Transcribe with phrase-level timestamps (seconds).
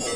[0.00, 0.10] よし!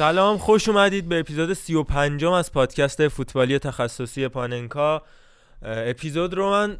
[0.00, 5.02] سلام خوش اومدید به اپیزود 35 از پادکست فوتبالی تخصصی پاننکا.
[5.62, 6.78] اپیزود رو من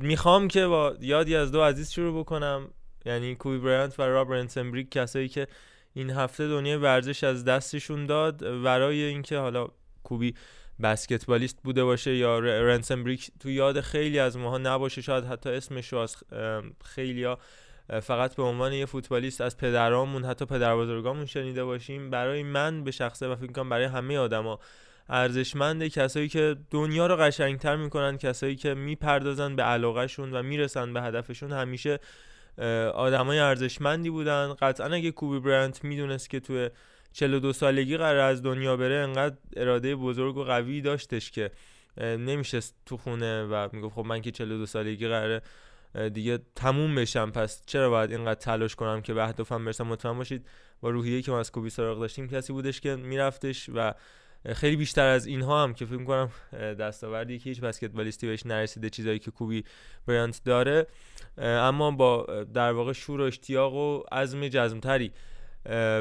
[0.00, 2.68] می‌خوام که با یادی از دو عزیز شروع بکنم.
[3.06, 5.46] یعنی کوبی برانت و راب رنسنبریک کسایی که
[5.94, 8.42] این هفته دنیای ورزش از دستشون داد.
[8.42, 9.68] ورای اینکه حالا
[10.02, 10.34] کوبی
[10.82, 15.98] بسکتبالیست بوده باشه یا رنسنبریک تو یاد خیلی از ماها نباشه شاید حتی اسمش رو
[15.98, 16.16] از
[16.84, 17.38] خیلی ها
[18.02, 22.90] فقط به عنوان یه فوتبالیست از پدرامون حتی پدر بزرگامون شنیده باشیم برای من به
[22.90, 24.58] شخصه و فکر کنم برای همه آدما
[25.08, 31.02] ارزشمنده کسایی که دنیا رو قشنگتر می‌کنن کسایی که می‌پردازن به علاقهشون و می‌رسن به
[31.02, 31.52] هدفشون.
[31.52, 31.98] همیشه
[32.94, 34.54] آدمای ارزشمندی بودن.
[34.60, 36.70] قطعا اگه کوبی برانت می‌دونست که توی
[37.12, 41.50] 42 سالگی قرار از دنیا بره انقدر اراده بزرگ و قوی داشتش که
[41.98, 45.42] اه، نمیشست تو خونه و می‌گفت خب من که 42 سالگی قراره
[46.12, 47.30] دیگه تموم بشم.
[47.30, 50.46] پس چرا باید اینقدر تلاش کنم که به اهدافم برسم؟ مطمئن باشید
[50.80, 53.94] با روحیه که ما از کوبی سراغ داشتیم کسی بودش که میرفتش و
[54.52, 59.18] خیلی بیشتر از اینها هم که فکر کنم دستاوردی که هیچ بسکتبالیستی بهش نرسیده چیزایی
[59.18, 59.64] که کوبی
[60.06, 60.86] برانت داره.
[61.38, 65.12] اما با در واقع شور و اشتیاق و عزم جزمتری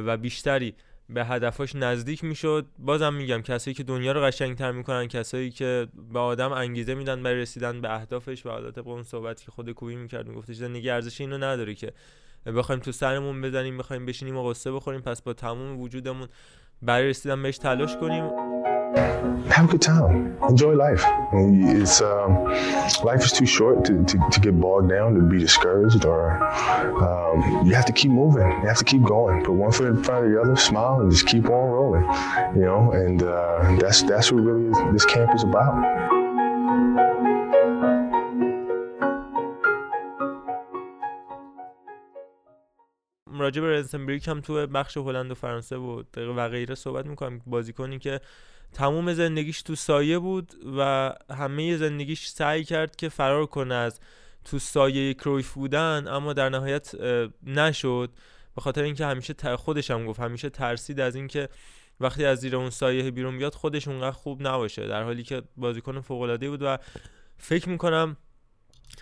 [0.06, 0.76] و بیشتری
[1.09, 2.66] به هدفاش نزدیک می‌شد.
[2.80, 7.41] بازم میگم کسایی که دنیا رو قشنگتر می‌کنن کسایی که به آدم انگیزه میدن برای
[7.41, 11.22] رسیدن به اهدافش و حالا طبق اون صحبتی که خود کوبی می‌کرد میگفتش زندگی ارزش
[11.22, 11.94] اینو نداره که
[12.46, 16.28] بخوایم تو سرمون بزنیم بخوایم بشینیم و قصه بخوریم پس با تمام وجودمون
[16.81, 18.24] برای رسیدن بهش تلاش کنیم.
[19.55, 20.37] have a good time.
[20.49, 21.05] Enjoy life.
[21.33, 22.44] It's um,
[23.05, 26.43] life is too short to, to, to get bogged down, to be discouraged, or
[27.03, 28.49] um, you have to keep moving.
[28.62, 29.44] You have to keep going.
[29.44, 32.05] Put one foot in front of the other, smile, and just keep on rolling.
[32.56, 36.11] You know, and uh, that's that's what really this camp is about.
[43.41, 47.41] راجع به رنسنبریک هم تو بخش هلند و فرانسه و دقیقه و غیره صحبت میکنم
[47.47, 48.21] بازیکنی که
[48.75, 54.00] تموم زندگیش تو سایه بود و همه زندگیش سعی کرد که فرار کنه از
[54.46, 56.96] تو سایه کرویف بودن اما در نهایت
[57.44, 58.09] نشد.
[58.56, 61.50] به خاطر اینکه همیشه خودش هم گفت همیشه ترسید از اینکه
[62.00, 64.88] وقتی از زیر اون سایه بیرون بیاد خودش اونقدر خوب نباشه.
[64.88, 66.78] در حالی که بازیکن فوق العاده بود و
[67.38, 68.18] فکر می‌کنم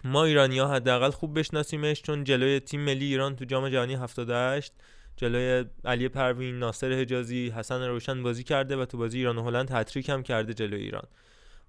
[0.03, 4.73] ما ایرانی ها حداقل خوب بشناسیمش چون جلوی تیم ملی ایران تو جام جهانی 78
[5.17, 9.71] جلوی علی پروین، ناصر حجازی، حسن روشن بازی کرده و تو بازی ایران و هلند
[9.71, 11.07] هتریک هم کرده جلوی ایران.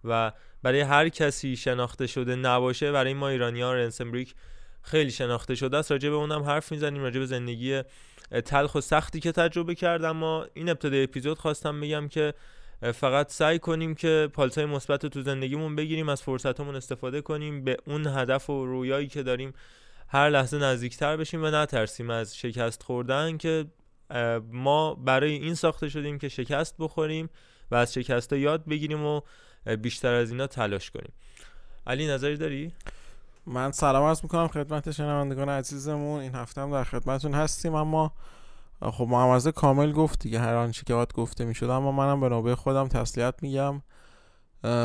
[0.05, 0.33] و
[0.63, 4.35] برای هر کسی شناخته شده نباشه برای ما ایرانی ها رنسنبریک
[4.83, 5.93] خیلی شناخته شده است.
[5.93, 7.83] راجع به اونم حرف می‌زنیم راجع به زندگی
[8.45, 10.05] تلخ و سختی که تجربه کرد.
[10.05, 12.35] اما این ابتدای اپیزود خواستم بگم که
[12.95, 18.07] فقط سعی کنیم که پالتای مثبت تو زندگیمون بگیریم از فرصتمون استفاده کنیم به اون
[18.07, 19.55] هدف و رویایی که داریم
[20.15, 23.65] هر لحظه نزدیکتر بشیم و نترسیم از شکست خوردن که
[24.53, 27.31] ما برای این ساخته شدیم که شکست بخوریم
[27.71, 29.21] و از شکست یاد بگیریم و
[29.83, 31.13] بیشتر از اینا تلاش کنیم.
[31.87, 32.73] علی نظری داری؟
[33.47, 36.21] من سلام عرض می‌کنم خدمت شنوندگان عزیزمون.
[36.21, 38.13] این هفته هم در خدمتتون هستیم اما
[38.83, 42.55] خب محمد کامل گفت دیگه هر آنچه که باید گفته می‌شد اما منم به نوبه
[42.57, 43.83] خودم تسلیت میگم.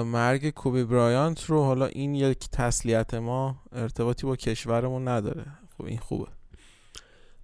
[0.06, 5.46] مرگ کوبی برایانت رو حالا این یک تسلیت ما ارتباطی با کشورمون نداره.
[5.78, 6.28] خب این خوبه.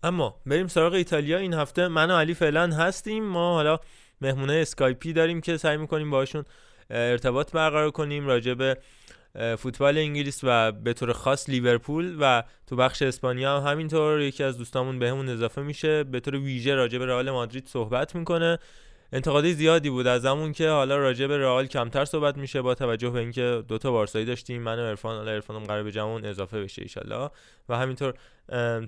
[0.03, 1.37] اما بریم سراغ ایتالیا.
[1.37, 3.23] این هفته من و علی فعلا هستیم.
[3.25, 3.79] ما حالا
[4.21, 6.45] مهمونه اسکایپی داریم که سعی می‌کنیم باشون
[6.89, 8.77] ارتباط برقرار کنیم راجع به
[9.57, 14.21] فوتبال انگلیس و به طور خاص لیورپول و تو بخش اسپانیا هم همینطور.
[14.21, 16.03] یکی از دوستامون بهمون اضافه میشه.
[16.03, 18.59] به طور ویژه راجع به رئال مادرید صحبت می‌کنه.
[19.15, 23.09] انتقادی زیادی بود از همون که حالا راجع به رئال کمتر صحبت میشه با توجه
[23.09, 26.81] به اینکه دوتا بارسایی داشتیم من و عرفان حالا عرفانم قرار به جمعون اضافه بشه
[26.81, 27.29] ایشالله
[27.69, 28.13] و همینطور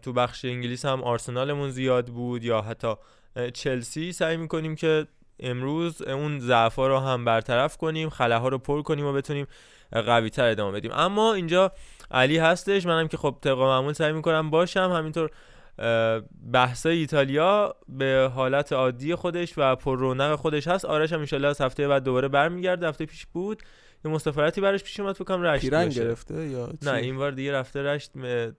[0.01, 2.93] تو بخش انگلیس هم آرسنالمون زیاد بود یا حتی
[3.53, 5.07] چلسی سعی می‌کنیم که
[5.39, 9.47] امروز اون ضعفا رو هم برطرف کنیم خلاها رو پر کنیم و بتونیم
[9.91, 10.91] قوی تر ادامه بدیم.
[10.93, 11.71] اما اینجا
[12.11, 14.93] علی هستش منم که خب طبق معمول سعی می‌کنم باشم.
[14.97, 15.29] همینطور
[16.53, 20.85] بحثای ایتالیا به حالت عادی خودش و پر رونق خودش هست.
[20.85, 22.87] آرش هم انشالله از هفته بعد دوباره برمیگرده.
[22.87, 23.63] هفته پیش بود.
[24.05, 27.83] یه مسافرتی براش پیش اومد فکر رشت پیرن گرفته یا نه این بار دیگه رفته
[27.83, 28.11] رشت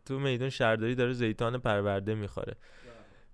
[0.06, 2.54] تو میدون شهرداری داره زیتان پرورده می‌خوره.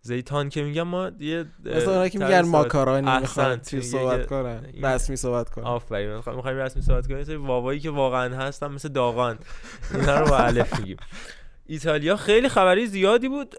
[0.01, 4.65] زیتان که میگم ما یه مثلا که میگن ماکارونی می‌خوان چی صحبت کنن.
[4.83, 5.65] رسمی صحبت کنن.
[5.65, 9.39] آفرین می‌خوایم رسمی صحبت کنیم واوایی که واقعا هستن مثل داغان.
[9.95, 10.97] اینا رو با الف میگیم.
[11.67, 13.55] ایتالیا خیلی خبری زیادی بود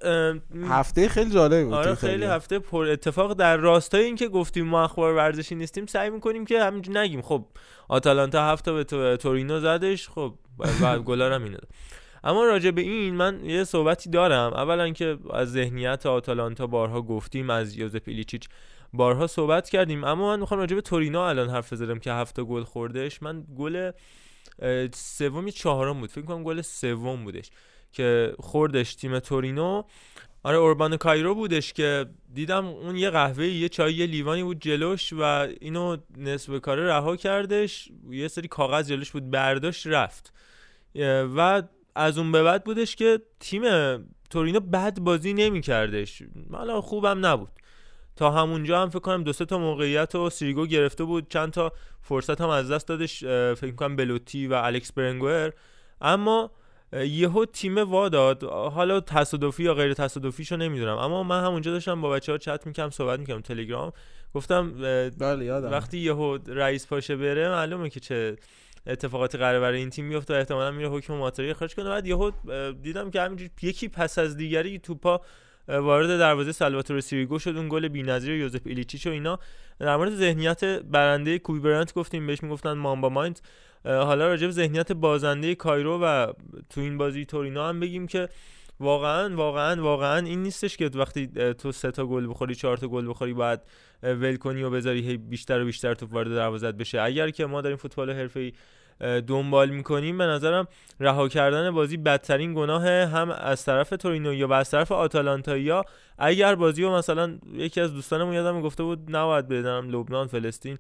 [0.70, 5.14] هفته خیلی جالب بود آره خیلی هفته پر اتفاق در راستای اینکه گفتیم ما اخبار
[5.14, 7.22] ورزشی نیستیم سعی می‌کنیم که همینجوری نگیم.
[7.22, 7.46] خب
[7.88, 8.84] آتالانتا هفته به
[9.18, 11.58] تورینو زدش خب بعد هم
[12.24, 14.54] اما راجع به این من یه صحبتی دارم.
[14.54, 18.50] اولا که از ذهنیت آتالانتا بارها گفتیم از یوزف ایلیچیچ
[18.94, 20.04] بارها صحبت کردیم.
[20.04, 23.24] اما من می‌خوام راجع به تورینو الان حرف بزنم که هفته گل خوردش.
[23.24, 23.92] من گل
[24.94, 26.10] سوم چهارم بود.
[26.10, 27.50] فکر کنم گل سوم بودش.
[27.96, 29.84] که خوردش تیم تورینو.
[30.44, 35.14] آره اوربان کایرو بودش که دیدم اون یه قهوه یه چای یه لیوانی بود جلوش
[35.14, 35.22] و
[35.62, 37.90] اینو نصف کاره رها کردش.
[38.10, 40.34] یه سری کاغذ جلوش بود برداشت رفت.
[41.36, 41.64] و
[41.96, 43.64] از اون به بعد بودش که تیم
[44.30, 47.52] تورینو بد بازی نمی کردش حالا خوبم نبود.
[48.16, 51.30] تا همونجا هم فکر کنم دو تا موقعیت و سیریگو گرفته بود.
[51.30, 51.72] چند تا
[52.02, 53.20] فرصت هم از دست دادش
[53.56, 55.52] فکر کنم بلوتی و الکس برنگوئر.
[56.02, 56.52] اما
[56.94, 58.44] یهو تیم وا داد.
[58.44, 60.98] حالا تصادفی یا غیر تصادفیشو نمی‌دونم.
[60.98, 63.92] اما من همونجا داشتم با بچه ها چت می‌کردم صحبت می‌کردم تلگرام.
[64.34, 64.74] گفتم
[65.18, 68.36] بله وقتی یهو رئیس پاشه بره معلومه که چه
[68.88, 71.90] اتفاقاتی قرار برای این تیم میفته و احتمالاً میره حکم ماتری خارج کنه.
[71.90, 72.32] بعد یهو
[72.82, 75.22] دیدم که همینجوری یکی پس از دیگری توپا
[75.68, 77.58] وارد دروازه سالواتور سیریگو شد.
[77.58, 79.40] اون گل بی‌نظیر یوزف ایلیچیچ و اینا.
[79.80, 83.40] در مورد ذهنیت برنده کوبی برانت گفتیم بهش می‌گفتن مامبا مایند.
[83.86, 86.34] حالا راجع به ذهنیت بازنده کایرو و
[86.70, 88.30] تو این بازی تورینو هم بگیم که
[88.80, 93.10] واقعا واقعا واقعا این نیستش که وقتی تو سه تا گل بخوری چهار تا گل
[93.10, 93.64] بخوری بعد
[94.04, 97.02] ول کنی و بذاری بیشتر و بیشتر توپ وارد دروازه بشه.
[97.02, 98.54] اگر که ما داریم فوتبال حرفه‌ای
[99.28, 100.68] دنبال می‌کنیم به نظرم
[101.00, 105.84] رها کردن بازی بدترین گناه هم از طرف تورینو یا از طرف آتالانتا
[106.18, 110.78] اگر بازی و مثلا یکی از دوستانم یادم گفته بود نباید بدنم لبنان فلسطین.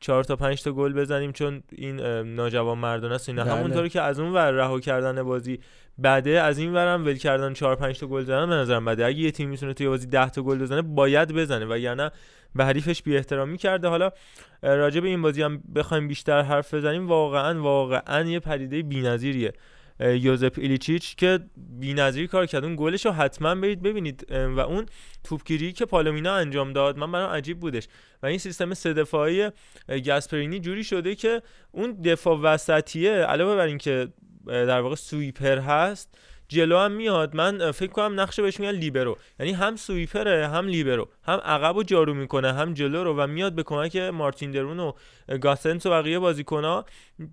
[0.00, 3.28] چهار تا پنج تا گل بزنیم چون این ناجوان مردان است.
[3.28, 3.52] اینا بله.
[3.52, 5.60] همونطوری که از اون ور رها کردن بازی
[6.04, 9.06] بده از این ورم ول کردن 4 5 تا گل زدن به نظرم بده.
[9.06, 12.10] اگه یه تیم می‌تونه توی بازی 10 تا گل بزنه باید بزنه وگرنه
[12.54, 13.88] به حریفش بی احترامی کرده.
[13.88, 14.10] حالا
[14.62, 19.52] راجع به این بازی هم بخوایم بیشتر حرف بزنیم واقعا واقعا یه پدیده بی‌نظیریه.
[20.00, 22.64] یوزپ ایلیچیچ که بی‌نظیر کار کرد.
[22.64, 24.26] اون گلش رو حتما برید ببینید.
[24.30, 24.86] و اون
[25.24, 27.88] توپگیری که پالومینا انجام داد من برام عجیب بودش.
[28.22, 29.50] و این سیستم سه دفاعی
[30.06, 34.08] گاسپرینی جوری شده که اون دفاع وسطیه علاوه بر اینکه
[34.46, 37.36] در واقع سویپر هست جلو هم میاد.
[37.36, 39.18] من فکر کنم نقشه بهش میگن لیبرو.
[39.40, 41.08] یعنی هم سویپره هم لیبرو.
[41.26, 44.92] هم عقب و جارو می‌کنه هم جلو رو و میاد به کمک مارتین درون و
[45.40, 46.84] گاسنس و بقیه بازیکن‌ها.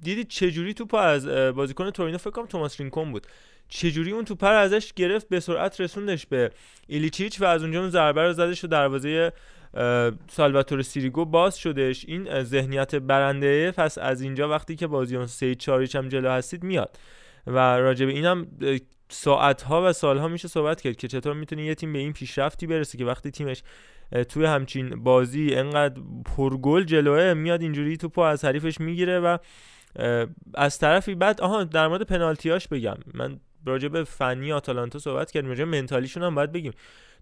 [0.02, 3.28] دیدید چجوری توپ از بازیکن تورینو فکر کنم توماس رینکون بود.
[3.70, 6.52] چجوری اون توپ ازش گرفت به سرعت رسوندش به
[6.88, 9.32] ایلیچیچ و از اونجا اون ضربه رو زدش و دروازه
[10.32, 12.06] سالواتور سیریگو باز شدش.
[12.08, 16.64] این ذهنیت برنده پس از اینجا وقتی که بازی اون 3 4 هم جلو هستید
[16.64, 16.98] میاد.
[17.48, 18.48] و راجع به اینم
[19.14, 22.98] ساعتها و سالها میشه صحبت کرد که چطور می‌تونه یه تیم به این پیشرفتی برسه
[22.98, 23.64] که وقتی تیمش
[24.30, 29.38] توی همچین بازی انقدر پرگل جلوه میاد اینجوری توپو از حریفش می‌گیره و
[30.54, 32.96] از طرفی بعد آها در مورد پنالتیاش بگم.
[33.14, 36.74] من راجع به فنی آتالانتا صحبت کردیم راجع منتالیشون هم باید بگیم.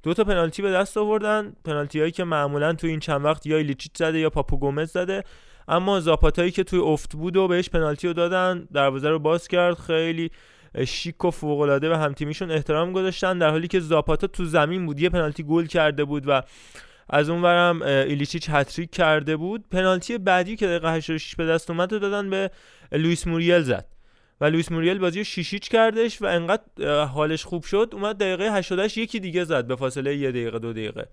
[0.03, 3.57] دو تا پنالتی به دست آوردن پنالتی هایی که معمولا توی این چند وقت یا
[3.57, 5.23] ایلیچیت زده یا پاپو گومز زده
[5.67, 9.77] اما زاپاتایی که توی افت بود و بهش پنالتی رو دادن دروازه رو باز کرد
[9.77, 10.31] خیلی
[10.87, 14.99] شیک و فوق العاده و همتیمیشون احترام گذاشتن در حالی که زاپاتا تو زمین بود
[14.99, 16.41] یه پنالتی گل کرده بود و
[17.09, 19.63] از اونورم ایلیچیچ هتریک کرده بود.
[19.71, 22.51] پنالتی بعدی که دقیقه 86 به دست اومد دادن به
[22.91, 23.85] لوئیس موریل زد.
[24.41, 27.89] و لوئیس موریل بازی رو شیش هیچ کردش و انقدر حالش خوب شد.
[27.93, 31.07] اومد دقیقه 88 یکی دیگه زد به فاصله یه دقیقه دو دقیقه.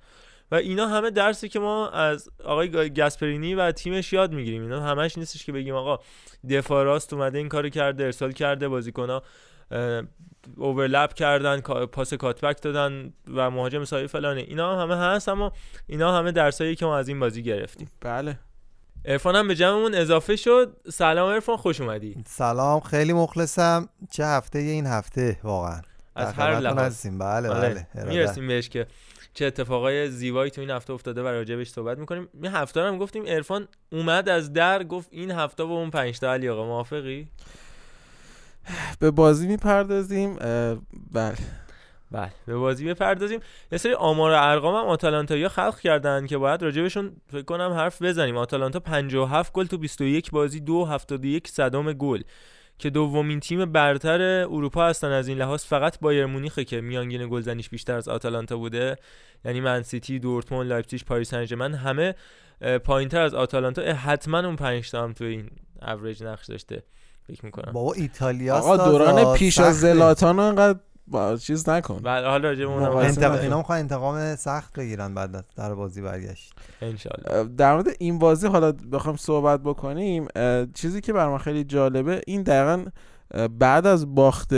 [0.52, 4.62] و اینا همه درسی که ما از آقای گاسپرینی و تیمش یاد می‌گیریم.
[4.62, 5.98] اینا همش نیستش که بگیم آقا
[6.50, 9.22] دفاع راست اومده این کارو کرده ارسال کرده بازیکن‌ها
[10.56, 15.52] اوورلپ کردن پاس کاتبک دادن و مهاجم سایه فلانه اینا همه هست اما
[15.86, 17.90] اینا همه درسایی که ما از این بازی گرفتیم.
[18.00, 18.38] بله.
[19.04, 20.76] ارفان هم به جمعمون اضافه شد.
[20.92, 22.16] سلام ارفان خوش اومدی.
[22.26, 23.88] سلام خیلی مخلصم.
[24.10, 25.80] چه هفته این هفته واقعا.
[26.16, 26.78] از هر لحاظ.
[26.78, 27.18] هستیم.
[27.18, 28.08] بله آره، بله ارادت.
[28.08, 28.86] می‌رسیم بهش که
[29.38, 32.28] چه اتفاقای زیبایی تو این هفته افتاده و راجبش صحبت می‌کنیم.
[32.42, 36.32] این هفته هم گفتیم عرفان اومد از در گفت این هفته با اون پنج تا
[36.32, 37.28] علی آقا موافقی؟
[39.00, 40.36] به بازی می‌پردازیم
[41.12, 41.36] بله.
[42.10, 43.40] بله به بازی بپردازیم.
[43.72, 48.02] یه سری آمار و ارقام هم آتالانتایا خلق کردن که باید راجبشون فکر کنم حرف
[48.02, 48.36] بزنیم.
[48.36, 52.22] آتالانتا 57 گل تو 21 بازی دو 71 صدام گل.
[52.78, 57.68] که دومین تیم برتر اروپا هستن از این لحاظ فقط بایر مونیخه که میانگین گلزنیش
[57.68, 58.96] بیشتر از آتالانتا بوده
[59.44, 62.14] یعنی منسیتی دورتموند لایپزیگ پاریس سن ژرمن همه
[62.84, 63.82] پایینتر از آتالانتا.
[63.82, 65.50] حتما اون 5 تا هم تو این
[65.82, 66.82] اوریج نقش داشته
[67.28, 67.72] فکر می‌کنم.
[67.72, 70.78] بابا ایتالیا آقا دوران پیش از زلاتان انقدر
[71.10, 71.98] با چیز نکن.
[71.98, 72.50] بعد حالا.
[72.50, 76.52] اینا می‌خوان انتقام سخت بگیرن بعد در بازی برگشت.
[76.82, 77.54] انشالله.
[77.56, 80.28] در مورد این بازی حالا بخوام صحبت بکنیم.
[80.74, 82.84] چیزی که بر من خیلی جالبه این دقیقا
[83.58, 84.54] بعد از باخت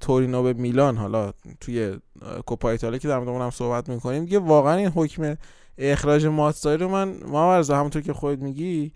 [0.00, 1.98] تورینو به میلان حالا توی
[2.46, 5.36] کوپا ایتالیا که در مورد اونم صحبت می‌کنیم دیگه واقعا این حکم
[5.78, 8.92] اخراج ماتساری رو من ما همونطور که خودت میگی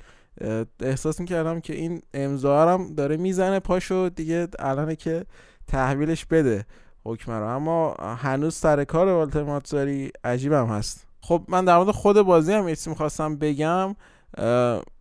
[0.80, 4.08] احساس می‌کردم که این امضا هم داره می‌زنه پاشو.
[4.08, 5.24] دیگه الانه که
[5.68, 6.66] تحویلش بده
[7.04, 11.06] حکم رو اما هنوز سر کار والتر ماتزاری عجیبم هست.
[11.20, 13.96] خب من در مورد خود بازی هم ایسی می‌خواستم بگم.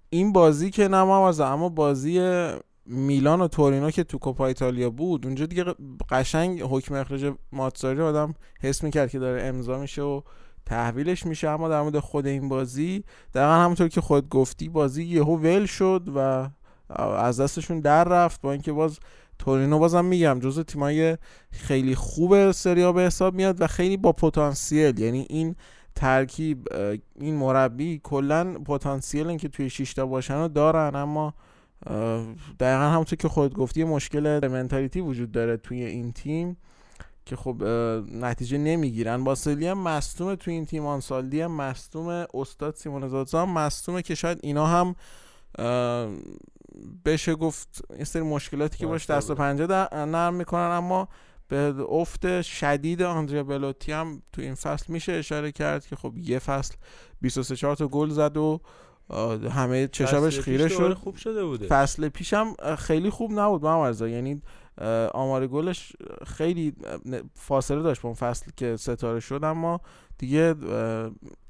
[0.10, 2.42] این بازی که محمد اما بازی
[2.86, 5.66] میلان و تورینو که تو کوپا ایتالیا بود اونجا دیگه
[6.10, 10.22] قشنگ حکم اخراج ماتزاری آدم حس می‌کرد که داره امضا میشه و
[10.66, 11.50] تحویلش میشه.
[11.50, 16.08] اما در مورد خود این بازی دقیقا همونطور که خود گفتی بازی یهو ول شد
[16.16, 16.50] و
[17.00, 19.00] از دستشون در رفت با اینکه باز
[19.40, 21.18] تورینو بازم میگم جزو تیمای
[21.52, 25.00] خیلی خوب سریا به حساب میاد و خیلی با پتانسیل.
[25.00, 25.56] یعنی این
[25.96, 26.68] ترکیب
[27.20, 31.34] این مربی کلا پتانسیل اینکه توی شیشتا باشن رو دارن اما
[32.60, 36.58] دقیقا همونطور که خود گفتی مشکل منتالیتی وجود داره توی این تیم
[37.26, 37.64] که خب
[38.14, 39.24] نتیجه نمی‌گیرن.
[39.24, 44.16] باسلی هم مصدومه توی این تیم آنسالدی هم مصدومه استاد سیمون زادزا هم مصدومه که
[44.16, 44.96] شاید اینا هم
[47.06, 51.08] بشه گفت این سری مشکلاتی که باش دست و پنجه نرم می‌کنن اما
[51.48, 56.40] به افت شدید آندریا بلوتی هم تو این فصل میشه اشاره کرد که خب یه
[56.40, 56.76] فصل
[57.22, 58.62] 23 4 تا گل زد و
[59.52, 60.94] همه چشمش خیره شد.
[60.94, 61.68] خوب شده بوده.
[61.68, 64.42] فصل پیشم خیلی خوب نبود رضا یعنی
[65.14, 65.94] آمار گلش
[66.26, 66.74] خیلی
[67.36, 69.82] فاصله داشت با اون فصل که ستاره شد اما
[70.18, 70.56] دیگه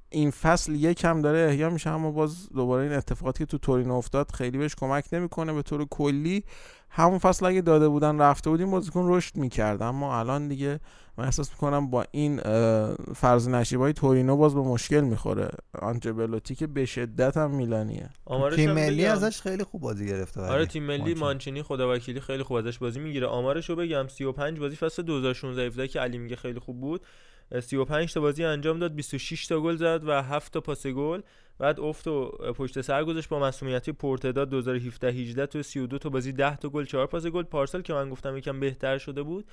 [0.09, 4.31] این فصل یکم داره احیا میشه اما باز دوباره این اتفاقاتی که تو تورینو افتاد
[4.31, 6.43] خیلی بهش کمک نمی‌کنه به طور کلی
[6.89, 10.79] همون فصل اگه داده بودن رفته بودیم بازیکن رشد می‌کرد اما الان دیگه
[11.17, 12.39] من احساس می‌کنم با این
[13.15, 15.49] فرض نشیبای تورینو باز به مشکل می‌خوره
[15.81, 18.09] آنجا بلوتی که به شدت هم میلانیه
[18.55, 19.11] تیم ملی بگم.
[19.11, 20.41] ازش خیلی خوب بازی گرفته.
[20.41, 21.19] آره تیم ملی مانچینی.
[21.19, 25.99] مانچینی خداوکیلی خیلی خوب ازش بازی می‌گیره آمارشو بگم 35 بازی فصل 2016 17 که
[25.99, 27.01] علی میگه خیلی خوب بود
[27.51, 31.21] 35 تا بازی انجام داد 26 تا گل زد و 7 تا پاس گل.
[31.59, 36.31] بعد افت و پشت سر گذاشت با مسئولیتی پرتداد 2017 18 تو 32 تا بازی
[36.31, 37.43] 10 تا گل 4 پاس گل.
[37.43, 39.45] پارسال که من گفتم یکم بهتر شده بود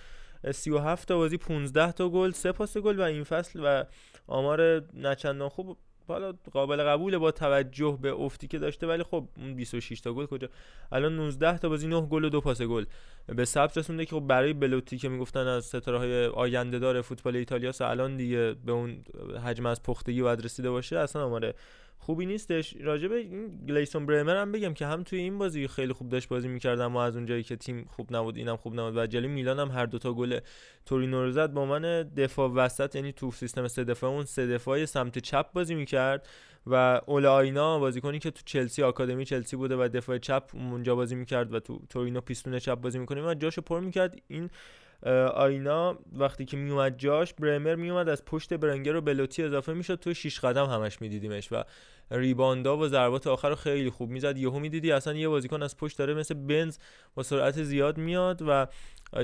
[0.53, 3.85] 37 تا بازی 15 تا گل 3 پاس گل و این فصل و
[4.27, 9.55] آمار نچندان خوب حالا قابل قبوله با توجه به افتی که داشته ولی خب اون
[9.55, 10.49] 26 تا گل کجا؟
[10.93, 12.85] الان 19 تا بازی 9 گل و دو پاس گل.
[13.27, 17.37] به ثبت رسونده که خب برای بلوتی که می‌گفتن از ستاره های آینده دار فوتبال
[17.37, 19.05] ایتالیا الان دیگه به اون
[19.45, 21.55] حجم از پختگی باید رسیده باشه اصلا آمار
[22.05, 22.77] خوبی نیستش.
[22.81, 26.49] راجبه این گلیسون برمر هم بگم که هم توی این بازی خیلی خوب داشت بازی
[26.49, 28.97] می‌کرد اما از اونجایی که تیم خوب نبود اینم خوب نبود.
[28.97, 30.41] و جلوی میلان هم هر دوتا گل
[30.87, 35.19] تورینو رو به عنوان دفاع وسط یعنی تو سیستم سه دفاع اون سه دفاعی سمت
[35.19, 36.29] چپ بازی می‌کرد
[36.67, 41.15] و اول آینا بازیکنی که تو چلسی آکادمی چلسی بوده و دفاع چپ اونجا بازی
[41.15, 44.23] می‌کرد و تو تورینو پیستون چپ بازی می‌کنه و جاشو پر می‌کرد.
[44.29, 44.51] این
[45.35, 49.95] آینا وقتی که میومد جاش برمر میومد از پشت برنگر و بلوتی اضافه می‌شد.
[49.95, 51.65] تو شیش قدم همش میدیدیمش و
[52.11, 54.39] ریباندا و ضربات آخر رو خیلی خوب می‌زد.
[54.39, 56.79] یهو می‌دیدی اصلا یه بازیکن از پشت داره مثل بنز
[57.15, 58.67] با سرعت زیاد میاد و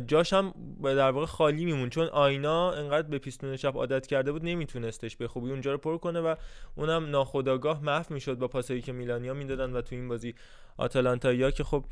[0.07, 4.45] جاش هم در واقع خالی میمون چون آینا انقدر به پیستون چپ عادت کرده بود
[4.45, 6.35] نمیتونستش به خوبی اونجا رو پر کنه و
[6.77, 10.35] اونم ناخودآگاه محو می‌شد با پاسایی که میلانیا می‌دادن و تو این بازی
[10.77, 11.85] آتالانتایا که خب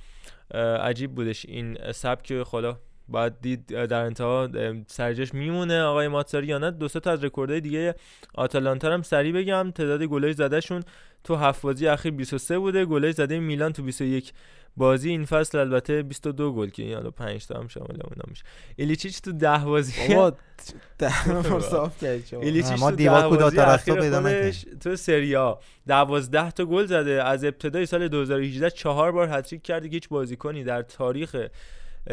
[0.80, 2.42] عجیب بودش این سبک.
[2.42, 2.76] حالا
[3.08, 4.48] باید دید در انتها
[4.86, 5.82] سرجاش میمونه.
[5.82, 7.94] آقای ماتساری یا نه دو تا از رکوردهای دیگه
[8.34, 9.70] آتالانتا هم سریع بگم.
[9.70, 10.82] تعداد گلای زدهشون
[11.24, 12.84] تو هفت بازی اخیر 23 بوده.
[12.84, 14.32] گلای زده میلان تو 21
[14.76, 15.10] بازی.
[15.10, 18.44] این فصل البته 22 گل که حالا 5 تا هم شامل اونا میشه.
[18.76, 25.36] ایلیچیچ تو 10 بازی بابا صاف کردی ایلیچیچ تو 10 بازی اخیر خودش تو سری
[25.36, 25.54] آ.
[25.86, 27.24] 12 تا گل زده.
[27.24, 31.36] از ابتدای سال 2018 چهار بار هتریک کرده که هیچ بازیکنی در تاریخ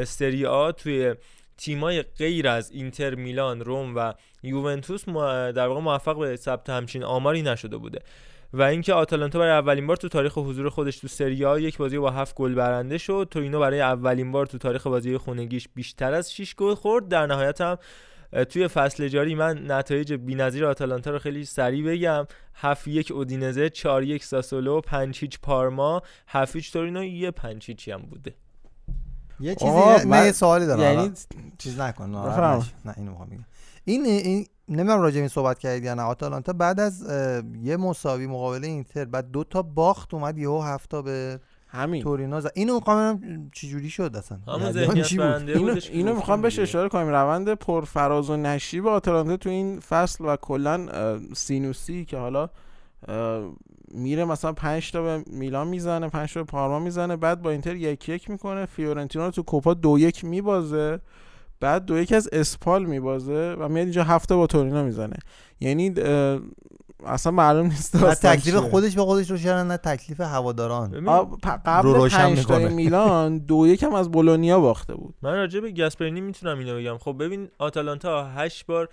[0.04, 0.46] سری
[0.78, 1.16] توی
[1.58, 4.14] تیمای غیر از اینتر میلان روم و
[4.44, 5.06] یوونتوس
[5.56, 8.00] در واقع موفق به ثبت همچین آماری نشده بوده.
[8.54, 11.98] و اینکه آتالانتا برای اولین بار تو تاریخ حضور خودش تو سری آ یک بازی
[11.98, 13.28] با هفت گل برنده شد.
[13.32, 17.08] تورینو برای اولین بار تو تاریخ بازی خونگیش بیشتر از 6 گل خورد.
[17.08, 17.78] در نهایت هم
[18.50, 22.28] توی فصل جاری من نتایج بی‌نظیر آتالانتا رو خیلی سریع بگم.
[22.56, 27.92] 7 یک اودینزه 4 یک ساسولو 5 هیچ پارما 7 هیچ تورینو یه 5 هیچی
[27.92, 28.34] هم بوده.
[29.40, 31.14] یه چیزی آه، من من- یه سوالی دارم یعنی- یعنی
[31.58, 32.10] چیز نکن.
[32.86, 33.46] نه اینو می‌خوام بگم
[33.86, 37.04] این این نمی‌دونم راجع به این صحبت کردید یا نه آتالانتا بعد از
[37.64, 42.52] یه مساوی مقابل اینتر بعد دو تا باخت اومد یهو هفتا به همین تورینو زد
[42.56, 46.16] اینو می‌خوام ببینم چه جوری شد اصلا همون جریان ذهنیت چی بود؟ برنده اینو, اینو
[46.16, 46.60] می‌خوام بهش.
[46.60, 50.88] اشاره کنیم روند پرفراز و نشیب آتالانتا تو این فصل و کلا
[51.34, 52.50] سینوسی که حالا
[53.96, 57.76] میره مثلا 5 تا به میلان می‌زنه 5 تا به پارما می‌زنه بعد با اینتر
[57.76, 61.00] یک یک می‌کنه فیورنتینا رو تو کوپا دو یک میبازه
[61.60, 65.18] بعد دو یک از اسپال میبازه و میاد اینجا هفته با تورینو می‌زنه.
[65.60, 65.94] یعنی
[67.06, 68.56] اصلا معلوم نیست نه تکلیف.
[68.56, 70.94] خودش به خودش رو شدن نه تکلیف هواداران.
[70.94, 72.72] رو قبل روشن پنج.
[72.72, 75.16] میلان دو یک هم از بولونیا باخته بود.
[75.22, 76.98] من راجع به گاسپرینی می‌تونم اینو بگم.
[76.98, 78.90] خب ببین آتالانتا هشت بار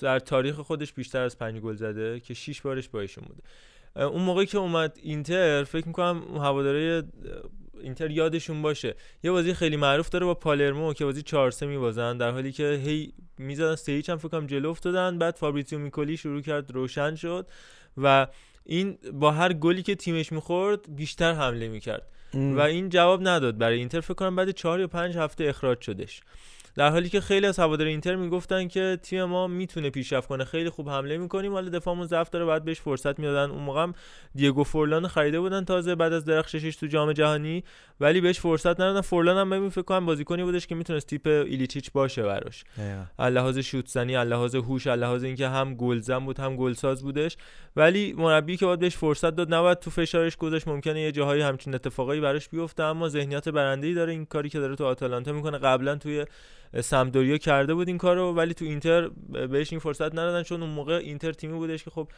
[0.00, 3.42] در تاریخ خودش بیشتر از پنج گل زده که 6 بارش با ایشون بوده.
[3.98, 7.02] اون موقعی که اومد اینتر فکر می‌کنم هواداره
[7.82, 8.94] اینتر یادشون باشه.
[9.24, 12.80] یه بازی خیلی معروف داره با پالرمو که بازی 4 3 میبازن در حالی که
[12.84, 15.18] هی می‌زدن سه هیچ هم فکر کنم جلو افتادن.
[15.18, 17.46] بعد فابریتزیو میکولی شروع کرد روشن شد
[17.96, 18.26] و
[18.64, 22.06] این با هر گلی که تیمش می‌خورد بیشتر حمله می‌کرد.
[22.34, 23.58] و این جواب نداد.
[23.58, 26.20] برای اینتر فکر کنم بعد چهار یا پنج هفته اخراج شدش.
[26.78, 30.70] در حالی که خیلی از هوادار اینتر می‌گفتن که تیم ما می‌تونه پیشرفت کنه خیلی
[30.70, 31.52] خوب حمله می‌کنیم.
[31.52, 33.50] حالا دفاعمون ضعف داره بعد بهش فرصت می‌دادن.
[33.50, 33.94] اون موقع هم
[34.34, 37.64] دیگو فورلان خریده بودن تازه بعد از درخششش تو جام جهانی
[38.00, 39.00] ولی بهش فرصت ندادن.
[39.00, 42.64] فورلان هم ببین فکر کنم بازیکنی بودش که می‌تونست تیپ ایلیچیچ باشه براش.
[43.18, 47.36] لحاظ شوت زنی لحاظ هوش لحاظ اینکه هم گلزن بود هم گلساز بودش.
[47.76, 50.68] ولی مربی که باید بهش فرصت داد نباید تو فشارش گذاشت.
[50.68, 54.12] ممکنه یه جاهایی همچین اتفاقایی براش بیفته اما ذهنیت برنده‌ای داره.
[54.12, 55.58] این کاری که داره تو آتالانتا می‌کنه.
[55.58, 56.24] قبلا توی
[56.80, 60.94] سمدوریا کرده بود این کارو ولی تو اینتر بهش این فرصت ندادن چون اون موقع
[60.94, 62.08] اینتر تیمی بودش که خب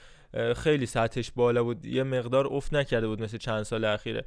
[0.57, 1.87] خیلی سطحش بالا بود.
[1.87, 4.25] یه مقدار افت نکرده بود مثل چند سال اخیره.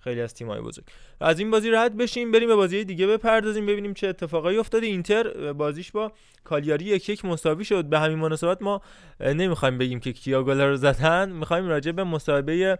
[0.00, 0.84] خیلی از تیم‌های بزرگ.
[1.20, 4.86] از این بازی رد بشیم بریم به بازی دیگه بپردازیم ببینیم چه اتفاقایی افتاده.
[4.86, 6.12] اینتر بازیش با
[6.44, 7.84] کالیاری یک یک مساوی شد.
[7.84, 8.82] به همین مناسبت ما
[9.20, 11.32] نمی‌خوایم بگیم که کیا گل رو زدن.
[11.32, 12.78] می‌خوایم راجع به مصاحبه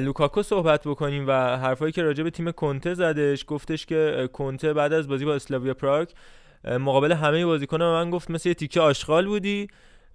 [0.00, 3.44] لوکاکو صحبت بکنیم و حرفایی که راجع به تیم کنته زدش.
[3.48, 6.08] گفتش که کنته بعد از بازی با اسلاویا پراگ
[6.64, 9.68] مقابل همه بازیکن‌ها به من گفت مثل یه تیکه آشغال بودی.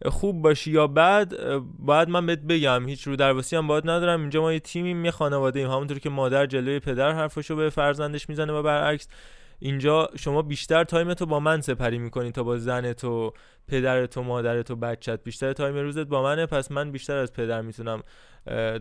[0.05, 1.33] خوب باشی یا بد
[1.79, 4.21] باید من بهت بگم هیچ رو درواسی هم باید ندارم.
[4.21, 5.69] اینجا ما یه تیمیم یه خانواده ایم.
[5.69, 9.07] همونطور که مادر جلوی پدر حرفشو به فرزندش می‌زنه و برعکس.
[9.59, 13.33] اینجا شما بیشتر time تو با من سپری می‌کنی تا با زن تو
[13.67, 15.23] پدر تو مادر تو بچت.
[15.23, 18.03] بیشتر time روزت با منه پس من بیشتر از پدر می‌تونم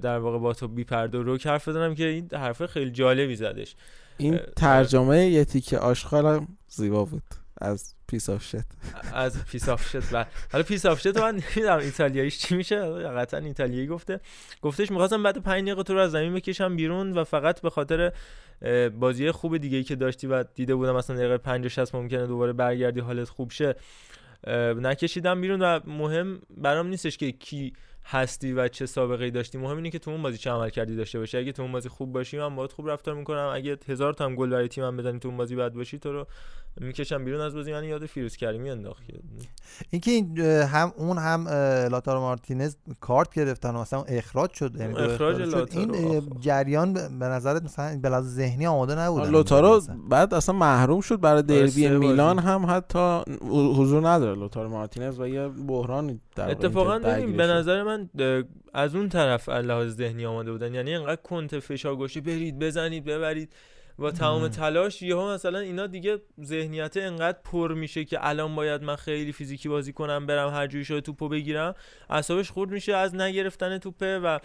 [0.02, 3.36] در واقع با تو بی پرده و رک حرف بزنم که این حرف خیلی جالبی
[3.36, 3.74] زدش.
[4.16, 7.22] این ترجمه یه تیکه آشغال هم زیبا بود.
[7.60, 8.64] از piece of shit
[9.12, 12.80] از piece of shit و حالا piece of shit من نمی‌دونم ایتالیاییش چی میشه.
[12.90, 14.20] قطعا ایتالیایی گفته.
[14.62, 18.12] گفتش می‌خواستم بعد 5 دقیقه تو رو از زمین بکشم بیرون و فقط به خاطر
[19.00, 22.26] بازی خوب دیگه ای که داشتی و دیده بودم مثلا دقیقه 5 و 60 ممکنه
[22.26, 23.74] دوباره برگردی حالت خوب شه
[24.76, 27.72] نکشیدم بیرون و مهم برام نیستش که کی
[28.10, 30.96] هستی و چه سابقه ای داشتی مهم اینه که تو اون بازی چه عمل کردی
[30.96, 31.38] داشته باشی.
[31.38, 33.50] اگه تو اون بازی خوب باشی من باید خوب رفتار می‌کنم.
[33.54, 36.26] اگه هزار تا هم گل برای تیمم بزنی تو اون بازی بد باشی تو رو
[36.80, 37.72] می‌کشم بیرون از بازی.
[37.72, 39.02] من یاد فیروز کریمی انداخت.
[39.90, 41.48] اینکه این هم اون هم
[41.90, 44.76] لاتارو مارتینز کارت گرفتن و مثلا اخراج شد.
[44.76, 45.68] یعنی اخراج شد.
[45.72, 51.20] این جریان به نظرت مثلا به لحاظ ذهنی آماده نبود لوتارو بعد اصلا محروم شد
[51.20, 52.66] برای دربی میلان هم.
[52.68, 58.08] حتی حضور نداره لوتارو مارتینز و یه بحرانی در اتفاقا ببین به نظر من
[58.74, 60.74] از اون طرف لحاظ ذهنی آماده بودن.
[60.74, 63.52] یعنی انقدر کنت فشار گوشی برید بزنید ببرید.
[63.98, 68.96] با تمام تلاش یهو مثلا اینا دیگه ذهنیت انقدر پر میشه که الان باید من
[68.96, 71.74] خیلی فیزیکی بازی کنم برم هر جوری شده توپو بگیرم.
[72.10, 74.38] اعصابش خورد میشه از نگرفتن توپه و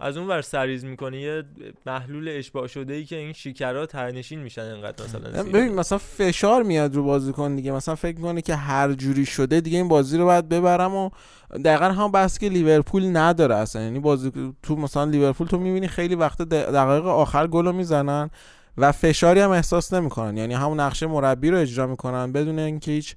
[0.00, 1.44] از اون ور سریز می‌کنه یه
[1.86, 6.94] محلول اشباع شده ای که این شکرها ترنشین میشن انقدر مثلا ببین مثلا فشار میاد
[6.94, 7.72] رو بازیکن دیگه.
[7.72, 11.10] مثلا فکر می‌کنه که هر جوری شده دیگه این بازی رو باید ببرم و
[11.64, 13.82] دقیقا هم بحث که لیورپول نداره اصلا.
[13.82, 18.30] یعنی بازی تو مثلا لیورپول تو می‌بینی خیلی وقت دقایق آخر گل می‌زنن.
[18.78, 20.36] و فشاری هم احساس نمی‌کنن.
[20.36, 23.16] یعنی همون نقشه مربی رو اجرا می‌کنن بدون اینکه هیچ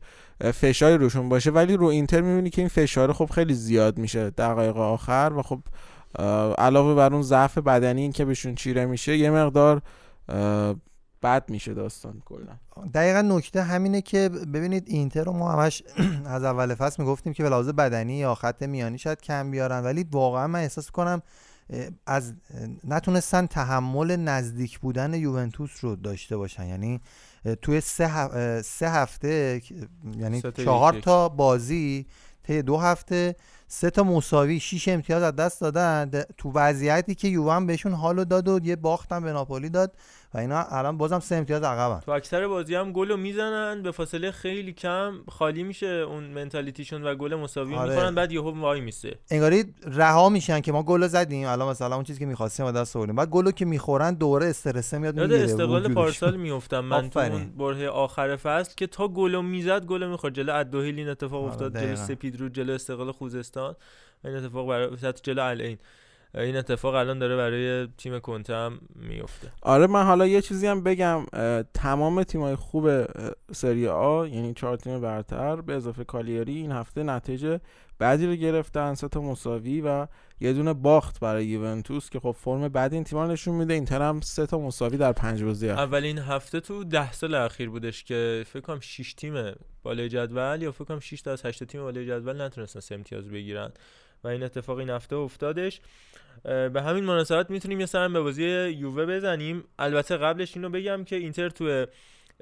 [0.54, 1.52] فشاری روشون باشه.
[1.52, 5.60] ولی رو اینتر می‌بینی که این فشار خب خیلی زیاد میشه دقایق آخر و خب
[6.58, 9.82] علاوه بر اون ضعف بدنی این که بهشون چیره میشه یه مقدار
[11.24, 12.58] بد میشه داستان کلا.
[12.94, 15.84] دقیقا نکته همینه که ببینید اینتر رو ما همش
[16.26, 19.84] از اول فصل می‌گفتیم که به بدنی یا خط میانی شاید کم بیارن.
[19.84, 21.22] ولی واقعا من احساس کنم
[22.06, 22.34] از
[22.88, 26.66] نتونستن تحمل نزدیک بودن یوونتوس رو داشته باشن.
[26.66, 27.02] یعنی
[27.62, 29.62] توی سه, سه هفته
[30.18, 32.06] یعنی چهار تا بازی
[32.44, 33.36] طی دو هفته
[33.68, 36.24] سه تا مساوی شیش امتیاز از دست دادن.
[36.38, 39.96] تو وضعیتی که یوون بهشون حالو داد و یه باختم به ناپولی داد.
[40.34, 42.00] و اینا الان بازم سه امتیاز عقبن.
[42.00, 47.16] تو اکثر بازی هم گلو می‌زنن به فاصله خیلی کم خالی میشه اون منتالیتیشون و
[47.16, 47.90] گل مساوی آره.
[47.90, 49.20] می‌کنن بعد یهو وای میسه.
[49.32, 52.96] انگاری رها میشن که ما گل زدیم الان مثلا اون چیزی که می‌خواستیم از دست
[52.96, 53.16] آوردیم.
[53.16, 57.90] بعد گلو که می‌خورن دوره استرس میاد می‌گیره استقلال پارسال میافتم من تو اون بره
[57.90, 60.34] آخر فصل که تا گلو می‌زد گلو می‌خورد.
[60.34, 63.76] جلو ادوهیل این اتفاق آره، افتاد جلو سپید رو جلو استقلال خوزستان
[64.26, 65.78] این اتفاق برای جلو الین
[66.36, 70.84] این اتفاق الان داره برای تیم کنته هم میفته آره من حالا یه چیزی هم
[70.84, 71.26] بگم
[71.74, 72.90] تمام تیمای خوب
[73.52, 77.62] سری آ یعنی چهار تیم برتر به اضافه کالیاری این هفته نتیجه
[78.00, 80.08] بعدی رو گرفتن سه تا مساوی و
[80.40, 83.74] یه دونه باخت برای یوونتوس که خب فرم بعد این تیم‌ها نشون میده.
[83.74, 88.04] اینتر هم سه تا مساوی در پنج بازی اولین هفته تو ده سال اخیر بودش
[88.04, 89.34] که فکر کنم 6 تیم
[89.84, 93.30] بالای جدول یا فکر کنم 6 تا از 8 تیم بالای جدول نتونستن سه امتیاز
[93.30, 93.72] بگیرن.
[94.24, 95.82] و این اتفاق این هفته افتادش
[96.44, 101.16] به همین مناسبت می‌تونیم یه سرم به بازی یووه بزنیم البته قبلش اینو بگم که
[101.16, 101.86] اینتر تو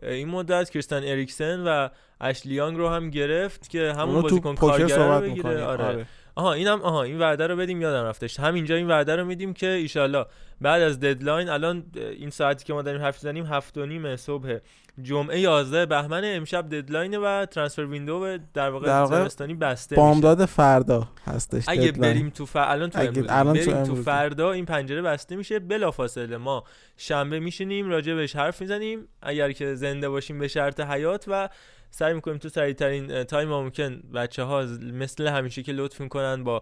[0.02, 1.90] این مدت کریستن اریکسن و
[2.22, 5.84] اشلیانگ رو هم گرفت که همون بازیکن کارگر رو بگیره آره.
[5.84, 6.06] آره.
[6.40, 8.40] آها اینم آها این وعده رو بدیم یادم رفتش.
[8.40, 10.26] همینجا این وعده رو میدیم که ایشالله
[10.62, 14.58] بعد از deadline الان این ساعتی که ما داریم حرف زنیم هفت و نیم صبح.
[15.02, 21.64] جمعه 11 بهمن امشب deadline و transfer window در واقع زمستانی بسته بامداد فردا هستش
[21.68, 22.56] اگه بریم تو ف...
[22.56, 23.26] الان تو امروز.
[23.30, 25.60] الان بریم تو, فردا این پنجره بسته میشه.
[25.60, 26.64] بلافاصله ما
[26.98, 29.08] شنبه میشینیم راجع بهش حرف می‌زنیم.
[29.22, 31.50] اگر که زنده باشیم به شرط حیات و
[31.92, 34.62] سعی می‌کنیم تو سریع ترین time ممکن بچه ها
[34.94, 36.62] مثل همیشه که لطف می‌کنن با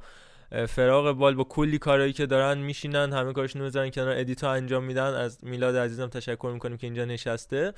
[0.67, 4.83] فراغ بال با کلی کارهایی که دارن میشینن همه کارشون می‌ذارن کنار edit و انجام
[4.83, 5.13] میدن.
[5.13, 7.73] از میلاد عزیزم تشکر می‌کنیم که اینجا نشسته.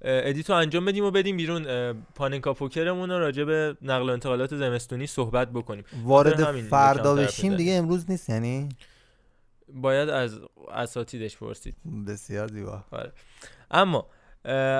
[0.00, 1.92] edit و انجام بدیم و بدیم بیرون.
[2.14, 5.84] پاننکا پوکرمون رو راجع به نقل و انتقالات زمستونی صحبت بکنیم.
[6.02, 8.68] وارد فردا بشیم دیگه امروز نیست یعنی؟
[9.68, 10.40] باید از
[10.72, 11.76] اساتیدش پرسید.
[12.06, 12.84] بسیار زیبا.
[12.90, 13.12] آره.
[13.70, 14.06] اما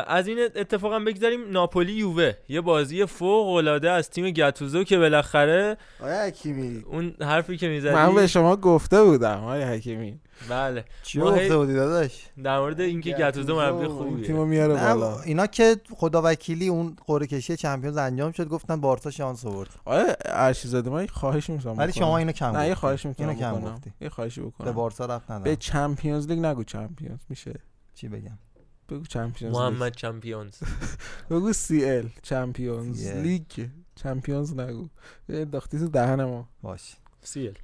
[0.06, 2.32] از این اتفاقا بگذاریم ناپولی یووه.
[2.48, 6.84] یه بازی فوق العاده از تیم گاتوزو که بالاخره آیا حکیمی.
[6.86, 10.20] اون حرفی که می‌زدی؟ من به شما گفته بودم آیا حکیمی.
[10.48, 10.84] بله.
[11.02, 14.26] چی گفته بودی داداش؟ در مورد اینکه گاتوزو مربی خوبیه.
[14.26, 15.20] تیمو میاره بالا.
[15.20, 19.70] اینا که خدا وکیلی اون قرعه کشی چمپیونز انجام شد گفتن بارسا شانس آورد.
[19.84, 23.60] آره ارشیزاده من خواهش می‌کنم ولی شما اینو کم نه یه خواهش می‌کنم اینو کم
[23.60, 23.92] گفتی.
[24.00, 24.64] یه خواهشی بکنم.
[24.64, 27.54] به بارسا رفت ندارم به Champions League نگو Champions میشه.
[27.94, 28.38] چی بگم؟
[28.88, 30.52] بگو Champions محمد Champions.
[31.30, 33.66] بگو CL Champions League.
[33.94, 34.88] Champions نگو.
[35.28, 36.48] انداختی تو دهن ما.
[36.62, 36.96] باشه.
[37.22, 37.54] CL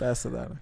[0.00, 0.60] بس دهن.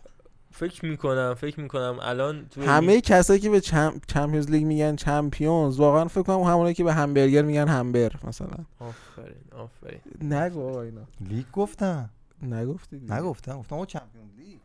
[0.53, 3.00] فکر می‌کنم فکر می‌کنم الان تو همه این...
[3.00, 4.00] کسایی که به چم...
[4.07, 8.64] Champions League میگن Champions واقعا فکر کنم همونایی که به همبرگر میگن همبر مثلا.
[8.81, 10.00] آفرین آفرین.
[10.33, 11.03] نگو اینا.
[11.20, 12.11] لیگ گفتم
[12.42, 14.59] نگفتی نگفتم گفتم او Champions League.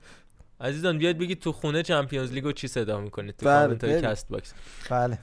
[0.62, 4.02] عزیزان بیاد بگید تو خونه Champions League و چی صدا می‌کنید تو بله کامنت های
[4.02, 4.54] Castbox.
[4.90, 5.20] بله.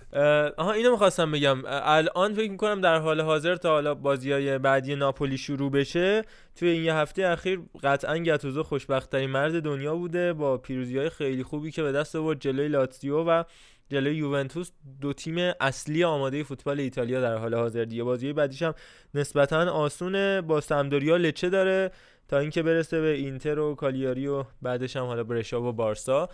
[0.57, 1.63] آها اینو می‌خواستم بگم.
[1.67, 6.23] الان فکر می‌کنم در حال حاضر تا حالا بازی های بعدی ناپولی شروع بشه.
[6.57, 11.11] توی این یه هفته اخیر قطعا گاتوزو خوشبخت ترین مرد دنیا بوده با پیروزی های
[11.11, 13.43] خیلی خوبی که به دست آورد جلوی لاتزیو و
[13.91, 14.71] جلوی یوونتوس
[15.01, 17.85] دو تیم اصلی آماده فوتبال ایتالیا در حال حاضر.
[17.85, 18.75] دیگه بازی بعدیش هم
[19.15, 20.41] نسبتا آسونه.
[20.41, 21.91] با سمدوریا لچه داره.
[22.29, 26.29] تا اینکه برسه به اینتر و کالیاری و بعدش هم حالا برشا و بارسا.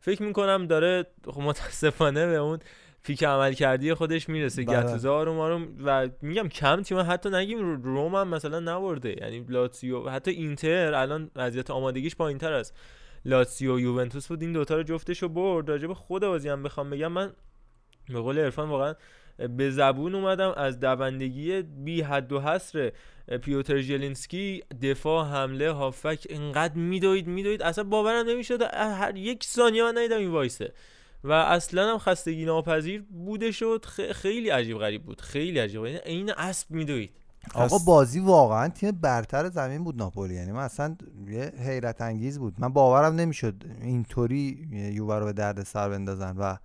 [0.00, 2.58] فکر می‌کنم داره خب متاسفانه به اون
[3.02, 4.82] پیک عمل کردی خودش می‌رسه بله.
[4.82, 9.16] گتوزا آروم آروم و میگم کم تیم حتی نگیم روم هم مثلا نبرده.
[9.22, 12.76] یعنی لاتسیو حتی اینتر الان وضعیت آمادگیش با اینتر است.
[13.24, 15.68] لاتسیو و یوونتوس بود این دوتا رو جفتشو برد.
[15.68, 17.32] راجب خود بازی هم بخوام بگم من
[18.08, 18.94] به قول عرفان واقعا
[19.56, 20.54] به زبون اومدم.
[20.56, 22.92] از دوندگی بی حد و حصر
[23.42, 27.62] پیوتر ژلینسکی دفاع حمله هافک انقدر میدوید میدوید.
[27.62, 28.62] اصلا باورم نمی‌شد.
[28.74, 30.72] هر یک ثانیه من ندیدم این وایسه.
[31.24, 33.84] و اصلا هم خستگی ناپذیر بوده شد.
[34.12, 35.20] خیلی عجیب غریب بود.
[35.20, 36.00] خیلی عجیب غریب.
[36.06, 37.10] این اسب میدوید.
[37.54, 40.34] آقا بازی واقعا تیم برتر زمین بود ناپولی.
[40.34, 40.96] یعنی من اصلا
[41.28, 42.54] یه حیرت انگیز بود.
[42.58, 46.56] من باورم نمی‌شد اینطوری یووه رو به درد سر بندازن و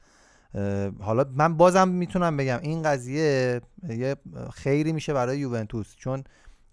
[1.00, 4.16] حالا من بازم می‌تونم بگم این قضیه یه
[4.54, 6.24] خیری میشه برای یوونتوس چون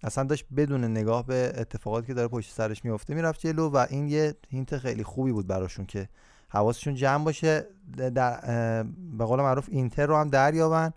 [0.02, 4.08] اصلا داشت بدون نگاه به اتفاقاتی که داره پشت سرش میفته می‌رفت جلو و این
[4.08, 6.08] یه هینت خیلی خوبی بود براشون که
[6.48, 7.66] حواسشون جمع باشه.
[7.96, 8.82] در
[9.18, 10.92] به قول معروف اینتر رو هم دریابن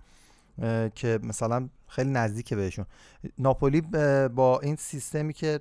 [0.95, 2.85] که مثلا خیلی نزدیک بهشون.
[3.37, 3.81] ناپولی
[4.35, 5.59] با این سیستمی که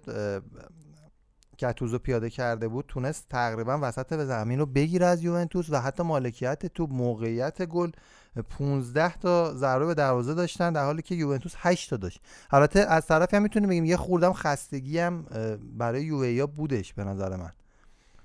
[1.63, 6.03] گتوزو پیاده کرده بود تونست تقریبا وسط به زمین رو بگیره از یوونتوس و حتی
[6.03, 7.91] مالکیت تو موقعیت گل
[8.59, 12.21] 15 تا ضربه به دروازه داشتن در حالی که یوونتوس 8 تا داشت.
[12.51, 15.25] البته از طرفی هم می‌تونیم بگیم یه خوردم خستگی هم
[15.79, 17.53] برای یوویا بودش به نظر من.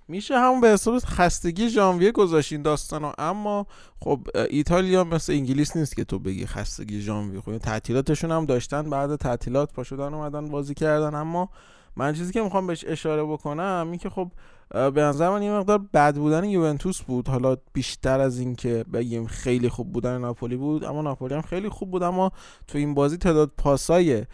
[0.07, 3.67] میشه همون به حساب خستگی ژانویه گذاشین داستانو اما
[3.99, 9.15] خب ایتالیا مثل انگلیس نیست که تو بگی خستگی ژانویه خب تعطیلاتشون هم داشتن بعد
[9.15, 11.49] تعطیلات پاشدن اومدن بازی کردن اما
[11.97, 14.31] من چیزی که می‌خوام بهش اشاره بکنم این که خب
[14.69, 17.27] به نظر من یه مقدار بد بودن یوونتوس بود.
[17.27, 21.69] حالا بیشتر از این که بگیم خیلی خوب بودن ناپولی بود اما ناپولی هم خیلی
[21.69, 22.03] خوب بود.
[22.03, 22.31] اما
[22.67, 24.25] تو این بازی تعداد پاسای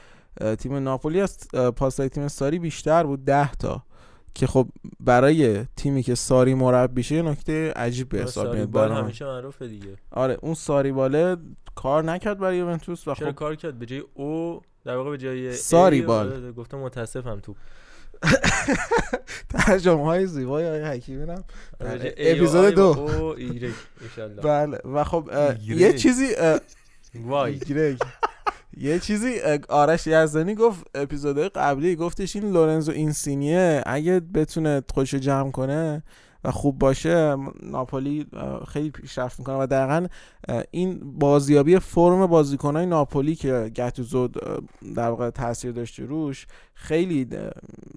[0.60, 1.38] تیم ناپولی از
[1.76, 3.84] پاسای تیم ساری بیشتر بود 10 تا.
[4.36, 4.68] که خب
[5.00, 9.96] برای تیمی که ساری مربیشه نکته عجیب به حساب میاد بال همیشه معروفه دیگه.
[10.12, 11.38] آره اون ساری باله
[11.76, 15.54] کار نکرد برای یوونتوس و خب کار کرد؟ به جای او در واقع به جای
[15.54, 16.52] ساری بال.
[16.52, 17.56] گفتم متاسفم تو.
[19.50, 21.44] ترجمه های زیبای های حکیمی هم
[22.18, 23.36] اپیزود دو.
[24.44, 25.30] بله و خب
[25.68, 26.28] یه چیزی
[27.16, 27.60] وای.
[28.78, 35.52] یه چیزی آرش یزدانی گفت اپیزودهای قبلی گفتش این لورنزو اینسینیه اگه بتونه خودشو جمع
[35.52, 36.04] کنه
[36.44, 38.26] و خوب باشه ناپولی
[38.68, 40.08] خیلی پیشرفت می‌کنه و دقیقا
[40.72, 44.28] این بازیابی فرم بازیکنهای ناپولی که گتوزو
[44.96, 47.28] در واقع تاثیر داشته روش خیلی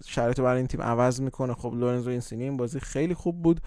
[0.07, 1.55] شرایط برای این تیم عوض می‌کنه.
[1.55, 3.61] خب لورنزو اینسینی این بازی خیلی خوب بود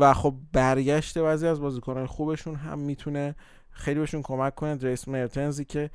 [0.00, 3.34] و خب برگشت بعضی از بازیکنهای خوبشون هم می‌تونه
[3.70, 4.76] خیلی بهشون کمک کنه.
[4.76, 5.90] دریس مرتنزی که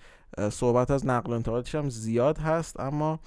[0.52, 3.20] صحبت از نقل و انتقالاتش هم زیاد هست اما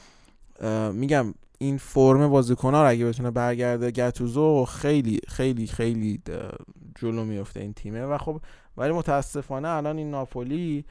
[0.93, 6.23] میگم این فرم بازیکن ها رو اگه بتونه برگرده گتوزو خیلی خیلی خیلی
[7.01, 8.03] جلو میفته این تیمه.
[8.03, 8.41] و خب
[8.77, 10.85] ولی متاسفانه الان این ناپولی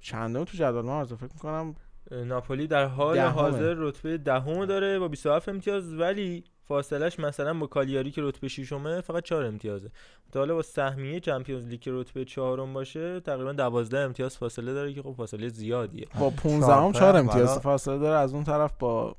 [0.00, 1.74] چندم تو جدول؟ ما فکر می‌کنم
[2.10, 5.94] ناپولی در حال حاضر رتبه دهم داره با 27 امتیاز.
[5.94, 9.90] ولی فاصلش مثلا با کالیاری که رتبه ششمه فقط 4 امتیازه.
[10.32, 14.94] تا حالا با سهمیه چمپیونز لیگ که رتبه چهارم باشه تقریبا 12 امتیاز فاصله داره
[14.94, 16.06] که خب فاصله زیادیه.
[16.20, 18.18] با 15 هم 4 امتیاز فاصله داره.
[18.18, 19.16] از اون طرف با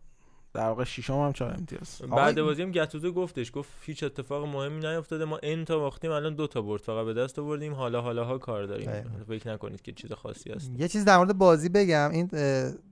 [0.57, 2.01] در واقع ششم هم 4 امتیاز.
[2.01, 6.35] بعد بازی هم گتوزو گفتش گفت هیچ اتفاق مهمی نیافتاده ما این تا وقتیم الان
[6.35, 8.89] دو تا برد فقط به دست آوردیم حالا حالا ها کار داریم.
[9.27, 10.71] فکر نکنید که چیز خاصی هست.
[10.77, 12.29] یه چیز در مورد بازی بگم این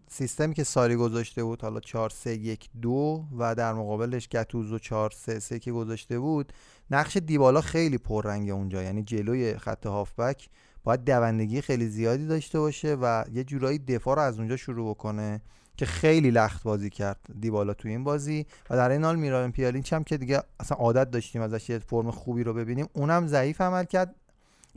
[0.08, 5.12] سیستمی که ساری گذاشته بود حالا 4 3 1 2 و در مقابلش گتوزو 4
[5.12, 6.54] 3 3 که گذاشته بود
[6.92, 10.50] نقش دیبالا خیلی پررنگه اونجا یعنی جلوی خط هافبک
[10.84, 15.42] باید دوندگی خیلی زیادی داشته باشه و یه جورایی دفاع رو از اونجا شروع بکنه.
[15.78, 19.94] که خیلی لخت بازی کرد دیبالا تو این بازی و در این حال میران پیالینچ
[19.94, 22.88] هم که دیگه اصلا عادت داشتیم ازش یه فرم خوبی رو ببینیم.
[22.94, 24.16] اونم ضعیف عمل کرد.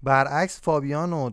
[0.03, 1.31] برعکس فابیان و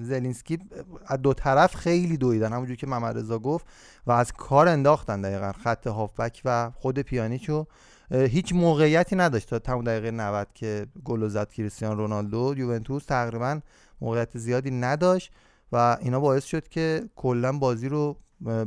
[0.00, 0.58] زلینسکی
[1.06, 2.52] از دو طرف خیلی دویدن.
[2.52, 3.66] همونجور که محمد رضا گفت
[4.06, 5.52] و از کار انداختن دقیقا.
[5.52, 7.66] خط هافبک و خود پیانیچو.
[8.10, 12.54] هیچ موقعیتی نداشت تا تمام دقیقه 90 که گل زد کریستیان رونالدو.
[12.56, 13.60] یوونتوس تقریبا
[14.00, 15.32] موقعیت زیادی نداشت.
[15.72, 18.16] و اینا باعث شد که کلا بازی رو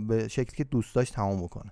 [0.08, 1.72] به شکلی که دوست داشت تمام بکنه.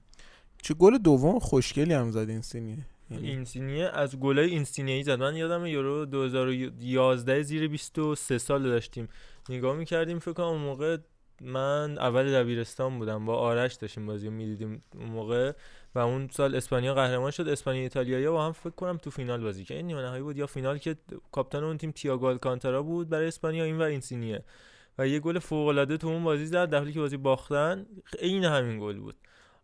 [0.62, 5.20] چه گل دوم خوشگلی هم زد این سینیه اینسینیه از گلای اینسینیه زد.
[5.20, 9.10] من یادم یورو 2011 زیر 23 سال داشتیم.
[9.50, 10.98] نگاه می‌کردیم فکر کنم اون موقع
[11.42, 13.26] من اول دبیرستان بودم.
[13.26, 15.52] با آرش داشتیم بازی رو می‌دیدیم اون موقع.
[15.96, 17.48] و اون سال اسپانیا قهرمان شد.
[17.48, 20.38] اسپانیا ایتالیا با هم فکر کنم تو فینال بازی که این نیمه نهایی بود.
[20.38, 20.96] یا فینال که
[21.32, 23.63] کاپیتان اون تیم تییاگو آلکانتارا بود برای اسپانیا.
[23.63, 24.44] این و اینسینیه.
[25.00, 27.86] و یه گل فوق العاده تو اون بازی زد در حالی که بازی باختن
[28.20, 29.16] عین همین گل بود.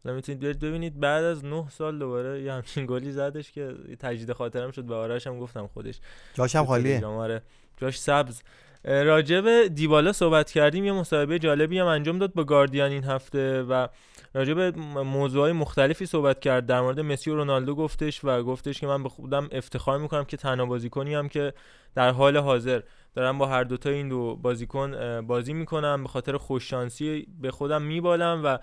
[0.04, 4.34] حالا می‌تونید برید ببینید بعد از 9 سال دوباره یه همچین گلی زدش که تجدید
[4.34, 6.00] خاطرم شد به آرش هم گفتم خودش
[6.34, 7.06] جاش هم خالیه.
[7.06, 7.42] آره.
[7.78, 8.42] جاش سبز.
[8.86, 13.88] راجب دیبالا صحبت کردیم یه مصاحبه جالبی هم انجام داد با گاردیان این هفته و
[14.34, 16.66] راجب موضوعهای مختلفی صحبت کرد.
[16.66, 20.38] در مورد مسی و رونالدو گفتش و گفتش که من به خودم افتخار می‌کنم که
[20.38, 21.54] تنها بازیکنی هم که
[21.96, 22.82] در حال حاضر
[23.16, 26.04] دارم با هر دوتا این دو بازیکن بازی می‌کنم.
[26.04, 28.58] به خاطر خوششانسی به خودم میبالم و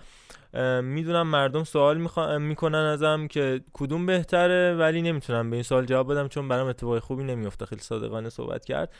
[0.81, 2.09] می‌دونم مردم سوال
[2.39, 6.99] می‌کنن ازم که کدوم بهتره ولی نمی‌تونم به این سوال جواب بدم چون برام اتفاق
[6.99, 8.93] خوبی نمیفته خیلی صادقانه صحبت کرد.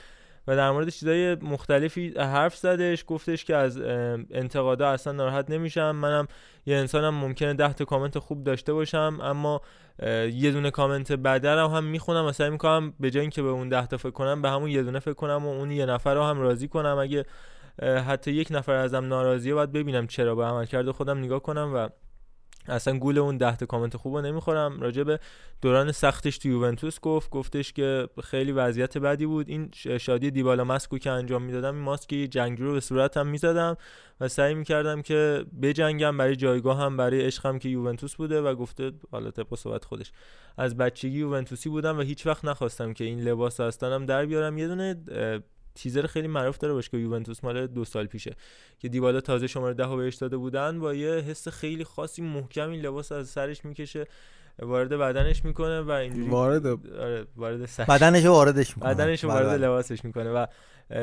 [0.48, 3.82] و در مورد چیزای مختلفی حرف زدش گفتش که از
[4.32, 5.92] انتقادا اصلا ناراحت نمیشم.
[5.92, 6.28] منم
[6.66, 9.62] یه انسانم ممکنه ده تا کامنت خوب داشته باشم اما
[10.34, 13.88] یه دونه کامنت بدرم هم می‌خونم و سعی می‌کنم به جای اینکه به اون ده
[13.88, 16.40] تا فکر کنم به همون یه دونه فکر کنم و اون یه نفر رو هم
[16.40, 16.98] راضی کنم.
[16.98, 17.26] اگه
[18.08, 21.90] حتی یک نفر ازم ناراضیه باید ببینم چرا به عمل کرده خودم نگاه کنم و
[22.68, 24.82] اصلا گول اون ده تا کامنت خوبو نمی‌خورم.
[24.82, 25.20] راجع به
[25.62, 29.50] دوران سختش تو یوونتوس گفت گفتش که خیلی وضعیت بدی بود.
[29.50, 33.78] این شادی دیبالا ماسکو که انجام می‌دادم این ماسک جنگی رو به صورتم می‌زدم
[34.20, 38.92] و سعی می‌کردم که بجنگم برای جایگاه هم برای عشقم که یوونتوس بوده و گفته
[39.12, 40.12] حالا طبق صحبت خودش.
[40.58, 44.58] از بچگی یوونتوسی بودم و هیچ وقت نخواستم که این لباس هستنم در بیارم.
[44.58, 45.04] یه دونه
[45.76, 48.36] تیزر خیلی معروف داره باشگاه یوونتوس مال دو سال پیشه
[48.80, 52.82] که دیبالا تازه شماره ده بهش داده بودن با یه حس خیلی خاصی محکم این
[52.82, 54.06] لباس از سرش می‌کشه
[54.60, 57.88] وارد بدنش می‌کنه و اینجوری وارد آره وارد سرش.
[57.88, 58.94] بدنش واردش می‌کنه.
[58.94, 60.46] بدنش وارد لباسش می‌کنه و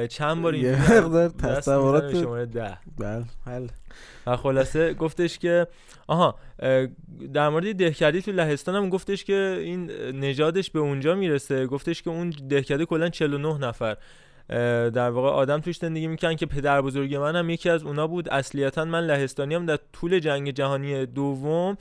[0.08, 2.78] چند بار یه اینجوری مقدار تصورات شماره ده.
[2.98, 3.66] بله حل
[4.26, 5.66] و خلاصه گفتش که
[6.06, 6.38] آها
[7.32, 12.10] در مورد دهکدی تو لهستان هم گفتش که این نژادش به اونجا می‌رسه گفتش که
[12.10, 13.96] اون دهکده کلا 49 نفر.
[14.94, 18.28] در واقع آدم توش زندگی می‌کنن که پدر بزرگ من هم یکی از اونا بود.
[18.28, 21.76] اصلیتا من لهستانی هم در طول جنگ جهانی دوم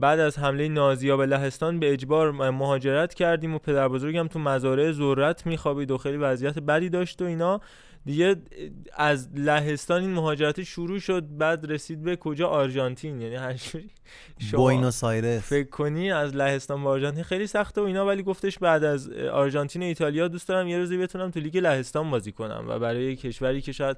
[0.00, 4.92] بعد از حمله نازیا به لهستان به اجبار مهاجرت کردیم و پدر بزرگم تو مزارع
[4.92, 7.60] ذرت میخوابید و خیلی وضعیت بدی داشت و اینا.
[8.06, 8.36] دیگه
[8.96, 14.58] از لهستان این مهاجرت شروع شد بعد رسید به کجا؟ آرژانتین یعنی هر شما
[15.40, 19.82] فکر کنی از لهستان به آرژانتین خیلی سخته و اینا ولی گفتش بعد از آرژانتین
[19.82, 23.62] و ایتالیا دوست دارم یه روزی بتونم تو لیگ لهستان بازی کنم و برای کشوری
[23.62, 23.96] که شاید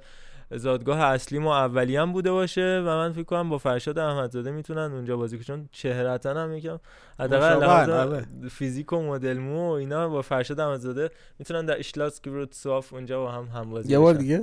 [0.50, 5.16] زادگاه اصلیم و اولیه‌ام بوده باشه و من فکر کنم با فرشاد احمدزاده می‌تونن اونجا
[5.16, 5.44] بازی کنن.
[5.44, 6.78] چون چهرتا هم یکم
[7.20, 8.26] حداقل آره.
[8.50, 13.32] فیزیک و مدل مو و اینا با فرشاد احمدزاده می‌تونن در اشلاسک سواف اونجا با
[13.32, 14.14] هم هم بازی یه بار.
[14.14, 14.40] دیگه؟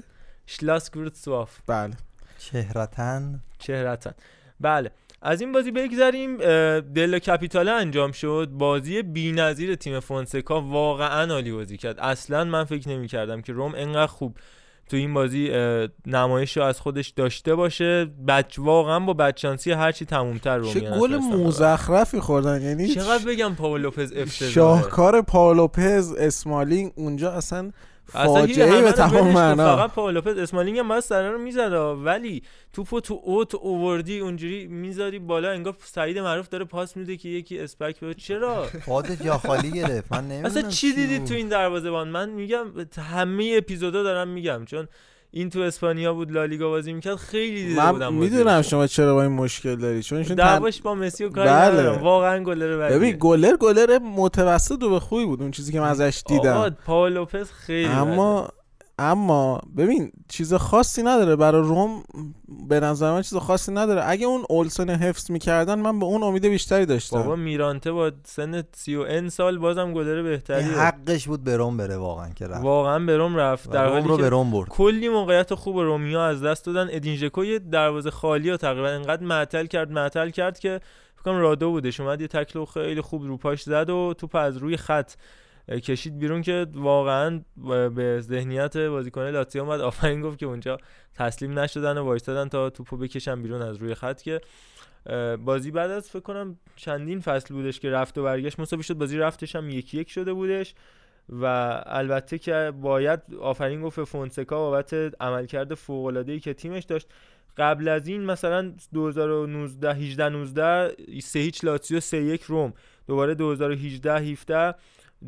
[0.47, 1.93] اشلاسک سواف بله.
[2.37, 4.11] چهرتن؟ چهرتا
[4.59, 4.91] بله.
[5.21, 6.37] از این بازی بگذریم
[6.81, 8.49] دل کپیتاله انجام شد.
[8.51, 11.99] بازی بی‌نظیر تیم فونسکا واقعا عالی بازی کرد.
[11.99, 14.37] اصلا من فکر نمی کردم که روم انقدر خوب
[14.89, 15.51] تو این بازی
[16.05, 18.07] نمایش رو از خودش داشته باشه.
[18.27, 22.61] بچ واقعا با بچانسی هرچی تمومتر روم چه گل مزخرفی خوردن.
[22.61, 24.51] یعنی چقدر بگم پاول لوپز افتضاحه.
[24.51, 27.71] شاهکار پاولوپز اسمالینگ اونجا اصلا
[28.05, 29.31] فاجعه به تمام.
[29.31, 29.75] معنا.
[29.75, 34.67] فقط پاول لوپز اسمالینگ هم باید سره رو می‌زد ولی توپو تو اوت اووردی اونجوری
[34.67, 39.37] می‌ذاری بالا انگار سعید معروف داره پاس میده که یکی اسپک به چرا؟ خودت یا
[39.37, 40.11] خالی گرفت.
[40.11, 42.65] من نمی‌دونم اصلا چی دیدی تو این دروازه‌بان؟ من میگم
[43.11, 44.87] همه اپیزودا دارم میگم چون
[45.35, 49.23] این تو اسپانیا بود لالیگا بازی می‌کرد خیلی دیده من بودم می‌دونم شما چرا با
[49.23, 50.43] این مشکل داری چون ایشون تن...
[50.43, 51.71] دعواش با مسی و کاری بله.
[51.71, 52.01] ندارم.
[52.01, 55.87] واقعا گلر بدیه ببین گلر گلر متوسط و به خوبی بود اون چیزی که من
[55.87, 56.77] ازش آقا دیدم.
[56.85, 58.49] پاول لوپز خیلی اما
[58.99, 61.35] اما ببین چیز خاصی نداره.
[61.35, 62.03] برای روم
[62.67, 64.01] به نظر من چیز خاصی نداره.
[64.05, 67.17] اگه اون اولسون حفظ می‌کردن من به اون امید بیشتری داشتم.
[67.17, 72.29] بابا میرانته با سن 30 سال بازم گلر بهتری حقش بود به روم بره واقعا
[72.29, 72.63] که رفت.
[72.63, 73.69] واقعا به روم رفت.
[73.69, 74.69] در روم حالی رو که به روم برد.
[74.69, 76.87] کلی موقعیت خوب رومیا از دست دادن.
[76.91, 80.81] ادین ژکو یه دروازه خالی و تقریبا انقدر معطل کرد معطل کرد که
[81.15, 81.99] فکر کنم رادو بودش.
[81.99, 85.11] اومد یه تکل و خیلی خوب رو پاش زد و توپ از روی خط.
[85.69, 87.41] کشید بیرون که واقعا
[87.95, 89.81] به ذهنیت بازیکن لاتزیو اومد.
[89.93, 90.77] آفرین گفت که اونجا
[91.15, 94.41] تسلیم نشدن و وایستادن تا توپو بکشن بیرون از روی خط که
[95.45, 98.59] بازی بعد از فکر کنم چندین فصل بودش که رفت و برگشت.
[98.59, 100.75] مساوی شد بازی رفتش هم یکی یک شده بودش
[101.29, 101.45] و
[101.85, 107.07] البته که باید آفرین گفت فونسکا بابت عملکرد فوق العاده ای که تیمش داشت.
[107.57, 112.73] قبل از این مثلا 2019 18 19 3 هیچ لاتزیو 3 1 روم.
[113.07, 114.75] دوباره 2018 17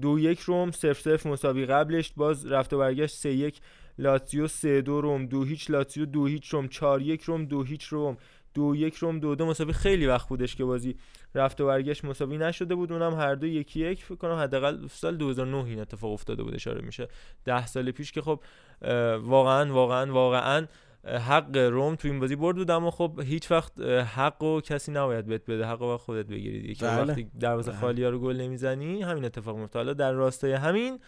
[0.02, 3.60] دو یک روم 0 0 مساوی قبلش باز رفت و برگشت 3 1
[3.98, 7.84] لاتزیو 3 2 روم دو هیچ لاتزیو دو هیچ روم 4 1 روم دو هیچ
[7.84, 8.18] روم
[8.54, 9.74] دو یک روم دو دو مساوی.
[9.74, 10.96] خیلی وقت بودش که بازی
[11.36, 12.92] رفت و برگشت مساوی نشده بود.
[12.92, 16.82] اونم هر دو یکی یک فکر کنم حداقل سال 2009 این اتفاق افتاده بود اشاره
[16.82, 17.08] میشه.
[17.46, 18.44] ده سال پیش که خب
[19.22, 20.66] واقعا واقعا واقعا
[21.06, 23.82] حق روم تو این بازی برد بود اما خب هیچ وقت
[24.16, 27.04] حق و کسی نباید بهت بده حق و خودت بگیری دیگه که بله.
[27.04, 27.80] وقتی دروازه بله.
[27.80, 31.00] خالی ها رو گل نمی‌زنی همین اتفاق میفته حالا در راستای همین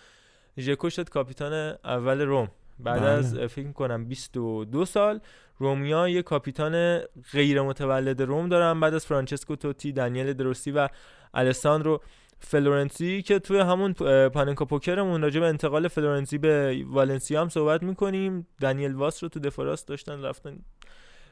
[0.60, 2.48] ژکو شد کاپیتان اول روم
[2.80, 3.10] بعد بله.
[3.10, 5.20] از فکر کنم 22 سال
[5.58, 7.00] رومیا یه کاپیتان
[7.32, 10.90] غیر متولد روم دارن بعد از فرانچسکو توتی دانیل دروسی و
[11.34, 12.02] الساندرو
[12.40, 13.94] فلورنسی که توی همون
[14.30, 18.48] پاننکا پوکرمون راجع به انتقال فلورنسی به والنسیا هم صحبت می‌کنیم.
[18.62, 20.60] دانیل واس رو تو دفاراس داشتن رفتن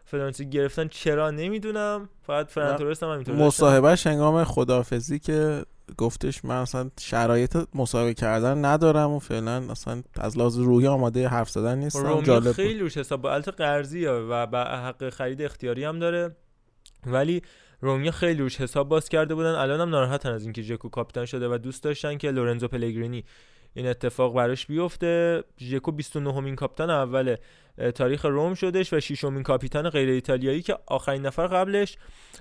[0.06, 0.88] فلورنسی گرفتن.
[0.88, 2.10] چرا؟ نمی‌دونم.
[2.28, 3.36] فقط فران تورس هم همینطور.
[3.36, 5.66] مصاحبهش هنگام خداحافظی که
[5.98, 11.50] گفتش من اصلا شرایط مصاحبه کردن ندارم و فعلا اصلا از لحاظ روحی آماده حرف
[11.50, 12.00] زدن نیستم.
[12.00, 12.52] رومیا جالب.
[12.52, 16.36] خیلی روش حساب با البته قرضی و با حق خرید اختیاری هم داره.
[17.06, 17.42] ولی
[17.82, 19.56] رومیا خیلی روش حساب باز کرده بودن.
[19.56, 23.24] الان هم ناراحتن از اینکه ژکو کاپیتان شده و دوست داشتن که لورنزو پلگرینی
[23.74, 25.44] این اتفاق براش بیفته.
[25.62, 27.36] ژکو 29 همین کاپیتان اول
[27.96, 31.98] تاریخ روم شدش و ششمین کاپیتان غیر ایتالیایی که آخرین نفر قبلش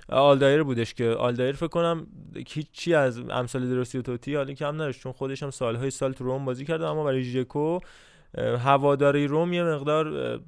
[0.09, 2.07] آلدایر بودش که آلدایر فکر کنم
[2.47, 6.23] هیچی از امثال دروسی و توتی حالی کم نداشت چون خودش هم سالهای سال تو
[6.23, 7.79] روم بازی کرده اما برای ژکو
[8.37, 10.39] هواداری روم یه مقدار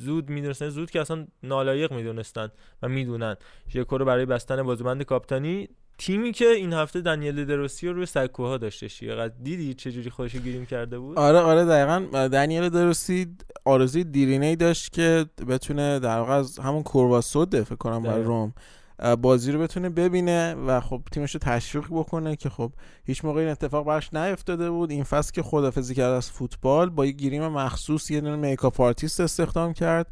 [0.00, 2.48] زود می‌دونستن زود که اصلا نالایق می‌دونستن
[2.82, 3.36] و می‌دونن.
[3.70, 5.68] ژکو رو برای بستن بازوبند کاپتانی
[5.98, 10.36] تیمی که این هفته دنیل دروسی رو روی سکوها داشتش یه دیدی چه جوری خودش
[10.36, 12.28] گیریم کرده بود؟ آره آره دقیقا.
[12.28, 18.02] دنیل دروسی آرزوی دیرینه ای داشت که بتونه در واقع از همون کورواسو فکر کنم
[18.02, 18.54] برای روم.
[19.20, 22.72] بازی رو بتونه ببینه و خب تیمش رو تشویق بکنه که خب
[23.04, 27.06] هیچ موقع این اتفاق براش نیفتاده بود این فصل که خدافزی کرد از فوتبال با
[27.06, 30.06] یه گریم مخصوص یه دونه makeup artist استخدام کرد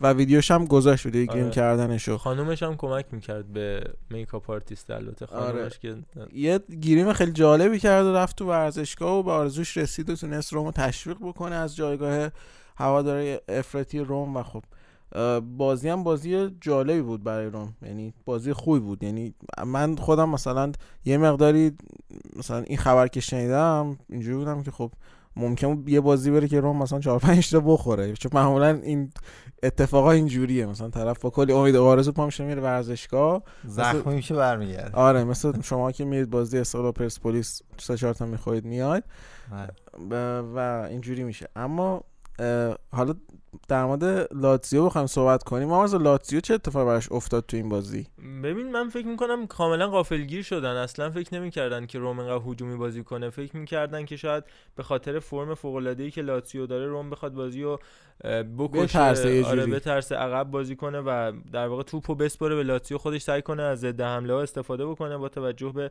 [0.00, 1.52] و ویدیوش هم گذاشت ویدیو گریم آره.
[1.52, 5.70] کردنشو خانومش هم کمک می‌کرد به makeup artist البته خانومش آره.
[5.80, 5.96] که
[6.32, 10.52] یه گیریم خیلی جالبی کرد و رفت تو ورزشگاه و به آرزوش رسید و تونست
[10.52, 12.30] رومو تشویق بکنه از جایگاه
[12.76, 14.62] هواداری افراطی روم و خب
[15.58, 19.02] بازی هم بازی جالبی بود برای روم یعنی بازی خوبی بود.
[19.02, 19.34] یعنی
[19.66, 20.72] من خودم مثلا
[21.04, 21.72] یه مقداری
[22.36, 24.92] مثلا این خبر که شنیدم اینجوری بودم که خب
[25.36, 28.12] ممکن یه بازی بره که روم مثلا 4 5 تا بخوره.
[28.12, 29.12] چون معمولا این
[29.62, 30.66] اتفاقا اینجوریه.
[30.66, 33.42] مثلا طرف با کلی امید و آرزو پامش میره ورزشگاه.
[33.64, 34.96] زخمی میشه برمیگرده.
[34.96, 39.04] آره مثلا شما که میرید بازی استقلال پرسپولیس 3 4 تا می‌خواید میاد
[40.10, 40.40] بله.
[40.40, 41.48] و اینجوری میشه.
[41.56, 42.04] اما
[42.92, 43.14] حالا
[43.68, 45.68] در مورد لاتزیو بخوایم صحبت کنیم.
[45.68, 48.06] ما از لاتزیو چه اتفاقی براش افتاد تو این بازی؟
[48.42, 50.76] ببین من فکر می‌کنم کاملا غافلگیر شدن.
[50.76, 53.30] اصلا فکر نمی‌کردن که روم انقدر هجومی بازی کنه.
[53.30, 54.44] فکر می‌کردن که شاید
[54.76, 57.80] به خاطر فرم فوق العاده ای که لاتزیو داره روم بخواد بازی رو
[58.58, 59.44] بکشه.
[59.44, 63.62] آره بترسه عقب بازی کنه و در واقع توپو بسپره به لاتزیو خودش سعی کنه
[63.62, 65.90] از ضد حمله ها استفاده بکنه با توجه به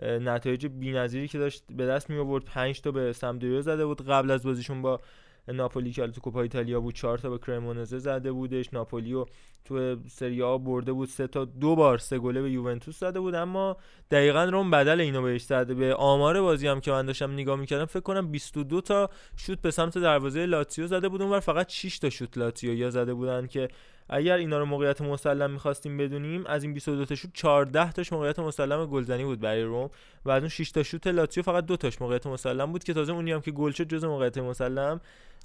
[0.00, 4.08] نتایج بی‌نظیری که داشت به دست می آورد 5 تا به سمدوریو زده بود.
[4.08, 5.00] قبل از بازیشون با
[5.48, 8.72] ناپولی که تو کوپا ایتالیا بود 4 تا به کرمونزه زده بودش.
[8.72, 9.24] ناپولیو
[9.64, 13.34] تو سری آ برده بود سه تا دو بار سه گله به یوونتوس زده بود.
[13.34, 13.76] اما
[14.10, 15.74] دقیقا روم بدل اینو بهش زده.
[15.74, 19.70] به آمار بازی هم که من داشتم نگاه می‌کردم فکر کنم 22 تا شوت به
[19.70, 21.22] سمت دروازه لاتزیو زده بود.
[21.22, 23.68] اونور فقط 6 تا شوت لاتزیو یا زده بودن که
[24.08, 28.38] اگر اینا رو موقعیت مسلم می‌خواستیم بدونیم از این 22 تا شوت 14 تاش موقعیت
[28.38, 29.90] مسلم گلزنی بود برای روم
[30.24, 33.12] و از اون 6 تا شوت لاتزیو فقط دو تاش موقعیت مسلم بود که تازه
[33.12, 35.00] اونی هم که گل شد جز موقعیت مسلم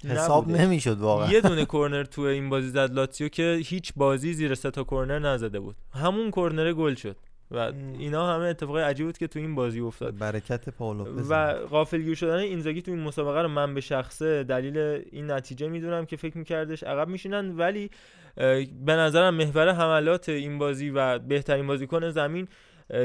[0.08, 1.32] حساب نمی‌شد واقعا.
[1.32, 5.18] یه دونه کرنر تو این بازی زد لاتزیو که هیچ بازی زیر سه تا کرنر
[5.18, 5.76] نزده بود.
[5.94, 7.16] همون کرنر گل شد
[7.50, 10.18] و اینا همه اتفاق عجیب بود که تو این بازی افتاد.
[10.18, 14.78] برکت پاولو و غافلگیر شدن اینزاگی تو این مسابقه رو من به شخصه دلیل
[15.12, 17.90] این نتیجه می‌دونم که فکر میکردش عقب میشینن ولی
[18.84, 22.48] به نظرم محور حملات این بازی و بهترین بازیکن زمین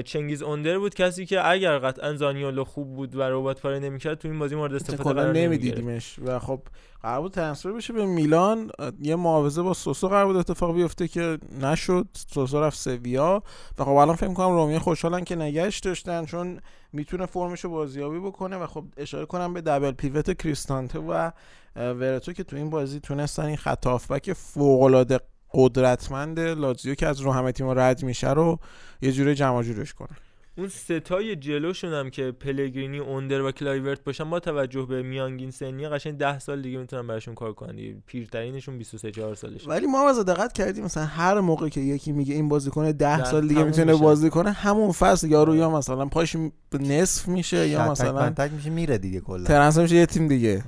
[0.06, 4.28] چنگیز اوندر بود کسی که اگر قطعا زانیولو خوب بود و ربات پاره نمی‌کرد تو
[4.28, 6.62] این بازی مورد استفاده قرار نمیدیدیمش و خب
[7.02, 8.72] قرار بود ترنسفر بشه به میلان.
[9.02, 12.08] یه معاوضه با سوسو قرار بود اتفاق بیفته که نشد.
[12.34, 13.44] سوسو رفت سویا
[13.80, 16.60] و خب الان فکر کنم رومی خوشحالن که نگهش داشتن چون
[16.94, 21.32] می‌تونه فرمش رو بازیابی بکنه و خب اشاره کنم به دبل پیوت کریستانته و
[21.76, 25.20] ورتو که تو این بازی تونستن این خط هافبک فوق العاده
[25.54, 28.60] قدرتمند لاتزیو که از رو همه تیم رد میشه رو
[29.02, 30.10] یه جوری جمع جورش کنه.
[30.58, 35.52] اون سه تای جلوشون هم که پلگرینی اوندر و کلایورت باشن با توجه به میانگین
[35.52, 39.70] سنی قشنگ 10 سال دیگه می‌تونن براشون کار کنن پیرترینشون 23 4 سالشه.
[39.70, 43.48] ولی ما از دقت کردیم مثلا هر موقع که یکی میگه این بازیکن 10 سال
[43.48, 46.36] دیگه می‌تونه بازی کنه همون فصل یارو یا مثلا پاش
[46.80, 49.43] نصف میشه یا مثلا تک میشه میره دیگه کلا.
[49.43, 50.64] transfer میشه یه تیم دیگه.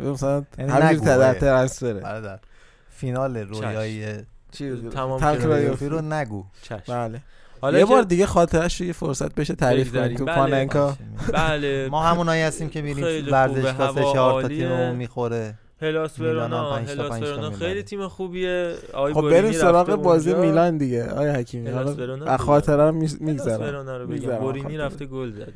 [0.00, 0.10] آره.
[0.10, 2.40] مثلا یعنی همینجوری ترنسفره
[3.02, 4.14] فینال رویای
[4.94, 6.44] تمام کلایوفی رو نگو.
[6.88, 7.22] بله.
[7.60, 10.96] حالا یه بار دیگه خاطرش یه فرصت بشه تعریف کنیم تو پاننکا.
[11.32, 11.88] بله.
[11.90, 15.54] ما همونایی هستیم که میریم ورزشگاه سه چهار تا تیممون می‌خوره.
[15.80, 16.76] هلاس ورونا.
[16.76, 17.50] هلاس ورونا.
[17.50, 18.74] خیلی تیم خوبیه.
[18.92, 21.10] آقای خب بریم سراغ بازی میلان دیگه.
[21.10, 21.70] آیا حکیمی.
[21.70, 22.90] حالا خاطره
[23.20, 23.86] میگذرم.
[24.40, 25.52] بورینی رفته گل زده.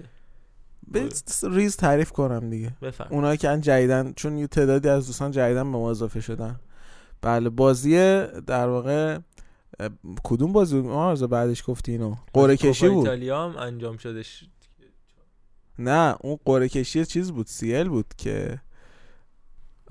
[1.51, 2.73] ریز تعریف کنم دیگه.
[3.11, 6.57] اونایی که جدیدن چون یه تعدادی از دوستان جدیدن به ما اضافه شدن.
[7.23, 7.97] بله بازی
[8.47, 9.19] در واقع
[10.25, 12.15] کدوم بازی بود؟ ما بعدش گفتی اینو.
[12.33, 12.99] قرعه کشی بود.
[12.99, 14.45] ایتالیا هم انجام شدش.
[15.79, 18.61] نه اون قرعه کشی چیز بود سیل بود که.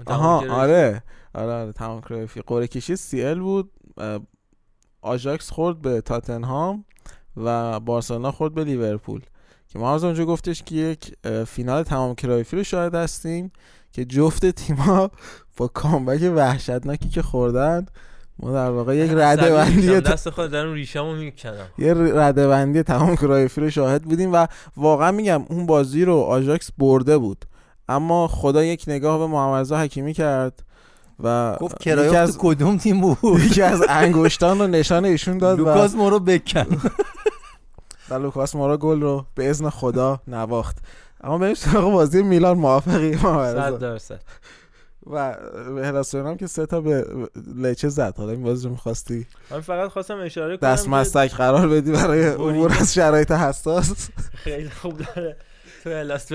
[0.05, 1.03] آها آره
[1.33, 3.71] آره آره تمام کرافی قرعه کشی سیل بود
[5.01, 6.85] آژاکس خورد به تاتنهام
[7.37, 9.21] و بارسلونا خورد به لیورپول.
[9.67, 11.15] که ما از اونجا گفتش که یک
[11.45, 13.51] فینال تمام کرایفی رو شاهد هستیم.
[13.95, 15.11] که جفت تیما
[15.57, 17.85] با کامبک وحشتناکی که خوردن
[18.39, 21.67] ما در واقع یک رده بندی دست خود در ریشمو می‌کنم.
[21.77, 26.69] یه رده بندی تمام کرایفی رو شاهد بودیم و واقعا میگم اون بازی رو آژاکس
[26.77, 27.45] برده بود.
[27.89, 30.63] اما خدا یک نگاه به محمد حکیمی کرد
[31.23, 35.59] و گفت یکی کرایوف از کدوم تیم بود؟ یکی از انگشتان رو نشان ایشون داد
[35.59, 36.65] و لوکاس مورو بکن.
[38.09, 40.77] و لوکاس مورا گل رو به اذن خدا نواخت.
[41.21, 44.21] اما بریم سراغ بازی میلان موافقی؟ صد درصد.
[45.07, 45.37] و
[45.75, 47.05] به هلاسیون هم که سه تا به
[47.55, 48.13] لچه زد.
[48.17, 52.27] حالا این بازی رو می‌خواستی من فقط خواستم اشاره کنم دست مستک قرار بدی برای.
[52.27, 54.09] عبور از شرایط حساس.
[54.33, 55.37] خیلی خوب داره.
[55.83, 56.31] تو الاس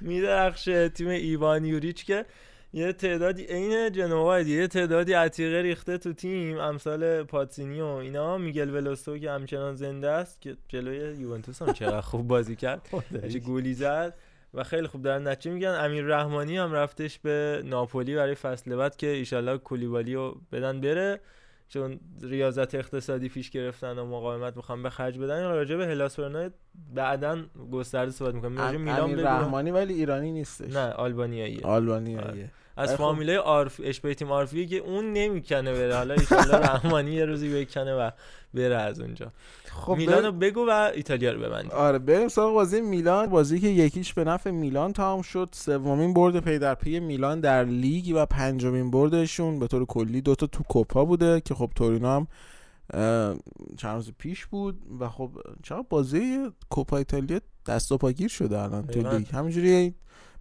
[0.00, 2.26] میدرخشه تیم ایوان یوریچ که
[2.74, 8.70] یه تعدادی عین جنوا یه تعدادی عتیقه ریخته تو تیم امثال پاتسینی و اینا میگل
[8.70, 12.88] ولوستو که همچنان زنده است که جلوی یوونتوس هم چقدر خوب بازی کرد.
[13.32, 14.14] چه گولی زد
[14.54, 18.96] و خیلی خوب دارن نتیجه میگن امیر رحمانی هم رفتش به ناپولی برای فصل بعد
[18.96, 21.20] که ایشالله کولیبالی رو بدن بره.
[21.68, 25.42] چون ریاضت اقتصادی پیش گرفتن و مقاومت می‌خوام به خرج بدن.
[25.42, 26.18] راجع به هلاس
[26.94, 27.38] بعدا
[27.72, 29.26] گسترده صحبت می‌کنم راجع میلان امیر بگو.
[29.26, 30.72] رحمانی ولی ایرانی نیستش.
[30.72, 31.60] نه آلبانیاییه.
[31.66, 32.50] آلبانیاییه.
[32.76, 32.96] از خب.
[32.96, 35.96] فامیلای آرف اشبه تیم آرفی که اون نمی‌کنه بره.
[35.96, 38.10] حالا ایشالله رحمانی یه روزی بکنه و
[38.54, 39.32] بره از اونجا.
[39.72, 43.26] خب میلانو بریم- بگو و ایتالیا رو ببندیم آره بریم سراغ بازی میلان.
[43.26, 45.48] بازی که یکیش به نفع میلان تمام شد.
[45.52, 49.58] سومین برد پی در پی میلان در لیگ و پنجمین بردشون.
[49.58, 52.26] به طور کلی دوتا تو کوپا بوده که خب تورینو هم
[53.78, 55.30] چند روز پیش بود و خب
[55.62, 56.38] چقدر بازی
[56.70, 59.00] کوپا ایتالیا دست و پاگیر شده الان تو.
[59.16, 59.94] لیگ؟ همینجوری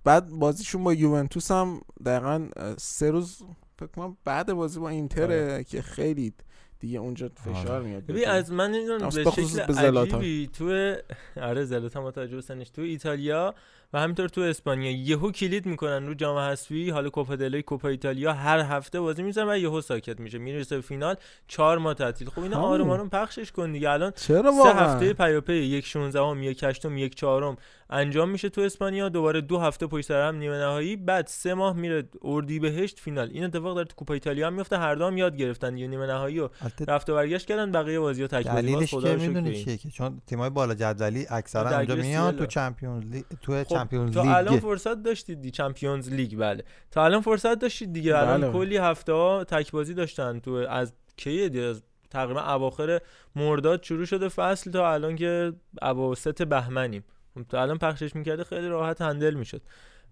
[0.03, 2.47] بعد بازیشون با یوونتوس هم دقیقا
[2.77, 3.37] سه روز
[3.79, 6.33] فکر کنم بعد بازی با اینتره که خیلی
[6.79, 8.05] دیگه اونجا فشار میاد.
[8.05, 9.97] ببین از من نمی‌دونم به شکل.
[9.97, 10.95] عجیبی تو
[11.41, 13.55] آره زلاتان متوجه تو ایتالیا
[13.93, 17.87] و همینطور تو اسپانیا یهو کلید می‌کنن رو جام حذفی حالا کوپا دل ری، کوپا
[17.87, 20.37] ایتالیا هر هفته بازی می‌زنن و یهو ساکت میشه.
[20.37, 21.15] می‌رسه به فینال
[21.47, 22.29] چهار ماه تعطیل.
[22.29, 22.61] خب اینا.
[22.61, 23.89] آروم آروم پخشش کن دیگه.
[23.89, 27.57] الان چرا سه هفته پیاپی یک 16 هم یک هشتم یک چهارم
[27.89, 29.09] انجام میشه تو اسپانیا.
[29.09, 30.95] دوباره دو هفته پشت سر هم نیمه نهایی.
[30.95, 33.29] بعد سه ماه میره اردیبهشت فینال.
[33.33, 36.39] این اتفاق در کوپا ایتالیا هم میفته هر دو هم یاد گرفتن یه نیمه نهایی
[36.39, 36.49] و
[36.87, 37.71] رفت و برگشت کردن.
[37.71, 39.63] بقیه بازی‌ها تک بازی باز دلیلش خدا که می‌دونی.
[39.63, 42.45] چیه که؟ چون تیمای بالا جدولی اکثرا اونجا میان تو.
[42.45, 46.63] Champions League تو خب Champions تا الان لیگ فرصت داشتید دی Champions League بله.
[46.91, 48.17] تا الان فرصت داشتید دیگه.
[48.17, 48.51] الان بله.
[48.51, 52.99] کلی هفته ها تک بازی داشتن تو از کی دی؟ از تقریبا اواخر
[53.35, 57.03] مرداد شروع شده فصل تا الان که اواسط بهمنیم.
[57.35, 59.61] خب تا الان پخشش می‌کرده خیلی راحت handle می‌شد.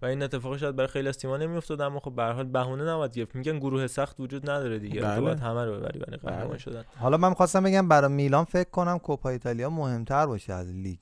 [0.01, 2.83] و این اتفاق شاید برای خیلی از تیم‌ها نمیافتاد اما خب به هر حال بهونه
[2.83, 3.35] نباید گرفت.
[3.35, 5.01] میگن گروه سخت وجود نداره دیگه.
[5.01, 5.21] بله.
[5.21, 6.57] باید همه رو ببری برای قهرمان بله.
[6.57, 6.83] شدن.
[6.99, 10.99] حالا من خواستم بگم برای میلان فکر کنم کوپا ایتالیا مهمتر باشه از لیگ.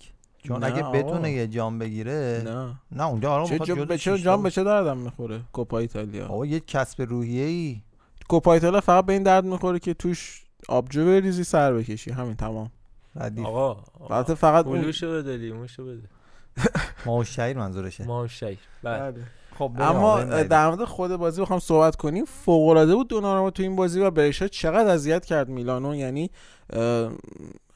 [0.49, 0.83] چون اگه.
[0.83, 2.75] بتونه یه جام بگیره نه.
[2.91, 4.51] نه اونجا آره چه می‌خواد به چه جام به.
[4.51, 6.25] چه دردم می‌خوره؟ کوپا ایتالیا.
[6.25, 7.81] آقا یه کسب روحیه ای
[8.27, 12.11] کوپا ایتالیا فقط به این درد می‌خوره که توش آبجو بریزی سر بکشی.
[12.11, 12.71] همین تمام.
[13.15, 13.45] ردیف.
[13.45, 16.09] آقا البته فقط اون پولوشو بده لیموشو بده.
[17.05, 18.05] ما و شهیر منظورشه.
[18.05, 19.11] ما شیر بله.
[19.11, 19.23] بله.
[19.57, 20.23] خب اما.
[20.23, 22.25] در مورد خود بازی بخوام صحبت کنیم.
[22.25, 25.95] فوق العاده بود دوناروما تو این بازی و برشا چقدر اذیت کرد میلانو.
[25.95, 26.29] یعنی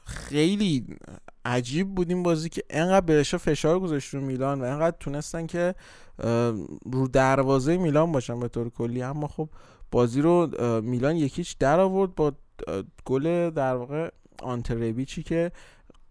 [0.04, 0.86] خیلی
[1.44, 5.74] عجیب بود این بازی که انقدر برشا فشار گذاشت رو میلان و انقدر تونستن که
[6.92, 9.48] رو دروازه میلان باشن به طور کلی اما خب
[9.90, 10.50] بازی رو
[10.80, 12.32] میلان یکیچ در آورد با
[13.04, 14.10] گل در واقع
[14.42, 15.52] آنتربیچی که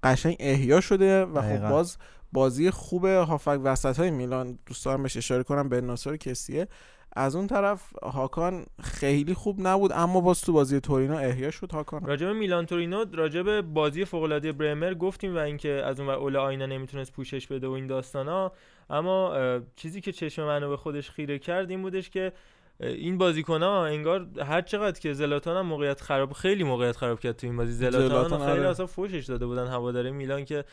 [0.04, 1.70] قشنگ احیا شده و خب دقیقاً.
[1.70, 1.98] باز
[2.32, 6.68] بازی خوب هافک وسط های میلان دوست دارم بهش اشاره کنم به ناصر کسیه
[7.16, 12.05] از اون طرف هاکان خیلی خوب نبود اما باز تو بازی تورینو احیا شد هاکان.
[12.05, 16.36] راجب میلان تورینو راجب بازی فوق العاده برمر گفتیم و اینکه از اون ور اول
[16.36, 18.51] آینا نمی‌تونست پوشش بده و این داستانا.
[18.89, 19.34] اما
[19.76, 22.34] چیزی که چشم منو به خودش خیره کرد این بودش که
[22.80, 27.36] این بازیکن ها انگار هر چقدر که زلاتان هم موقعیت خراب خیلی موقعیت خراب کرد
[27.36, 27.72] تو این بازی.
[27.72, 28.70] زلاتان, زلاتان، خیلی آره.
[28.70, 30.66] اصلا فوشش داده بودن هواداره میلان که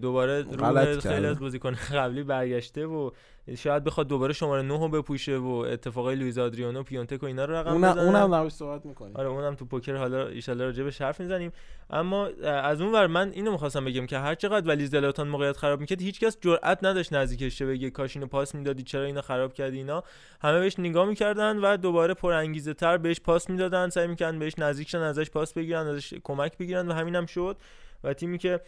[0.00, 1.26] دوباره غلط روح خیلی.
[1.26, 3.10] از بازیکن قبلی برگشته و
[3.56, 7.54] شاید بخواد دوباره شماره 9 رو بپوشه و اتفاقای لوئیز آدریانو پیونتک و اینا رو
[7.54, 8.02] رقم اونم بزنه.
[8.02, 9.16] اونم نباید صحبت می‌کنیم.
[9.16, 11.52] آره اونم تو پوکر حالا راجع بهش حرف می‌زنیم.
[11.90, 15.80] اما از اون ور من اینو می‌خواستم بگم که هر چقدر ولی زلاتان موقعیت خراب
[15.80, 19.76] می‌کرد هیچکس جرئت نداشت نزدیکش شه بگه کاش اینو پاس می‌دادی چرا اینو خراب کردی
[19.76, 20.02] اینا.
[20.42, 23.88] همه بهش نگاه می‌کردن و دوباره پر انگیزه تر بهش پاس می‌دادن.
[23.88, 27.56] سعی می‌کردن بهش نزدیک شن ازش پاس بگیرن ازش کمک بگیرن و همینم شد.
[28.04, 28.60] و تیمی که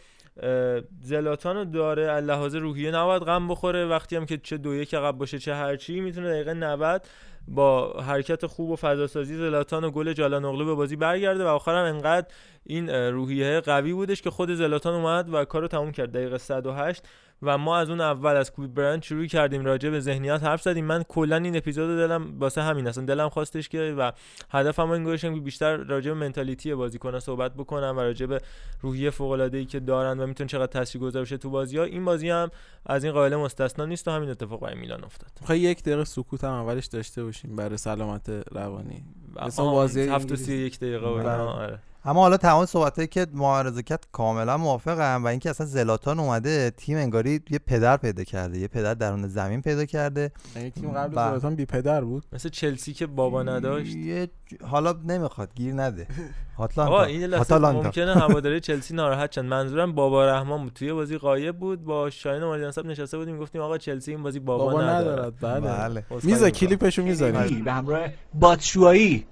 [1.01, 3.85] زلاتان رو داره از لحاظ روحیه نباید غم بخوره.
[3.85, 7.07] وقتی هم که چه دو یک عقب باشه چه هرچی می‌تونه دقیقه 90
[7.47, 12.27] با حرکت خوب و فضاسازی زلاتان و گل جالانوغلو به بازی برگرده و آخرم انقدر
[12.63, 16.11] این روحیه قوی بودش که خود زلاتان اومد و کارو تموم کرد.
[16.11, 17.07] دقیقه 108
[17.41, 20.85] و ما از اون اول از کوبی برند شروع کردیم راجع به ذهنیت حرف زدیم
[20.85, 24.11] من کلا این اپیزود دلم واسه همین اصلا دلم خواستش که و
[24.49, 28.41] هدفم این گوشم که بیشتر راجع به منتالیتی بازیکن‌ها صحبت بکنم و راجع به
[28.81, 32.05] روحیه فوق العاده ای که دارن و می‌تونه چقدر تاثیرگذار بشه تو بازی ها این
[32.05, 32.51] بازی هم
[32.85, 36.43] از این قائل مستثنا نیست و همین اتفاق برای میلان افتاد می‌خوای یک دقیقه سکوت
[36.43, 39.03] هم اولش داشته باشیم برای سلامت روانی
[39.41, 40.43] مثل آها، بازی هفت و انگلیسی.
[40.43, 41.29] سی و یک دقیقه و بله.
[41.31, 41.79] آره.
[42.07, 46.97] اما حالا تمام صحبتایی که معارضه کرد کاملا موافقم و اینکه اصلا زلاتان اومده تیم
[46.97, 50.31] انگاری یه پدر پیدا کرده یه پدر درون زمین پیدا کرده.
[50.55, 51.29] یعنی تیم قبل بله.
[51.29, 52.23] زلاتان بی پدر بود.
[52.33, 53.95] مثل چلسی که بابا نداشت.
[53.95, 56.07] یه ج- حالا نمی‌خواد گیر نده.
[56.57, 59.45] آقا آتلانتا این آتالانتا ممکنه هواداری چلسی ناراحت شن.
[59.45, 60.73] منظورم بابا رحمان بود.
[60.73, 61.83] توی بازی غایب بود.
[61.85, 63.37] با شاهین ماردیان صاحب نشسته بودیم.
[63.39, 65.11] گفتیم آقا چلسی این بازی بابا, بابا نداره.
[65.11, 65.33] ندارد.
[65.41, 65.59] بله.
[65.59, 66.03] بله.
[66.23, 66.49] می‌کنم.
[66.49, 67.63] کلیپشو می‌ذاریم.
[67.63, 69.25] به همراه باتشوایی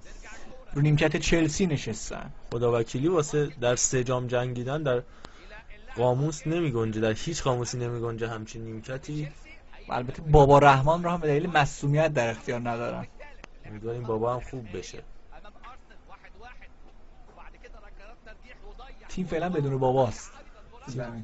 [0.74, 2.30] رو نیمکت چلسی نشستن.
[2.52, 5.02] خدا وکیلی واسه در سه جام جنگیدن در
[5.96, 9.28] قاموس نمی گنجه در هیچ قاموسی نمی گنجه همچین نیمکتی.
[9.90, 13.06] البته بابا رحمان رو هم به دلیل مصومیت در اختیار ندارن.
[13.64, 15.02] امیدواریم بابا هم خوب بشه.
[19.08, 20.33] تیم فعلا بدون باباست.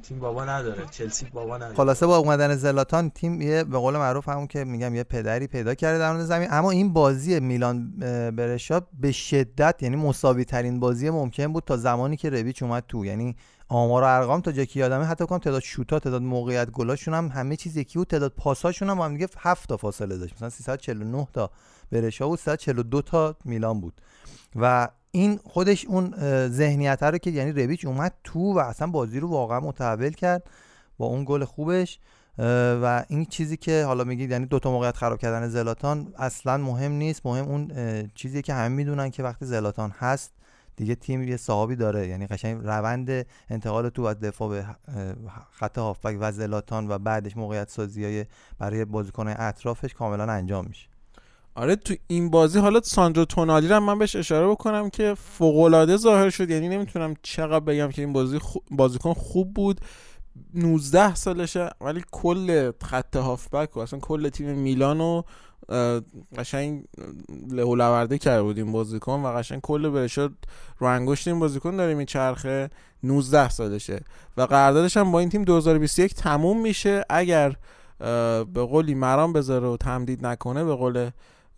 [0.03, 1.75] تیم, بابا نداره چلسی بابا نداره.
[1.75, 5.75] خلاصه با اومدن زلاتان تیم یه به قول معروف همون که میگم یه پدری پیدا
[5.75, 6.49] کرده درون زمین.
[6.51, 7.91] اما این بازی میلان
[8.37, 13.05] برشا به شدت یعنی مساوی ترین بازی ممکن بود تا زمانی که رویچ اومد تو.
[13.05, 13.37] یعنی
[13.69, 17.29] آمار و ارقام تا جایی که یادمه حتی کنم تعداد شوتا تعداد موقعیت گلاشون هم
[17.29, 18.09] همه چیز یکی بود.
[18.09, 20.35] تعداد پاساشون هم با هم دیگه 7 تا فاصله داشت.
[20.35, 21.51] مثلا 349 تا
[21.93, 24.01] برشا بود 342 تا میلان بود.
[24.57, 26.15] و این خودش اون
[26.49, 30.51] ذهنیت رو که یعنی رویچ اومد تو و اصلا بازی رو واقعا متحول کرد
[30.99, 31.99] با اون گل خوبش.
[32.83, 37.27] و این چیزی که حالا میگید یعنی دوتا موقعیت خراب کردن زلاتان اصلا مهم نیست.
[37.27, 37.73] مهم اون
[38.15, 40.33] چیزی که همه می‌دونن که وقتی زلاتان هست
[40.77, 42.09] دیگه تیم یه صاحبی داره.
[42.09, 44.67] یعنی قشنگ روند انتقال تو از دفاع به
[45.51, 48.25] خط هافبک و زلاتان و بعدش موقعیت سازی های
[48.59, 50.90] برای بازیکنهای اطرافش کاملا انجام میشه.
[51.55, 56.31] آره تو این بازی حالا ساندرو تونالی رو من بهش اشاره بکنم که فوق ظاهر
[56.31, 56.51] شد.
[56.51, 58.59] یعنی نمی‌تونم چقدر بگم که این بازی خو...
[58.71, 59.81] بازیکن خوب بود.
[60.55, 65.23] 19 سالشه ولی کل خط هافبک و اصلا کل تیم میلانو
[65.69, 66.01] اه،
[66.39, 66.85] قشنگ
[67.51, 70.31] له و لورده کرده بود این بازیکن و قشنگ کل برشا
[70.79, 72.71] رو انگشت این بازیکن داره میچرخه.
[73.03, 74.01] 19 سالشه
[74.37, 77.05] و قراردادش هم با این تیم 2021 تموم میشه.
[77.09, 77.57] اگر
[78.55, 81.11] به قولی مرام بذاره و تمدید نکنه به قول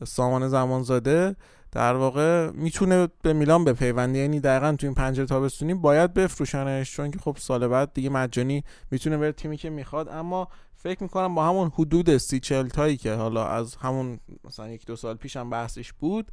[0.05, 1.37] سامان زمانزاده
[1.73, 4.19] در واقع می‌تونه به میلان بپیونده.
[4.19, 8.65] یعنی دقیقا تو این پنجره تابستونی باید بفروشنش چون که خب سال بعد دیگه مجانی
[8.91, 10.09] می‌تونه بره تیمی که می‌خواد.
[10.09, 14.87] اما فکر می‌کنم با همون حدود سی چل تایی که حالا از همون مثلا یک
[14.87, 16.27] دو سال پیش هم بحثش بود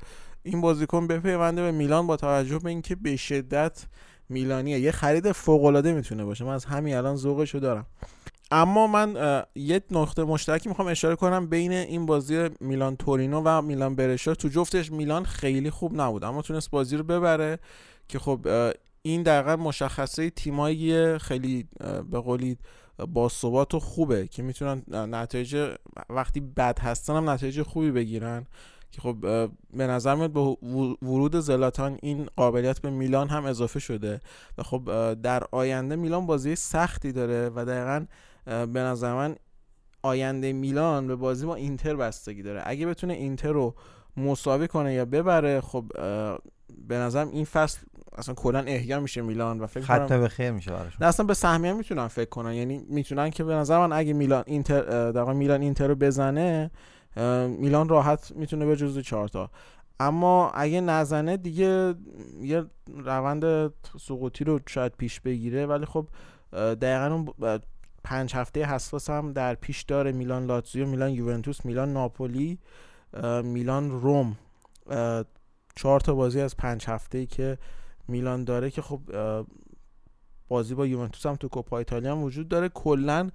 [0.44, 3.86] این بازیکن بپیونده به میلان با توجه به اینکه به شدت
[4.30, 4.80] میلانیه.
[4.80, 6.46] یه خرید فوق العاده می‌تونه باشه.
[6.46, 7.86] من از همین الان ذوقشو دارم.
[8.52, 13.96] اما من یه نقطه مشترکی می‌خوام اشاره کنم بین این بازی میلان تورینو و میلان
[13.96, 14.36] برشا.
[14.36, 17.60] تو جفتش میلان خیلی خوب نبود اما تونست بازی رو ببره
[18.08, 18.48] که خب
[19.02, 21.68] این دقیقا مشخصه تیمایی خیلی
[22.12, 22.58] به قولی
[23.08, 25.76] با ثبات و خوبه که می‌تونن نتایج
[26.10, 28.46] وقتی بد هستن هم نتایج خوبی بگیرن.
[28.92, 29.16] که خب
[29.74, 30.58] به نظر میاد و-
[31.02, 34.20] ورود زلاتان این قابلیت به میلان هم اضافه شده
[34.58, 38.06] و خب در آینده میلان بازی سختی داره و دقیقا
[38.50, 39.36] به نظر من
[40.02, 42.62] آینده میلان به بازی با اینتر بستگی داره.
[42.66, 43.76] اگه بتونه اینتر رو
[44.18, 45.86] مساوی کنه یا ببره خب
[46.88, 47.80] به نظرم این فصل
[48.18, 51.08] اصلا کلا احیا میشه میلان و فکر کنم به خیر میشه براشون.
[51.08, 52.54] اصلا به سهمیه می‌تونن فکر کنن.
[52.54, 56.72] یعنی می‌تونن که به نظر من اگه میلان اینتر در میلان اینتر رو بزنه
[57.48, 59.50] میلان راحت می‌تونه به جزو چهارتا
[60.00, 61.96] اما اگه نزنه دیگه
[62.42, 65.66] یه روند سقوطی رو شاید پیش بگیره.
[65.66, 66.08] ولی خب
[66.54, 67.60] دقیقا اون
[68.10, 72.60] پنج هفته حساس هم در پیش داره میلان لاتزیو میلان یوونتوس میلان ناپولی
[73.44, 74.38] میلان روم.
[75.76, 77.58] چهار تا بازی از پنج هفته ای که
[78.08, 79.02] میلان داره که خب
[80.48, 82.70] بازی با یوونتوس هم تو کوپا ایتالیا هم وجود داره.
[82.70, 83.30] کلا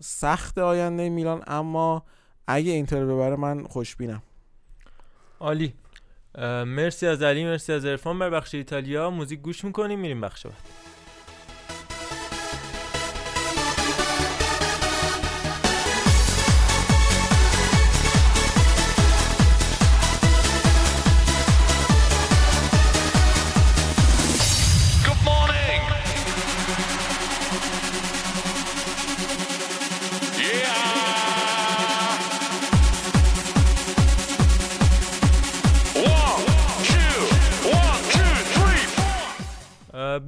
[0.00, 2.04] سخت آینده میلان اما
[2.46, 4.22] اگه اینتر ببره من خوشبینم.
[5.40, 5.74] عالی.
[6.66, 10.56] مرسی از علی مرسی از ارفان بر بخش ایتالیا موزیک گوش می‌کنیم میریم بخش بعد.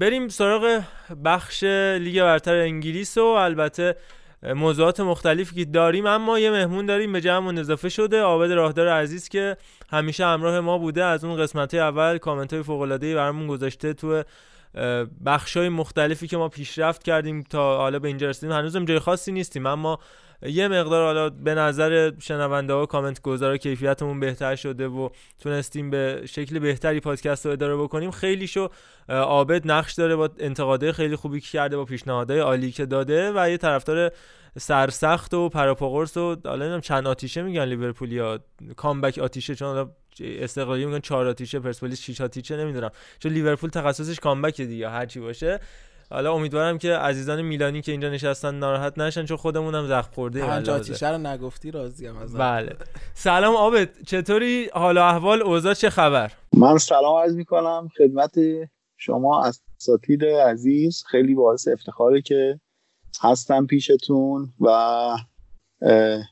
[0.03, 0.83] بریم سراغ
[1.25, 1.65] بخش
[2.01, 3.97] لیگ برتر انگلیس و البته
[4.43, 9.29] موضوعات مختلفی که داریم اما یه مهمون داریم به جمعمون اضافه شده عابد راهدار عزیز
[9.29, 9.57] که
[9.91, 11.05] همیشه همراه ما بوده.
[11.05, 14.23] از اون قسمت اول کامنت های فوق العاده برامون گذاشته تو
[15.25, 18.57] بخش های مختلفی که ما پیشرفت کردیم تا حالا به اینجا رسیدیم.
[18.57, 19.99] هنوزم جای خاصی نیستیم اما
[20.43, 26.23] یه مقدار حالا به نظر شنونده ها کامنت گذارا کیفیتمون بهتر شده و تونستیم به
[26.29, 28.69] شکل بهتری پادکست رو اداره بکنیم خیلی شو
[29.09, 33.51] عابد نقش داره با انتقاده خیلی خوبی که کرده با پیشنهادهای عالی که داده و
[33.51, 34.13] یه طرفدار
[34.59, 38.41] سرسخت و پراپاگورس و حالا چند آتیشه میگن لیورپول یا
[38.77, 39.91] کامبک آتیشه چون
[40.21, 42.91] استقلالی میگن چهار آتیشه پرسپولیس 6 آتیشه نمی‌دونم.
[43.19, 45.61] چون لیورپول تخصصش کامبک دیگه هر چی باشه.
[46.13, 50.47] حالا امیدوارم که عزیزان میلانی که اینجا نشستن ناراحت نشن چون خودمون هم زخم خورده
[50.47, 52.77] پنج آتیشه رو نگفتی راضی ام از بله.
[53.15, 57.89] سلام عابد چطوری؟ حالا احوال اوضاع چه خبر؟ من سلام عرض می‌کنم.
[57.99, 58.35] خدمت
[58.97, 61.05] شما اساتید عزیز.
[61.11, 62.61] خیلی باعث افتخاره که
[63.23, 64.71] هستم پیشتون و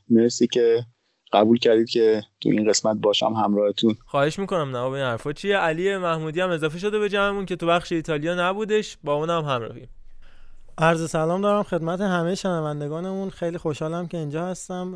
[0.09, 0.85] مرسی که
[1.33, 3.95] قبول کردید که تو این قسمت باشم همراهتون.
[4.05, 7.67] خواهش می‌کنم نه این حرفا چیه؟ علی محمودی هم اضافه شده به جمعمون که تو
[7.67, 9.89] بخش ایتالیا نبودش با اون هم همراهیم.
[10.77, 13.29] عرض سلام دارم خدمت همه شنوندگانمون.
[13.29, 14.95] خیلی خوشحالم که اینجا هستم.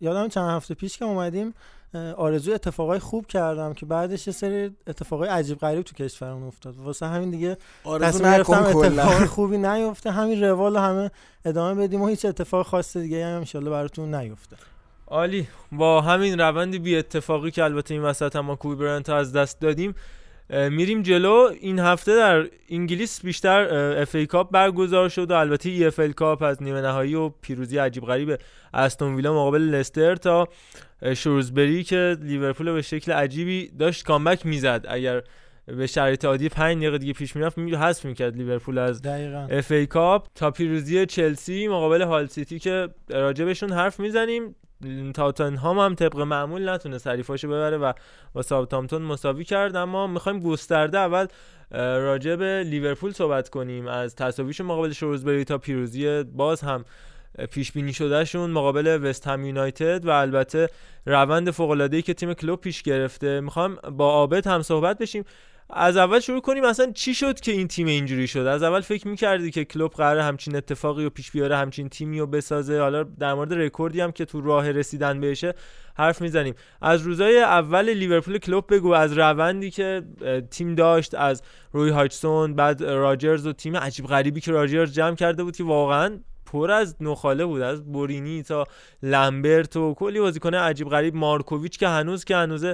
[0.00, 1.54] یادم چند هفته پیش که اومدیم
[2.16, 6.76] آرزو اتفاقای خوب کردم که بعدش یه سری اتفاقای عجیب غریب تو کشورمون افتاد.
[6.76, 10.10] واسه همین دیگه آرزو نکن اتفاق خوبی نیفته.
[10.10, 11.10] همین روال همه
[11.44, 14.56] ادامه بدیم و هیچ اتفاق خاص دیگه هم ان براتون نیفته.
[15.06, 15.48] عالی.
[15.72, 19.94] با همین روند بی اتفاقی که البته این وسط ما کوبی برنت از دست دادیم
[20.50, 21.50] میریم جلو.
[21.60, 26.80] این هفته در انگلیس بیشتر FA Cup برگزار شد و البته EFL Cup از نیمه
[26.80, 28.38] نهایی و پیروزی عجیب غریب
[28.74, 30.48] استون ویلا مقابل لستر تا
[31.16, 34.86] شروزبری که لیورپول به شکل عجیبی داشت comeback می‌زد.
[34.88, 35.22] اگر
[35.66, 40.26] به شرایط عادی 5 دقیقه دیگه پیش می‌رفت می حذف می‌کرد لیورپول از FA Cup.
[40.34, 44.56] تا پیروزی چلسی مقابل هال سیتی که راجبشون حرف می‌زنیم.
[45.14, 47.92] تاتنهام هم طبق معمول نتونه حریفاشو ببره و
[48.32, 49.76] با ساوثهامپتون مساوی کرد.
[49.76, 51.26] اما می‌خوایم گسترده اول
[51.70, 53.88] راجع به لیورپول صحبت کنیم.
[53.88, 56.84] از تساویش مقابل شروزبری تا پیروزی باز هم
[57.50, 60.68] پیش بینی شدهشون مقابل وست هم یونایتد و البته
[61.06, 63.40] روند فوق العاده ای که تیم کلوب پیش گرفته.
[63.40, 65.24] می‌خوام با عابد هم صحبت بشیم.
[65.70, 69.08] از اول شروع کنیم اصلا چی شد که این تیم اینجوری شد؟ از اول فکر
[69.08, 73.34] می‌کردی که کلوب قرار همچین اتفاقی و پیش بیاره همچین تیمی رو بسازه؟ حالا در
[73.34, 75.54] مورد رکوردی هم که تو راه رسیدن بهشه
[75.96, 76.54] حرف می‌زنیم.
[76.82, 80.02] از روزای اول لیورپول کلوب بگو از روندی که
[80.50, 81.42] تیم داشت از
[81.72, 86.18] روی هایچسون بعد راجرز و تیم عجیب غریبی که راجرز جمع کرده بود که واقعا
[86.46, 88.66] پر از نخاله بود از بورینی تا
[89.02, 92.66] لمبرت و کلی بازیکن عجیب غریب مارکوویچ که هنوز که هنوز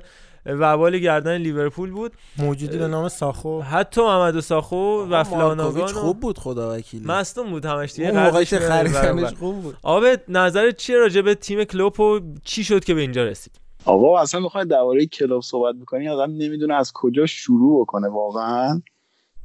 [0.46, 2.12] وبال گردن لیورپول بود.
[2.38, 3.60] موجودی به نام ساخو.
[3.60, 7.06] حتی محمد ساخو و فلاناگان خوب بود خدا وکیلی.
[7.06, 8.08] مصدوم بود همش دیگه.
[8.08, 9.76] اون موقعی خریدنش خوب بود.
[9.82, 13.52] آبت نظرت چیه راجع به تیم کلوب و چی شد که به اینجا رسید؟
[13.84, 18.82] آقا اصلا می‌خوای درباره کلوب صحبت بکنی؟ آدم نمی‌دونه از کجا شروع بکنه واقعا.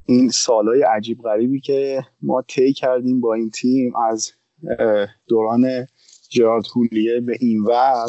[0.06, 4.32] این سالهای عجیب غریبی که ما طی کردیم با این تیم از
[5.28, 5.88] دوران
[6.30, 8.06] جرارد هولیه به این ور.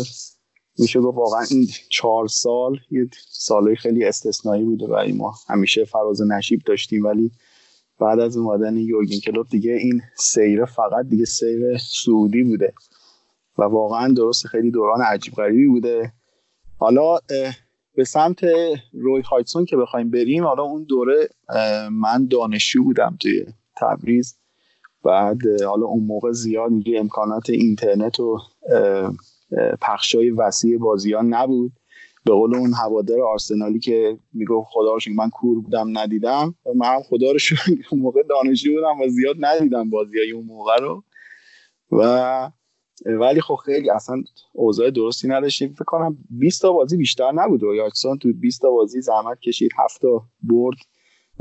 [0.79, 6.23] میشه گفت واقعا این چهار سال یه سالهای خیلی استثنایی بوده برای ما همیشه فراز
[6.23, 7.05] نشیب داشتیم.
[7.05, 7.31] ولی
[7.99, 12.75] بعد از اومدن یورگین کلوب دیگه این سیره فقط دیگه سیر سعودی بوده
[13.59, 16.13] و واقعا درست خیلی دوران عجیب غریبی بوده.
[16.79, 17.19] حالا
[17.95, 18.45] به سمت
[18.93, 21.29] روی هایتسون که بخوایم بریم حالا اون دوره
[21.93, 23.47] من دانشجو بودم توی
[23.77, 24.37] تبریز.
[25.05, 28.39] بعد حالا اون موقع زیاد امکانات اینترنت و
[29.81, 31.73] پخشای وسیع بازیان نبود.
[32.25, 36.55] به قول اون هوادار آرسنالی که می‌گفت خدا رو من کور بودم ندیدم.
[36.75, 37.39] من هم خدا رو
[37.91, 41.05] اون موقع دانشجو بودم و زیاد ندیدم بازی های اون موقع رو.
[41.93, 42.51] و
[43.07, 44.23] ولی خب خیلی اصلا
[44.53, 45.73] اوضاع درستی نداشتیم.
[45.73, 47.63] فکر کنم 20 تا بازی بیشتر نبود.
[47.63, 50.79] و یاکسون تو 20 تا بازی زحمت کشید 7 تا برد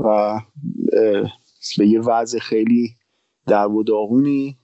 [0.00, 0.40] و
[1.78, 2.94] به یه وضع خیلی
[3.46, 4.58] در و داغونی.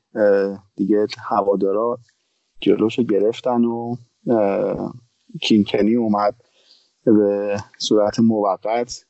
[0.76, 1.98] دیگه هوادارا
[2.62, 3.96] جلوشو گرفتن و
[5.42, 6.34] کینکنی اومد
[7.04, 9.04] به صورت موقت.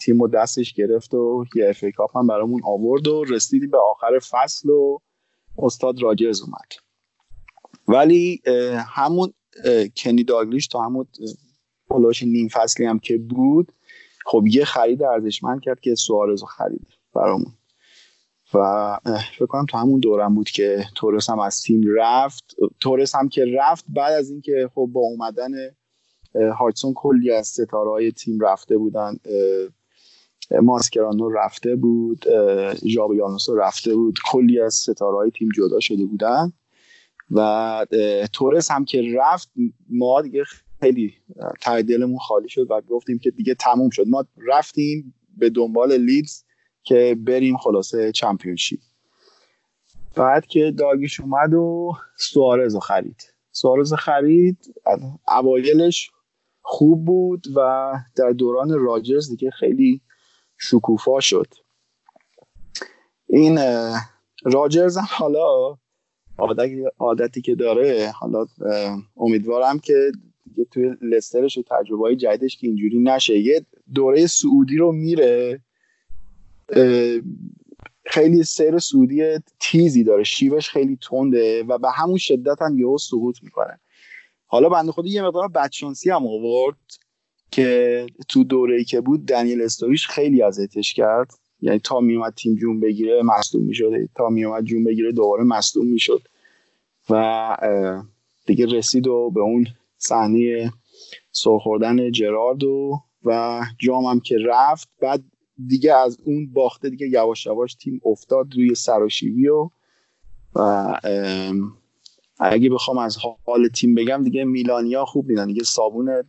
[0.00, 4.18] تیم و دستش گرفت و یه اف کاپ هم برامون آورد و رسیدیم به آخر
[4.30, 4.98] فصل و
[5.58, 6.68] استاد راجرز اومد.
[7.88, 8.42] ولی
[8.86, 9.32] همون
[9.96, 11.06] کنی داگلیش تا همون
[11.90, 13.72] پلاش نیم فصلی هم که بود
[14.26, 17.52] خب یه خرید ارزشمند کرد که سوارزو خرید برامون.
[18.54, 18.98] و
[19.34, 22.56] فکر کنم تو همون دورم بود که تورس هم از تیم رفت.
[22.80, 25.50] تورس هم که رفت بعد از اینکه خب با اومدن
[26.34, 29.16] هارتسون کلی از ستاره های تیم رفته بودن.
[30.62, 32.24] ماسکرانو رفته بود
[32.86, 34.18] ژابی آلونسو رفته بود.
[34.32, 36.52] کلی از ستاره تیم جدا شده بودن.
[37.30, 37.86] و
[38.32, 39.50] تورس هم که رفت
[39.90, 40.44] ما دیگه
[40.80, 41.14] خیلی
[41.60, 44.04] ته دلمون خالی شد و گفتیم که دیگه تموم شد.
[44.08, 46.44] ما رفتیم به دنبال لیدز.
[46.88, 48.80] که بریم خلاصه چمپیونشیپ.
[50.14, 53.34] بعد که داگیش اومد و سوارز رو خرید.
[53.52, 54.74] سوارز خرید
[55.28, 56.10] اوایلش
[56.62, 60.00] خوب بود و در دوران راجرز دیگه خیلی
[60.58, 61.46] شکوفا شد.
[63.26, 63.58] این
[64.44, 65.06] راجرز هم
[66.38, 66.58] حالا
[66.98, 68.46] عادتی که داره حالا
[69.16, 70.12] امیدوارم که
[70.44, 75.60] دیگه توی لسترش و تجربه های جدیدش که اینجوری نشه یه دوره سعودی رو میره.
[78.04, 80.24] خیلی سیر سعودی تیزی داره.
[80.24, 83.80] شیبش خیلی تنده و به همون شدت هم یهو سقوط می‌کنه.
[84.46, 86.76] حالا بنده خود یه مقدار بدشانسی هم آورد
[87.50, 91.30] که تو دوره ای که بود دنیل استوریش خیلی اذیتش کرد.
[91.60, 93.92] یعنی تا میومد تیم جون بگیره مصدوم می‌شد.
[94.14, 96.22] تا میومد جون بگیره دوباره مصدوم می‌شد.
[97.10, 97.56] و
[98.46, 99.66] دیگه رسید و به اون
[99.98, 100.72] صحنه
[101.32, 104.88] سرخوردن جرارد و و جامم که رفت.
[105.00, 105.22] بعد
[105.66, 109.70] دیگه از اون باخته دیگه یواش یواش تیم افتاد روی سراشیبی و
[110.54, 110.94] و
[112.40, 116.22] اگه بخوام از حال تیم بگم دیگه میلانیا خوب نیدن دیگه صابون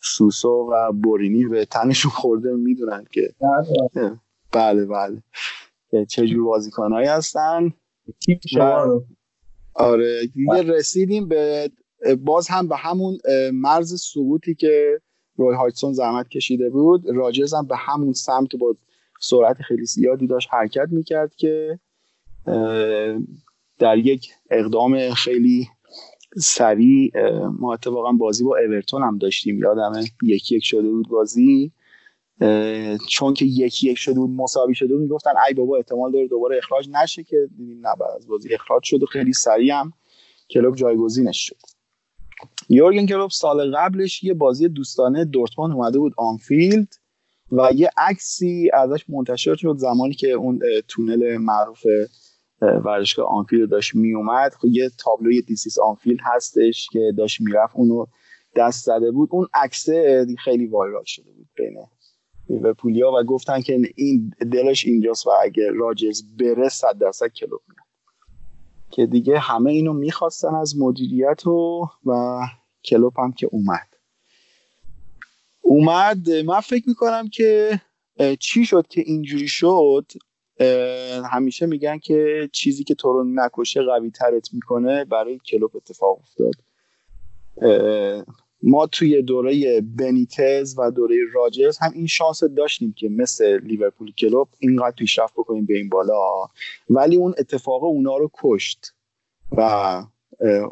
[0.00, 3.34] سوسو و بورینی به تنشون خورده می‌دونن که
[4.52, 4.86] بله.
[4.86, 5.22] بله
[6.08, 7.72] چه جور بازیکنایی هستن.
[9.74, 11.70] آره دیگه رسیدیم به
[12.24, 13.18] باز هم به همون
[13.52, 15.00] مرز سقوطی که
[15.36, 17.02] روی هایتسون زحمت کشیده بود.
[17.06, 18.76] راجرز هم به همون سمت با
[19.20, 21.78] سرعت خیلی زیادی داشت حرکت می‌کرد که
[23.78, 25.68] در یک اقدام خیلی
[26.36, 27.12] سریع
[27.58, 29.58] ما اتفاقا بازی با اورتون هم داشتیم.
[29.58, 31.72] یادمه یکی یک شده بود بازی.
[33.08, 36.58] چون که یکی یک شده بود مساوی شده بود می‌گفتن ای بابا احتمال داره دوباره
[36.58, 39.92] اخراج نشه که دیدیم نه از بازی اخراج شد و خیلی سریع هم
[40.50, 41.71] کلوب جایگزینش شد.
[42.68, 46.88] یورگن کلوب سال قبلش یه بازی دوستانه دورتموند اومده بود آنفیلد
[47.52, 51.86] و یه عکسی ازش منتشر شد زمانی که اون تونل معروف
[52.60, 54.52] ورزشگاه آنفیلد داشت میومد.
[54.54, 58.06] خب یه تابلوی This is Anfield هستش که داشت می‌رفت اونو
[58.56, 59.28] دست زده بود.
[59.32, 61.76] اون عکسه خیلی viral شده بود بین
[62.48, 67.81] لیورپولیا و گفتن که این دلش اینجاست و اگه راجرز بره صد درصد کلوب میاد.
[68.92, 72.40] که دیگه همه اینو می‌خواستن از مدیریت و و
[72.84, 73.88] کلوب هم که اومد.
[75.60, 77.80] اومد من فکر می‌کنم که
[78.40, 80.12] چی شد که اینجوری شد؟
[81.30, 86.54] همیشه میگن که چیزی که تو رو نکشه قوی ترت می‌کنه برای کلوب اتفاق افتاد.
[88.62, 94.48] ما توی دوره بنیتز و دوره راجرز هم این شانس داشتیم که مثل لیورپول کلوب
[94.58, 96.46] اینقدر پیشرفت بکنیم به این بالا.
[96.90, 98.94] ولی اون اتفاق اونا رو کشت
[99.52, 99.62] و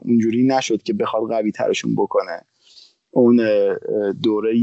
[0.03, 2.43] اونجوری نشد که بخواد قوی ترشون بکنه.
[3.11, 3.41] اون
[4.23, 4.55] دوره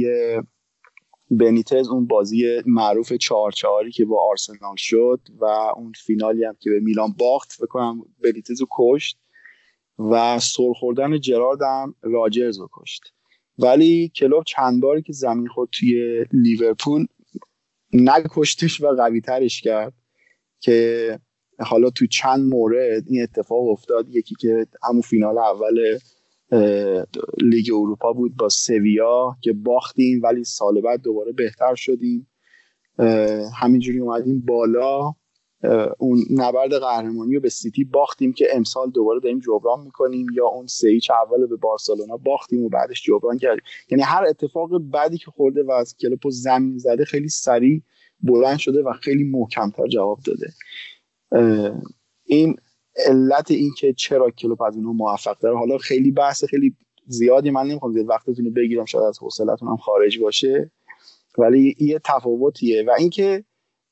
[1.32, 6.70] بنیتز اون بازی معروف چهار چهاری که با آرسنال شد و اون فینالی هم که
[6.70, 9.18] به میلان باخت فکر کنم بنیتز رو کشت
[10.00, 13.14] و سرخوردن جرارد هم راجرز رو کشت.
[13.58, 17.06] ولی کلوب چند باری که زمین خورد توی لیورپول
[17.94, 19.94] نکشتش و قوی ترش کرد
[20.60, 21.20] که
[21.60, 24.10] حالا تو چند مورد این اتفاق افتاد.
[24.10, 26.00] یکی که همون فینال اول
[27.42, 32.28] لیگ اروپا بود با سویا که باختیم ولی سال بعد دوباره بهتر شدیم.
[33.62, 35.14] همینجوری اومدیم بالا.
[35.98, 40.68] اون نبرد قهرمانی رو به سیتی باختیم که امسال دوباره داریم جبران می‌کنیم یا اون
[40.68, 43.64] سه هیچ اول به بارسلونا باختیم و بعدش جبران کردیم.
[43.92, 47.82] یعنی هر اتفاق بعدی که خورده و از کلوپ زمین زده خیلی سریع
[48.22, 50.54] بلند شده و خیلی محکمتر جواب داده.
[52.26, 52.56] این
[53.06, 55.58] علت این که چرا کلوب از اونها موفق داره.
[55.58, 56.76] حالا خیلی بحث خیلی
[57.08, 60.72] زیادی من نمی‌خوام زیاد وقتتون رو بگیرم شاید از حوصلتون هم خارج باشه.
[61.38, 63.44] ولی یه تفاوتیه و اینکه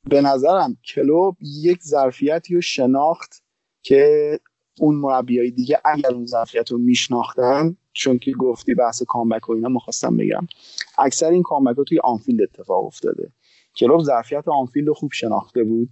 [0.09, 3.43] به نظرم کلوب یک ظرفیتی رو شناخت
[3.81, 4.39] که
[4.79, 9.69] اون مربیای دیگه اگر اون ظرفیت رو میشناختن چون که گفتی بحث کامبک و اینا
[9.69, 10.47] می‌خواستم بگم.
[10.97, 13.31] اکثر این comeback توی آنفیلد اتفاق افتاده.
[13.77, 15.89] کلوپ ظرفیت آنفیلد رو خوب شناخته بود.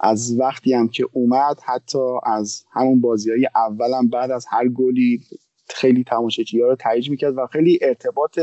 [0.00, 5.20] از وقتی هم که اومد حتی از همون بازی های اولم بعد از هر گلی
[5.68, 8.38] خیلی تماشاچی ها رو تایید می‌کرد و خیلی ارتباط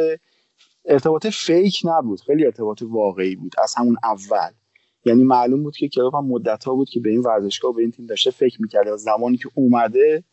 [0.86, 2.22] ارتباط fake نبود.
[2.22, 4.50] خیلی ارتباط واقعی بود از همون اول.
[5.06, 7.82] یعنی معلوم بود که کلوپ هم مدت ها بود که به این ورزشگاه و به
[7.82, 10.24] این تیم داشته فکر می‌کرده از زمانی که اومده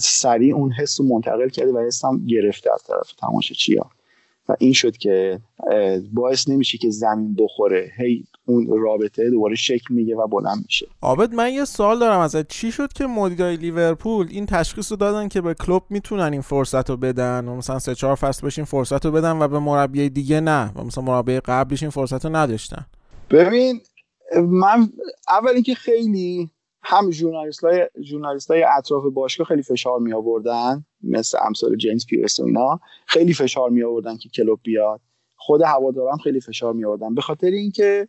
[0.00, 3.90] سریع اون حس رو منتقل کرده و حس هم گرفته از طرف تماشاچی ها
[4.48, 5.40] و این شد که
[6.12, 7.90] باعث نمیشه که زمین بخوره.
[7.98, 10.86] هی اون رابطه دوباره شکل میگه و بلند میشه.
[11.02, 12.48] عابد من یه سوال دارم ازت.
[12.48, 16.90] چی شد که مدیرای لیورپول این تشخیص رو دادن که به کلوب می‌تونن این فرصت
[16.90, 20.40] رو بدن و مثلا سه چهار فصل بشین فرصت رو بدن و به مربی دیگه
[20.40, 22.86] نه و مثلا مربی قبلش این فرصت رو نداشتن؟
[23.30, 23.80] ببین
[24.42, 24.88] من
[25.28, 26.50] اول اینکه خیلی
[26.82, 32.40] هم ژورنالیست های ژورنالیست های اطراف باشگاه خیلی فشار می آوردن مثل امثال جیمز پیرس
[32.40, 32.80] و اینا.
[33.06, 35.00] خیلی فشار می آوردن که کلوب بیاد.
[35.36, 38.08] خود هوادارم خیلی فشار می آوردن به خاطر اینکه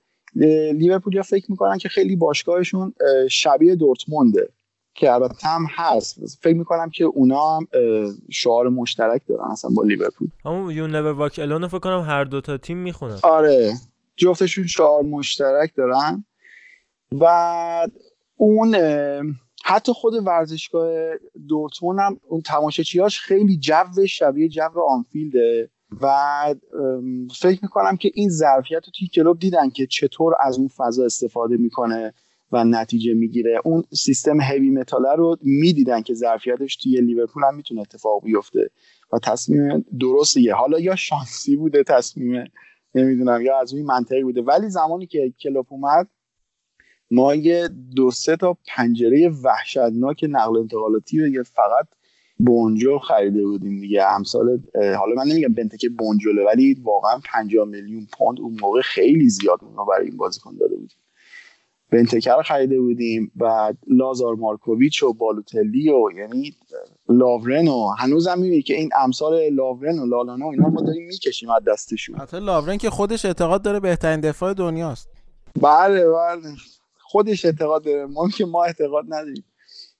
[0.73, 2.93] لیورپول فکر می‌کنن که خیلی باشگاهشون
[3.29, 4.49] شبیه دورتمونده
[4.95, 6.37] که البته هم هست.
[6.41, 7.67] فکر می‌کنم که اونا هم
[8.31, 10.27] شعار مشترک دارن اصلا با لیورپول.
[10.45, 13.19] همون یون نور واک الان فکر کنم هر دو تا تیم می‌خونن.
[13.23, 13.73] آره.
[14.17, 16.25] جفتشون شعار مشترک دارن.
[17.11, 17.87] و
[18.35, 18.75] اون
[19.63, 21.13] حتی خود ورزشگاه
[21.47, 25.69] دورتموند هم اون تماشاچیاش خیلی جو شبیه جو آنفیلده.
[26.01, 26.15] و
[27.39, 31.57] فکر می‌کنم که این ظرفیت رو توی کلوب دیدن که چطور از اون فضا استفاده
[31.57, 32.13] می‌کنه
[32.51, 33.61] و نتیجه می‌گیره.
[33.65, 38.69] اون سیستم هیوی متاله رو می‌دیدن که ظرفیتش توی لیورپول هم می‌تونه اتفاق بیفته
[39.13, 42.43] و تصمیم درستیه حالا یا شانسی بوده تصمیم
[42.97, 44.41] نمی‌دونم یا از اون منطقی بوده.
[44.41, 46.07] ولی زمانی که کلوب اومد
[47.11, 51.87] ما یه دو سه تا پنجره وحشتناک نقل انتقالاتی رو فقط
[52.39, 54.03] بونجل خریده بودیم دیگه.
[54.03, 59.59] امثال حالا من نمیگم بنتکه بونجله ولی واقعا 50 میلیون پوند اون موقع خیلی زیاد
[59.61, 60.97] اونو برای این بازیکن داده بودیم.
[61.91, 66.53] بنتکه رو خریده بودیم بعد لازار مارکوویچ و بالوتلی و یعنی
[67.09, 71.07] لاورن و هنوز هم می‌بینی که این امثال لاورن و لالانا و اینا ما داریم
[71.07, 72.19] می‌کشیم از دستشون.
[72.19, 75.09] حتی لاورن که خودش اعتقاد داره بهترین دفاع دنیاست.
[75.61, 76.55] بله بله.
[76.99, 78.05] خودش اعتقاد داره.
[78.05, 79.45] ما که ما اعتقاد نداریم.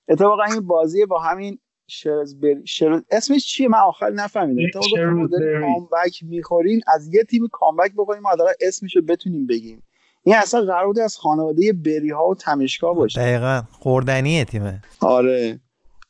[0.07, 3.01] اتفاقا این بازی با همین شرزبری شرز...
[3.11, 4.61] اسمش چیه؟ من آخر نفهمیدم.
[4.67, 5.27] اتفاقا
[5.61, 8.29] کامبک می‌خورین از یه تیم کامبک بکنیم ما
[8.61, 9.83] اسمش رو بتونیم بگیم.
[10.28, 13.21] این اصلا قرار بوده از خانواده بری ها و تمشکا باشه.
[13.21, 13.61] دقیقا.
[13.71, 15.59] خوردنیه تیمه آره.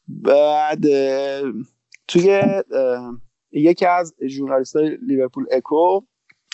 [0.07, 0.85] بعد
[2.07, 2.41] توی
[3.51, 6.01] یکی از ژورنالیست های لیورپول اکو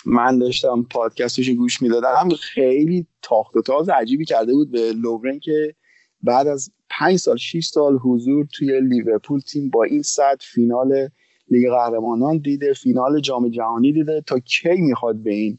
[0.06, 5.74] من داشتم پادکستش گوش می‌دادم خیلی تاخت و تاز عجیبی کرده بود به لوورن که
[6.22, 11.08] بعد از پنج سال 6 سال حضور توی لیورپول تیم با این صد فینال
[11.48, 15.58] لیگ قهرمانان دیده فینال جام جهانی دیده تا کی می‌خواد به این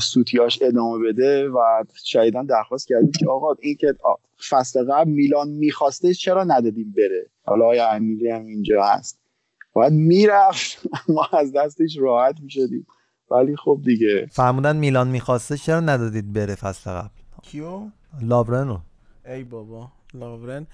[0.00, 3.94] سوتیاش ادامه بده و شایدان درخواست کردیم که آقا این که
[4.48, 9.18] فصل قبل میلان می‌خواسته چرا ندادیم بره؟ حالا آیا امیری هم اینجا هست؟
[9.72, 10.86] باید می‌رفت.
[11.14, 12.86] ما از دستش راحت می‌شدیم.
[13.30, 14.26] ولی خب دیگه.
[14.30, 17.08] فرمودن میلان می‌خواسته چرا ندادید بره فصل قبل؟
[17.42, 17.80] کیو؟
[18.22, 18.78] لاورنو.
[19.26, 20.66] ای بابا لاورن.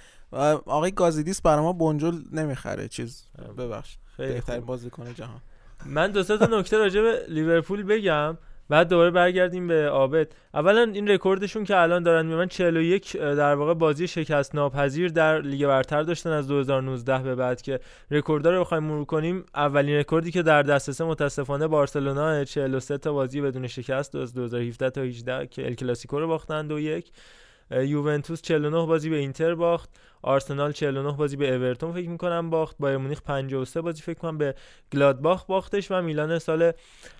[0.66, 2.88] آقای گازیدیس برای ما بنجل نمی‌خره.
[2.88, 3.24] چیز
[3.59, 3.97] ببخش.
[4.18, 5.40] بهترین بازیکن جهان.
[5.86, 8.36] من دو تا نکته راجع به لیورپول بگم.
[8.68, 10.32] بعد دوباره برگردیم به عابد.
[10.54, 15.66] اولا این رکوردشون که الان دارن میمن 41 در واقع بازی شکست ناپذیر در لیگ
[15.66, 19.44] برتر داشتن از 2019 به بعد که رکوردها رو بخوایم مرور کنیم.
[19.54, 25.00] اولین رکوردی که در دسترس متاسفانه بارسلونا 43 تا بازی بدون شکست از 2017 تا
[25.00, 27.12] 18 که ال کلاسیکو رو باختن دو یک.
[27.70, 29.90] یوونتوس 49 بازی به اینتر باخت.
[30.24, 34.54] آرسنال 49 بازی به اورتون فکر می‌کنم باخت بایرن مونیخ 53 بازی فکر کنم به
[34.92, 36.72] گلادباخ باختش و میلان سال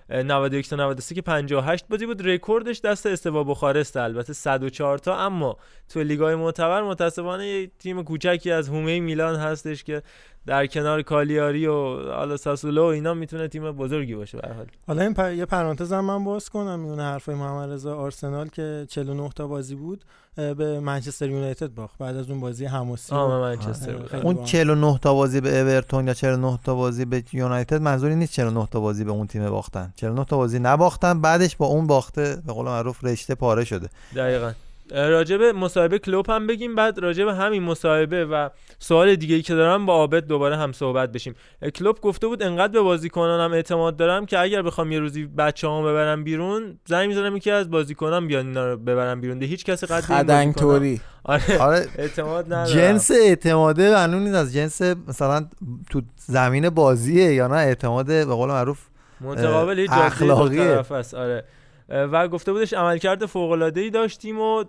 [0.09, 2.27] 91 تا 93 که 58 بازی بود.
[2.27, 5.57] رکوردش دست استوآ بخارست البته 104 تا اما
[5.89, 10.01] تو لیگای معتبر متاسفانه تیم کوچکی از هومه میلان هستش که
[10.45, 11.73] در کنار کالیاری و
[12.11, 14.65] حالا ساسولو و اینا می‌تونه تیم بزرگی باشه به حال.
[14.87, 15.31] حالا این پر...
[15.31, 19.75] یه پرانتز هم من باز کنم میونه حرفای محمد رضا آرسنال که 49 تا بازی
[19.75, 20.03] بود
[20.35, 21.97] به منچستر یونایتد باخت.
[21.97, 22.65] بعد از اون بازی
[22.95, 27.81] حماسی آه منچستر اون 49 تا بازی به اورتون یا 49 تا بازی به یونایتد
[27.81, 29.93] منظوری نیست 49 تا بازی به اون تیم باختن.
[29.95, 33.89] 49 تا بازی نباختن بعدش با اون باخته به قول معروف رشته پاره شده.
[34.15, 34.51] دقیقاً.
[34.91, 39.85] راجب مصاحبه کلوب هم بگیم بعد راجب همین مصاحبه و سوال دیگه ای که دارم
[39.85, 41.35] با عابد دوباره هم صحبت بشیم.
[41.75, 46.23] کلوب گفته بود انقدر به بازیکنانم اعتماد دارم که اگر بخوام یه روزی بچه‌هامو ببرم
[46.23, 49.39] بیرون زنگ می‌زنم یکی از بازیکنان بیان اینا رو ببرم بیرون.
[49.39, 51.85] ده هیچ کسی قد خدنگ توری آره, آره.
[51.97, 52.65] اعتماد ندارم.
[52.65, 54.35] جنس اعتماده معلوم نیست.
[54.35, 55.45] از جنس مثلا
[55.89, 58.79] تو زمین بازیه یا نه اعتماد به قول معروف
[59.21, 60.83] متقابل اخلاقیه.
[61.13, 61.43] آره.
[61.89, 64.63] و گفته بودش عملکرد فوق العاده ای داشتیم و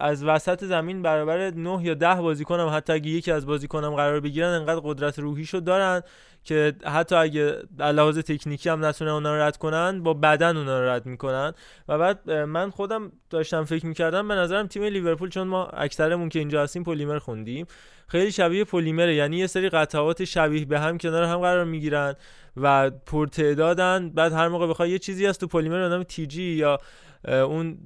[0.00, 4.48] از وسط زمین برابر 9 یا 10 بازیکنم حتی اگه یکی از بازیکنم قرار بگیرن
[4.48, 6.02] انقدر قدرت روحیشو دارن
[6.44, 10.88] که حتی اگه لحاظ تکنیکی هم نتونه اونا رو رد کنن با بدن اونا رو
[10.88, 11.52] رد می‌کنن.
[11.88, 16.38] و بعد من خودم داشتم فکر می‌کردم به نظرم تیم لیورپول چون ما اکثرمون که
[16.38, 17.66] اینجا هستیم پلیمر خوندیم.
[18.08, 22.14] خیلی شبیه پلیمره یعنی یه سری قطعات شبیه به هم کنار هم قرار می‌گیرن
[22.56, 24.10] و پرتعدادن.
[24.10, 26.78] بعد هر موقع بخوای یه چیزی از تو پلیمر به نام تیجی یا
[27.24, 27.78] اون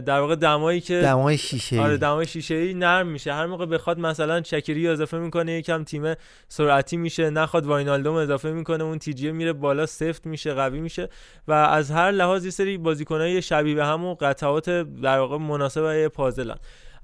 [0.00, 3.32] در واقع دمایی که دمای شیشه آره دمای شیشه ای نرم میشه.
[3.32, 6.14] هر موقع بخواد مثلا چکری اضافه می‌کنه یکم تیم
[6.48, 7.30] سرعتی میشه.
[7.30, 11.08] نخواد واینالدوم اضافه می‌کنه اون تیجیه میره بالا سفت میشه قوی میشه
[11.48, 14.70] و از هر لحاظ یه سری بازیکنای شبیه به همون قطعات
[15.02, 16.56] در واقع مناسب پازلن.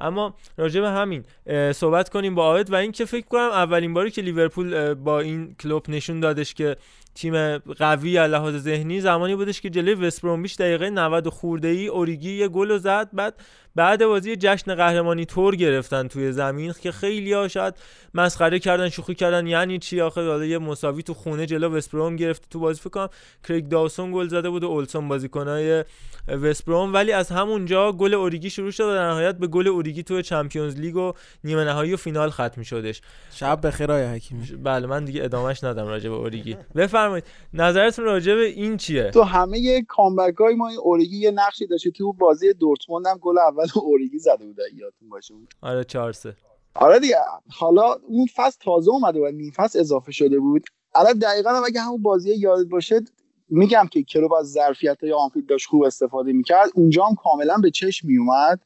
[0.02, 1.24] اما راجع به همین
[1.72, 5.90] صحبت کنیم با آید و اینکه فکر کنم اولین باری که لیورپول با این کلوب
[5.90, 6.76] نشون دادش که
[7.14, 12.32] تیم قوی از لحاظ ذهنی زمانی بودش که جلوی وستبرومویچ دقیقه 90 خورده ای اوریگی
[12.32, 13.08] یه گل زد.
[13.12, 13.34] بعد
[13.74, 17.74] بعد بازی جشن قهرمانی تور گرفتن توی زمین که خیلی ها شاید
[18.14, 19.46] مسخره کردن شوخی کردن.
[19.46, 22.80] یعنی چی آخه؟ حالا یه مساوی تو خونه جلو وستبروم گرفت تو بازی.
[22.80, 23.08] فکر کنم
[23.48, 25.84] کریگ داوسون گل زده بود و اولسون بازیکنای
[26.28, 30.22] وستبروم ولی از همونجا گل اوریگی شروع شد و در نهایت به گل اوریگی تو
[30.22, 31.12] چمپیونز لیگ و
[31.44, 33.00] نیمه نهایی و فینال ختم شدش.
[33.32, 34.46] شب بخیر حکیمی.
[34.62, 36.56] بله من دیگه ادامش ندم راجع به اوریگی.
[37.02, 37.24] بفرمایید.
[37.54, 41.90] نظرتون راجع به این چیه؟ تو همه کامبک های ما این اوریگی یه نقشی داشته.
[41.90, 46.36] تو بازی دورتموند هم گل اول اوریگی زده بود یادتون باشه آره 4 3
[46.74, 47.16] آره دیگه.
[47.50, 50.64] حالا اون فصل تازه اومده و نیم فصل اضافه شده بود.
[50.94, 53.00] الان دقیقا هم اگه همون بازی یاد باشه
[53.48, 56.70] میگم که کلوب از ظرفیت های آنفیلد داشت خوب استفاده می‌کرد.
[56.74, 58.60] اونجا هم کاملا به چشم میومد.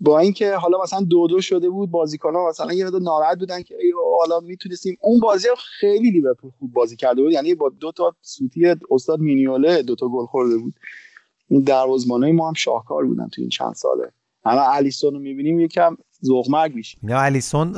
[0.00, 3.74] با اینکه حالا مثلا دو دو شده بود بازیکن ها مثلا یه ناراحت بودن که
[4.20, 4.96] حالا می‌تونستیم.
[5.00, 5.48] اون بازی
[5.80, 7.32] خیلی لیورپول خوب بازی کرده بود.
[7.32, 10.74] یعنی با دو تا سوتی استاد مینیوله دو تا گل خورده بود.
[11.48, 14.12] این دروازه‌بانای ما هم شاهکار بودن تو این چند ساله.
[14.44, 17.74] حالا الیسون رو می‌بینیم یکم ذوق‌مرگ میشه نه الیسون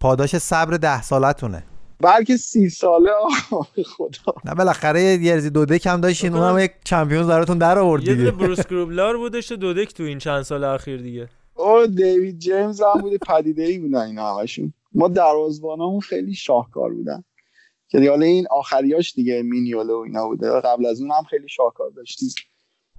[0.00, 1.64] پاداش صبر ده سالتونه.
[2.00, 3.10] بلکه سی ساله
[3.86, 4.34] خدا.
[4.44, 8.24] نه بالاخره یه ارزی دو دک هم داشتین اونم یک چمپیونز براتون در آورد دیگه.
[8.24, 11.28] یه بروس گروبلار بودش دو دک تو این چند سال اخیر دیگه.
[11.54, 14.72] او دیوید جیمز هم بوده پدیده ای بودن اینا همشون.
[14.92, 17.24] ما دروازه‌بانامون خیلی شاهکار بودن.
[17.88, 20.60] که حالا این آخریاش دیگه مینیولو و اینا بوده.
[20.60, 22.28] قبل از اون هم خیلی شاهکار داشتیم.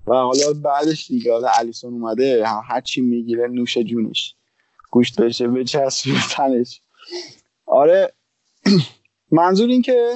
[0.07, 4.35] و حالا بعدش دیگه حالا الیسون اومده هر چی می‌گیره نوش جونش.
[4.91, 5.63] گوشت بشه به
[6.31, 6.81] تنش.
[7.65, 8.13] آره
[9.31, 10.15] منظور این که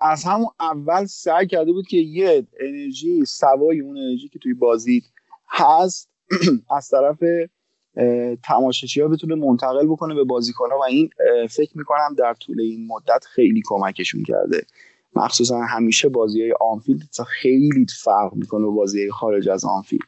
[0.00, 5.02] از همون اول سعی کرده بود که یه انرژی سوای اون انرژی که توی بازی
[5.48, 6.10] هست
[6.76, 7.18] از طرف
[8.42, 11.10] تماشاچی ها بتونه منتقل بکنه به بازیکن و این
[11.50, 14.66] فکر می‌کنم در طول این مدت خیلی کمکشون کرده.
[15.16, 20.02] مخصوصا همیشه بازی های آنفیلد خیلی فرق می‌کنه با بازی خارج از آنفیلد.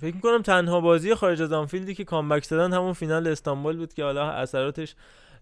[0.00, 4.04] فکر می‌کنم تنها بازی خارج از آنفیلدی که comeback زدن همون فینال استانبول بود که
[4.04, 4.94] حالا اثراتش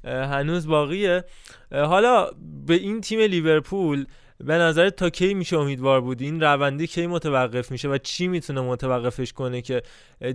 [0.04, 1.24] هنوز باقیه.
[1.72, 2.30] حالا
[2.66, 4.06] به این تیم لیورپول
[4.44, 8.60] به نظر تا کی میشه امیدوار بود؟ این رونده کی متوقف میشه و چی می‌تونه
[8.60, 9.82] متوقفش کنه که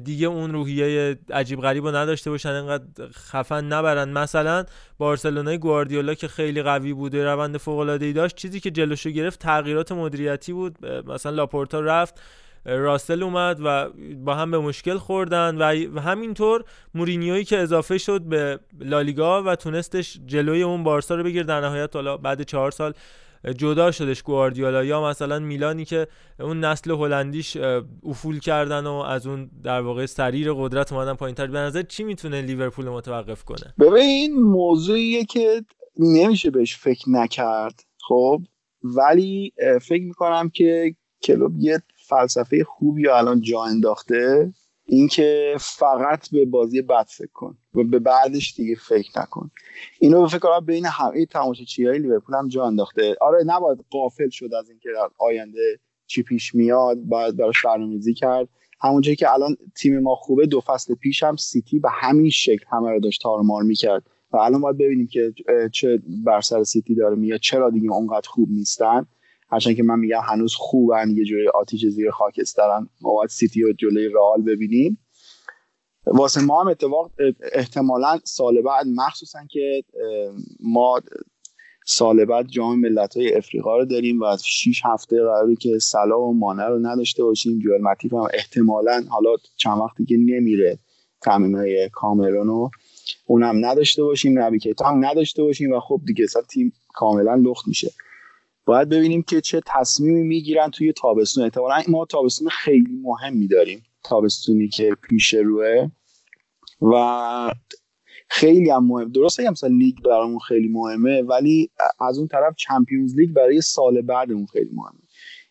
[0.03, 4.65] دیگه اون روحیه عجیب غریب رو نداشته باشن انقدر خفن نبرن؟ مثلا
[4.97, 9.39] بارسلونای گواردیولا که خیلی قوی بوده روند فوق العاده ای داشت چیزی که جلوشو گرفت
[9.39, 10.85] تغییرات مدیریتی بود.
[10.85, 12.21] مثلا لاپورتا رفت.
[12.67, 13.89] راسل اومد و
[14.23, 16.63] با هم به مشکل خوردن و همینطور
[16.93, 21.95] مورینیوی که اضافه شد به لالیگا و تونستش جلوی اون بارسا رو بگیر در نهایت
[21.95, 22.93] حالا بعد چهار سال
[23.57, 26.07] جدا شدش گواردیولا یا مثلا میلانی که
[26.39, 27.57] اون نسل هلندیش
[28.03, 32.41] افول کردن و از اون در واقع سریر قدرت اومدن پایینتر به نظر چی می‌تونه
[32.41, 35.61] لیورپول متوقف کنه؟ ببین این موضوعیه که
[35.99, 38.41] نمیشه بهش فکر نکرد خب؟
[38.83, 44.53] ولی فکر می‌کنم که کلوب یه فلسفه خوبی الان جا انداخته
[44.85, 49.51] اینکه فقط به بازی بد فکر کن و به بعدش دیگه فکر نکن.
[49.99, 53.15] اینو فکر کنم بین همه تماشاچی های لیورپول هم جا انداخته.
[53.21, 58.49] آره نباید قافل شد از اینکه در آینده چی پیش میاد باید براش برنامه‌ریزی کرد.
[58.79, 62.91] همونجایی که الان تیم ما خوبه دو فصل پیش هم سیتی به همین شکل همه
[62.91, 64.03] رو داشت تارمار می‌کرد.
[64.31, 65.33] و الان باید ببینیم که
[65.71, 69.05] چه بر سر سیتی داره میاد چرا دیگه اونقدر خوب نیستن.
[69.49, 72.89] هرچند که من میگم هنوز خوبن یه جوری آتیش زیر خاکسترن.
[73.01, 74.99] ما باید سیتی و جلوی رئال ببینیم.
[76.05, 77.11] واسه ما هم اتفاق
[77.53, 79.83] احتمالا سال بعد مخصوصا که
[80.59, 81.01] ما
[81.85, 86.21] سال بعد جام ملت های افریقا رو داریم و از 6 هفته قراری که سلا
[86.21, 87.59] و مانه رو نداشته باشیم.
[87.59, 90.79] جوال متیف هم احتمالا حالا چند وقتی که نمیره
[91.21, 92.71] تمرین های کامرون رو
[93.25, 97.91] اونم نداشته باشیم نبی هم نداشته باشیم و خب دیگه تیم کاملا لخت میشه.
[98.67, 101.43] باید ببینیم که چه تصمیمی می‌گیرن توی تابستون.
[101.43, 103.83] احتمالا ما تابستون خیلی مهمی داریم.
[104.03, 105.89] تابستونی که پیش روه.
[106.81, 107.53] و
[108.29, 109.11] خیلی هم مهم.
[109.11, 111.69] درسته مثلا لیگ برامون خیلی مهمه ولی
[111.99, 114.99] از اون طرف چمپیونز لیگ برای سال بعدمون خیلی مهمه.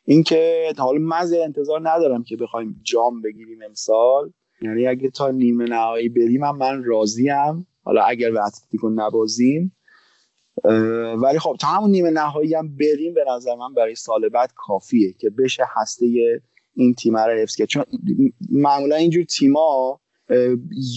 [0.05, 4.33] اینکه حالا من انتظار ندارم که بخوایم جام بگیریم امسال.
[4.63, 7.67] یعنی اگه تا نیمه نهایی بریم هم من راضیم.
[7.83, 9.77] حالا اگر به اتلتیکو نبازیم
[11.23, 15.13] ولی خب تا همون نیمه نهایی هم بریم به نظر من برای سال بعد کافیه
[15.13, 16.07] که بشه هسته
[16.75, 17.69] این تیم رو حفظ کرد.
[17.69, 17.85] چون
[18.51, 20.01] معمولا اینجور تیما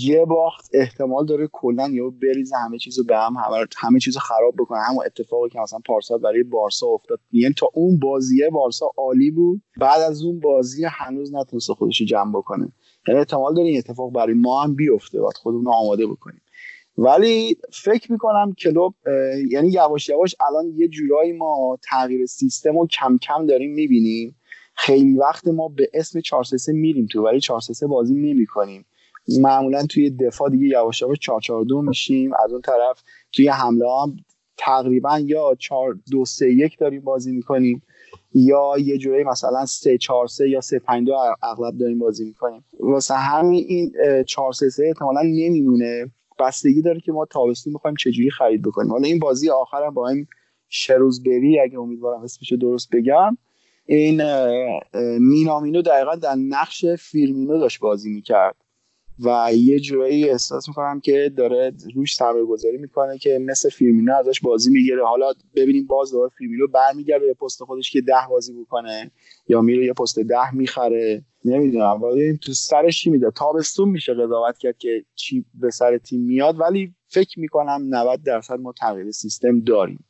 [0.03, 3.33] یه باخت احتمال داره کلا یا بریزه همه چیزو به هم
[3.77, 4.79] همه, چیزو خراب بکنه.
[4.79, 7.19] همون اتفاقی که مثلا پارسال برای بارسا افتاد.
[7.31, 12.31] یعنی تا اون بازیه بارسا عالی بود بعد از اون بازی هنوز نتونسته خودش جمع
[12.31, 12.71] بکنه.
[13.07, 15.19] یعنی احتمال داره این اتفاق برای ما هم بیفته.
[15.19, 16.41] باید خودمون آماده بکنیم.
[17.01, 18.95] ولی فکر می‌کنم کلوب
[19.49, 24.35] یعنی یواش یواش الان یه جورایی ما تغییر سیستم رو کم کم داریم می‌بینیم.
[24.75, 27.59] خیلی وقت ما به اسم 4 میریم تو ولی 4
[27.89, 28.85] بازی نمی‌کنیم.
[29.41, 32.31] معمولا توی دفاع دیگه یواش یواش 4 4 2 میشیم.
[32.45, 33.03] از اون طرف
[33.33, 34.17] توی حمله هم
[34.57, 37.81] تقریبا یا 4 2 3 1 داریم بازی می‌کنیم
[38.33, 41.13] یا یه جوری مثلا 3 4 3 یا 3 5 2
[41.43, 42.65] اغلب داریم بازی می‌کنیم.
[42.79, 43.91] واسه همین این
[44.23, 46.11] 4 3 3 احتمالاً نمیمونه.
[46.39, 48.91] بستگی داره که ما تابستون می‌خوایم چجوری خرید بکنیم.
[48.91, 50.27] حالا این بازی آخرم با این
[50.69, 53.37] شروزبری اگه امیدوارم اسمش درست بگم
[53.85, 54.21] این
[55.19, 58.55] مینامینو دقیقا در نقش فیلمینو داشت بازی می‌کرد.
[59.23, 64.39] و یه جورایی احساس می‌کنم که داره روش سرمایه گذاری می‌کنه که مثل فیلمینو ازش
[64.39, 65.05] بازی می‌گیره.
[65.05, 69.11] حالا ببینیم باز دوباره فیلمینو برمیگرده به پست خودش که ده بازی بکنه
[69.47, 71.25] یا میره یه پست ده می‌خره.
[71.45, 72.03] نمی‌دونم.
[72.03, 76.59] ولی تو سرش چی میده؟ تابستون میشه قضاوت کرد که چی به سر تیم میاد.
[76.59, 80.05] ولی فکر می‌کنم 90 درصد ما تغییر سیستم داریم.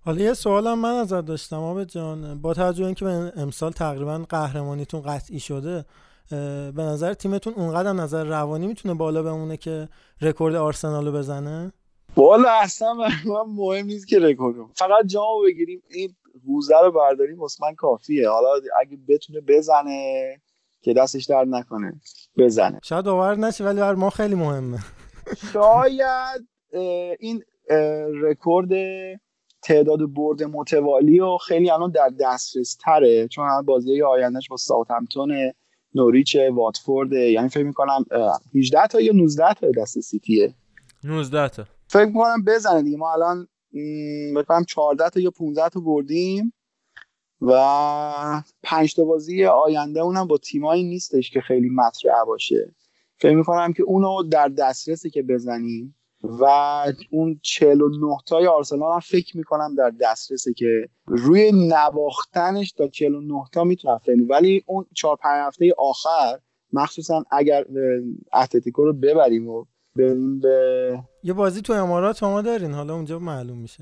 [0.00, 2.40] حالا یه سوالم من ازت داشتم عابد جان.
[2.40, 3.06] با توجه اینکه
[3.36, 5.84] امسال تقریبا قهرمانیتون قطعی شده
[6.30, 9.88] به نظر تیمتون اونقدر نظر روانی می‌تونه بالا بمونه که
[10.20, 11.72] رکورد آرسنالو بزنه؟
[12.16, 13.10] والا اصلا من
[13.46, 16.14] مهم نیست که رکورد فقط جامو بگیریم این
[16.46, 18.28] حوزه رو برداریم من کافیه.
[18.28, 18.48] حالا
[18.80, 20.40] اگه بتونه بزنه
[20.82, 22.00] که دستش درد نکنه
[22.38, 22.80] بزنه.
[22.82, 24.78] شاید باور نشه ولی بر ما خیلی مهمه.
[25.52, 26.48] شاید
[27.18, 27.42] این
[28.22, 28.68] رکورد
[29.62, 35.52] تعداد برد متوالی و خیلی الان در دسترس تره چون هم بازی آیندهش با ساوثهمپتون
[35.94, 38.04] نوریچ واتفورد یعنی فکر می‌کنم
[38.54, 40.54] 18 تا یا 19 تا دست سیتیه؟
[41.04, 41.64] 19 تا.
[41.88, 42.96] فکر می‌کنم بزنه دیگه.
[42.96, 43.48] ما الان
[44.36, 46.52] بکنم 14 تا یا 15 تا بردیم
[47.40, 52.74] و پنج تا بازی آینده اونم با تیمایی نیستش که خیلی مطرح باشه.
[53.16, 56.44] فکر می‌کنم که اونو در دسترسی که بزنیم و
[57.10, 63.98] اون 49 تای آرسنال هم فکر می‌کنم در دسترسه که روی نواختنش تا 49 تا
[63.98, 66.38] فهمیم ولی اون 4 5 هفته آخر
[66.72, 67.64] مخصوصا اگر
[68.34, 69.64] اتلتیکو رو ببریم و
[69.96, 73.80] بریم به یه بازی تو امارات شما دارین حالا اونجا معلوم میشه.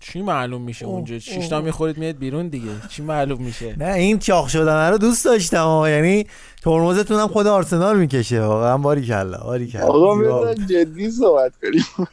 [0.00, 2.70] چی معلوم میشه اونجا؟ شش تا می‌خورید میاد بیرون دیگه.
[2.88, 6.26] چی معلوم میشه؟ نه این چاق شدن رو دوست داشتم یعنی
[6.62, 8.42] ترمزتون هم خود آرسنال می‌کشه.
[8.42, 9.82] واقعا باری کلا باری کلا.
[9.82, 12.08] آقا جدی صحبت کنیم.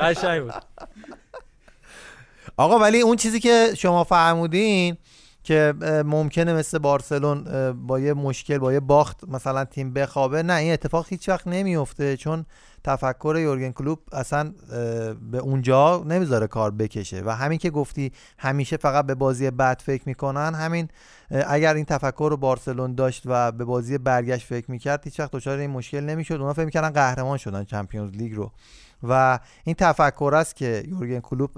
[0.00, 0.54] قشنگ بود.
[2.56, 4.96] آقا ولی اون چیزی که شما فرمودین
[5.44, 5.74] که
[6.06, 7.44] ممکنه مثل بارسلون
[7.86, 12.16] با یه مشکل با یه باخت مثلا تیم بخوابه نه این اتفاق هیچ وقت نمیفته.
[12.16, 12.46] چون
[12.84, 14.52] تفکر یورگن کلوب اصلا
[15.30, 17.22] به اونجا نمی‌ذاره کار بکشه.
[17.26, 20.88] و همین که گفتی همیشه فقط به بازی بعد فکر می‌کنن همین
[21.30, 25.58] اگر این تفکر رو بارسلون داشت و به بازی برگشت فکر می‌کرد هیچ وقت دچار
[25.58, 26.34] این مشکل نمی‌شد.
[26.34, 28.52] اونا فکر می‌کردن قهرمان شدن چمپیونز لیگ رو.
[29.08, 31.50] و این تفکر است که یورگن کلوب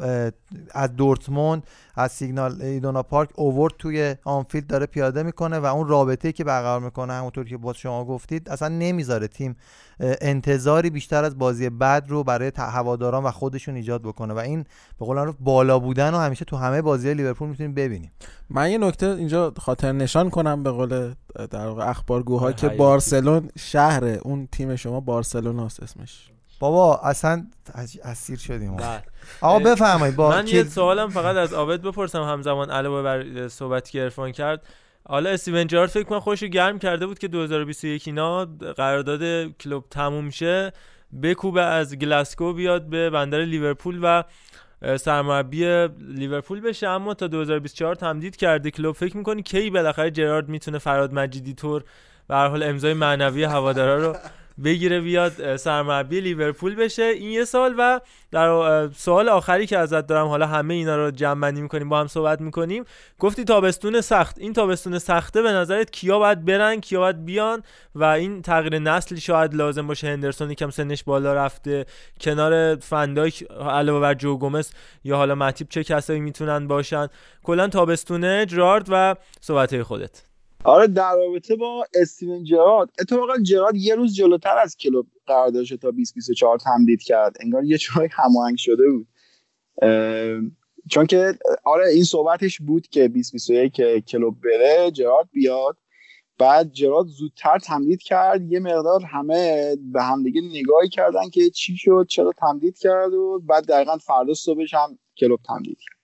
[0.70, 1.62] از دورتموند
[1.94, 6.80] از سیگنال ایدونا پارک اوورد توی آنفیلد داره پیاده می‌کنه و اون رابطه که برقرار
[6.80, 9.56] می‌کنه همونطور که با شما گفتید اصلا نمی‌ذاره تیم
[10.00, 14.64] انتظاری بیشتر از بازی بعد رو برای هواداران و خودشون ایجاد بکنه و این
[14.98, 18.10] به قول بالا بودن و همیشه تو همه بازی لیورپول می‌تونیم ببینیم.
[18.50, 21.14] من یه نکته اینجا خاطر نشان کنم به قول
[21.50, 26.30] در واقع اخبارگوها که بارسلون شهر اون تیم شما بارسلوناست اسمش.
[26.60, 27.46] بابا اصلا
[28.04, 28.76] اسیر شدیم
[29.40, 34.02] آقا بفرمایید با من یه سوالم فقط از عابد بپرسم همزمان علاوه بر صحبتی که
[34.02, 34.66] ارفان کرد.
[35.08, 38.44] حالا استیون جارد فکر کنم خوش گرم کرده بود که 2021 اینا
[38.76, 40.72] قرارداد کلوب تموم شه.
[41.22, 44.22] بکوبه از گلاسکو بیاد به بندر لیورپول و
[44.96, 46.88] سرمربی لیورپول بشه.
[46.88, 48.96] اما تا 2024 تمدید کرده کلوب.
[48.96, 51.84] فکر می‌کنی کی بالاخره جرارد می‌تونه فراد مجیدی طور
[52.28, 54.16] به هر حال امضای معنوی هوادارا رو
[54.64, 57.02] بگیره بیاد سرمربی لیورپول بشه.
[57.02, 58.00] این یه سال و
[58.30, 62.06] در سوال آخری که ازت دارم حالا همه اینا رو جمع بندی می‌کنیم با هم
[62.06, 62.84] صحبت می‌کنیم.
[63.18, 64.38] گفتی تابستون سخت.
[64.38, 67.62] این تابستون سخته به نظرت کیا باید برن کیا باید بیان؟
[67.94, 70.06] و این تغییر نسلی شاید لازم باشه.
[70.06, 71.86] هندرسون یکم سنش بالا رفته.
[72.20, 74.70] کنار فنداک علاوه بر جو گومز
[75.04, 77.08] یا حالا متیب چه کسایی می‌تونن باشن؟
[77.42, 80.25] کلا تابستونه جرارد و صحبت خودت.
[80.66, 82.88] آره در رابطه با استیون جرارد.
[83.00, 87.36] اتفاقا جرارد یه روز جلوتر از کلوب قراردادش تا 2024 تمدید کرد.
[87.40, 89.08] انگار یه جورایی هماهنگ شده بود.
[90.90, 91.34] چون که
[91.64, 95.76] آره این صحبتش بود که 2021 که کلوب بره جرارد بیاد.
[96.38, 98.52] بعد جرارد زودتر تمدید کرد.
[98.52, 103.66] یه مقدار همه به همدیگه نگاهی کردن که چی شد چرا تمدید کرد و بعد
[103.66, 105.95] دقیقا فردا صبحش هم کلوب تمدید کرد.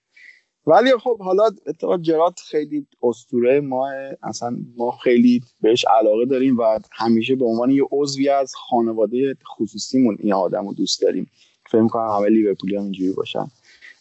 [0.67, 3.91] ولی خب حالا اتفاق جرات خیلی استوره ما
[4.23, 10.17] اصلا ما خیلی بهش علاقه داریم و همیشه به عنوان یه عضوی از خانواده خصوصیمون
[10.19, 11.29] این آدم رو دوست داریم.
[11.71, 13.47] فکر کنم همه لیورپولی هم اینجوری باشن.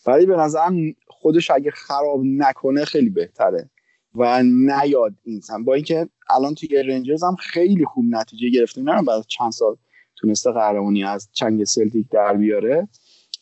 [0.07, 0.77] ولی به نظرم
[1.07, 3.71] خودش اگه خراب نکنه خیلی بهتره
[4.15, 8.83] و نیاد اینسان با اینکه الان توی رنجرز هم خیلی خوب نتیجه گرفته.
[8.83, 9.77] نه بعد چند سال
[10.17, 12.89] تونسته قهرمانی از چنگ سلتیک در بیاره.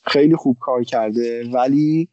[0.02, 1.50] خیلی خوب کار کرده.
[1.52, 2.08] ولی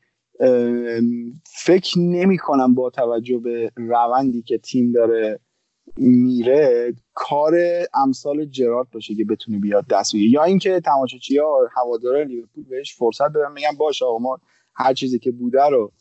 [1.45, 5.39] فکر نمی کنم با توجه به روندی که تیم داره
[5.97, 7.53] میره کار
[7.93, 10.31] امثال جرارد باشه که بتونه بیاد دست بگیره.
[10.31, 11.69] یا اینکه تماشاچی ها
[12.27, 14.39] لیورپول بهش فرصت بدن میگن باشه آقا ما
[14.75, 15.91] هر چیزی که بوده رو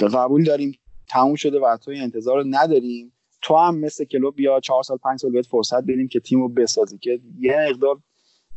[0.00, 0.72] قبول داریم
[1.08, 3.12] تموم شده و توی انتظار رو نداریم.
[3.42, 6.48] تو هم مثل کلوب بیا چهار سال پنج سال بهت فرصت بدیم که تیم رو
[6.48, 7.98] بسازی که یه مقدار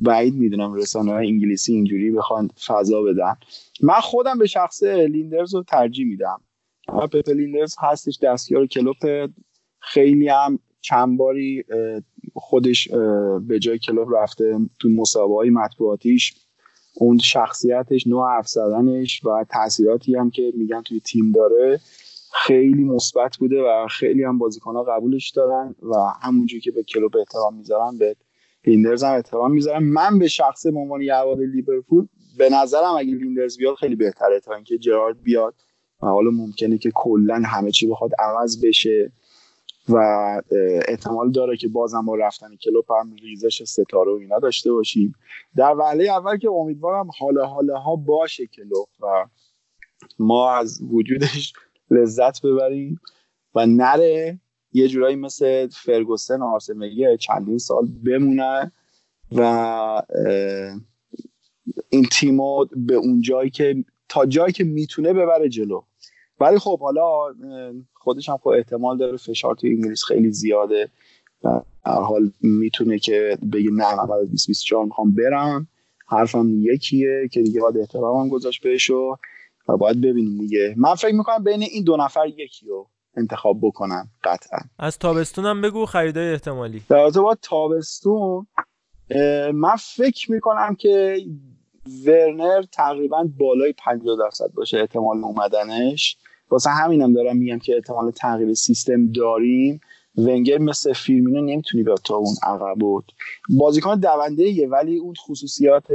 [0.02, 3.34] بعید می‌دونم رسانه های انگلیسی اینجوری بخوان فضا بدن.
[3.82, 6.42] من خودم به شخص لیندرز رو ترجیح میدم.
[6.88, 9.30] پپ لیندرز هستش دستیار کلوپ
[9.80, 11.64] خیلی هم چند باری
[12.34, 12.88] خودش
[13.48, 16.34] به جای کلوپ رفته تو مسابقه های مطبوعاتیش.
[16.96, 18.58] اون شخصیتش نوع حرف
[19.26, 21.80] و تاثیراتی هم که میگن توی تیم داره
[22.34, 27.56] خیلی مثبت بوده و خیلی هم بازیکنها قبولش دارن و همونجوری که به کلوپ احترام
[27.56, 28.16] می‌ذارن به
[28.68, 29.84] لیندرز هم احترام می‌ذارم.
[29.84, 31.14] من به شخص به عنوان یه
[31.54, 35.56] لیورپولی به نظرم اگه لیندرز بیاد خیلی بهتره تا اینکه جرارد بیاد.
[36.02, 39.12] و حالا ممکنه که کلا همه چی بخواد عوض بشه
[39.90, 39.98] و
[40.88, 45.16] احتمال داره که بازم با رفتن کلوپ هم ریزش ستاره و اینا داشته باشیم.
[45.56, 49.26] در وهله اول که امیدوارم حالا حالا ها باشه کلوپ و
[50.20, 51.54] ما از وجودش
[51.92, 53.00] لذت ببریم
[53.56, 54.40] و نره.
[54.78, 58.72] یه جورایی مثل فرگوسن آرسنال چندین سال بمونه
[59.32, 60.02] و
[61.90, 65.82] این تیمو به اون جایی که تا جایی که می‌تونه ببره جلو.
[66.40, 67.36] ولی خب حالا
[67.94, 70.90] خودش هم خب احتمال داره فشار توی انگلیس خیلی زیاده
[71.44, 75.68] و هر حال می‌تونه که بگه نه من بعد 2024 می‌خوام برم.
[76.10, 79.18] حرفم یکیه که دیگه باید احترامم گذاشت بهشو
[79.68, 80.74] و باید ببینیم دیگه.
[80.78, 82.86] من فکر می‌کنم بین این دو نفر یکیو.
[83.18, 84.60] انتخاب بکنم قطعا.
[84.80, 86.82] از تابستون هم بگو خریدای احتمالی.
[86.90, 88.48] در با تابستون
[89.54, 91.18] من فکر می‌کنم که
[92.06, 96.18] ورنر تقریبا بالای 50 درصد باشه احتمال اومدنش.
[96.52, 99.80] واسه همینم دارم میگم که احتمال تغییر سیستم داریم.
[100.18, 103.12] ونگر مثل فیرمینو نمی‌تونی به تا اون عقب بود.
[103.50, 105.88] بازیکن دونده یه ولی اون خصوصیات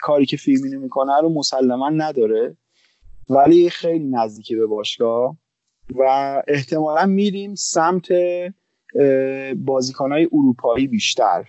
[0.00, 2.56] کاری که فیرمینو می‌کنه رو مسلما نداره.
[3.30, 5.36] ولی خیلی نزدیکی به باشگاه.
[5.94, 8.08] و احتمالا میریم سمت
[9.56, 11.44] بازیکنهای اروپایی بیشتر.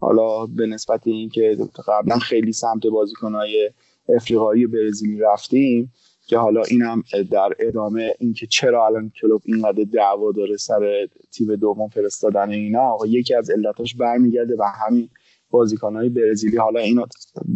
[0.00, 1.56] حالا به نسبت اینکه
[1.88, 3.70] قبلا خیلی سمت بازیکنهای
[4.08, 5.92] افریقایی برزیلی رفتیم
[6.26, 11.88] که حالا اینم در ادامه اینکه چرا الان کلوب اینقدر دعوا داره سر تیم دوم
[11.88, 12.96] فرستادن اینا.
[13.06, 15.08] یکی از علتاش برمیگرده و همین
[15.50, 16.56] بازیکنهای برزیلی.
[16.56, 17.06] حالا اینو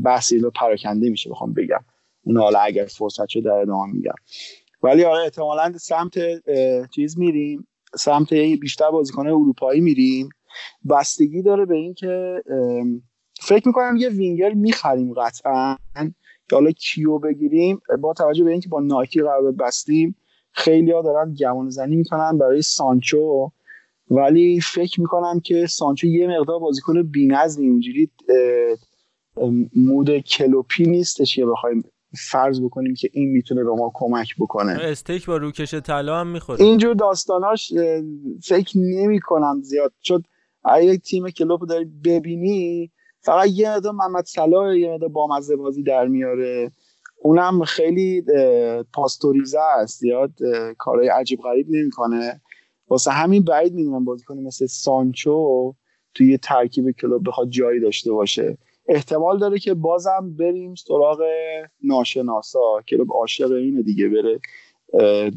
[0.04, 1.84] بحثی رو پراکنده میشه بخوام بگم.
[2.22, 4.14] اون حالا اگر فرصت شد در ادامه میگم.
[4.82, 6.14] ولی آره احتمالا سمت
[6.94, 7.68] چیز میریم.
[7.94, 10.28] سمت بیشتر بازیکن اروپایی میریم.
[10.90, 12.42] بستگی داره به اینکه
[13.40, 15.76] فکر می‌کنم یه وینگر می‌خریم قطعا.
[16.50, 20.16] که حالا کیو بگیریم؟ با توجه به اینکه با نایکی قرارداد بستیم
[20.52, 23.50] خیلی ها دارن گمان زنی می‌کنن برای سانچو.
[24.10, 28.10] ولی فکر می‌کنم که سانچو یه مقدار بازیکن بی‌نظمی اونجوری
[29.76, 31.84] مود کلوپی نیستش که بخوایم
[32.14, 34.72] فرض بکنیم که این می‌تونه به ما کمک بکنه.
[34.72, 36.64] استیک با روکش طلا هم می‌خوره.
[36.64, 37.72] اینجور داستاناش
[38.42, 39.92] فکر نمی کنم زیاد.
[40.00, 40.22] چون
[40.64, 42.90] اگه تیم کلوب داری ببینی
[43.20, 46.70] فقط یه مقدار محمد صلاح یه مقدار بامزه بازی در میاره.
[47.16, 48.24] اونم خیلی
[48.92, 50.00] پاستوریزه است.
[50.00, 50.32] زیاد
[50.78, 52.40] کارهای عجیب غریب نمی‌کنه.
[52.88, 55.74] واسه همین بعید می‌دونم بازی کنه مثل سانچو
[56.14, 58.58] توی ترکیب کلوب بخواد جایی داشته باشه.
[58.86, 61.22] احتمال داره که بازم بریم سراغ
[61.82, 64.40] ناشناسا کلوب عاشق اینه دیگه بره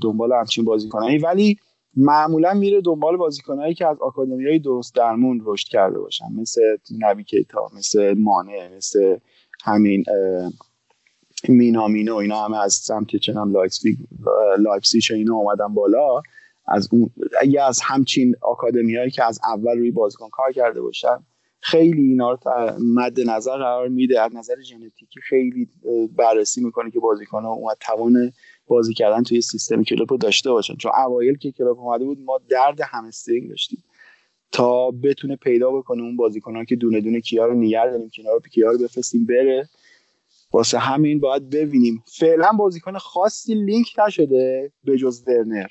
[0.01, 1.57] دنبال همچین بازیکنایی ولی
[1.97, 6.25] معمولا میره دنبال بازیکنایی که از آکادمی های درست درمون رشد کرده باشن.
[6.35, 9.17] مثل نبی کیتا مثل مانه مثل
[9.63, 10.03] همین
[11.49, 13.53] مینامینو اینا همه از سمت چمیدونم
[14.57, 16.21] لایپزیگ اینا اومدن بالا.
[16.67, 17.09] از اون
[17.41, 21.17] اگه از همچین آکادمی هایی که از اول روی بازیکن کار کرده باشن
[21.67, 22.39] خیلی اینا رو
[22.79, 24.21] مد نظر قرار میده.
[24.21, 25.69] از نظر ژنتیکی خیلی
[26.15, 28.31] بررسی می‌کنه که بازیکن ها اومد توان
[28.67, 30.75] بازی کردن توی سیستم کلوپ رو داشته باشن.
[30.75, 33.83] چون اوایل که کلوپ اومده بود ما درد همسترینگ داشتیم.
[34.51, 38.39] تا بتونه پیدا بکنه اون بازیکنان که دونه دونه کیا رو نگه داریم کیا رو
[38.39, 39.69] کیا رو بفرستیم بره
[40.53, 42.03] واسه همین باید ببینیم.
[42.19, 45.67] فعلا بازیکن خاصی لینک نشده به جز ورنر.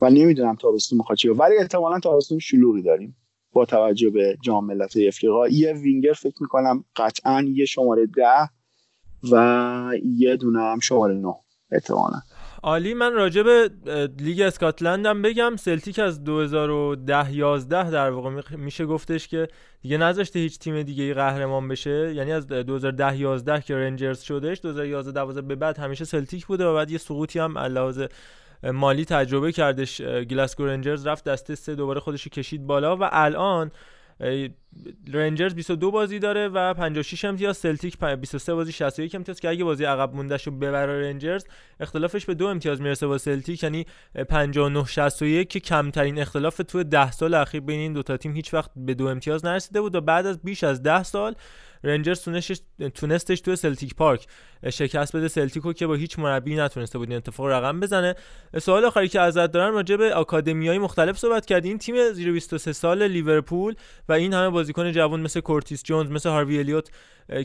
[0.00, 3.16] و نمی‌دونم تابستون می‌خواد ولی احتمالا تابستون شلوغی داریم.
[3.54, 5.48] با توجه به جام ملت افریقا.
[5.48, 8.50] یه وینگر فکر می‌کنم قطعا یه شماره ده
[9.32, 11.34] و یه دونه هم شماره نه
[11.72, 12.20] احتمالا.
[12.62, 13.70] عالی من راجع به
[14.20, 15.56] لیگ اسکاتلند هم بگم.
[15.56, 19.48] سلتیک از 2010 11 در واقع میشه گفتش که
[19.82, 22.14] دیگه نذاشته هیچ تیم دیگه قهرمان بشه.
[22.14, 26.74] یعنی از 2010 11 که رنجرز شدش 2011 12 به بعد همیشه سلتیک بوده و
[26.74, 28.06] بعد یه سقوطی هم علاوه
[28.72, 33.70] مالی تجربه کردش گلاسکو رنجرز رفت دسته سه دوباره خودش کشید بالا و الان
[35.12, 39.84] رنجرز 22 بازی داره و 56 امتیاز سلتیک 23 بازی 61 امتیاز که اگه بازی
[39.84, 41.44] عقب مونده شو ببره رنجرز
[41.80, 43.86] اختلافش به دو امتیاز می‌رسه با سلتیک یعنی
[44.28, 48.54] 59 61 که کمترین اختلاف تو 10 سال اخیر بین این دو تا تیم هیچ
[48.54, 51.34] وقت به دو امتیاز نرسیده بود و بعد از بیش از 10 سال
[51.84, 52.28] رنجرز
[52.94, 54.26] تونستش تو سلتیک پارک
[54.70, 58.14] شکست بده سلتیکو که با هیچ مربی نتونسته بود این اتفاق رقم بزنه.
[58.58, 61.68] سوال آخری که ازت دارم راجع به آکادمیای مختلف صحبت کردی.
[61.68, 63.74] این تیم زیر 23 سال لیورپول
[64.08, 66.90] و این همه بازیکن جوان مثل کورتیس جونز مثل هاروی الیوت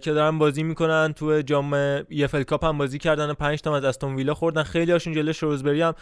[0.01, 1.13] که دارن بازی می‌کنن.
[1.13, 4.63] تو جام EFL Cup هم بازی کردن 5 تا از استون ویلا خوردن.
[4.63, 5.93] خیلی هاشون جلوی شروزبری هم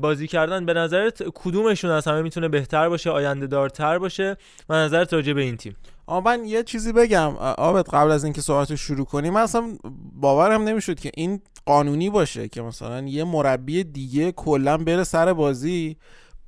[0.00, 0.66] بازی کردن.
[0.66, 4.36] به نظرت کدومشون از همه می‌تونه بهتر باشه آینده دارتر باشه
[4.68, 5.76] و نظرت راجع به این تیم.
[6.06, 9.78] آ من یه چیزی بگم آبت قبل از اینکه صحبت رو شروع کنیم من اصلا
[10.12, 15.96] باورم نمی‌شد که این قانونی باشه که مثلا یه مربی دیگه کلا بره سر بازی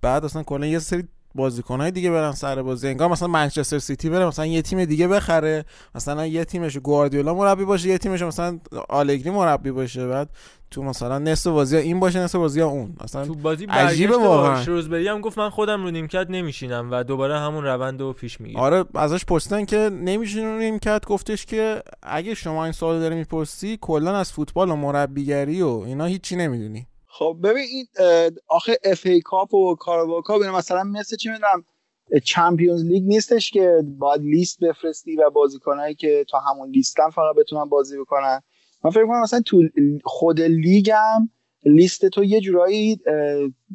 [0.02, 2.88] بعد اصلا کلا یه سری بازیکنهای دیگه برن سر بازی.
[2.88, 5.64] انگار مثلا منچستر سیتی بره مثلا یه تیم دیگه بخره.
[5.94, 8.58] مثلا یه تیمش گواردیولا مربی باشه یه تیمش مثلا
[8.88, 10.06] آلگری مربی باشه.
[10.06, 10.28] بعد
[10.70, 12.96] تو مثلا نصف بازی این باشه نصف بازی اون.
[13.04, 14.62] مثلا تو بازی عجیبه واقعا.
[14.64, 18.60] شروزبری هم گفت من خودم رو نیمکت نمیشینم و دوباره همون روند رو پیش می‌گیره
[18.60, 23.78] آره ازش پرسیدن که نمیشینی رو نیمکت؟ گفتش که اگه شما این سوال داری می‌پرسی
[23.80, 26.86] کلا از فوتبال و مربیگری و اینا هیچی نمی‌دونی.
[27.18, 27.86] خب ببین این
[28.48, 31.64] آخه FA Cup و Carabao Cup مثلا مثل چی می‌دونم
[32.24, 37.64] Champions League نیستش که باید لیست بفرستی و بازیکنایی که تا همون لیستن فقط بتونن
[37.64, 38.40] بازی بکنن.
[38.84, 39.62] من فکر کنم مثلا تو
[40.04, 41.28] خود لیگم
[41.64, 43.00] لیست تو یه جورایی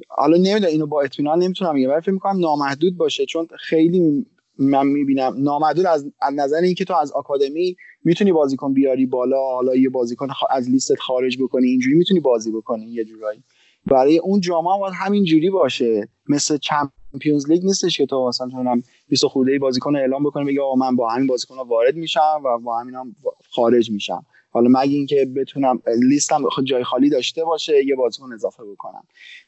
[0.09, 4.25] حالا نمی‌دونم اینو با اطمینان نمی‌تونم بگم ولی فکر می‌کنم نامحدود باشه چون خیلی
[4.59, 5.33] من می‌بینم.
[5.37, 10.69] نامحدود از نظر اینکه تو از آکادمی می‌تونی بازیکن بیاری بالا حالا یه بازیکن از
[10.69, 13.43] لیستت خارج بکنی اینجوری می‌تونی بازی بکنی یه جورایی.
[13.85, 16.09] برای اون جام هم باید همین جوری باشه.
[16.29, 20.75] مثل چمپیونز لیگ نیستش که تو مثلا تونم 20 خورده بازیکن اعلام بکنه بگه آقا
[20.75, 23.15] من با همین بازیکن وارد میشم و با همین هم
[23.49, 24.25] خارج میشم.
[24.51, 29.03] حالا مگه اینکه بتونم لیستم جای خالی داشته باشه یه بازیکن اضافه بکنم.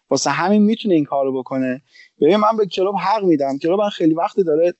[0.09, 1.81] واسه همین می‌تونه این کارو بکنه.
[2.21, 3.57] ببین من به کلوب حق میدم.
[3.57, 4.73] کلوب من خیلی وقت داره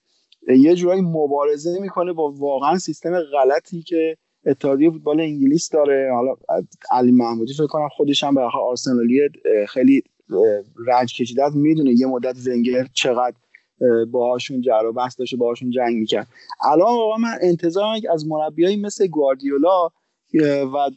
[0.47, 6.11] یه جورایی مبارزه می‌کنه با واقعا سیستم غلطی که اتحادیه فوتبال انگلیس داره.
[6.13, 6.35] حالا
[6.91, 9.19] علی محمودی فکر کنم خودش هم به آرسنالی
[9.69, 10.03] خیلی
[10.87, 13.35] رنج کشیده می‌دونه یه مدت ونگر چقدر
[14.11, 16.27] باهاشون جر و بحث داشته باهاشون جنگ می‌کرد.
[16.63, 19.89] الان واقعا من انتظار از مربیایی مثل گواردیولا
[20.73, 20.89] و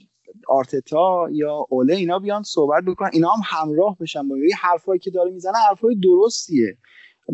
[0.49, 3.11] آرتتا یا اوله اینا بیان صحبت بکنن.
[3.13, 5.59] اینا هم همراه بشن با حرفایی که داره می‌زنه.
[5.69, 6.77] حرفای درستیه.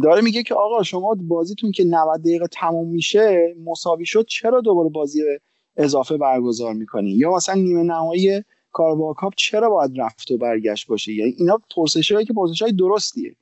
[0.02, 4.88] داره میگه که آقا شما بازیتون که 90 دقیقه تموم میشه مساوی شد چرا دوباره
[4.88, 5.22] بازی
[5.76, 8.42] اضافه برگزار می‌کنی؟ یا مثلا نیمه نهایی
[8.72, 13.36] کاروا کاپ چرا باید رفت و برگشت باشه؟ یعنی اینا پرسشایی که پرسشای درستیه.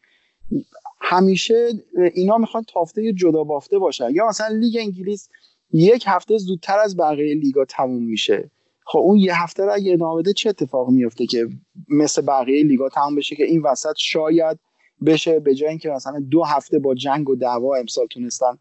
[1.00, 1.68] همیشه
[2.14, 4.10] اینا می‌خوان تافته جدا بافته باشن.
[4.14, 5.28] یا مثلا لیگ انگلیس
[5.72, 8.50] یک هفته زودتر از بقیه لیگا تموم میشه.
[8.84, 11.48] خب اون یه هفته رو اگه ادامه چه اتفاقی میفته که
[11.88, 14.58] مثل بقیه لیگا تموم بشه که این وسط شاید
[15.06, 18.58] بشه به جای اینکه مثلا دو هفته با جنگ و دعوا امسال تونستن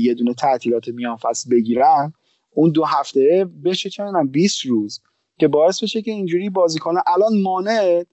[0.00, 2.12] یه دونه تعطیلات میان فصل بگیرن
[2.54, 5.00] اون دو هفته بشه چه می‌دونم 20 روز
[5.38, 8.04] که باعث بشه که اینجوری بازی کنه الان مانع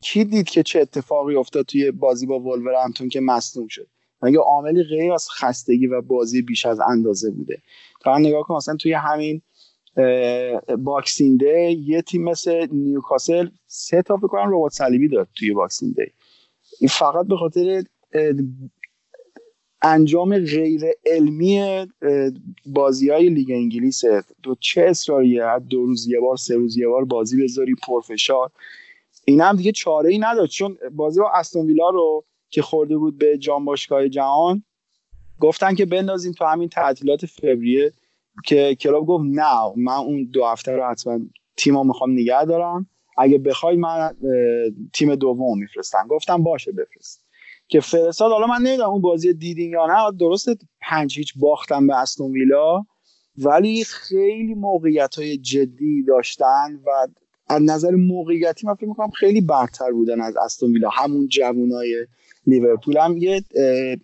[0.00, 3.86] کی دید که چه اتفاقی افتاد توی بازی با همتون که مصدوم شد؟
[4.22, 7.62] مگه عاملی غیر از خستگی و بازی بیش از اندازه بوده؟
[8.00, 9.42] تا نگاه کن مثلا توی همین
[10.78, 15.94] Boxing Day یه تیم مثل نیوکاسل سه تا فکر کنم رباط صلیبی داد توی Boxing
[15.94, 16.12] Day.
[16.82, 17.84] این فقط به خاطر
[19.82, 21.86] انجام غیر علمی
[22.66, 24.00] بازی های لیگ انگلیس
[24.42, 28.50] تو چه اصراریه دو روز یه بار سه روز یه بار بازی بذاری پرفشار.
[29.24, 33.18] این هم دیگه چاره ای نداد چون بازی با استون ویلا رو که خورده بود
[33.18, 34.64] به جام باشگاه جهان
[35.40, 37.92] گفتن که بندازیم تو همین تعطیلات فوریه
[38.44, 41.20] که کلاب گفت نه من اون دو هفته رو حتما
[41.56, 42.86] تیمو می‌خوام نگه دارم.
[43.18, 44.16] اگه بخوای من
[44.92, 46.06] تیم دوم میفرستم.
[46.10, 47.24] گفتم باشه بفرست.
[47.68, 50.48] که فرستاد حالا من نمی‌دونم اون بازی دیدین یا نه درست
[50.80, 52.84] پنج هیچ باختم به استون ویلا
[53.38, 56.90] ولی خیلی موقعیت های جدی داشتن و
[57.48, 62.06] از نظر موقعیتی من فکر می‌کنم خیلی برتر بودن از استون ویلا همون جوانای
[62.46, 62.96] لیورپول.
[62.96, 63.42] هم یه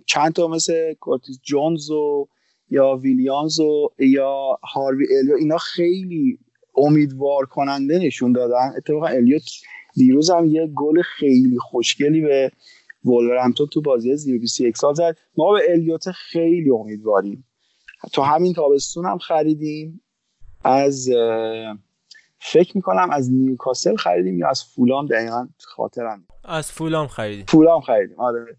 [0.06, 2.28] چند تا مثل کورتیس جونز و
[2.70, 6.38] یا ویلیامز و یا هاروی الیوت اینا خیلی
[6.78, 8.72] امیدوار کننده نشون دادن.
[8.76, 9.42] اتفاقا الیوت
[9.94, 12.52] دیروز هم یه گل خیلی خوشگلی به
[13.04, 15.16] وولورهمپتون تو بازی زیر 21 سال زد.
[15.36, 17.44] ما به الیوت خیلی امیدواریم.
[18.12, 20.00] تو همین تابستون هم خریدیم.
[20.64, 21.10] از
[22.40, 26.24] فکر می‌کنم از نیوکاسل خریدیم یا از فولام دقیقا خاطرم.
[26.44, 27.44] از فولام خریدیم.
[27.48, 28.20] فولام خریدیم.
[28.20, 28.56] آره.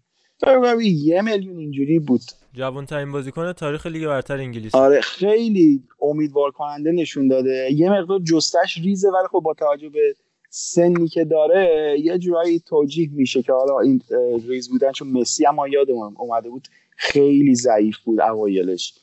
[0.80, 2.20] یه میلیون اینجوری بود.
[2.52, 4.74] جوان ترین بازیکن تاریخ لیگ برتر انگلیس.
[4.74, 7.68] آره خیلی امیدوار کننده نشون داده.
[7.72, 10.14] یه مقدار جستش ریزه ولی خب با توجه به
[10.50, 14.02] سنی که داره یه جورایی توجیه میشه که حالا این
[14.48, 18.94] ریز بودن چون مسی هم یادمون اومده بود خیلی ضعیف بود اوایلش.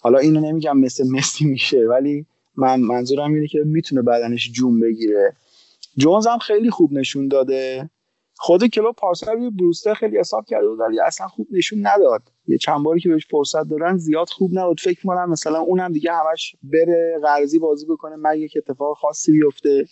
[0.00, 2.26] حالا اینو نمیگم مثل مسی میشه ولی
[2.56, 5.36] من منظورم اینه که می‌تونه بدنش جون بگیره.
[5.96, 7.90] جونز هم خیلی خوب نشون داده.
[8.40, 12.22] خود کلو پارسال روی بروستر خیلی حساب کرده بود ولی اصلا خوب نشون نداد.
[12.46, 14.80] یه چند باری که بهش فرصت دادن زیاد خوب نبود.
[14.80, 18.16] فکر می‌کنم مثلا اونم دیگه همش بره قرضی بازی بکنه.
[18.18, 19.86] مگه که اتفاق خاصی بیفته.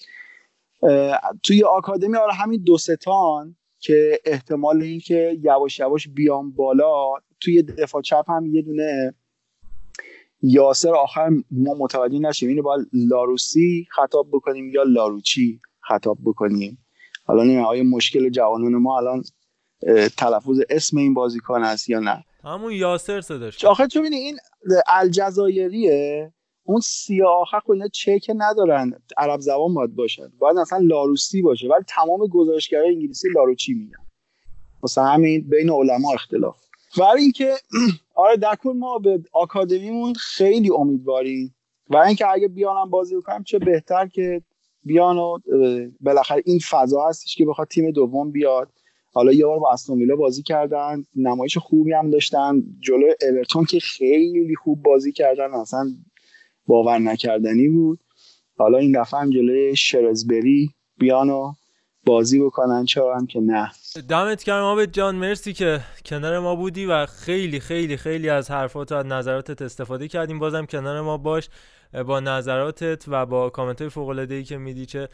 [1.43, 7.63] توی آکادمی آره همین دو ستان که احتمال این که یواش یواش بیام بالا توی
[7.63, 9.15] دفاع چپ هم یه دونه
[10.43, 12.49] یاسر آخر ما متوجه نشیم.
[12.49, 16.86] اینو باید لاروسی خطاب بکنیم یا لاروچی خطاب بکنیم.
[17.27, 19.25] حالا نمی‌دونم آیا مشکل جوانان ما الان
[20.17, 24.39] تلفظ اسم این بازیکن هست یا نه؟ همون یاسر صداش آخه چون این
[24.89, 26.33] الجزایریه؟
[26.63, 28.93] اون سیاه آخر خب اینا چک ندارن.
[29.17, 30.33] عرب زبان باید باشن.
[30.39, 31.69] باید اصلا لاروسی باشه.
[31.69, 34.07] ولی تمام گزارشگرای انگلیسی لاروچی میگن.
[34.83, 36.57] واسه همین بین علما اختلاف.
[36.99, 37.55] برای اینکه
[38.15, 41.55] آره کل ما به آکادمیمون خیلی امیدواریم.
[41.91, 44.43] و اینکه اگه بیانم بازی بکنم چه بهتر که
[44.87, 45.39] بیان و
[46.01, 48.69] بالاخره این فضا هستش که بخواد تیم دوم بیاد.
[49.13, 52.63] حالا یه بار با استون بازی کردن نمایش خوبی هم داشتن.
[52.81, 55.87] جلو اورتون که خیلی خوب بازی کردن اصلا
[56.67, 57.99] باور نکردنی بود.
[58.59, 61.53] حالا این دفعه هم جلوی شرزبری بیان و
[62.07, 63.71] بازی بکنن چرا هم که نه.
[64.09, 68.93] دمت گرم عابد جان مرسی که کنار ما بودی و خیلی خیلی خیلی از حرفات
[68.93, 70.39] و از نظراتت استفاده کردیم.
[70.39, 71.49] بازم کنار ما باش.
[72.03, 75.09] با نظراتت و با کامنت های فوق العاده ای که میدی چه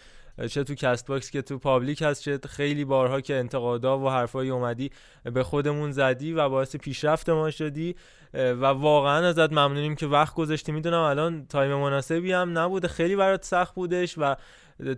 [0.50, 4.90] چه تو Castbox که تو public هست چه خیلی بارها که انتقادا و حرفایی اومدی
[5.24, 7.96] به خودمون زدی و باعث پیشرفت ما شدی.
[8.34, 10.72] و واقعا ازت ممنونیم که وقت گذاشتی.
[10.72, 14.36] می‌دونم الان time مناسبی هم نبوده خیلی برات سخت بودش و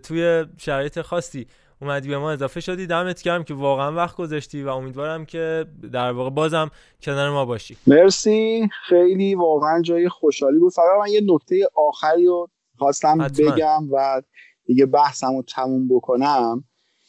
[0.03, 1.47] توی شرایط خاصی.
[1.81, 2.87] اومدی به ما اضافه شدی.
[2.87, 6.71] دمت گرم که واقعا وقت گذاشتی و امیدوارم که در واقع بازم
[7.01, 7.77] کنار ما باشی.
[7.87, 8.69] مرسی.
[8.87, 10.73] خیلی واقعا جای خوشحالی بود.
[10.73, 13.51] فقط من یه نکته آخری رو خواستم حتما.
[13.51, 14.21] بگم و
[14.65, 16.63] دیگه بحثم رو تموم بکنم.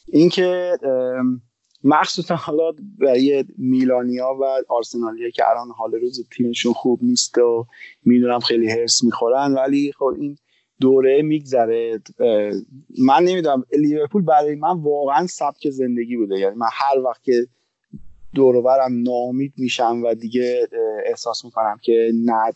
[0.06, 0.78] اینکه
[1.84, 7.66] مخصوصا حالا برای میلانیا و آرسنالیا که الان حال روز تیمشون خوب نیست و
[8.04, 10.38] می‌دونم خیلی هرس می‌خورن ولی خب این
[10.80, 12.00] دوره میگذره.
[12.98, 16.38] من نمی‌دونم لیورپول برای من واقعا سبک زندگی بوده.
[16.38, 17.46] یعنی من هر وقت که
[18.34, 20.68] دورورم ناامید میشم و دیگه
[21.06, 22.52] احساس می‌کنم که نه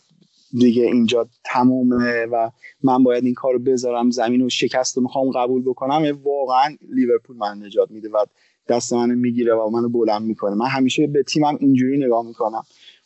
[0.53, 2.49] دیگه اینجا تمومه و
[2.83, 6.19] من باید این کارو بذارم زمین و شکست رو می‌خوام قبول بکنم.
[6.23, 8.25] واقعا لیورپول من نجات میده و
[8.67, 10.55] دست منو می‌گیره و منو بلند می‌کنه.
[10.55, 12.63] من همیشه به تیمم اینجوری نگاه می‌کنم.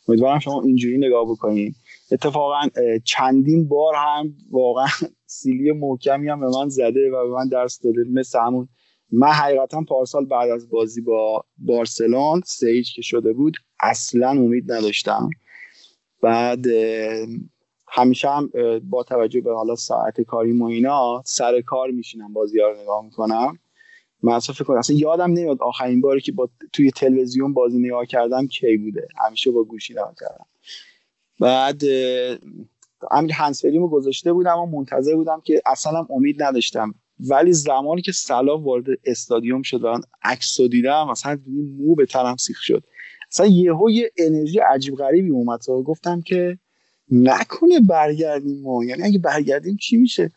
[0.08, 1.76] امیدوارم شما اینجوری نگاه بکنید
[2.12, 2.60] اتفاقا
[3.04, 4.88] چندین بار هم واقعا
[5.26, 8.04] سیلی محکمی هم به من زده و به من درس داده.
[8.12, 8.68] مثل همون
[9.12, 15.30] من حقیقتا پارسال بعد از بازی با بارسلون سیج که شده بود اصلا امید نداشتم.
[16.22, 16.66] بعد
[17.88, 18.50] همیشه هم
[18.90, 23.58] با توجه به حالا ساعت کاری و اینا سر کار میشینم بازی رو نگاه می‌کنم.
[24.22, 28.76] من فکر اصلا یادم نمیاد آخرین باری که با توی تلویزیون بازی نگاه کردم کی
[28.76, 29.08] بوده.
[29.26, 30.46] همیشه با گوشی نگاه کردم.
[31.40, 31.82] بعد
[33.10, 36.94] امیر هنسفریمو گذاشته بودم و منتظر بودم که اصلا امید نداشتم.
[37.20, 41.38] ولی زمانی که سلا وارد استادیوم شد و عکس دیدم مثلا
[41.78, 42.84] مو به تنم سیخ شد.
[43.32, 46.58] اصلا یهو یه انرژی عجیب غریبی اومد و گفتم که
[47.10, 48.84] نکنه برگردیم ما.
[48.84, 50.32] یعنی اگه برگردیم چی میشه؟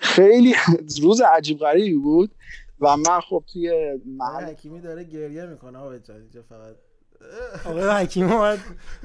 [0.00, 0.54] خیلی
[1.02, 2.30] روز عجیب غریبی بود
[2.80, 5.98] و من خب توی محل حکیمی داره گریه می‌کنه آقا
[6.48, 6.76] فقط
[7.64, 8.58] آقا حکیم اومد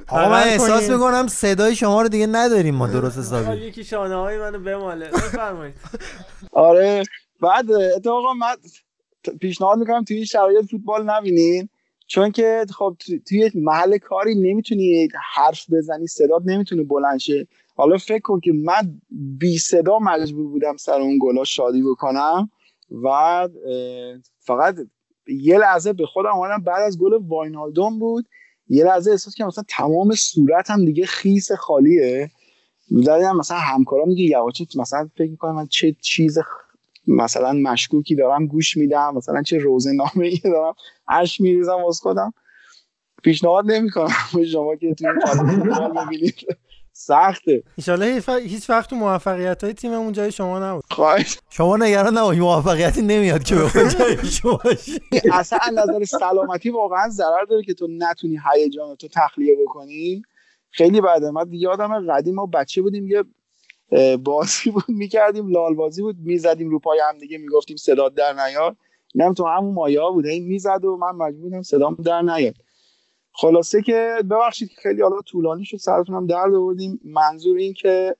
[0.07, 3.57] آقا من احساس می‌کنم صدای شما رو دیگه نداریم ما درست حسابی.
[3.57, 5.09] یکی شانه های منو بماله.
[5.09, 5.75] بفرمایید.
[6.51, 7.03] آره
[7.41, 8.55] بعد اتفاقا من
[9.41, 11.69] پیشنهاد می‌کنم توی شرایط فوتبال نبینین
[12.07, 12.95] چون که خب
[13.27, 17.47] توی محل کاری نمی‌تونی حرف بزنی صدات نمی‌تونه بلند شه.
[17.75, 22.49] حالا فکر کن که من بی صدا مجبور بودم سر اون گلا شادی بکنم
[23.03, 23.49] و
[24.39, 24.75] فقط
[25.27, 28.25] یه لحظه به خودم اومدم بعد از گل واینالدوم بود.
[28.67, 32.31] یه لحظه احساس که مثلا تمام صورتم دیگه خیس خالیه.
[32.89, 36.39] دیدم مثلا همکارا میگه یواچه مثلا فکر می‌کنم من چه چیز
[37.07, 40.73] مثلا مشکوکی دارم گوش میدم مثلا چه روزه نامه ای دارم
[41.07, 42.33] اش میریزم از خودم.
[43.23, 44.13] پیشنهاد نمی‌کنم.
[44.51, 45.07] شما که توی
[46.05, 46.35] ببینید
[46.95, 47.63] سخته.
[47.75, 50.83] ایشالله هیچ وقت تو موفقیت های تیم اون جای شما نبود.
[50.91, 51.37] خواهش.
[51.49, 54.59] شما نگران نباشید موفقیتی نمیاد که به جای شما
[55.33, 60.21] اصلا از نظر سلامتی واقعا ضرر داره که تو نتونی هیجان تو تخلیه بکنی.
[60.71, 63.23] خیلی بعد من یادم قدیم ما بچه بودیم یه
[64.17, 68.77] بازی بود می‌کردیم لال بازی بود می‌زدیم رو پای هم دیگه می‌گفتیم صدا در نیاد
[69.13, 72.55] اینم تو همون مایا بود این می‌زد و من مجبور بودم صدام در نیاد
[73.35, 76.99] خلاصه که ببخشید خیلی حالا طولانی شد سرتونم درد آوردیم.
[77.05, 78.15] منظور این که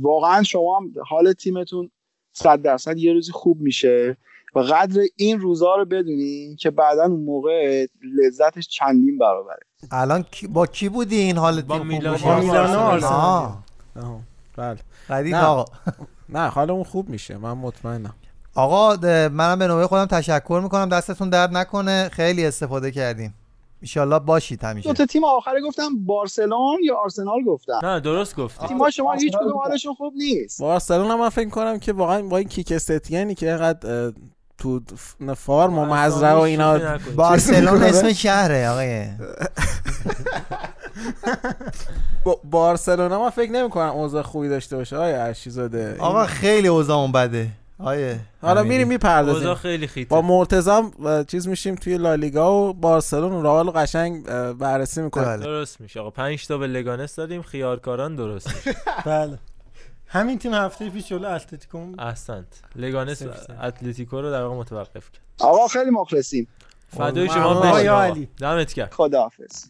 [0.00, 1.90] واقعا شما حال تیمتون
[2.32, 4.16] صد درصد یه روزی خوب میشه
[4.54, 7.86] و قدر این روزا رو بدونین که بعدا اون موقع
[8.22, 9.60] لذتش چندین برابره.
[9.90, 12.54] الان با کی بودی این حال با تیم میلان خوب بود؟
[13.04, 13.64] آه.
[14.56, 14.78] بله.
[15.10, 15.44] نه.
[15.44, 15.64] آقا.
[16.28, 17.36] نه حالمون خوب میشه.
[17.36, 18.14] من مطمئنم.
[18.54, 18.96] آقا
[19.28, 20.88] منم به نوبه خودم تشکر می‌کنم.
[20.88, 22.08] دستتون درد نکنه.
[22.12, 23.34] خیلی استفاده کردیم
[23.84, 24.88] ایشالله باشید همیشه.
[24.88, 27.80] دو تا تیم آخره گفتم بارسلون یا آرسنال گفتم.
[27.82, 28.66] نه درست گفتی.
[28.66, 30.60] تیم‌ها شما هیچ کدوم حالشون خوب نیست.
[30.60, 34.12] بارسلونا من فکر کنم که واقعا با این کیک استیانی که اینقدر
[34.58, 34.80] تو
[35.36, 36.78] فارم و مزرعه و اینا.
[37.16, 38.12] بارسلون اسم.
[38.12, 39.04] شهره آقای.
[42.24, 47.12] با- بارسلونا من فکر نمی کنم اوضاع خوبی داشته باشه آیا ارشیزاده آقا خیلی اوضاعمون
[47.12, 47.48] بده.
[47.78, 48.62] آیه حالا.
[48.62, 49.54] میریم می‌پردازیم.
[49.54, 50.08] خیلی خیته.
[50.10, 50.92] با مرتضام
[51.24, 55.26] چیز میشیم توی لالیگا و بارسلون و رئال قشنگ بررسی می‌کنیم.
[55.26, 55.44] بله.
[55.44, 56.00] درست میشه.
[56.00, 57.42] آقا 5 تا به لگانس دادیم.
[57.42, 58.50] خیارکاران درست
[59.06, 59.38] بله.
[60.06, 62.46] همین تیم هفته پیش جلو اتلتیکو احسنت.
[62.76, 63.22] لگانس.
[63.62, 65.22] اتلتیکو رو در واقع متوقف کرد.
[65.40, 66.48] آقا خیلی مخلصیم.
[66.88, 67.28] فدای.
[67.28, 67.78] شما.
[67.78, 68.28] علی.
[68.38, 69.64] دمت کرد خداحافظ.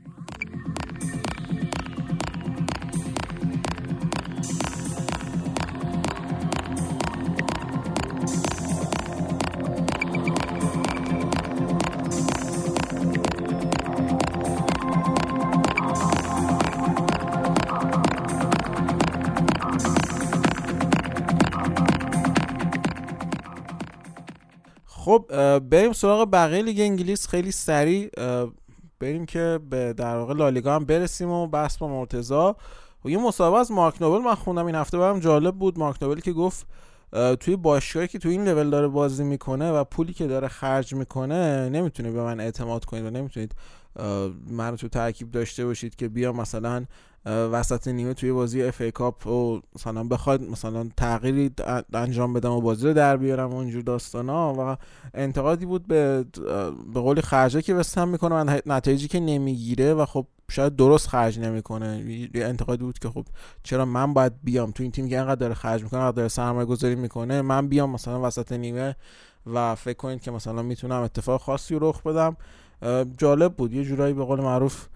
[25.05, 25.25] خب
[25.59, 27.29] بریم سراغ بقیه لیگ انگلیس.
[27.29, 28.11] خیلی سریع
[29.01, 32.57] بریم که به در واقع لالیگا هم برسیم و بحث با مرتضا
[33.05, 34.67] و یه مصاحبه از مارک نوبل من خوندم.
[34.67, 35.79] این هفته برام جالب بود.
[35.79, 36.67] مارک نوبل که گفت
[37.41, 41.69] توی باشگاهی که توی این لول داره بازی می‌کنه و پولی که داره خرج می‌کنه
[41.69, 43.55] نمی‌تونه به من اعتماد کنید و نمی‌تونید
[43.97, 46.85] اه، من تو ترکیب داشته باشید که بیا مثلا
[47.27, 51.51] وسط نیمه توی بازی FA Cup و مثلا بخواد مثلا تغییری
[51.95, 54.77] انجام بدم و بازی رو در بیارم و اینجور داستانا و
[55.15, 56.25] انتقادی بود به
[56.95, 61.39] به قولی خرجه که وستهم می‌کنه و نتایجی که نمی‌گیره و خب شاید درست خرج
[61.39, 62.05] نمی‌کنه.
[62.35, 63.25] یه انتقادی بود که خب
[63.63, 66.67] چرا من باید بیام؟ تو این تیم که انقدر داره خرج می‌کنه انقدر داره سرمایه
[66.67, 68.97] گذاری می‌کنه من بیام مثلا وسط نیمه
[69.55, 72.37] و فکر کنید که مثلا می‌تونم اتفاق خاصی رخ بدم.
[73.19, 73.73] جالب بود.
[73.73, 74.87] یه جورایی به قول معروف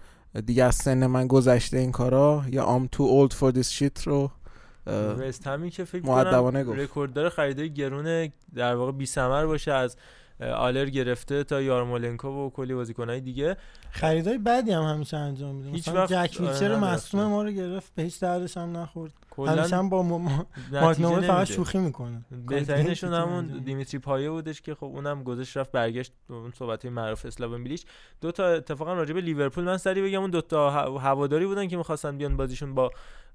[0.45, 4.31] دیگه از سن من گذشته این کارا یا I'm too old for this shit رو
[4.87, 6.79] وست همی که فکر کنم گفت.
[6.79, 9.97] رکورد داره خریدای گرون در واقع بی ثمر باشه از
[10.55, 13.57] آلر گرفته تا یارمولنکو و کلی بازیکنای دیگه
[13.91, 16.75] خریدای بدی هم همیشه انجام میده هیچ مثلا وقت- جک آره، ویلشر.
[16.75, 19.13] مصدوم ما رو گرفت به هیچ دردش هم نخورد
[19.47, 21.47] همیشه هم با مارک نوبل فقط.
[21.47, 22.25] شوخی می‌کنه.
[22.47, 27.63] بهترینشون همون دیمیتری پایه بودش که خب اونم گذاشت رفت برگشت اون صحبت معروف اسلاوین
[27.63, 27.85] بیلیچ
[28.21, 31.77] دو تا اتفاقا راجع به لیورپول من سری بگم اون دو تا هواداری بودن که
[31.77, 32.91] می‌خواستن بیان بازیشون با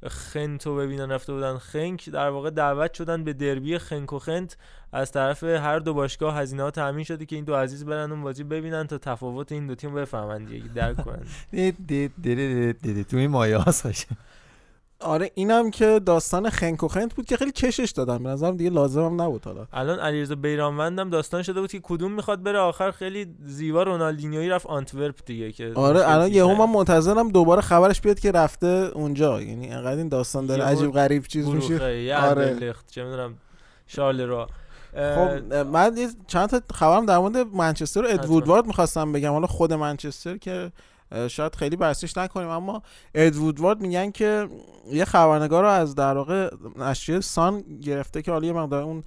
[0.09, 2.11] خنتو ببینن رفته بودن خنک.
[2.11, 4.57] در واقع دعوت شدن به دربی خنک و خنت.
[4.93, 8.23] از طرف هر دو باشگاه هزینه ها تامین شده که این دو عزیز برن اون
[8.23, 11.23] بازی ببینن تا تفاوت این دو تیم بفهمن دیگه درک کنن.
[13.11, 14.07] تو این مایه هاست
[15.05, 18.23] آره اینم که داستان خنک و خنت بود که خیلی کشش دادم.
[18.23, 19.67] به نظرم دیگه لازمم نبود حالا.
[19.73, 24.67] الان علیرضا بیرانوندم داستان شده بود که کدوم می‌خواد بره آخر خیلی زیبا رونالدینیویی رفت
[24.67, 26.67] آنتورپ دیگه که آره الان یهو.
[26.67, 29.43] من منتظرم دوباره خبرش بیاد که رفته اونجا.
[29.43, 31.75] یعنی انقدر این داستان داره عجیب غریب چیز میشه.
[32.17, 32.75] آره.
[32.91, 33.35] چه می‌دونم
[33.87, 34.49] شارل را.
[34.95, 35.95] خب من
[36.27, 38.07] چند تا خبرم در مورد منچستر و.
[38.09, 39.33] ادوودوارد می‌خواستم بگم.
[39.33, 40.73] حالا خود منچستر که
[41.29, 42.83] شاید خیلی بحثش نکنیم اما
[43.15, 44.49] ادوودوارد میگن که
[44.93, 49.05] یه خبرنگار رو از در واقع نشریه سان گرفته که حالا یه مقدار اون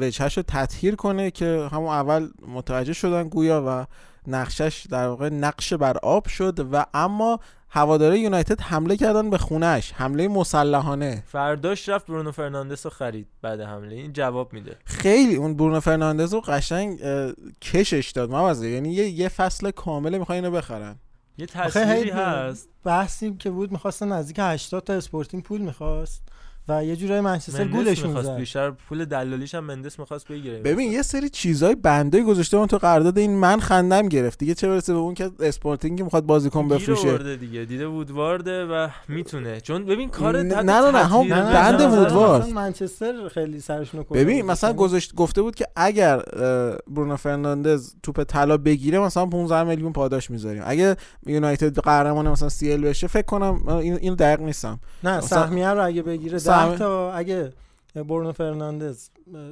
[0.00, 3.86] وجهش رو تطهیر کنه که همون اول متوجه شدن گویا و
[4.26, 7.40] نقشش در واقع نقش بر آب شد و اما
[7.70, 11.22] هواداره یونایتد حمله کردن به خونش حمله مسلحانه.
[11.26, 14.76] فرداش رفت برونو فرناندس رو خرید بعد حمله این جواب میده.
[14.84, 17.00] خیلی اون برونو فرناندز رو قشنگ
[17.62, 20.96] کشش داد موازه یعنی یه, یه فصل کامل می‌خوای اینو بخرن.
[21.40, 22.68] یه تصویری هست.
[22.84, 26.22] بحثی که بود می‌خواستن نزدیک 80 تا اسپورتینگ پول می‌خواست.
[26.70, 30.58] و یه جورای منچستر گولشون می‌خواست زد بیشتر پول دلالیش هم مندز می‌خواست بگیره.
[30.58, 34.38] ببین یه سری چیزای بنده گذاشته اون تو قرارداد این من خندم گرفت.
[34.38, 37.64] دیگه چه برسه به اون که اسپورتینگ می‌خواد بازیکن بفروشه؟ دیگه.
[37.64, 39.60] دیده وودوارده و می‌تونه.
[39.60, 42.48] چون ببین کار نه- نه نه هم بند وودوارد.
[42.48, 46.22] منچستر خیلی سرشون ببین مثلا گذاشت گفته بود که اگر
[46.86, 50.62] برونو فرناندز توپ طلا بگیره مثلا 15 میلیون پاداش می‌ذاریم.
[50.66, 54.80] اگه یونایتد قهرمان مثلا سی ال بشه فکر کنم این دقیق نیستم.
[55.04, 57.52] نه سهمیه رو اگه بگیره 10 تا اگه
[57.94, 59.08] برونو فرناندز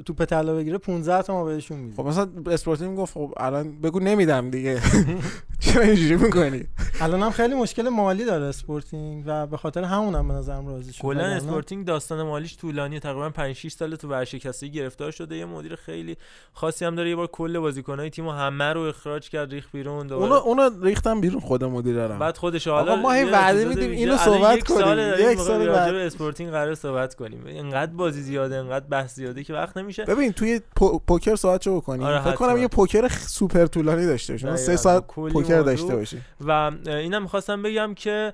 [0.07, 1.97] توپ طلا بگیره 15 تا ما بهشون میدیم.
[1.97, 4.81] خب مثلا اسپورتینگ گفت خب الان بگو نمیدم دیگه.
[5.61, 6.65] چرا اینجوری می‌کنی؟
[7.01, 11.03] الان هم خیلی مشکل مالی داره اسپورتینگ و به خاطر همونم به نظرم راضی شد
[11.03, 15.37] کلا اسپورتینگ داستان مالیش طولانی تقریبا 5 6 سال تو ورشکستگی گرفتار شده.
[15.37, 16.17] یه مدیر خیلی
[16.53, 20.33] خاصی هم داره یه بار کل بازیکنای تیمو همه رو اخراج کرد ریخت بیرون دوباره
[20.33, 24.63] اونو اونو ریختم بیرون خود مدیرم بعد خودش حالا ما هی وعده میدیم اینو صحبت
[24.63, 24.81] کنیم.
[24.81, 25.93] ساله یک سال راجع بعد.
[25.93, 27.43] به اسپورتینگ قرار صحبت کنیم.
[27.47, 31.71] انقدر بازی زیاده انقدر بحث زیاده که وقت نمیشه ببین توی پو- پوکر ساعت چه
[31.71, 32.57] بکنیم آره، فکر کنم.
[32.59, 34.57] یه پوکر سوپر طولانی داشته دقیقاً.
[34.57, 35.63] سه ساعت پوکر موضوع.
[35.63, 38.33] داشته باشیم و اینم می‌خواستم بگم که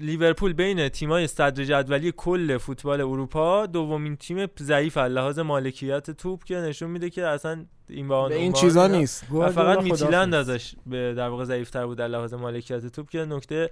[0.00, 6.44] لیورپول بین تیمای صدر جدولی کل فوتبال اروپا دومین تیم ضعیف از لحاظ مالکیت توپ
[6.44, 10.34] که نشون میده که اصلا این با به این چیزا نیست و فقط میتیلند.
[10.34, 13.70] ازش به در واقع ضعیفتر بود در لحاظ مالکیت توپ که نکته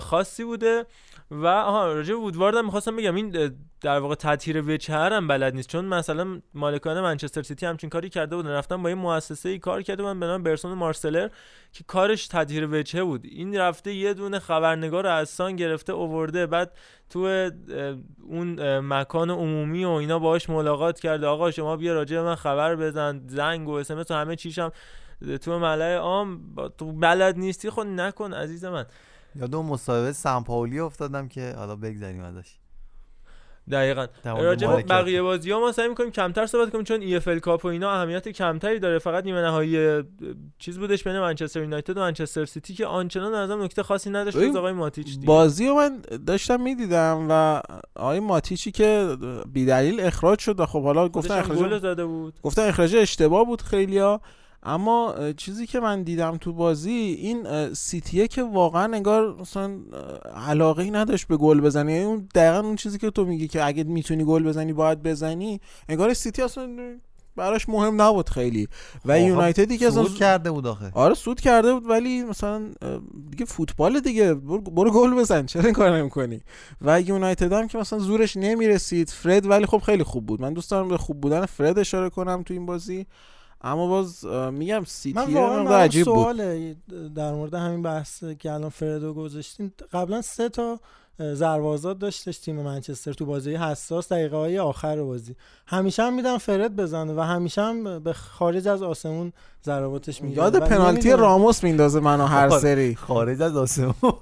[0.00, 0.86] خاصی بوده.
[1.30, 5.68] و آها راجع وودوارد هم می‌خواستم بگم این در واقع تطهیر وجهر هم بلد نیست.
[5.68, 9.82] چون مثلا مالکان منچستر سیتی همچین کاری کرده بودن رفتن با یه مؤسسه ای کار
[9.82, 11.28] کرده بودن به نام برسون مارسلر
[11.72, 13.24] که کارش تطهیر وجهه بود.
[13.24, 16.72] این رفته یه دونه خبرنگار رو از سان گرفته اوورده بعد
[17.10, 17.50] تو
[18.28, 21.26] اون مکان عمومی و اینا باهاش ملاقات کرده.
[21.26, 24.72] آقا شما بیا راجع من خبر بزن زنگ و اس و همه چیشم.
[25.42, 28.86] تو ملأ عام تو بلد نیستی؟ خود نکن عزیز من.
[29.40, 32.54] یاد اون مصاحبه سمپاولی افتادم که حالا بگذریم ازش.
[33.70, 34.06] دقیقا.
[34.24, 34.82] راجع به.
[34.82, 38.28] بقیه بازی ها ما سعی می‌کنیم کمتر صحبت کنیم چون ای کاپ و اینا اهمیت
[38.28, 38.98] کمتری داره.
[38.98, 40.02] فقط نیمه نهایی
[40.58, 44.56] چیز بودش بین منچستر یونایتد و منچستر سیتی که آنچنان از نکته خاصی نداشت جز
[44.56, 45.26] آقای ماتیچ دیگه.
[45.26, 47.62] بازی رو من داشتم می‌دیدم و
[47.96, 49.16] آقای ماتیچی که
[49.52, 52.34] بیدلیل اخراج شد و خب حالا گفتن اخراج زده بود.
[52.42, 54.20] گفتن اخراج اشتباه بود خیلیا
[54.62, 59.78] اما چیزی که من دیدم تو بازی این سیتیه که واقعا انگار مثلا
[60.46, 63.64] علاقه ای نداشت به گل بزنی یعنی اون دقیقا اون چیزی که تو میگی که
[63.64, 66.68] اگه می‌تونی گل بزنی باید بزنی انگار سیتی اصلا
[67.36, 68.68] براش مهم نبود خیلی.
[69.04, 70.90] و آقا، یونایتدی که اصلا صعود کرده بود آخه.
[70.94, 72.62] آره سود کرده بود ولی مثلا
[73.30, 74.34] دیگه فوتبال دیگه.
[74.34, 76.40] برو گل بزن چرا این کار نمی‌کنی؟
[76.80, 80.40] و یونایتد هم که مثلا زورش نمی‌رسید فرد ولی خب خیلی خوب بود.
[80.40, 83.06] من دوست دارم به خوب بودن فرد اشاره کنم تو این بازی.
[83.60, 86.14] اما باز میگم سیتی من واقعا مقدار برام عجیب بود.
[86.14, 86.76] سواله
[87.14, 89.72] در مورد همین بحث که الان فردو گذاشتین.
[89.92, 90.80] قبلا سه تا
[91.18, 95.36] زروازات داشتش تیم منچستر تو بازی حساس دقیقه های آخر بازی.
[95.66, 99.32] همیشه هم میدن فرد بزنه و همیشه هم به خارج از آسمون
[99.64, 102.58] ضرباتش می‌گیره یاد پنالتی راموس میندازه منو هر.
[102.58, 102.94] سری.
[102.94, 103.94] خارج از آسمون.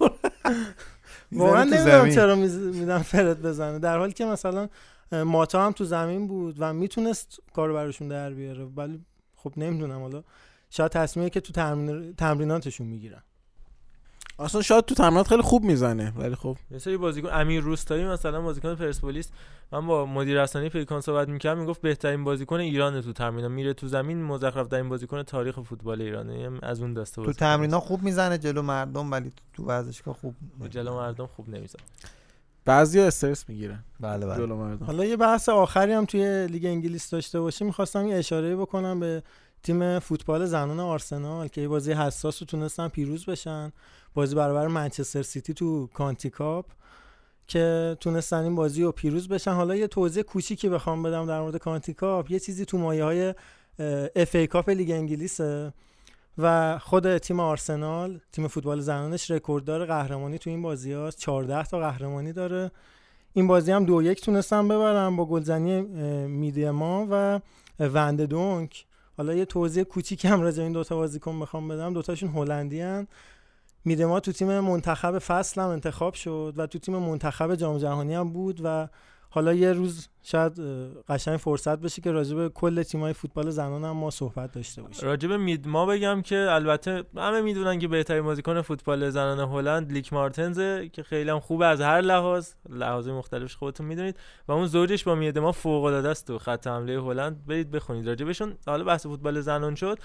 [1.32, 2.10] واقعا نمی‌دونم.
[2.10, 3.78] چرا میدن فرد بزنه.
[3.78, 4.68] در حالی که مثلا
[5.12, 8.64] ماتا هم تو زمین بود و می‌تونست کارو براشون در بیاره.
[8.76, 9.00] ولی
[9.47, 10.23] خب نمی‌دونم حالا
[10.70, 13.23] شاید تصمیمی که تو تمرین- تمریناتشون می‌گیرن.
[14.39, 16.56] اصلا شاید تو تمرینات خیلی خوب می‌زنه ولی خب.
[16.70, 19.31] یه سری بازیکن امیر روستایی مثلا بازیکن پرسپولیس.
[19.73, 23.89] من با مدیر رسانه پیکان صحبت می‌کردم می‌گفت بهترین بازیکن ایران تو تمرین میره تو
[23.89, 26.51] زمین مزخرف این بازیکن تاریخ فوتبال ایرانه.
[26.62, 30.35] از اون دسته تو تمرینا خوب می‌زنه جلو مردم ولی تو ورزشگاه خوب
[30.70, 31.82] جلو مردم خوب نمی‌زنه.
[32.66, 33.84] بعضی استرس می‌گیرن.
[34.01, 34.76] بله بله.
[34.84, 37.66] حالا یه بحث آخری هم توی لیگ انگلیس داشته باشیم.
[37.66, 39.22] می‌خواستم یه اشاره بکنم به
[39.62, 43.72] تیم فوتبال زنان آرسنال که یه بازی حساس رو تونستن پیروز بشن.
[44.14, 46.66] بازی برابر منچستر سیتی تو کانتی کاپ
[47.47, 49.52] که تونستن این بازی رو پیروز بشن.
[49.52, 52.30] حالا یه توضیح کوچیکی بخوام بدم در مورد کانتی کاپ.
[52.30, 53.34] یه چیزی تو مایه های
[54.16, 55.72] FA Cup لیگ انگلیسه.
[56.38, 61.18] و خود تیم آرسنال تیم فوتبال زنانش رکورددار قهرمانی تو این بازی هاست.
[61.18, 62.70] 14 تا قهرمانی داره.
[63.32, 65.80] این بازی هم دو یک تونستن ببرن با گلزنی
[66.26, 67.40] میدیما و
[67.80, 68.86] وند دونک.
[69.16, 71.92] حالا یه توضیح کوچیک هم راجع این دوتا بازیکن بخوام بدم.
[71.92, 73.06] دوتاشون هلندی هن.
[73.84, 78.32] میدما تو تیم منتخب فصل هم انتخاب شد و تو تیم منتخب جام جهانی هم
[78.32, 78.88] بود و
[79.36, 80.60] حالا یه روز شاید
[81.08, 85.08] قشنگ فرصت بشه که راجع به کل تیمای فوتبال زنان هم ما صحبت داشته باشیم.
[85.08, 90.12] راجع به میدما بگم که البته همه می‌دونن که بهترین بازیکن فوتبال زنان هلند لیک
[90.12, 94.16] مارتنزه که خیلی هم خوبه از هر لحاظ لحاظ مختلفش خودتون می‌دونید.
[94.48, 98.08] و اون زوجش با میدما فوق العاده است تو خط حمله هلند برید بخونید.
[98.08, 99.98] راجع بهشون حالا بحث فوتبال زنان شد.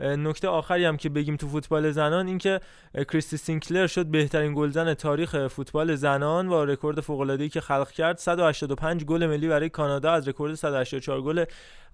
[0.00, 2.60] نکته آخری هم که بگیم تو فوتبال زنان این که
[2.94, 8.18] کریستی سینکلر شد بهترین گلزن تاریخ فوتبال زنان با رکورد فوق العاده که خلق کرد.
[8.18, 11.44] 185 گل ملی برای کانادا از رکورد 184 گل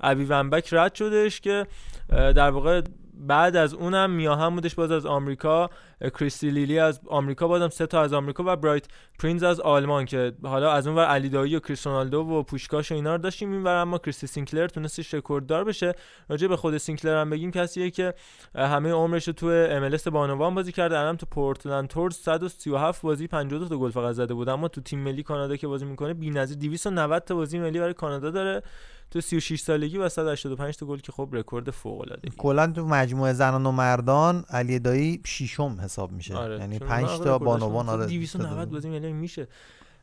[0.00, 1.66] ابی ومباک رد شدش که
[2.08, 2.82] در واقع
[3.18, 5.70] بعد از اونم میا هم بودش باز از آمریکا.
[6.00, 8.86] کریستی لیلی از آمریکا بازم سه تا از آمریکا و بریگیت
[9.18, 12.94] پرینز از آلمان که حالا از اون ور علی دایی و کریستیانو و پوشکاش و
[12.94, 13.52] اینا رو داشتیم.
[13.52, 15.94] این ور اما کریستی سینکلر تونستش رکورددار بشه.
[16.28, 18.14] راجع به خود سینکلر هم بگیم کسیه که
[18.54, 20.98] همه عمرش رو تو ال بانوان بازی کرده.
[20.98, 24.48] الان تو پورتلند تورنز 137 بازی 52 تا گل فقط زده بود.
[24.48, 28.30] اما تو تیم ملی کانادا که بازی می‌کنه بی‌نظیر 290 تا بازی ملی برای کانادا
[28.30, 28.62] داره.
[29.10, 33.32] تو 36 سالگی و 185 تا گل که خب رکورد فوق العاده کلا تو مجموعه
[33.32, 36.36] زنان و مردان علی دایی ششم حساب میشه.
[36.36, 36.58] آره.
[36.58, 39.48] یعنی 5 تا بانوان آره 290 بازی ملی میشه.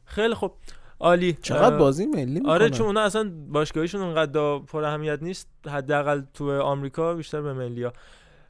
[0.05, 0.51] خیلی خب
[0.99, 1.33] عالی.
[1.33, 6.61] چقدر بازی ملی می‌کنه؟ آره چون اونا اصلا باشگاهیشون اونقدر پر اهمیت نیست حداقل تو
[6.61, 7.93] آمریکا بیشتر به ملیا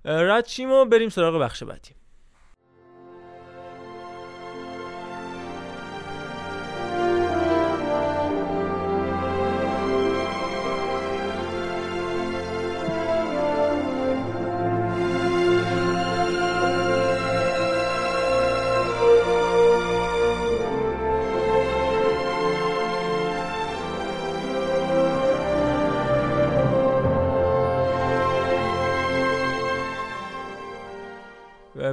[0.05, 1.91] رد چیم و بریم سراغ بخش بعدی.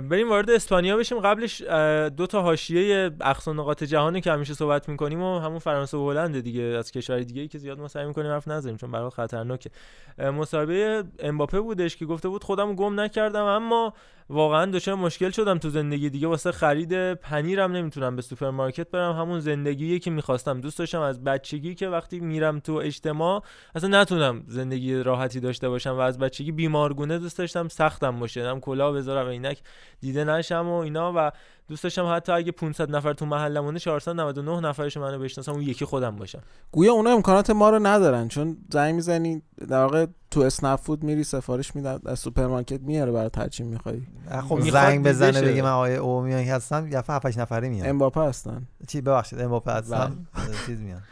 [0.08, 1.20] بریم وارد اسپانیا بشیم.
[1.20, 1.62] قبلش
[2.16, 6.40] دو تا حاشیه اقصا نقاط جهانی که همیشه صحبت می‌کنیم و همون فرانسه و هلند
[6.40, 9.70] دیگه از کشور دیگه ای که زیاد ما سعی می‌کنیم حرف نزنیم چون برای خطرناکه.
[10.18, 13.94] مصاحبه امباپه بودش که گفته بود خودم گم نکردم اما
[14.30, 16.26] واقعا دچار مشکل شدم تو زندگی دیگه.
[16.26, 19.16] واسه خرید پنیرم نمی‌تونم به سوپرمارکت برم.
[19.16, 20.60] همون زندگیه که می‌خواستم.
[20.60, 23.42] دوست داشتم از بچگی که وقتی میرم تو اجتماع
[23.74, 27.68] اصلا نتونم زندگی راحتی داشته باشم و از بچگی بیمارگونه دوست داشتم.
[27.68, 28.48] سختم باشه.
[28.48, 29.58] هم کلاه بذارم عینک.
[30.00, 31.32] دیده نشم و اینا و
[31.68, 36.16] دوست داشتم حتی اگه 500 نفر تو محلمونه 499 نفرش منو بشناسم اون یکی خودم
[36.16, 36.42] باشم.
[36.72, 41.24] گویا اونا امکانات ما رو ندارن چون زنگ می‌زنی در واقع تو اسنپ فود میری
[41.24, 44.00] سفارش میدن از سوپرمارکت میاره برای هرچی می‌خوای.
[44.48, 47.88] خب زنگ بزنه بگه من آقای اومیان هستم یا 7 8 نفره میان.
[47.88, 48.66] امباپه هستن.
[48.88, 50.26] چی ببخشید امباپه هستم؟
[50.66, 51.02] چیز میان.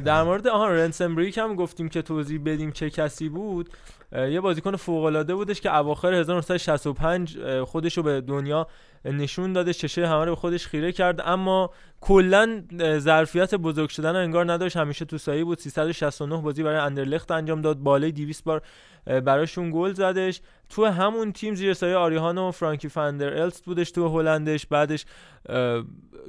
[0.00, 3.70] در مورد آها رنسنبریک هم گفتیم که توضیح بدیم چه کسی بود.
[4.14, 8.66] یه بازیکن فوق العاده بودش که اواخر 1965 خودش رو به دنیا
[9.04, 11.20] نشون داده چشه همه رو به خودش خیره کرد.
[11.24, 11.70] اما
[12.00, 12.62] کلا
[12.98, 14.76] ظرفیت بزرگ شدن انگار نداشت.
[14.76, 15.58] همیشه تو سایه بود.
[15.58, 17.78] 369 بازی برای اندرلخت انجام داد.
[17.78, 18.62] بالای 200 بار
[19.06, 20.40] براشون گل زدش.
[20.68, 24.66] تو همون تیم زیر سایه آریهان و فرانکی فندر الست بودش تو هلندش.
[24.66, 25.04] بعدش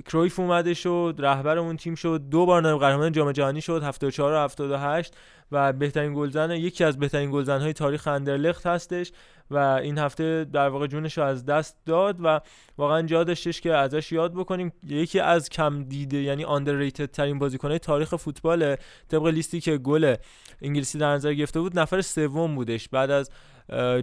[0.05, 2.21] کرویف اومدش و رهبر اون تیم شد.
[2.31, 3.83] دو بار نایب قهرمان جام جهانی شد.
[3.83, 5.13] 74 و 78
[5.51, 9.11] و بهترین گلزن یکی از بهترین گلزن‌های تاریخ اندرلخت هستش
[9.51, 12.41] و این هفته در واقع جونش رو از دست داد و
[12.77, 14.73] واقعا جا داشتش که ازش یاد بکنیم.
[14.87, 18.75] یکی از کم دیده یعنی آندرریتد ترین بازیکن‌های تاریخ فوتبال
[19.07, 20.15] طبق لیستی که گل
[20.61, 22.89] انگلیسی در نظر گرفته بود نفر سوم بودش.
[22.89, 23.29] بعد از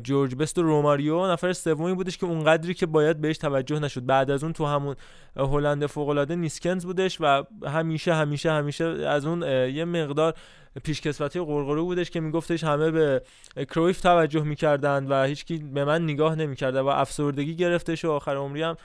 [0.02, 4.06] جورج بست و روماریو نفر سومی بودش که اونقدری که باید بهش توجه نشد.
[4.06, 4.96] بعد از اون تو همون
[5.36, 10.34] هلند فوق العاده نیسکنز بودش و همیشه همیشه همیشه از اون یه مقدار
[10.84, 13.22] پیشکسوتی قرقره بودش که میگفتش همه به
[13.56, 18.62] کرویف توجه می‌کردند و هیچکی به من نگاه نمی‌کرده و افسردگی گرفتش و آخر عمری
[18.62, 18.76] هم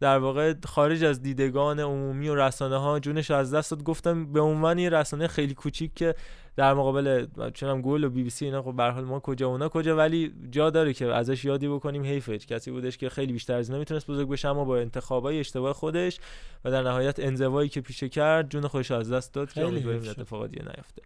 [0.00, 3.82] در واقع خارج از دیدگان عمومی و رسانه ها جونش از دست داد.
[3.82, 6.14] گفتم به عنوان یه رسانه خیلی کوچیک که
[6.56, 9.68] در مقابل چونم گل و بی بی سی اینا خب به حال ما کجا اونا
[9.68, 13.68] کجا ولی جا داره که ازش یادی بکنیم حیفه کسی بودش که خیلی بیشتر از
[13.68, 16.18] اینا می‌تونست بزرگ بشه اما با انتخابای اشتباه خودش
[16.64, 20.60] و در نهایت انزوایی که پیشه کرد جون خودش از دست داد که امیدواریم اتفاقی
[20.60, 21.02] نیفته.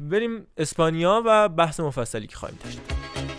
[0.00, 3.37] بریم اسپانیا و بحث مفصلی که خواهیم داشت.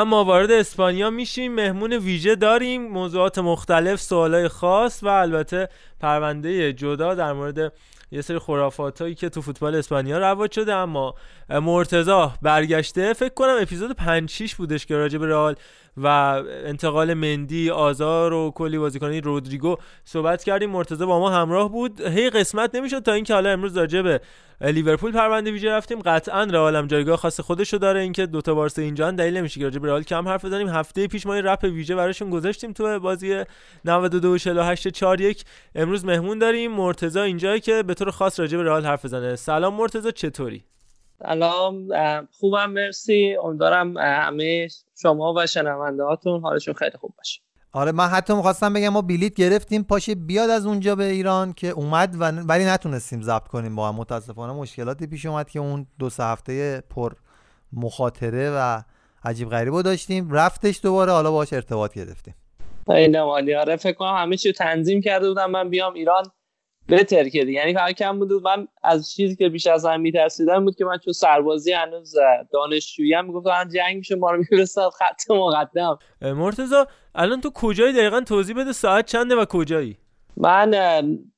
[0.00, 5.68] اما وارد اسپانیا میشیم مهمون ویژه داریم موضوعات مختلف سوالای خاص و البته
[6.00, 7.72] پرونده جدا در مورد
[8.10, 10.74] یه سری خرافات هایی که تو فوتبال اسپانیا رواج شده.
[10.74, 11.14] اما
[11.50, 13.12] مرتزا برگشته.
[13.12, 15.56] فکر کنم اپیزود 5 6 بودش که راجع به رئال
[16.02, 16.06] و
[16.64, 20.70] انتقال مندی آزار و کلی بازیکنی رودریگو صحبت کردیم.
[20.70, 22.00] مرتضی با ما همراه بود.
[22.00, 24.20] هی قسمت نمی‌شد تا اینکه حالا امروز راجع به
[24.60, 26.00] لیورپول پرونده ویژه رفتیم.
[26.00, 28.00] قطعا رئال هم جایگاه خاص خودشو داره.
[28.00, 30.68] اینکه دو تا بارسا اینجا دلیل نمیشه که راجع به رئال کم حرف بزنیم.
[30.68, 33.42] هفته پیش ما رپ ویژه براشون گذاشتیم تو بازی
[33.84, 35.44] 92 48 41
[35.74, 36.72] امروز مهمون داریم.
[36.72, 39.36] مرتضی اینجایی که به طور خاص راجع به رئال حرف بزنه.
[39.36, 40.64] سلام مرتضی چطوری؟
[41.22, 41.88] سلام
[42.38, 43.36] خوبم مرسی.
[43.42, 44.68] امیدوارم همه
[45.02, 47.40] شما و شنونده هاتون حالشون خیلی خوب باشه.
[47.72, 49.82] آره من حتی می‌خواستم بگم ما بلیت گرفتیم.
[49.82, 53.94] پاشه بیاد از اونجا به ایران که اومد و ولی نتونستیم ضبط کنیم با هم.
[53.94, 57.12] متاسفانه مشکلاتی پیش اومد که اون دو سه هفته پر
[57.72, 58.82] مخاطره و
[59.24, 60.30] عجیب غریبو داشتیم.
[60.30, 62.34] رفتش دوباره حالا باهاش ارتباط گرفتیم.
[62.88, 65.50] این مالی آره فکر کنم همه چی تنظیم کرده بودم.
[65.50, 66.24] من بیام ایران.
[66.90, 70.76] بهتر که یعنی فقط کم بود من از چیزی که بیش از هم میترسیدم بود
[70.76, 72.14] که من چون سربازی هنوز
[72.52, 75.98] دانشجویی هم می‌گفتم جنگ میشه ما رو میفرستاد خط مقدم.
[76.22, 76.74] مرتضی
[77.14, 79.96] الان تو کجایی؟ دقیقا توضیح بده ساعت چنده و کجایی؟
[80.36, 80.74] من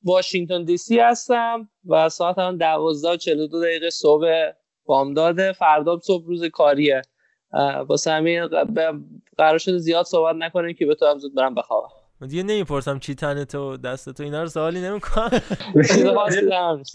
[0.04, 4.50] واشنگتن دی سی هستم و ساعت هم 12 42 دقیقه صبح
[4.84, 5.52] بامداد.
[5.52, 7.02] فردا صبح روز کاریه.
[7.88, 8.48] واسه همین
[9.38, 12.01] قرار شده زیاد صحبت نکنیم که به تو هم زود برم بخوابم.
[12.26, 15.30] دیگه نمی‌پرسم چی تنه تو دست تو اینا رو سوالی نمی‌کنم.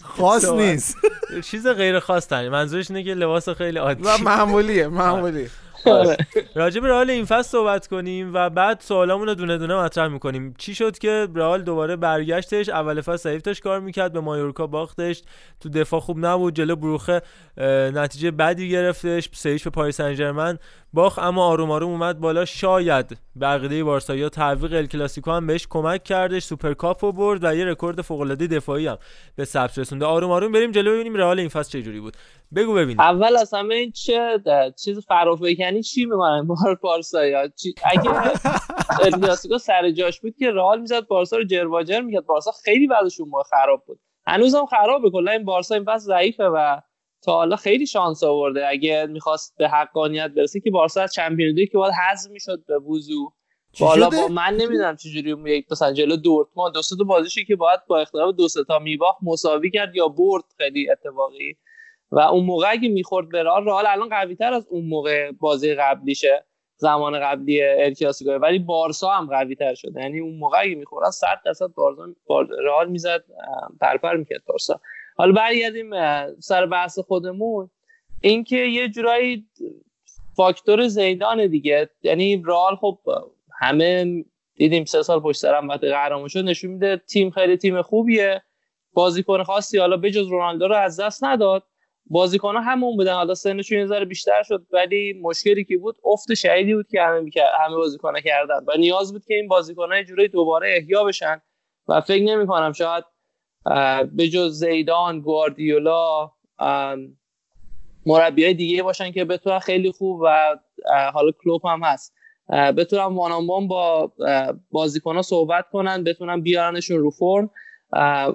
[0.18, 0.96] خاص نیست.
[1.44, 4.02] چیز غیر خاص تنه منظورش اینه که لباس خیلی عادی.
[4.02, 5.50] و معمولیه معمولی.
[6.54, 10.54] راجع به رئال این فصل صحبت کنیم و بعد سوالامون رو دونه دونه مطرح می‌کنیم.
[10.58, 15.22] چی شد که رئال دوباره برگشتش؟ اول فصل ضعیف کار می‌کرد به مایورکا باختش.
[15.60, 17.22] تو دفاع خوب نبود جلو بروژ
[17.94, 19.28] نتیجه بدی گرفتش.
[19.32, 20.58] سهیش به پاریس سن
[20.92, 22.44] باخت اما آروم آروم اومد بالا.
[22.44, 26.44] شاید به عقیده بارسا یا تعویق ال کلاسیکو هم بهش کمک کردش.
[26.44, 28.98] سوپرکاپ رو برد و یه رکورد فوق العاده دفاعی هم
[29.36, 30.06] به ثبت رسونده.
[30.06, 32.16] آروم آروم بریم جلو ببینیم رئال این فصل چه جوری بود.
[32.56, 34.42] بگو ببینیم اول از همه این چه
[34.84, 38.10] چیز فرافکنی چی می‌کنن؟ بار بارسا یا چی؟ اگه
[39.04, 42.26] ال کلاسیکو سر جاش بود که رئال می‌زد بارسا رو جرواجر می‌کرد.
[42.26, 42.88] بارسا خیلی
[43.26, 44.00] ما خراب بود.
[44.26, 46.80] هنوزم خرابه کلا این بارسا این فصل ضعیفه و
[47.22, 48.68] تا حالا خیلی شانس آورده.
[48.68, 53.32] اگه می‌خواست به حقانیت برسه که بارسا از چمپیونز که باید حذف می‌شد به وضو
[53.80, 57.98] بالا با من نمی‌دونم چجوری یک مثلا جلو دورتموند دو تا بازیشی که باید با
[57.98, 61.56] اختلاف دو تا میباخت مساوی کرد یا برد خیلی اتفاقی
[62.10, 65.74] و اون موقع اگه می‌خورد به رئال رئال الان قوی تر از اون موقع بازی
[65.74, 66.44] قبلیشه
[66.76, 70.00] زمان قبلی ارکلاسیکو ولی بارسا هم قوی تر شده.
[70.00, 72.04] یعنی اون موقع اگه می‌خورد 100 درصد بارسا
[72.64, 73.24] رئال می‌زد
[73.80, 74.80] پرپر می‌کرد بارسا.
[75.16, 75.90] حالا برگردیم
[76.40, 77.70] سر بحث خودمون.
[78.20, 79.46] اینکه یه جورایی
[80.36, 81.90] فاکتور زیدان دیگه.
[82.02, 82.98] یعنی رال خب
[83.60, 84.24] همه
[84.54, 86.96] دیدیم سه سال پشت سرم وقتی قهرمان شد نشون میده.
[86.96, 88.42] تیم خیلی تیم خوبیه.
[88.92, 91.62] بازیکن خاصی حالا بجز رونالدو رو از دست نداد.
[92.10, 93.14] بازیکن ها همون بودن.
[93.14, 97.30] حالا سنشون یه بیشتر شد ولی مشکلی که بود افت شهیدی بود که همه
[97.66, 98.64] همه بازیکن کردن.
[98.66, 101.42] و نیاز بود که این بازیکن ها جوری دوباره احیا بشن.
[101.88, 103.04] و فکر نمی کنم شاید
[104.16, 106.30] به جز زیدان گواردیولا
[108.06, 110.56] مربی های دیگه باشن که بتونن خیلی خوب و
[111.12, 112.14] حالا کلوپ هم هست.
[112.76, 114.12] بتونن وانانبان با
[114.70, 117.50] بازیکن ها صحبت کنن بتونن بیارنشون رو فرم.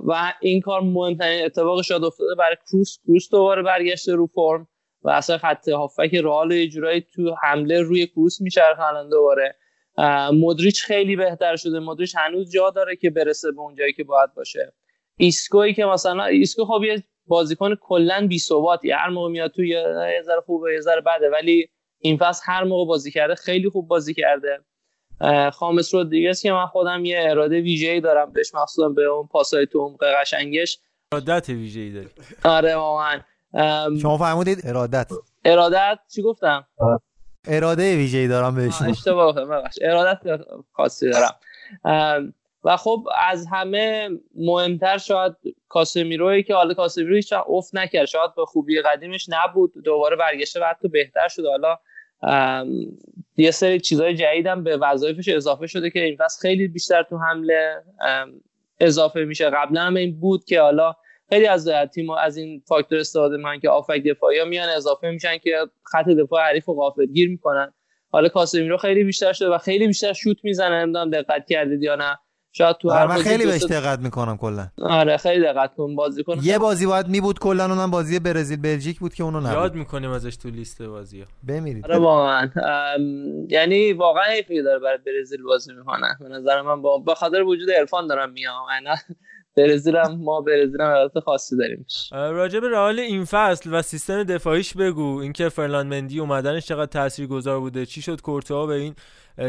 [0.07, 2.97] و این کار مهمترین اتفاق شاد افتاده برای کروس.
[3.07, 4.67] کروس دوباره برگشته رو فرم
[5.01, 9.55] و اصلا خط هافک رئال یه جورایی تو حمله روی کروس میچرخونن دوباره.
[10.33, 11.79] مدریچ خیلی بهتر شده.
[11.79, 14.73] مدریچ هنوز جا داره که برسه به اون جایی که باید باشه.
[15.17, 20.21] ایسکویی که مثلا ایسکو خب یه بازیکن کلا بی ثباتی هر موقع میاد تو یه
[20.25, 21.69] ذره خوبه یه ذره بده ولی
[21.99, 24.59] این فصل هر موقع بازی کرده خیلی خوب بازی کرده.
[25.53, 29.79] خامس رودریگز که من خودم یه ارادت ویژه‌ای دارم بهش مخصوصا به اون پاسای تو
[29.79, 30.79] عمق قشنگش
[31.11, 32.09] ارادت ویژه‌ای داری.
[32.43, 33.19] آره واقعا.
[34.01, 35.11] شما فرمودید ارادت.
[35.45, 36.67] ارادت چی گفتم؟
[37.47, 40.19] اراده ویژه‌ای دارم بهش اشتباه گفتم ارادت
[40.71, 42.33] خاصی دارم.
[42.63, 45.33] و خب از همه مهمتر شاید
[45.69, 48.05] کاسمیروی که حالا کاسمیرو هیچ افت نکرد.
[48.05, 49.73] شاید به خوبی قدیمش نبود.
[49.83, 51.77] دوباره برگشته و حتی بهتر شده حالا
[53.37, 57.83] یه سری چیزهای جدیدم به وظایفش اضافه شده که این فصل خیلی بیشتر تو حمله
[58.79, 59.49] اضافه میشه.
[59.49, 60.93] قبلا هم این بود که حالا
[61.29, 65.37] خیلی از تیم از این فاکتور استفاده می‌کنن که آفک دفاعی ها میان اضافه میشن
[65.37, 65.57] که
[65.91, 67.73] خط دفاع حریف رو غافلگیر می‌کنن.
[68.09, 70.81] حالا کاسمیرو خیلی بیشتر شده و خیلی بیشتر شوت می‌زنه.
[70.81, 72.17] نمی‌دونم دقت کردید یا نه.
[72.55, 74.67] شاید تو هر من خیلی بهش دقت می‌کنم کلا.
[74.81, 76.37] آره خیلی دقت کن بازی کن.
[76.41, 79.53] یه بازی باید می بود کلا اونم بازی برزیل بلژیک بود که اونو نبود.
[79.53, 81.85] یاد می‌کنیم ازش تو لیست بازی ها بمیرید.
[81.85, 82.49] آره واقعا.
[83.49, 86.17] یعنی واقعا حیفی داره برای برزیل بازی می‌کنه.
[86.19, 88.65] به نظر من با به خاطر وجود عرفان دارم میام
[89.57, 91.85] برزیل هم ما برزیل هم حالت خاصی داریم.
[92.11, 95.19] راجع به رئال این فصل و سیستم دفاعیش بگو.
[95.19, 98.95] اینکه فرلان مندی اومدنش چقدر تاثیرگذار بوده چی شد کورتوا به این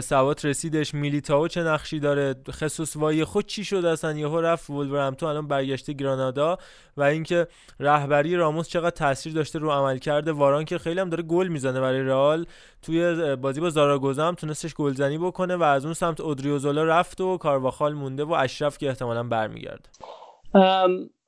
[0.01, 0.95] ثبات رسیدش.
[0.95, 5.93] میلیتائو چه نقشی داره؟ خصوص وای خود چی شد اصلا؟ یهو رفت ولورهمپتون الان برگشته
[5.93, 6.59] گرانادا.
[6.97, 7.47] و اینکه
[7.81, 11.81] رهبری راموس چقدر تاثیر داشته رو عمل کرده واران که خیلی هم داره گل می‌زنه
[11.81, 12.47] برای رئال.
[12.83, 17.39] توی بازی با زاراگوزا هم تونستش گلزنی بکنه و از اون سمت اودریوزولا رفت و
[17.39, 19.89] کارواخال مونده و اشرف که احتمالا برمیگرده.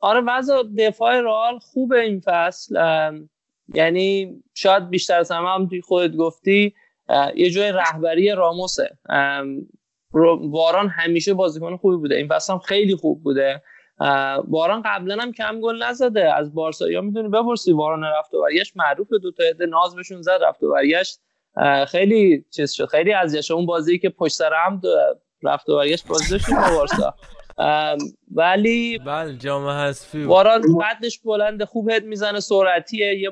[0.00, 2.76] آره وضع دفاع رئال خوبه این فصل.
[3.74, 6.74] یعنی شاید بیشتر از همه هم خودت گفتی
[7.34, 8.98] یه جای رهبری راموسه.
[10.40, 12.14] واران همیشه بازیکن خوبی بوده.
[12.14, 13.62] این فصل هم خیلی خوب بوده.
[14.48, 16.34] واران قبلا هم کم گل نزده.
[16.34, 18.76] از بارسا یا می‌دونی بپرسی واران رفت و برگشت.
[18.76, 21.20] معروف دو تا عده ناز بهشون زد رفت و برگشت.
[21.88, 22.86] خیلی چیز شد.
[22.86, 24.80] خیلی اذیت اون بازی که پشت سر هم
[25.42, 27.14] رفت و برگشت بازی داشتیم با بارسا.
[28.34, 33.18] ولی بله جام حذفی واران قدش بلند خوب هد می‌زنه سرعتیه.
[33.18, 33.30] یه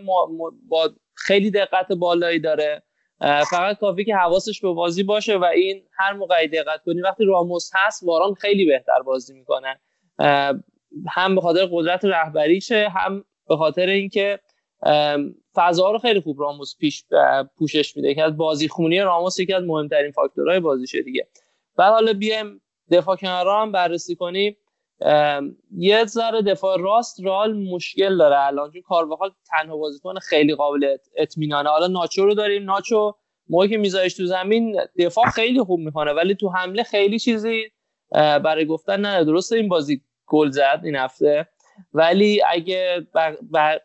[0.68, 2.82] با خیلی دقت بالایی داره.
[3.20, 7.70] فقط کافی که حواسش به بازی باشه و این هر موقعی دقت کنی وقتی راموس
[7.74, 9.80] هست واران خیلی بهتر بازی می‌کنه.
[11.08, 14.40] هم به خاطر قدرت رهبریشه هم به خاطر اینکه
[15.54, 17.04] فضا رو خیلی خوب راموس پیش
[17.58, 18.14] پوشش میده.
[18.14, 21.28] که از بازی خونی راموس یکی از مهمترین فاکتورهای بازیشه دیگه.
[21.76, 22.60] بعد حالا بیایم
[22.90, 24.56] دفاع کنارا هم بررسی کنیم.
[25.76, 31.70] یه ذره دفاع راست رال مشکل داره الان چون کارواخال تنها بازیکن خیلی قابل اطمینانه.
[31.70, 32.64] حالا ناچو رو داریم.
[32.64, 33.12] ناچو
[33.48, 37.62] موقعی که میذارش تو زمین دفاع خیلی خوب می‌کنه ولی تو حمله خیلی چیزی
[38.10, 41.48] برای گفتن نه درسته این بازی گل زد این هفته
[41.94, 43.06] ولی اگه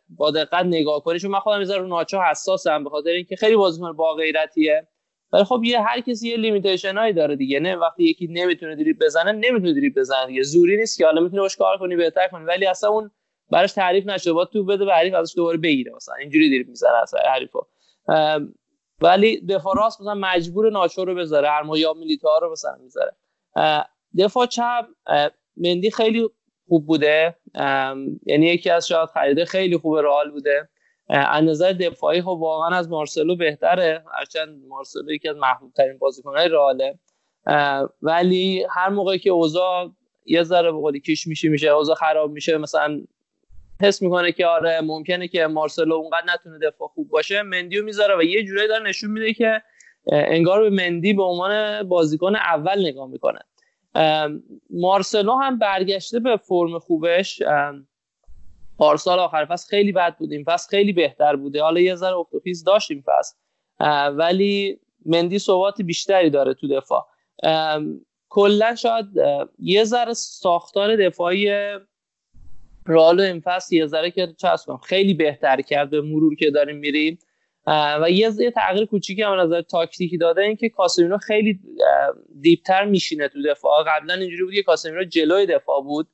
[0.10, 3.94] با دقت نگاه کنی چون من خودم رو ناچو حساسم به خاطر اینکه خیلی بازیکن
[3.94, 4.88] با غیرتیه.
[5.34, 7.60] ولی خب یه هر کسی یه لیمیتیشن هایی داره دیگه.
[7.60, 10.44] نه وقتی یکی نمی‌تونه دریبل بزنه نمی‌تونه دریبل بزنه دیگه.
[10.44, 12.46] زوری نیست که حالا می‌تونه باش کار کنی بهتر کنی.
[12.46, 13.12] ولی اصلا اون
[13.52, 14.34] براش تعریف نشده.
[14.34, 15.92] با تو بده به حریف ازش دوباره بگیره.
[15.96, 17.62] مثلا اینجوری دریبل می‌زنه اصلا حریفو.
[19.02, 21.50] ولی دفاع راست مثلا مجبور ناچو رو بذاره.
[21.50, 23.16] هر یا میلیتا رو مثلا می‌ذاره.
[24.20, 24.86] دفاع چپ
[25.58, 26.30] مندی خیلی
[26.68, 27.36] خوب بوده.
[28.26, 30.70] یعنی یکی از شاید خریده خیلی خوب رئال بوده.
[31.10, 34.04] از نظر دفاعی خب واقعا از مارسلو بهتره.
[34.20, 37.00] هرچند مارسلو یکی از محبوب ترین بازیکنهای رئاله.
[38.02, 39.92] ولی هر موقعی که اوضاع
[40.26, 43.02] یه ذره به قولی کش میشه میشه اوضاع خراب میشه مثلا
[43.82, 48.24] حس می‌کنه که آره ممکنه که مارسلو اونقدر نتونه دفاع خوب باشه مندیو می‌ذاره و
[48.24, 49.62] یه جورایی داره نشون میده که
[50.12, 53.40] انگار به مندی به عنوان بازیکن اول نگاه می‌کنه.
[54.70, 57.42] مارسلو هم برگشته به فرم خوبش.
[58.80, 61.62] پارسال آخر فصل خیلی بد بود این فصل خیلی بهتر بوده.
[61.62, 63.36] حالا یه ذره افتوپیز داشت این فصل
[64.10, 67.08] ولی مندی ثبات بیشتری داره تو دفاع.
[68.30, 69.06] کلا شاید
[69.60, 71.50] یه ذره ساختار دفاعی
[72.88, 74.78] رئال این فصل یه ذره که چسبم.
[74.78, 77.20] خیلی بهتر کرد به مرور که داریم میریم.
[78.02, 81.60] و یه یه تغییر کوچیکی هم نظر تاکتیکی داده این که کاسمیرو خیلی
[82.42, 83.84] دیپتر میشینه تو دفاع.
[83.88, 86.08] قبلا اینجوری بود که کاسمیرو جلوی دفاع بود.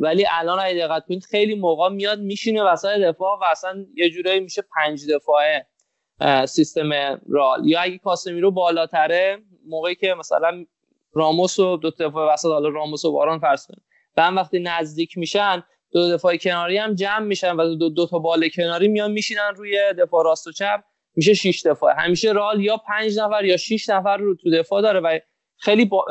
[0.00, 4.40] ولی الان اگه دقت کنید خیلی موقع میاد میشینه وسط دفاع و اصلا یه جورایی
[4.40, 5.66] میشه پنج دفاعه
[6.46, 6.90] سیستم
[7.28, 10.64] رال یا اگه کاسمیرو بالاتره موقعی که مثلا
[11.12, 13.82] راموس و دو دفاع وسط حالا راموس و باران فرض کنید
[14.16, 15.62] و وقتی نزدیک میشن
[15.92, 19.78] دو دفاع کناری هم جمع میشن و دو, دو تا بال کناری میان میشینن روی
[19.98, 20.84] دفاع راست و چپ
[21.16, 25.00] میشه 6 دفاع همیشه رال یا پنج نفر یا 6 نفر رو تو دفاع داره
[25.00, 25.18] و
[25.56, 26.04] خیلی با...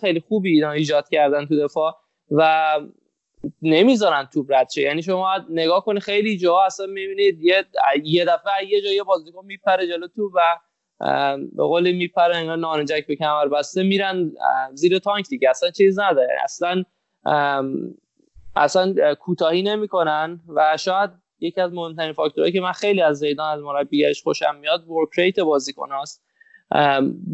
[0.00, 1.94] خیلی خوبی ایجاد کردن تو دفاع.
[2.36, 2.80] و
[3.62, 4.82] نمی‌ذارن توپ رد شه.
[4.82, 7.64] یعنی شما نگاه کنید خیلی جاها اصلا می‌بینید یه
[8.02, 10.40] یه دفعه یه جایی بازیکن میپره جلو تو و
[11.52, 14.32] به قول میپرن انگار نانجک به کمر بسته میرن
[14.74, 15.50] زیر تانک دیگه.
[15.50, 16.36] اصلا چیز نداره.
[16.44, 16.84] اصلا
[18.56, 21.10] اصلا کوتاهی نمی‌کنن و شاید
[21.40, 25.40] یکی از مهمترین فاکتورهایی که من خیلی از زیدان از مربیگرش خوشم میاد work rate
[25.40, 26.24] بازیکن هاست.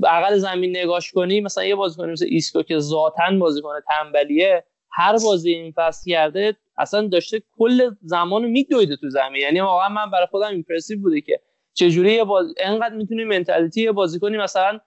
[0.03, 5.51] بغل زمین نگاش کنی مثلا یه بازیکن مثل ایسکو که ذاتن بازیکن تنبلیه هر بازی
[5.51, 9.43] این فصل کرده اصلا داشته کل زمان میدویده تو زمین.
[9.43, 11.41] یعنی واقعا من برای خودم impressive بوده که
[11.75, 12.47] چجوری یه باز...
[12.61, 14.81] انقدر می‌تونی mentality یه بازیکنی مثلا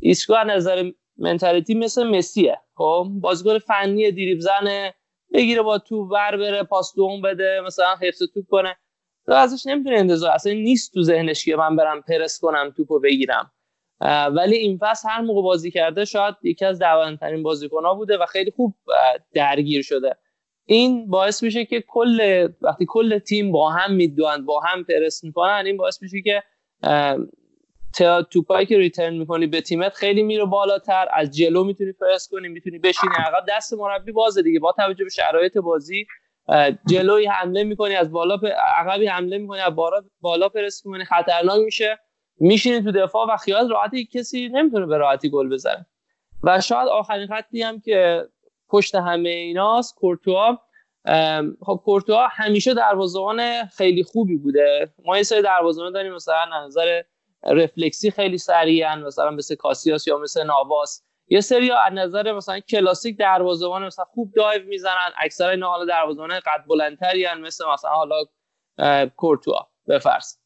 [0.00, 2.60] ایسکو نظر mentality مثل مسیه.
[2.74, 4.94] خب بازیکن فنی دریبل زنه
[5.32, 8.76] بگیره با تو ور بره پاس دوم بده مثلا حفظ توپ کنه.
[9.26, 10.30] تو ازش نمی‌تونه انتظار.
[10.30, 13.50] اصلا نیست تو ذهنش که من برم پرس کنم توپو بگیرم.
[14.04, 18.50] ولی این فصل هر موقع بازی کرده شاید یکی از دوانترین بازیکنها بوده و خیلی
[18.50, 18.74] خوب
[19.34, 20.16] درگیر شده.
[20.66, 25.62] این باعث میشه که کل وقتی کل تیم با هم می‌دوند با هم پرس می‌کنن
[25.66, 26.42] این باعث میشه که
[28.30, 32.78] توپایی که ریترن می‌کنی به تیمت خیلی میره بالاتر از جلو می‌تونی پرس کنی می‌تونی
[32.78, 34.60] بشینی عقب دست مربی بازه دیگه.
[34.60, 36.06] با توجه به شرایط بازی
[36.88, 38.38] جلوی حمله می‌کنی از بالا
[38.78, 41.98] عقبی حمله می‌کنی از بالا بالا پرس می‌کنی خطرناک میشه.
[42.40, 45.86] میشینی تو دفاع و خیال راحتی کسی نمی‌تونه به راحتی گل بزنه.
[46.42, 48.28] و شاید آخرین خطی هم که
[48.68, 50.58] پشت همه ایناست کورتوا.
[51.60, 54.92] خب کورتوا همیشه دروازه‌بان خیلی خوبی بوده.
[55.04, 57.02] ما یه سری دروازه‌بان داریم مثلا نظر
[57.46, 61.02] رفلکسی خیلی سریعن مثلا مثل کاسیاس یا مثل ناواس.
[61.28, 65.12] یه سری از نظر مثلا کلاسیک دروازه‌بان مثلا خوب دایو می‌زنن.
[65.18, 68.16] اکثر اینا حالا دروازه‌بان قد بلندتری مثل مثلا حالا
[69.16, 69.66] کورتوا.
[69.88, 70.36] بفرض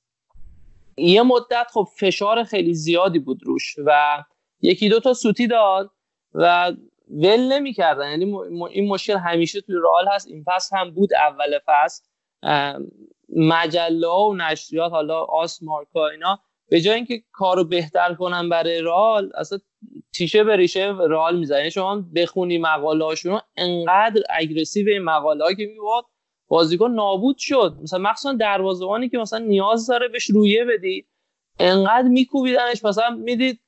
[0.99, 4.23] یه مدت خب فشار خیلی زیادی بود روش و
[4.61, 5.91] یکی دو تا سوتی داد
[6.35, 6.73] و
[7.11, 8.11] ول نمی‌کردن.
[8.11, 8.35] یعنی
[8.71, 10.29] این مشکل همیشه توی رئال هست.
[10.29, 12.05] این فصل هم بود اول فصل.
[13.37, 16.39] مجله و نشریات حالا آس مارکا اینا.
[16.71, 19.59] به جای اینکه کارو بهتر کنن برای رئال اصلا
[20.15, 25.67] تیشه به ریشه رئال می‌زنه یعنی شما بخونی مقاله هاشون انقدر اگریسیو این مقاله که
[25.67, 26.05] میبود
[26.49, 27.77] بازیکن نابود شد.
[27.83, 31.07] مثلا مخصوصا دروازه‌بانی که مثلا نیاز داره بهش رویه بدی.
[31.59, 33.61] انقدر میکوبیدنش مثلا می‌دید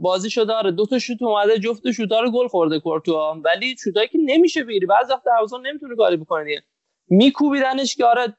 [0.00, 3.40] بازی شده داره دو تا شوت اومده جفت شوتا رو گل خورده کورتوا.
[3.44, 4.86] ولی شوتایی که نمیشه بگیری.
[4.86, 6.62] بعضی وقت دروازه نمی‌تونه کاری بکنه
[7.08, 8.36] میکوبیدنش که آره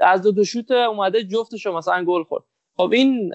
[0.00, 2.44] از دو تا شوت اومده جفتش مثلا گل خورد.
[2.76, 3.32] خب این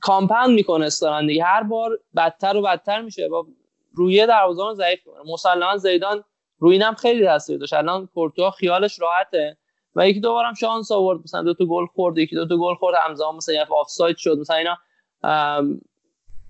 [0.00, 3.28] کامپاند می‌کنه استران هر بار بدتر و بدتر میشه.
[3.28, 3.46] با
[3.92, 6.24] رویه دروازه‌بان ضعیف کنه مسلما زیدان
[6.58, 7.72] روی اینم خیلی تاثیر داشت.
[7.72, 9.56] الان کورتوا خیالش راحته.
[9.96, 11.20] و یکی دو بارم شانس آورد.
[11.24, 12.94] مثلا دو تا گل خورد یکی دو تا گل خورد.
[13.04, 14.38] همزمان مثلا یه آفساید شد.
[14.38, 14.76] مثلا اینا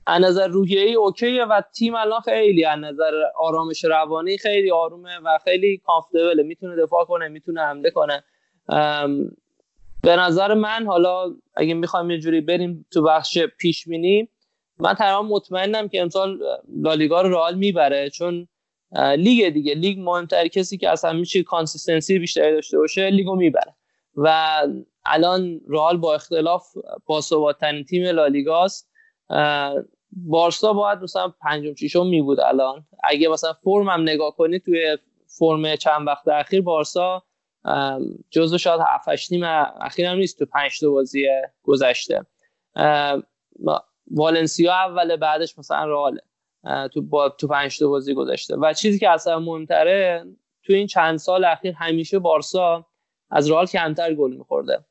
[0.06, 5.38] از نظر روحیه‌ای اوکیه و تیم الان خیلی از نظر آرامش روانی خیلی آرومه و
[5.44, 8.24] خیلی کامفتبله می‌تونه دفاع کنه می‌تونه حمله کنه.
[10.02, 14.28] به نظر من حالا اگه می‌خوایم یه جوری بریم تو بخش پیش بینی
[14.78, 16.38] من تقریبا مطمئنم که امسال
[16.76, 18.10] لالیگا رو رئال می‌بره.
[18.10, 18.48] چون
[18.94, 19.74] لیگ دیگه.
[19.74, 23.74] لیگ مهمتر کسی که اصلا میشه consistency بیشتری داشته باشه لیگو می‌بره.
[24.16, 24.60] و
[25.04, 26.66] الان رئال با اختلاف
[27.06, 28.90] باثبات‌ترین تیم لالیگاست
[30.12, 32.86] بارسا باید مثلا پنجم ششم می بود الان.
[33.04, 37.22] اگه مثلا فرم هم نگاه کنی توی فرم چند وقت اخیر بارسا
[38.30, 39.42] جزو شاید 7 تیم
[39.80, 41.26] اخیر هم نیست تو 5 تا بازی
[41.62, 42.26] گذشته.
[44.10, 46.18] والنسیا اول بعدش مثلا رئال
[46.92, 48.56] تو با تو 5 تا بازی گذشته.
[48.56, 50.26] و چیزی که اصلا مهمتره
[50.66, 52.86] تو این چند سال اخیر همیشه بارسا
[53.30, 54.84] از رئال کمتر گل میخورده.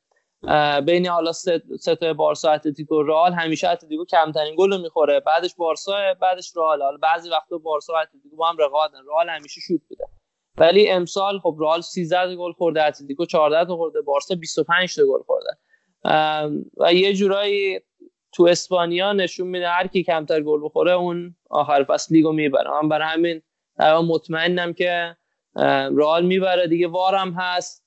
[0.86, 1.62] بین حالا سه
[2.00, 5.20] تا بارسا اتلتیکو رئال همیشه اتلتیکو کمترین گل رو می‌خوره.
[5.20, 6.82] بعدش بارسا بعدش رئال.
[6.82, 8.98] حالا بعضی وقتا بارسا و اتلتیکو با هم رقابتن.
[9.08, 10.04] رئال همیشه شوت بوده.
[10.56, 15.22] ولی امسال خب رئال 13 گل خورده اتلتیکو 14 تا خورده بارسا 25 تا گل
[15.22, 15.50] خورده.
[16.76, 17.80] و یه جورایی
[18.34, 22.70] تو اسپانیا نشون میده هر کی کمتر گل بخوره اون آخر فصل لیگو می‌بره.
[22.82, 23.42] من برای همین
[24.08, 25.16] مطمئنم که
[25.96, 26.68] رئال می‌بره.
[26.68, 27.84] دیگه وارم هست.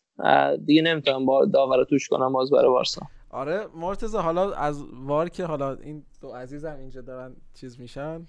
[0.65, 3.01] دیگه نمی‌تونم با داور توش کنم باز برای بارسا.
[3.29, 8.25] آره مرتضی حالا از وار که حالا این دو عزیزم اینجا دارن چیز میشن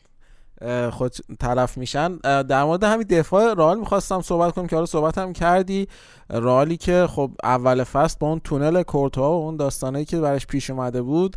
[0.90, 2.16] خود طرف میشن.
[2.42, 5.88] در مورد همین دفاع رئال می‌خواستم صحبت کنم که حالا صحبت هم کردی.
[6.30, 10.70] رئالی که خب اول فصل با اون تونل کورتوا و اون داستانایی که برش پیش
[10.70, 11.36] اومده بود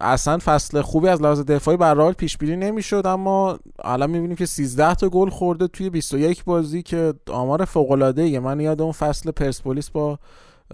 [0.00, 4.46] اصلا فصل خوبی از لحاظ دفاعی بر رئال پیش بینی نمی‌شد اما الان می‌بینیم که
[4.46, 9.30] 13 تا گل خورده توی 21 بازی که آمار فوق العاده من یاد اون فصل
[9.30, 10.18] پرسپولیس با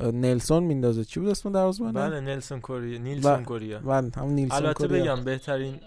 [0.02, 1.04] نلسون میندازه.
[1.04, 3.78] چی بود اسم دروازه‌بان؟ بله نلسون کوریا نیلسون کوریا.
[3.78, 4.88] بله همون نیلسون البته.
[4.88, 5.80] بگم بهترین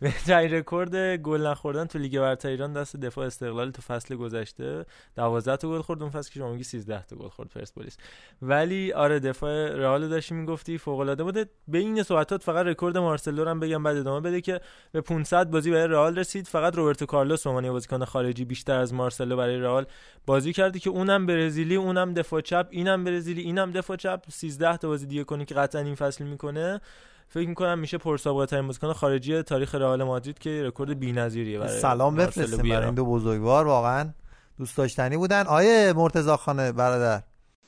[0.00, 4.86] بهترین رکورد گل نخوردن تو لیگ برتر ایران دست دفاع استقلال تو فصل گذشته.
[5.16, 7.96] 12 تا گل خورد اون فصل که شما میگی 13 تا گل خورد پرسپولیس.
[8.42, 13.60] ولی آره دفاع رئال داشتی می‌گفتی فوق العاده بوده بین صحبتات فقط رکورد مارسلو هم
[13.60, 14.60] بگم بعد ادامه بده که
[14.92, 16.46] به 500 بازی برای رئال رسید.
[16.46, 19.86] فقط روبرتو کارلوس به عنوان بازیکن خارجی بیشتر از مارسلو برای رئال
[20.26, 22.68] بازی کرده که اونم برزیلی اونم دفاع چپ.
[22.70, 24.20] اینم برزیلی اینم دفاع چپ.
[24.28, 26.80] 13 تا بازی دیگه کنی که قطعا این فصل می‌کنه.
[27.28, 32.16] فکر می‌کنم میشه پرسابقه ترین بازیکن خارجی تاریخ رئال مادرید که رکورد بی‌نظیریه برای سلام
[32.16, 32.68] بفرستیم.
[32.68, 33.66] برای این دو بزرگوار.
[33.66, 34.10] واقعا
[34.58, 35.46] دوست داشتنی بودن.
[35.46, 37.22] آیه مرتضی خانه برادر.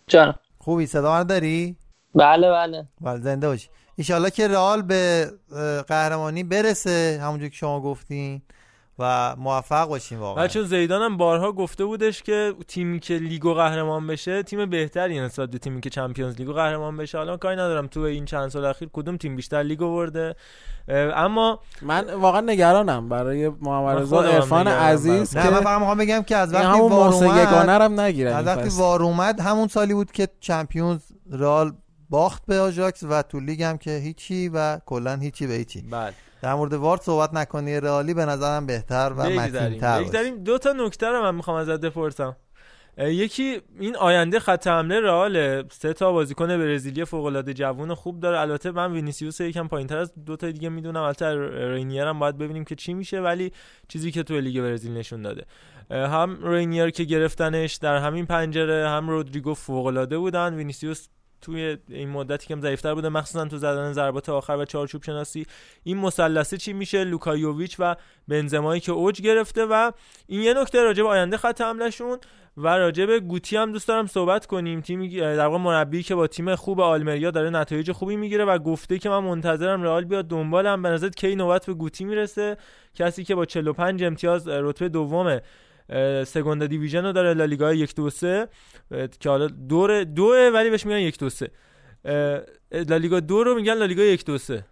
[0.06, 0.34] جانم.
[0.58, 1.76] خوبی؟ صدا من داری؟
[2.14, 2.88] بله بله.
[3.00, 5.30] بله زنده باشی ایشالله که رئال به
[5.88, 8.42] قهرمانی برسه همونجور که شما گفتین.
[8.98, 10.44] و موفق باشیم واقعا.
[10.44, 15.50] بچه زیدان هم بارها گفته بودش که تیمی که لیگو قهرمان بشه تیم بهتری نسبت
[15.50, 17.18] به تیمی که چمپیونز لیگو قهرمان بشه.
[17.18, 20.36] حالا کاری ندارم تو این چند سال اخیر کدوم تیم بیشتر لیگو برده
[20.88, 26.22] اما من واقعا نگرانم برای محمد رضا عرفان عزیز نه که من فقط می‌خوام بگم
[26.22, 28.80] که از وقتی همون VAR اومد یگانه رو هم نگیرن از وقتی فصل.
[28.80, 31.00] VAR اومد همون سالی بود که چمپیونز
[31.30, 31.72] رئال
[32.10, 35.82] باخت به آژاکس و تو لیگ هم که هیچی و کلا هیچی به هیچی.
[35.82, 36.12] بله.
[36.42, 40.02] در مورد VAR صحبت نکنی رئالی به نظرم بهتر و متین‌تر.
[40.02, 40.44] بگذاریم.
[40.44, 42.36] دو تا نکته رو من می‌خوام ازت بپرسم.
[42.98, 48.40] یکی این آینده خط حمله رئال سه تا بازیکن برزیلی فوق العاده جوون خوب داره.
[48.40, 51.02] البته من وینیسیوس یکم پایینتر از دو تا دیگه می‌دونم.
[51.02, 51.34] البته
[51.72, 53.52] رینیر هم باید ببینیم که چی میشه ولی
[53.88, 55.44] چیزی که تو لیگ برزیل نشون داده.
[55.90, 60.54] هم رینیر که گرفتنش در همین پنجره هم رودریگو فوق العاده بودن.
[60.54, 61.08] وینیسیوس
[61.42, 65.46] توی این مدتی که ضعیفتر بوده مخصوصا تو زدن ضربات آخر و چارچوب شناسی.
[65.82, 67.96] این مثلثه چی میشه؟ لوکا یوویچ و
[68.28, 69.92] بنزمایی که اوج گرفته و
[70.26, 72.18] این یه نکته راجع به آینده خط حملهشون
[72.56, 74.80] و راجع به گوتی هم دوست دارم صحبت کنیم.
[74.80, 78.98] تیمی در واقع مربی که با تیم خوب آلمریا داره نتایج خوبی می‌گیره و گفته
[78.98, 80.82] که من منتظرم رئال بیاد دنبالم.
[80.82, 82.56] به کی نوبت به گوتی می‌رسه؟
[82.94, 85.42] کسی که با 45 امتیاز رتبه دومه
[86.26, 88.48] سگوندا دیویژن رو داره لالیگا 1 2 3
[89.20, 91.50] که حالا دور دوه ولی بهش میگن 1 2 3
[92.72, 94.64] لالیگا دو رو میگن لالیگا 1 2 3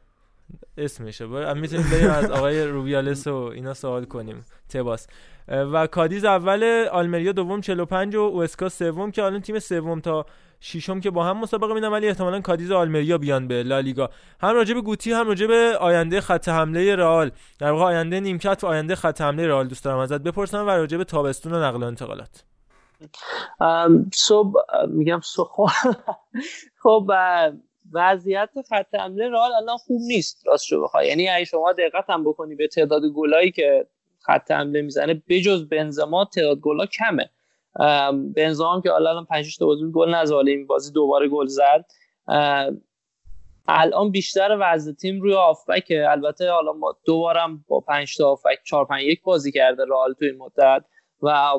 [0.79, 1.27] اسمشه.
[1.55, 4.45] می‌تونیم بریم از آقای روبیالس و اینا سوال کنیم.
[4.69, 5.07] تباس.
[5.49, 10.27] و کادیز اول آلمریا دوم 45 و اوسکا سوم که الان تیم سوم تا
[10.61, 14.11] ششم که با هم مسابقه میدن ولی احتمالاً کادیز آلمریا بیان به لالیگا
[14.41, 17.31] هم راجع به گوتی هم راجع آینده خط حمله رئال.
[17.59, 20.97] در واقع آینده نیمکت و آینده خط حمله رئال دوست دارم ازت بپرسم و راجع
[20.97, 22.45] به تابستون و نقل و انتقالات.
[24.15, 24.53] صبح
[24.89, 25.73] میگم صبح.
[26.83, 27.11] خب
[27.93, 31.09] وضعیت خط حمله رئال الان خوب نیست راستشو بخوای.
[31.09, 33.87] یعنی اگه شما دقت هم بکنی به تعداد گلایی که
[34.21, 37.31] خط حمله می‌زنه بجز بنزما تعداد گلا کمه.
[37.79, 40.35] ام، بنزما هم که الان 5 تا بازی گل نزد.
[40.35, 41.85] ولی این بازی دوباره گل زد.
[43.69, 48.85] الان بیشتر وضع تیم روی آفبک البته حالا ما دوبارم با 5 تا آفبک 4
[48.85, 50.85] 5 1 بازی کرده رئال تو این مدت.
[51.23, 51.51] و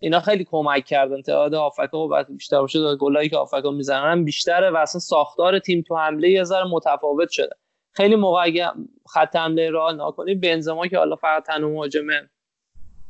[0.00, 1.22] اینا خیلی کمک کردن.
[1.22, 2.78] تعداد آفکا و بیشتر باشه.
[2.78, 7.30] داد گلایی که آفکا می‌زنن بیشتره و اصلا ساختار تیم تو حمله یه ذره متفاوت
[7.30, 7.56] شده.
[7.92, 8.70] خیلی موقع اگه
[9.08, 12.30] خط حمله رئال نکنی بنزما که حالا فقط تنها مهاجمه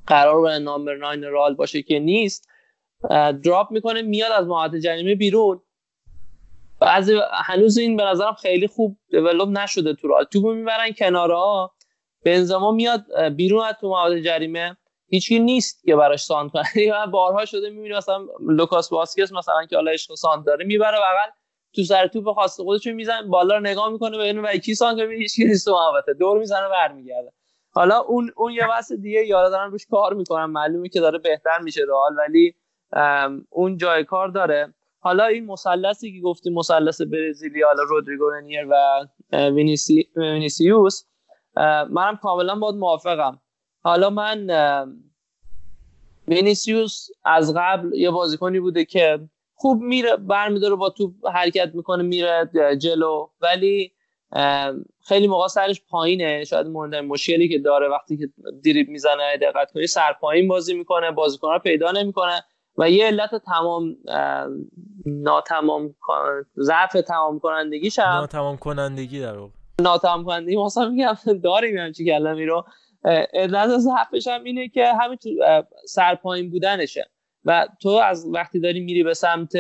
[0.07, 2.49] قرار به نامبر 9 رئال باشه که نیست
[3.45, 5.61] drop می‌کنه میاد از محوطه جریمه بیرون.
[6.81, 10.25] بعضی هنوز این به نظرم خیلی خوب develop نشده تو رئال.
[10.25, 11.75] توپو می‌برن کنارها
[12.25, 14.77] بنزما میاد بیرون از تو محوطه جریمه.
[15.09, 16.65] هیچی نیست که براش سانتر کنه.
[17.13, 21.31] بارها شده می‌بینی مثلا لوکاس واسکس مثلا که حالا عشق سانتر داره می‌بره بغل
[21.75, 25.15] تو سر توپ خاص خودش می‌زنه بالا رو نگاه می‌کنه ببینه برای کی سانتر کنه
[25.15, 26.15] هیچ نیست محوطه.
[26.15, 27.33] دور می‌زنه برمیگرده.
[27.77, 31.59] حالا اون اون یه بحث دیگه یارا دارن روش کار می‌کنن معلومه که داره بهتر
[31.63, 32.55] میشه رئال ولی
[33.51, 34.75] اون جای کار داره.
[35.01, 41.05] حالا این مثلثی که گفتیم مثلث برزیلی حالا رودریگو رینیر و وینیسی وینیسیوس
[41.91, 43.41] منم کاملا باید موافقم.
[43.83, 44.51] حالا من
[46.29, 49.21] وینیسیوس از قبل یه بازیکنی بوده که
[49.55, 52.51] خوب میره برمیداره با توپ حرکت می‌کنه میره
[52.81, 53.93] جلو ولی
[55.09, 56.45] خیلی موقع سرش پایینه.
[56.45, 58.29] شاید مهمترین مشکلی که داره وقتی که
[58.65, 62.45] دریب می‌زنه دقت کنی سر پایین بازی می‌کنه بازیکن رو پیدا نمی‌کنه
[62.79, 63.97] و یه علت تمام
[65.07, 65.95] ناتمام
[66.59, 68.07] ضعف تمام کنندگیش هم.
[68.07, 69.53] ناتمام کنندگی در واقع.
[69.81, 72.65] ناتمام کنندگی مثلا میگم داریم همچی کلمی رو.
[73.35, 77.11] علت ضعفش هم اینه که همین تو اه، سرپایین بودنشه
[77.45, 79.53] و تو از وقتی داری میری به سمت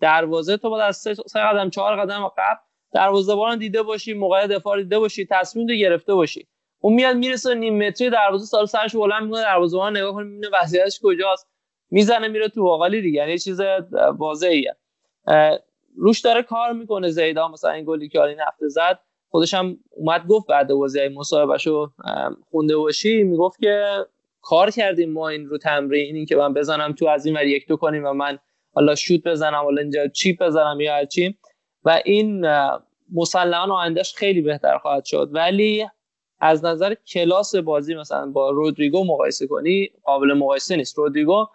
[0.00, 2.60] دروازه تو باید از سه, سه قدم چهار قدم قبل
[2.92, 6.46] دروازه‌بان دیده باشی موقع دفاع دیده باشی تصمیم رو گرفته باشی.
[6.80, 11.00] اون میاد می‌رسه نیم متری دروازه سال سرش بلند می‌کنه دروازه‌بان نگاه کنه می‌بینه وضعیتش
[11.02, 11.46] کجاست.
[11.90, 13.60] می‌زنه میره تو باقالی دیگه یعنی چیز
[14.18, 14.76] واضحیه.
[15.96, 18.98] روش داره کار می‌کنه زیدان مثلا این گلی که این هفته زد
[19.28, 21.90] خودش هم اومد گفت بعد بازی مصاحبهشو
[22.50, 23.22] خونده باشی.
[23.22, 24.04] می‌گفت که
[24.42, 27.66] کار کردیم ما این رو تمرین این که من بزنم تو از این ور یک
[27.68, 28.38] دو کنیم و من
[28.74, 31.38] حالا شوت بزنم حالا اینجا چیپ بزنم یا چی.
[31.84, 32.46] و این
[33.12, 35.30] مسلما آیندهش خیلی بهتر خواهد شد.
[35.32, 35.86] ولی
[36.40, 40.98] از نظر کلاس بازی مثلا با رودریگو مقایسه کنی قابل مقایسه نیست.
[40.98, 41.46] رودریگو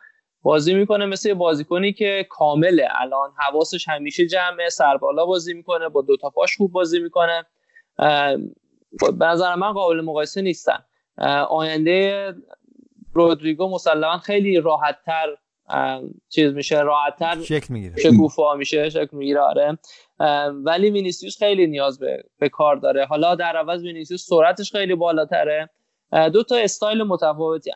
[0.41, 2.87] بازی می‌کنه مثل بازیکنی که کامله.
[2.91, 7.45] الان حواسش همیشه جمعه سربالا بازی می‌کنه با دوتا پاش خوب بازی می‌کنه.
[9.19, 10.85] به نظر من قابل مقایسه نیستن.
[11.49, 12.33] آینده
[13.13, 15.35] رودریگو مسلما خیلی راحت تر
[16.29, 17.95] چیز میشه راحت تر شک می‌گیره.
[17.97, 19.39] شکوفا میشه شک می‌گیره.
[19.39, 19.77] آره.
[20.63, 23.05] ولی وینیسیوس خیلی نیاز به, به کار داره.
[23.05, 25.69] حالا در عوض وینیسیوس سرعتش خیلی بالاتره.
[26.33, 27.71] دو تا استایل متفاوتی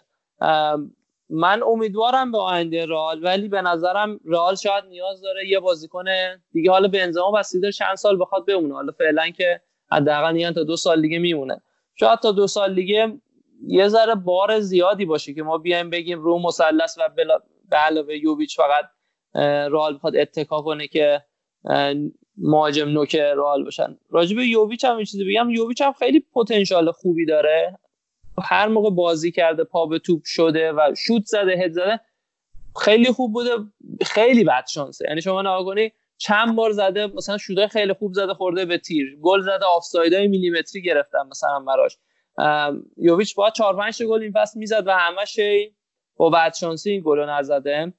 [1.30, 6.06] من امیدوارم به آینده رئال ولی به نظرم رئال شاید نیاز داره یه بازیکن
[6.52, 6.72] دیگه.
[6.72, 8.74] حالا بنزما بسته چند سال بخواد بمونه.
[8.74, 9.62] حالا فعلا که
[9.92, 11.62] حداقل میگن تا دو سال دیگه میمونه.
[11.96, 13.20] شاید تا دو سال دیگه
[13.68, 17.10] یه ذره بار زیادی باشه که ما بیایم بگیم رو مثلث و
[17.70, 18.86] به علاوه یوویچ فقط
[19.72, 21.24] رئال بخواد اتکا کنه که
[22.42, 23.98] مهاجم نوک رئال باشن.
[24.10, 25.50] راجب یوویچ هم چیزی بگم.
[25.50, 27.80] یوویچ هم خیلی پتانسیل خوبی داره.
[28.44, 32.00] هر موقع بازی کرده پا به توپ شده و شوت زده هد زده
[32.82, 33.50] خیلی خوب بوده.
[34.06, 35.06] خیلی بد شانسه.
[35.10, 35.76] یعنی شما نگاه
[36.18, 39.18] چند بار زده مثلا شوتای خیلی خوب زده خورده به تیر.
[39.22, 41.98] گل زده آفسایدای میلیمتری گرفتن مثلا براش.
[42.98, 45.40] یوویچ با 4 5 گل این فصل می‌زد و همش
[46.16, 47.94] با بد شانسی این گل نزده.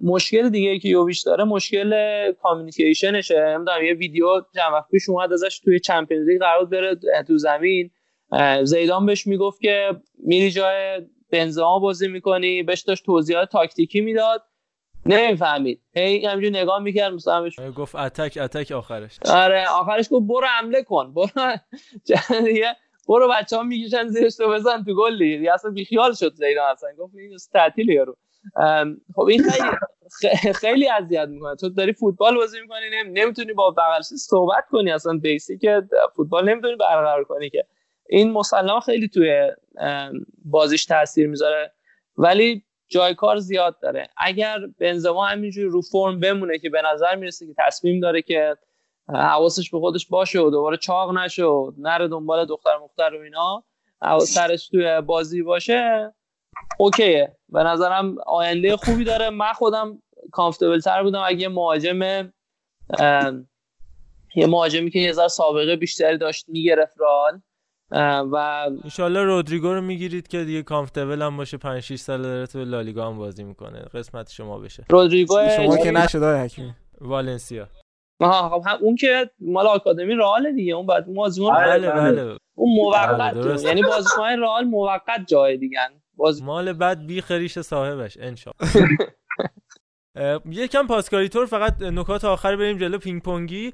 [0.00, 1.92] مشکل دیگه ای که یوویچ داره مشکل
[2.32, 3.40] کامیونیکیشنشه.
[3.40, 6.94] نمی‌دونم یه ویدیو چند وقت پیش اومد ازش توی چمپیونز لیگ قرار بره
[7.28, 7.90] تو زمین.
[8.62, 11.02] زیدان بهش می‌گفت که میری جای
[11.32, 12.62] بنزما بازی می‌کنی.
[12.62, 14.42] بهش داشت توضیحات تاکتیکی می‌داد.
[15.06, 15.80] نمی‌فهمید.
[15.94, 19.18] هی همینجور نگاه می‌کرد مثلا گفت اتک اتک آخرش.
[19.30, 21.14] آره آخرش گفت برو حمله کن.
[21.14, 21.28] برو.
[23.08, 25.52] برو بچه ها می‌کشن زیرش تو بزن تو گل دیگه.
[25.54, 26.90] اصلا بیخیال شد زیدان اصلا.
[26.98, 28.16] گفت این تعطیل یارو.
[29.14, 29.42] خب این
[30.20, 31.56] خیلی خیلی اذیت می‌کنه.
[31.56, 35.66] تو داری فوتبال بازی می‌کنی نمی‌تونی با بغلش صحبت کنی اصلا بیسیک
[36.16, 37.66] فوتبال نمی‌تونی برقرار کنی که.
[38.08, 39.50] این مسلما خیلی توی
[40.44, 41.72] بازیش تاثیر می‌ذاره.
[42.16, 44.08] ولی جای کار زیاد داره.
[44.16, 48.56] اگر بنزما همینجوری رو فرم بمونه که به نظر می‌رسه که تصمیم داره که
[49.08, 53.64] حواسش به خودش باشه و دوباره چاق نشه و نره دنبال دختر مختر و اینا
[54.20, 56.14] سرش توی بازی باشه
[56.78, 57.36] اوکیه.
[57.48, 59.30] به نظرم آینده خوبی داره.
[59.30, 60.02] من خودم
[60.32, 61.22] کامفتبل تر بودم.
[61.26, 62.02] اگه مهاجم
[64.36, 67.40] یه مهاجمی که یه ذره سابقه بیشتری داشت می‌گرفت رال
[68.32, 68.36] و
[68.84, 71.56] انشالله رودریگو رو می‌گیرید که دیگه کامفتبل هم باشه.
[71.56, 73.80] 5 6 سال داره تو لالیگا هم بازی می‌کنه.
[73.80, 74.84] قسمت شما بشه.
[74.90, 76.74] رودریگو شما که نشد حکیمی.
[77.00, 77.68] والنسیا.
[78.20, 80.74] آها خب اون که مال آکادمی رئال دیگه.
[80.74, 82.38] اون بعد بازیکن بله بله.
[82.54, 85.78] اون موقت یعنی بازیکن رئال موقت جای دیگه.
[86.16, 86.42] باز...
[86.42, 88.50] مال بعد بی خریش صاحبش انشا
[90.50, 93.72] یکم پاسکاری طور فقط نکات آخر بریم جلو پینگ پونگی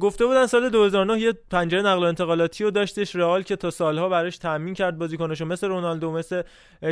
[0.00, 4.08] گفته بودن سال 2009 یه پنجره نقل و انتقالاتی رو داشتش رئال که تا سالها
[4.08, 6.42] براش تامین کرد بازیکناشو مثل رونالدو مثل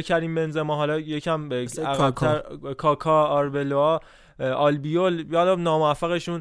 [0.04, 2.42] کریم بنزما حالا یکم کاکا.
[2.78, 4.00] کاکا آربلوا
[4.40, 6.40] آلبیول یادم ناموفقشون.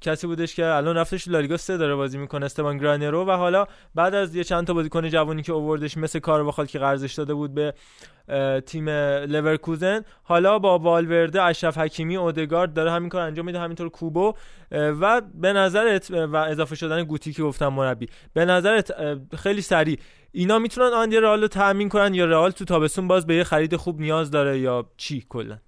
[0.00, 4.14] کسی بودش که الان رفتش لالیگا سه داره بازی می‌کنه استوان گرانرو و حالا بعد
[4.14, 7.74] از یه چند تا بازیکن جوانی که اووردش مثل کارواخال که قرضش داده بود به
[8.66, 14.34] تیم لورکوزن حالا با والورده اشرف حکیمی اودگارد داره همین کار انجام میده همینطور کوبو.
[14.70, 18.92] و به نظرت و اضافه شدن گوتی که گفتم مربی به نظرت
[19.36, 19.98] خیلی سریع
[20.32, 23.76] اینا می‌تونن آنده رئال رو تامین کنن یا رئال تو تابستون باز به یه خرید
[23.76, 25.58] خوب نیاز داره یا چی کلا؟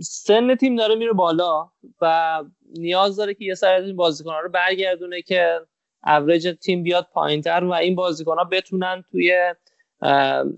[0.00, 1.68] سن تیم داره میره بالا
[2.00, 2.42] و
[2.78, 5.60] نیاز داره که یه سری از این بازیکن‌ها رو برگردونه که
[6.06, 9.54] اوریج تیم بیاد پایینتر و این بازیکن‌ها بتونن توی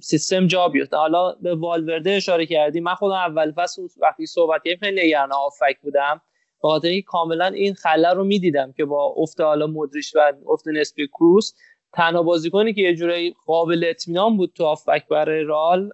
[0.00, 0.96] سیستم جا بیفته.
[0.96, 5.80] حالا به والورده اشاره کردیم من خودم اول فصل وقتی صحبت کردیم خیلی نگران آفک
[5.82, 6.20] بودم.
[6.62, 10.68] به خاطر اینکه کاملا این خلا رو می‌دیدم که با افت حالا مدریش و افت
[10.68, 11.52] نسبی کروس
[11.92, 15.90] تنها بازیکنی که یه جورایی قابل اطمینان بود تو آفک برای رال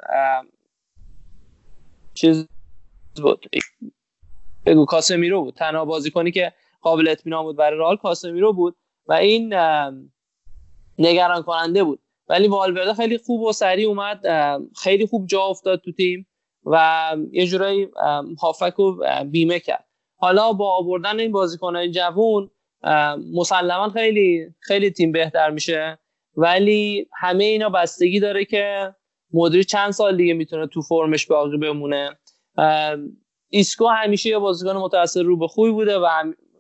[2.15, 2.49] چیز
[3.23, 3.47] بود.
[4.67, 5.55] بگو کاسمیرو بود.
[5.55, 8.77] تنها بازیکنی که قابل اطمینان بود برای رال کاسمیرو بود
[9.07, 9.55] و این
[10.99, 12.01] نگران کننده بود.
[12.29, 14.21] ولی والورده خیلی خوب و سریع اومد.
[14.83, 16.27] خیلی خوب جا افتاد تو تیم
[16.65, 17.89] و یه جورایی
[18.43, 19.85] هافک رو بیمه کرد.
[20.17, 22.51] حالا با آوردن این بازیکنهای جوون
[23.35, 25.99] مسلما خیلی خیلی تیم بهتر میشه.
[26.37, 28.95] ولی همه اینا بستگی داره که
[29.33, 32.19] مدیر چند سال دیگه می‌تونه تو فرمش باقی بمونه.
[33.55, 36.07] ایسکو همیشه یه بازیکن متأثر رو به خوبی بوده و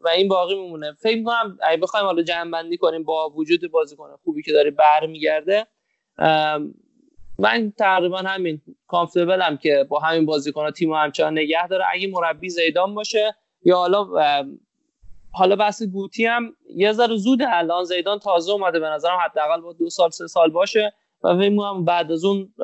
[0.05, 0.93] و این باقی میمونه.
[0.93, 5.67] فکر می‌کنم اگه بخوایم حالا جمع کنیم با وجود بازیکن خوبی که داره برمیگرده
[7.39, 11.85] من تقریبا همین کامفتبلم که با همین بازیکن تیم همچنان نگه داره.
[11.93, 14.09] اگه مربی زیدان باشه یا حالا
[15.33, 19.73] حالا بحث گوتی هم یه ذره زود الان زیدان تازه اومده به نظرم حداقل با
[19.73, 20.93] دو سال سه سال باشه
[21.23, 22.55] و فکر بعد از اون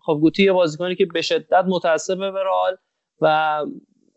[0.00, 2.40] خب گوتی یه بازیکنی که به شدت متعصبه به
[3.20, 3.60] و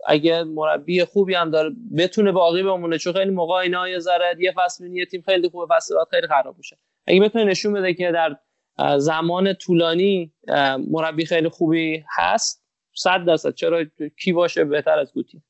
[0.07, 4.53] اگه مربی خوبی هم داره بتونه باقی بمونه چون خیلی موقع اینا یه ذره یه
[4.57, 6.77] فصل یه تیم خیلی خوبه فصل بعد خیلی خراب میشه.
[7.07, 8.38] اگه بتونه نشون بده که در
[8.97, 10.34] زمان طولانی
[10.89, 12.63] مربی خیلی خوبی هست
[12.95, 13.53] صد درصد.
[13.53, 13.84] چرا
[14.23, 15.41] کی باشه بهتر از گوتی؟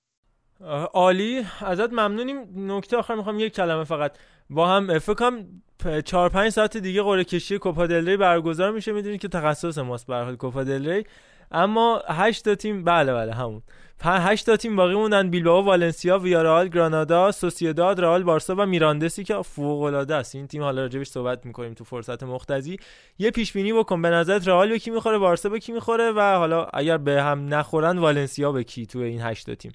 [0.93, 1.45] عالی.
[1.61, 2.71] ازت ممنونیم.
[2.71, 4.11] نکته آخر می‌خوام یک کلمه فقط.
[4.49, 5.61] با هم فکر کنم
[6.05, 8.91] 4 5 ساعت دیگه قرعه کشی کوپا دل ری برگزار میشه.
[8.91, 11.05] می‌دونید که تخصص ماست به حال کوپا دل ری.
[11.51, 13.61] اما 8 تا تیم بله بله همون.
[14.01, 15.29] 8 تا تیم باقی موندن.
[15.29, 20.35] بیلبائو والنسیا ویارال گرانادا سوسییداد رئال بارسا و میراندسی که فوق العاده است.
[20.35, 22.77] این تیم حالا راجبش صحبت می‌کنیم تو فرصت مختزی.
[23.19, 24.01] یه پیش بینی بکن.
[24.01, 27.53] به نظرت رئال به کی می‌خوره؟ بارسا به کی می‌خوره؟ و حالا اگر به هم
[27.53, 29.71] نخورن والنسیا به کی تو این 8 تا تیم؟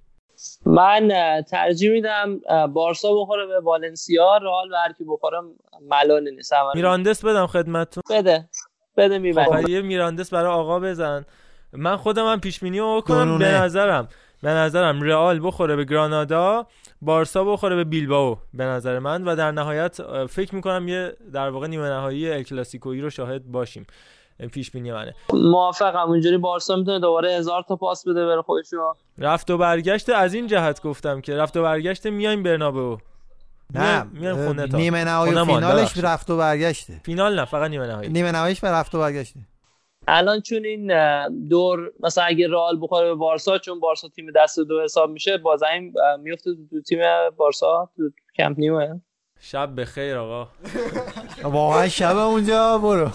[0.66, 1.10] من
[1.51, 2.40] ترجیح میدم
[2.72, 4.36] بارسا بخوره به والنسیا.
[4.36, 5.38] رئال و هر کی بخوره
[5.82, 6.52] ملال نیست.
[6.74, 8.02] میراندس بدم خدمتتون.
[8.10, 8.48] بده.
[8.96, 11.24] بده می‌برم خب، یه میراندس برای آقا بزن.
[11.76, 14.09] من خودم هم پیش بینی کنم به نظرم
[14.42, 16.66] به نظرم رئال بخوره به گرانادا
[17.02, 19.24] بارسا بخوره به بیلباو به نظر من.
[19.24, 23.86] و در نهایت فکر می‌کنم یه در واقع نیمه نهایی ال کلاسیکویی رو شاهد باشیم.
[24.52, 25.14] پیش بینی منه.
[25.32, 26.09] موافقم.
[26.09, 30.34] اونجوری بارسا می‌تونه دوباره هزار تا پاس بده بره خودش رو رفت و برگشت از
[30.34, 32.98] این جهت گفتم که رفت و برگشت میایم برنابو
[33.74, 34.06] نه
[34.46, 34.76] خونه تا.
[34.76, 37.01] نیمه نهایی فینالش رفت و برگشته.
[37.05, 38.09] فینال نه فقط نیمه نهایی.
[38.09, 39.40] نیمه نهاییش رفت و برگشته.
[40.09, 40.93] الان چون این
[41.48, 45.62] دور مثلا اگه رئال بخوره به بارسا چون بارسا تیم دست دو حساب میشه باز
[45.62, 46.98] این میفته تو تیم
[47.36, 48.02] بارسا تو
[48.36, 48.98] کمپ نیو
[49.40, 50.48] شب بخیر آقا.
[51.43, 53.10] واقعا شب اونجا برو.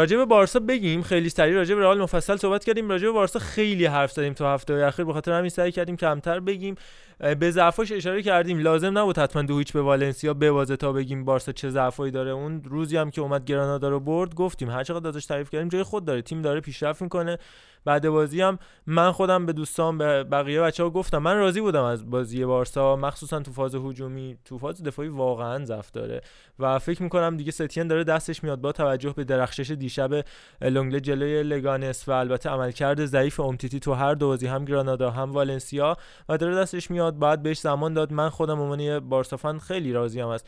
[0.00, 2.88] راجع به بارسا بگیم خیلی سریع راجع به رئال مفصل صحبت کردیم.
[2.90, 5.04] راجع به بارسا خیلی حرف زدیم تو هفته اخیر.
[5.04, 6.74] به خاطر همین سعی کردیم کمتر بگیم.
[7.20, 8.58] به ضعفاش اشاره کردیم.
[8.58, 12.30] لازم نبود حتما دو هیچ به والنسیا ببازه تا بگیم بارسا چه ضعفایی داره.
[12.30, 15.82] اون روزی هم که اومد گرانادا رو برد گفتیم هر چقدر ازش تعریف کردیم جای
[15.82, 16.22] خود داره.
[16.22, 17.38] تیم داره پیشرفت می‌کنه.
[17.84, 21.18] بعد بازی هم من خودم به دوستان به بقیه بچه ها گفتم.
[21.18, 24.38] من راضی بودم از بازی بارسا مخصوصا تو فاز هجومی.
[24.44, 26.20] تو فاز دفاعی واقعا ضعف داره.
[26.58, 30.24] و فکر می‌کنم دیگه ستین داره دستش میاد با توجه به درخشش دیشب
[30.62, 35.32] لونگله جلوی لگانس و البته عملکرد ضعیف امتیتی تو هر دو بازی هم گرانادا هم
[35.32, 35.96] والنسیا.
[36.28, 38.12] و داره دستش میاد بعد بهش زمان داد.
[38.12, 40.44] من خودم عنوان بارسا فن خیلی راضیم از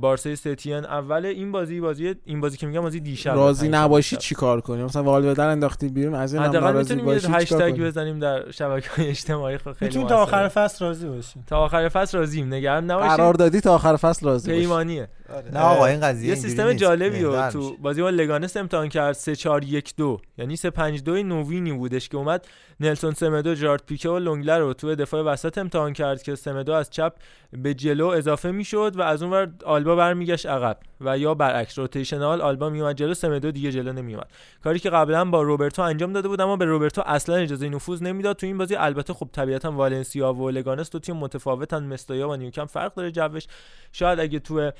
[0.00, 4.60] بارسای ستین اول این بازی بازی این بازی که میگم بازی دیشب راضی نباشی چیکار
[4.60, 9.58] کنیم مثلا والدر انداختی بیرون از این هم ناراضی باشی هشتگ بزنیم در شبکه‌های اجتماعی
[9.58, 11.44] خب خیلی تا آخر فصل راضی باشیم.
[11.46, 14.60] تا آخر فصل راضیم نگران نباشید قرار دادی تا آخر فصل راضی باشی.
[14.60, 15.08] پیمانیه.
[15.34, 15.50] آره.
[15.52, 19.36] نه آقا این قضیه یه سیستم جالبی رو تو بازی با لگانس امتحان کرد 3
[19.36, 22.46] 4 1 2 یعنی 3 5 2 نوینی بودش که اومد
[22.80, 26.90] نلسون سمدو جارد پیکه و لونگلر رو تو دفاع وسط امتحان کرد که سمدو از
[26.90, 27.12] چپ
[27.52, 32.70] به جلو اضافه می‌شد و از اونور آلبا برمیگشت عقب و یا برعکس روتیشنال آلبا
[32.70, 34.30] میومد جلو سمدو دیگه جلو نمیومد.
[34.64, 38.36] کاری که قبلا با روبرتو انجام داده بود اما به روبرتو اصلا اجازه نفوذ نمی‌داد.
[38.36, 42.64] تو این بازی البته خب طبیعتا والنسیا و لگانس دو تیم متفاوتن مستایا و نیوکم
[42.64, 43.46] فرق داره جوش.
[43.92, 44.70] شاید اگه تو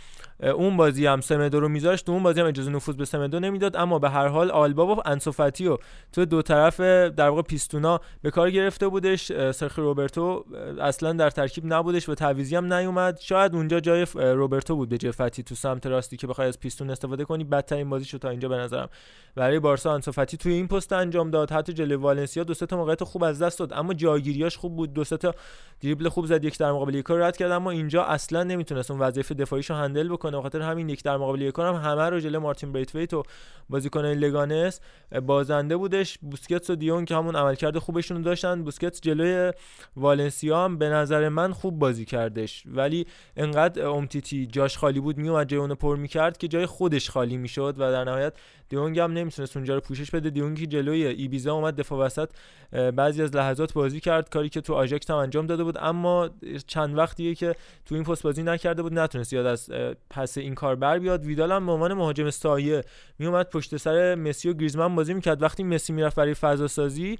[0.41, 3.77] اون بازی هم سمدو رو میذاشت تو اون بازی هم اجازه نفوذ به سمدو نمی‌داد.
[3.77, 5.77] اما به هر حال آلبا و انسوفاتی و
[6.13, 9.33] تو دو طرف در واقع پیستونا به کار گرفته بودش.
[9.53, 10.45] سرخی روبرتو
[10.81, 13.19] اصلا در ترکیب نبودش و تعویزی هم نیومد.
[13.21, 16.91] شاید اونجا جای روبرتو بود به جای فتی تو سمت راستی که بخوای از پیستون
[16.91, 18.89] استفاده کنی بدترین بازی شد تا اینجا به نظرم.
[19.35, 21.51] برای بارسا انسوفاتی توی این پست انجام داد.
[21.51, 24.93] حتی جلوی والنسیا دو سه تا موقعیت خوب از دست داد اما جایگیریاش خوب بود.
[24.93, 25.35] دو سه تا
[25.81, 29.35] دریبل خوب زد یک در مقابل یک رد کرد اما اینجا اصلا نمی‌تونست اون وظیفه
[29.35, 30.39] دفاعیشو هندل بکنه.
[30.39, 33.23] بخاطر همین یک در مقابل یک هم همه رو جلوی مارتین بریتویت و
[33.69, 34.81] بازیکن لگانس
[35.27, 36.19] بازنده بودش.
[36.19, 38.63] بوسکتس و دیون که همون عملکرد خوبشون رو داشتن.
[38.63, 39.53] بوسکتس جلوی
[39.97, 42.63] والنسیا هم به نظر من خوب بازی کردش.
[42.67, 43.07] ولی
[43.37, 47.75] انقدر امتیتی جاش خالی بود میومد جای اونو پر می‌کرد که جای خودش خالی می‌شد
[47.79, 48.33] و در نهایت
[48.69, 50.31] دیونگ هم نمی‌تونست اونجا رو پوشش بده.
[50.31, 52.31] دیونگ که جلوی ایبیزا اومد دفاع وسط
[52.73, 55.77] بعضی از لحظات بازی کرد کاری که تو آژاکس هم انجام داده بود.
[55.81, 56.31] اما
[56.67, 59.71] چند وقتیه که تو این پست بازی نکرده بود نتونست یاد از
[60.11, 61.25] پس این کار بر بیاد.
[61.25, 62.83] ویدال هم به عنوان مهاجم سایه
[63.19, 65.43] میومد پشت سر مسی و گریزمان بازی می‌کرد.
[65.43, 67.19] وقتی مسی می‌رفت برای فضا سازی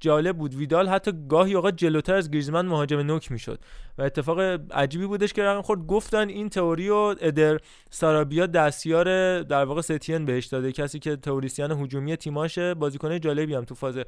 [0.00, 0.54] جالب بود.
[0.54, 3.58] ویدال حتی گاهی اوقات جلوتر از گریزمان مهاجم نوک می‌شد
[3.98, 5.86] و اتفاق عجیبی بودش که رقم خورد.
[5.86, 7.58] گفتن این تئوری و ادر
[7.90, 10.72] سارابیا دستیار در واقع ستین بهش داده.
[10.88, 13.98] کسی که تئوریسین هجومی تیماشه بازیکن جالبی هم تو فاز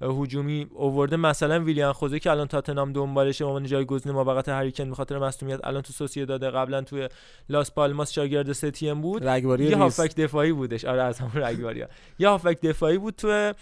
[0.00, 1.16] هجومی اوورده.
[1.16, 5.66] مثلا ویلیان خوزه که الان تاتنام دنبالشه به عنوان جایگزین موقت هریکن به خاطر مصونیت
[5.66, 7.08] الان تو سوسیه داده قبلا توی
[7.48, 9.22] لاس پالماس شاگرد ستین بود.
[9.70, 10.84] یه هافک دفاعی بودش.
[10.84, 11.84] آره از همون رگباری
[12.18, 13.52] یه هافک دفاعی بود تو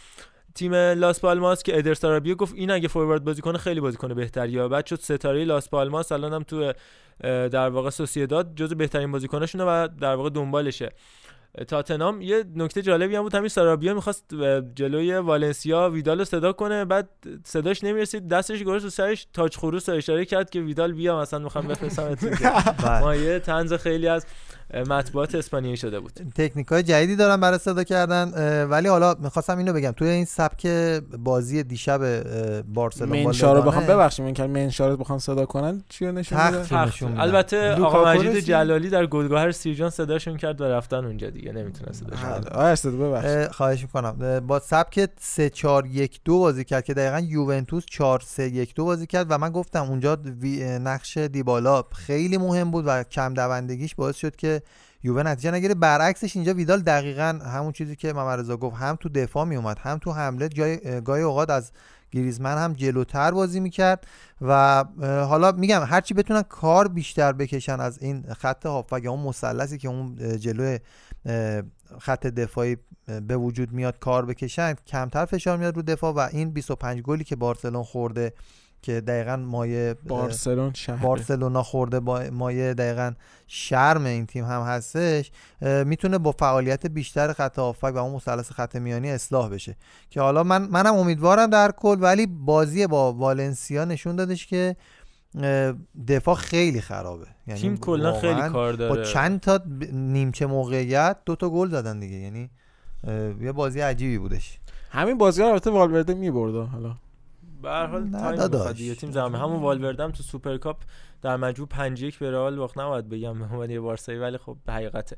[0.55, 4.15] تیم لاس پالماس که ادر سارابیا گفت این اگه فوروارد بازی کنه خیلی بازی کنه
[4.15, 6.73] بهتری بعد شد ستاره لاس پالماس الان هم تو
[7.48, 10.93] در واقع سوسییداد جزو بهترین بازیکناشونه و در واقع دنبالشه.
[11.64, 13.34] تاتنام یه نکته جالبی هم بود.
[13.34, 14.24] همین سارابیا می‌خواست
[14.74, 16.84] جلوی والنسیا ویدال رو صدا کنه.
[16.84, 17.08] بعد
[17.44, 18.28] صداش نمی‌رسید.
[18.28, 19.26] دستش گذاشت تو سرش.
[19.32, 22.16] تاج خروس اشاره کرد که ویدال بیا مثلا می‌خوام بفرستم.
[23.02, 24.26] ما یه طنز خیلی از
[24.89, 26.12] مطبوعات اسپانیایی شده بود.
[26.35, 28.32] تکنیک های جدیدی دارن برای صدا کردن
[28.65, 29.90] ولی حالا می‌خواستم اینو بگم.
[29.90, 30.66] توی این سبک
[31.19, 32.23] بازی دیشب
[32.74, 37.20] بارسلونا منشا رو بخوام ببخشید من که منشا رو بخوام صدا کنن چی نشون میده؟
[37.20, 42.98] البته آقا مجید جلالی در گلگهر سیرجان صداشون کرد و رفتن اونجا دیگه نمی‌تونه صداشون
[42.98, 44.40] ببخشید خواهش می‌کنم.
[44.47, 48.85] با سبک 3 4 1 2 بازی کرد که دقیقا یوونتوس 4 3 1 2
[48.85, 50.19] بازی کرد و من گفتم اونجا
[50.81, 54.62] نقش دیبالا خیلی مهم بود و کم دوندگیش باعث شد که
[55.06, 55.74] یووه نتیجه نگیره.
[55.74, 59.98] برعکسش اینجا ویدال دقیقا همون چیزی که ممرزا گفت هم تو دفاع می اومد هم
[59.98, 60.48] تو حمله.
[60.48, 61.72] جای گاهی اوقات از
[62.10, 64.06] گریزمن هم جلوتر بازی می‌کرد
[64.40, 69.78] و حالا میگم هرچی بتونن کار بیشتر بکشن از این خط هافک یا اون مثلثی
[69.78, 70.78] که اون جلوی
[71.98, 72.76] خط دفاعی
[73.26, 77.36] به وجود میاد کار بکشن کمتر فشار میاد رو دفاع و این 25 گلی که
[77.36, 78.32] بارسلون خورده
[78.86, 83.12] که دقیقا مایه بارسلون شهر بارسلونا خورده با مایه دقیقا
[83.46, 85.30] شرم این تیم هم هستش.
[85.60, 89.76] می‌تونه با فعالیت بیشتر خط هافک و اون مثلث خط میانی اصلاح بشه.
[90.10, 94.76] که حالا من منم امیدوارم در کل ولی بازی با والنسیا نشون دادش که
[96.08, 97.26] دفاع خیلی خرابه.
[97.46, 98.94] یعنی تیم کلا خیلی کار داره.
[98.94, 99.60] با چند تا
[99.92, 102.16] نیمچه موقعیت دو تا گل زدن دیگه.
[102.16, 102.50] یعنی
[103.40, 104.58] یه بازی عجیبی بودش.
[104.90, 106.96] همین بازی ها البته والورده میبرده حالا.
[107.62, 109.34] به هر حال تایم دیگه تیم زمین.
[109.34, 110.76] همون والوردم تو سوپرکاپ
[111.22, 112.78] در مجموع 5 1 به رئال باخت.
[112.78, 115.16] نباید بگم به عنوان بارسایی ولی خب به حقیقته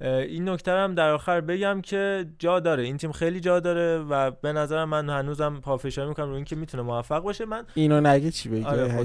[0.00, 2.82] این نکته هم در آخر بگم که جا داره.
[2.82, 6.82] این تیم خیلی جا داره و به نظرم من هنوزم پافشاری می‌کنم روی اینکه می‌تونه
[6.82, 7.44] موفق باشه.
[7.44, 9.04] من اینو نگه چی بگی؟ آره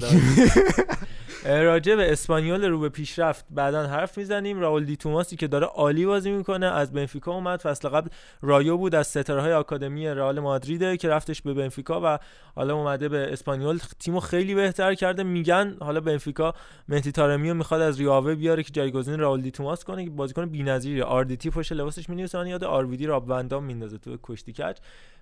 [1.46, 4.60] راجع به اسپانیول رو به پیشرفت بعدا حرف می‌زنیم.
[4.60, 6.66] راول دی توماسی که داره عالی بازی می‌کنه.
[6.66, 7.60] از بنفیکا اومد.
[7.60, 8.10] فصل قبل
[8.42, 12.20] رایو بود از ستاره های آکادمی رئال مادرید که رفتش به بنفیکا و
[12.56, 13.80] حالا اومده به اسپانیول.
[14.00, 15.24] تیمو خیلی بهتر کرده.
[15.24, 16.54] میگن حالا بنفیکا
[16.88, 20.46] منتی تارمیو می‌خواد از ریاوه بیاره که جایگزین راول دی توماس کنه که بازیکن
[20.82, 24.78] بی‌نظیره آردیتی پشت لباسش می‌نویسه یاد آرویدی راب وندام میندازه تو کشتی کج.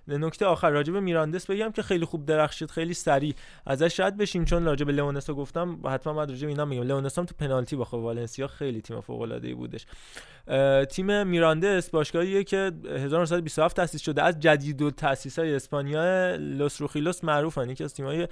[0.08, 3.34] نکته آخر راجب میراندس بگم که خیلی خوب درخشید خیلی سریع.
[3.66, 6.82] ازش رد بشیم چون راجب لئونسو گفتم حتما باید راجب اینا میگم.
[6.82, 9.86] لئونسو تو پنالتی با والنسیا خیلی تیم فوق العاده ای بودش
[10.90, 14.22] تیم میراندس باشگاهیه که 1927 تأسیس شده.
[14.22, 17.70] از جدید و تأسیس های اسپانیا لوس روخیلوس معروفن.
[17.70, 18.28] یکی از تیم‌های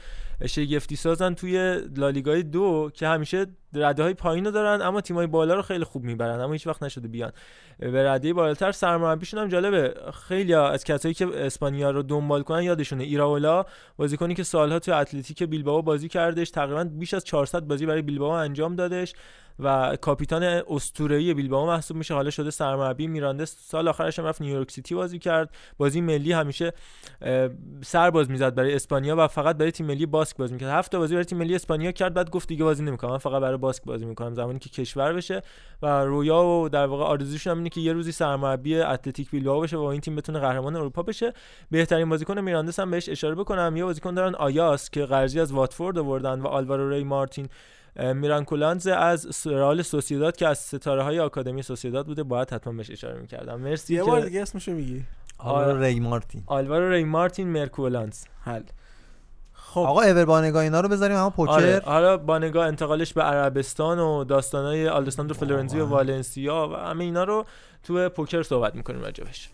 [0.47, 5.55] شگفتی سازن توی لالیگای دو که همیشه رده های پایین رو دارن اما تیمای بالا
[5.55, 7.33] رو خیلی خوب می‌برن اما هیچ وقت نشده بیان.
[7.79, 9.95] به رده بالاتر سرمربیشون هم جالبه.
[10.29, 13.65] خیلی از کسایی که اسپانیا رو دنبال کنن یادشونه ایراولا
[13.97, 18.33] بازیکنی که سالها تو اتلتیک بیلبائو بازی کردش تقریبا بیش از 400 بازی برای بیلبائو
[18.33, 19.15] انجام دادش.
[19.59, 22.15] و کاپیتان اسطوره‌ای بیلبائو محسوب میشه.
[22.15, 25.51] حالا شده سرمربی میرانده سال آخرش هم رفت نیویورک سیتی بازی کرد.
[25.79, 26.73] بازی ملی همیشه
[27.83, 30.71] سر باز می‌زد برای اسپانیا و فقط برای تیم ملی باسک بازی می‌کرد.
[30.71, 33.11] هفت بازی برای تیم ملی اسپانیا کرد بعد گفت دیگه بازی نمی‌کنم.
[33.11, 34.35] من فقط برای باسک بازی می‌کنم.
[34.35, 35.43] زمانی که کشور بشه
[35.83, 39.77] و رویا و در واقع آرزوش هم اینه که یه روزی سرمربی اتلتیک بیلبائو بشه
[39.77, 41.33] و این تیم بتونه قهرمان اروپا بشه.
[41.71, 43.77] بهترین بازیکن میراندس هم بهش اشاره بکنم.
[43.77, 47.49] یه بازیکن دارن آیاس که قرضی از واتفورد آوردن و آلوارو ری مارتین
[47.99, 52.91] میران کولانز از رئال سوسیداد که از ستاره های آکادمی سوسیداد بوده باید حتما بهش
[52.91, 53.61] اشاره می‌کردم.
[53.61, 55.05] مرسی یه بار دیگه اسمشو میگی.
[55.39, 56.43] آلوارو ری مارتین.
[56.47, 58.63] آلوارو ری مارتین مرکولانز حل.
[59.53, 59.81] خب.
[59.81, 61.83] آقا اور بانگا اینا رو بذاریم اما پوکر آره.
[61.85, 67.45] حالا بانگا انتقالش به عربستان و داستانای آلساندرو فلورنزی و والنسیا و همه اینا رو
[67.83, 69.51] تو پوکر صحبت می‌کنیم راجبش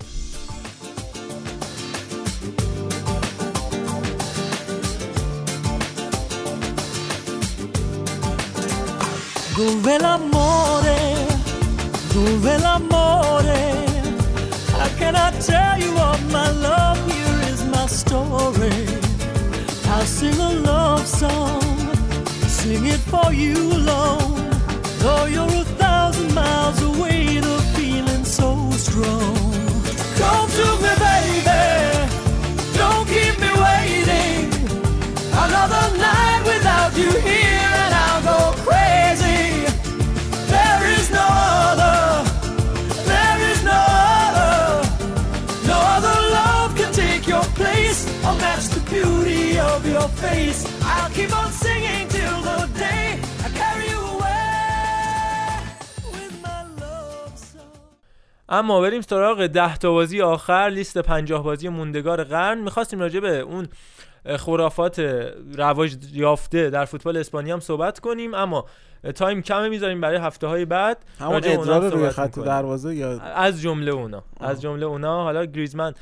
[9.57, 10.97] Dove l'amore,
[12.13, 13.85] dove l'amore
[14.73, 16.99] How can I tell you of my love?
[17.07, 18.89] Here is my story.
[19.91, 21.63] I'll sing a love song,
[22.49, 24.51] sing it for you alone
[24.99, 29.34] Though you're a thousand miles away, the feeling's so strong
[50.25, 50.61] face.
[50.93, 53.07] I'll keep on singing till the day
[53.47, 55.49] I carry you away
[56.15, 57.79] with my love song.
[58.49, 62.59] اما بریم سراغ ده تا بازی آخر لیست پنجاه بازی موندگار قرن.
[62.59, 63.69] می‌خواستیم راجع به اون
[64.39, 64.99] خرافات
[65.55, 68.35] رواج یافته در فوتبال اسپانیا هم صحبت کنیم.
[68.35, 68.65] اما
[69.15, 71.05] تایم کمه می‌ذاریم برای هفته های بعد.
[71.21, 72.47] همون راجع به اونا ادرار روی خط می‌کنیم.
[72.47, 74.23] دروازه یا از جمله اونا.
[74.41, 75.23] از جمله اونا.
[75.23, 75.95] حالا گریزمن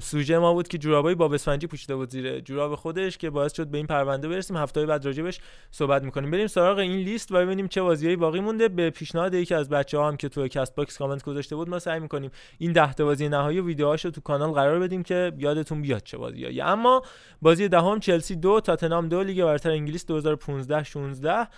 [0.00, 3.66] سوژه ما بود که جورابای باب اسفنجی پوشیده بود زیر جوراب خودش که باعث شد
[3.66, 4.56] به این پرونده برسیم.
[4.56, 5.40] هفته بعد راجبش
[5.70, 6.30] صحبت می‌کنیم.
[6.30, 8.68] بریم سراغ این لیست و ببینیم چه بازیایی باقی مونده.
[8.68, 11.78] به پیشنهاد یکی از بچه ها هم که تو کست باکس کامنت گذاشته بود ما
[11.78, 16.02] سعی می‌کنیم این ده تا بازی نهایی ویدیوهاشو تو کانال قرار بدیم که یادتون بیاد
[16.02, 16.60] چه بازیایی.
[16.60, 17.02] اما
[17.42, 21.48] بازی دهم چلسی دو تاتنهام دو لیگ برتر انگلیس 2015 16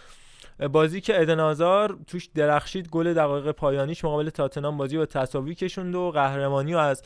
[0.72, 5.94] بازی که ادن آزار توش درخشید گل دقایق پایانیش مقابل تاتنهام بازی با تساوی کشوند
[5.94, 7.02] و قهرمانی و از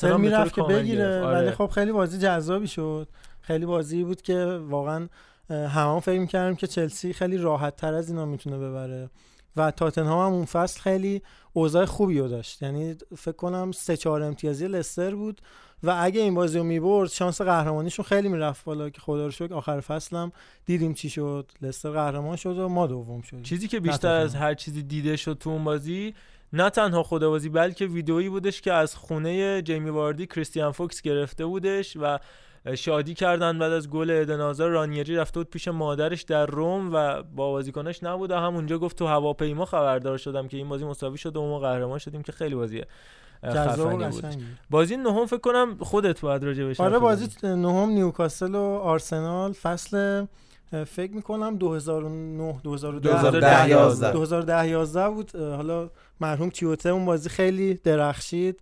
[0.00, 1.24] طور می‌رفت که بگیره.
[1.24, 1.38] آره.
[1.38, 3.08] ولی خب خیلی بازی جذابی شد
[3.40, 5.08] خیلی بازی بود که واقعا
[5.50, 9.10] همه فکر می‌کردیم که چلسی خیلی راحت تر از اینا می‌تونه ببره
[9.58, 11.22] و تاتنهام هم اون فصل خیلی
[11.52, 12.62] اوضاع خوبی رو داشت.
[12.62, 15.40] یعنی فکر کنم سه چهار امتیازی لستر بود
[15.82, 19.54] و اگه این بازی رو می‌برد شانس قهرمانیشون خیلی می‌رفت بالا که خدا رو شکر
[19.54, 20.32] آخر فصل هم
[20.66, 21.52] دیدیم چی شد.
[21.62, 23.42] لستر قهرمان شد و ما دوم شدیم.
[23.42, 24.08] چیزی که بیشتر.
[24.08, 26.14] از هر چیزی دیده شد تو اون بازی
[26.52, 31.96] نه تنها خدابازی بلکه ویدئویی بودش که از خونه جیمی واردی کریستیان فوکس گرفته بودش
[32.00, 32.18] و
[32.74, 37.50] شادی کردن بعد از گل ادنازار رانیری رفته بود پیش مادرش در روم و با
[37.50, 41.42] بازیکناش نبود و همونجا گفت تو هواپیما خبردار شدم که این بازی مساوی شد و
[41.42, 42.82] ما قهرمان شدیم که خیلی بازی
[43.42, 44.44] جذاب و خفنی بود قشنگی.
[44.70, 47.28] بازی نهم فکر کنم خودت باید راجع بهش آره بازی.
[47.42, 50.26] نهم نیوکاسل و آرسنال فصل
[50.86, 54.12] فکر می‌کنم 2009 2010 2010 11.
[54.12, 55.90] 2010 11 بود حالا
[56.20, 58.60] مرحوم تیوته اون بازی خیلی درخشید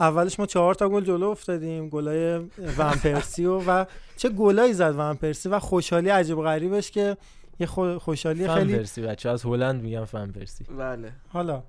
[0.00, 2.34] اولش ما چهار تا گل جلو افتادیم گلای
[2.78, 3.84] ون پرسی و, و
[4.16, 7.16] چه گلایی زد ون پرسی و خوشحالی عجیب غریبش که
[7.60, 10.64] یه خو- خوشحالی خیلی پرسی بچه از هلند میگم فن پرسی.
[10.78, 11.12] بله.
[11.28, 11.62] حالا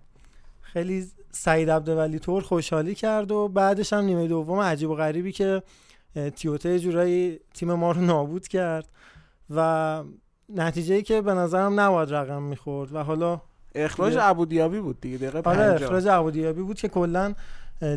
[0.61, 5.64] خیلی سعید عبدالولی طور خوشحالی کرد و بعدش هم نیمه دوم عجیب و غریبی که
[6.35, 8.88] تیوته جورایی تیم ما رو نابود کرد
[9.56, 10.03] و
[10.56, 13.41] نتیجه ای که به نظرم نباید رقم می‌خورد و حالا
[13.75, 17.33] اخراج ابودیابی بود دیگه دقیقه آره 50 اخراج عبودیابی بود که کلا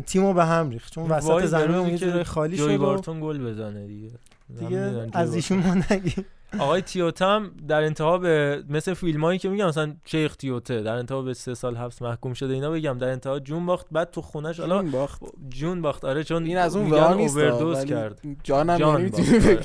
[0.05, 0.93] تیمو به هم ریخت.
[0.93, 4.11] چون وسط زمین یه خالی شد و بارتون گل بزنه دیگه.
[4.59, 6.25] دیگه از ایشون ما نگیم.
[6.59, 11.21] آقای تیوتم در انتها به مثل فیلم هایی که میگم مثلا شیخ تیوته در انتها
[11.21, 12.97] به سه سال حبس محکوم شده اینا بگم.
[12.97, 15.21] در انتها جون باخت بعد تو خونش حالا جون باخت.
[15.49, 16.05] جون باخت.
[16.05, 18.21] آره چون این از اون میگن اووردوز ولی کرد.
[18.43, 19.59] جانم جان آره.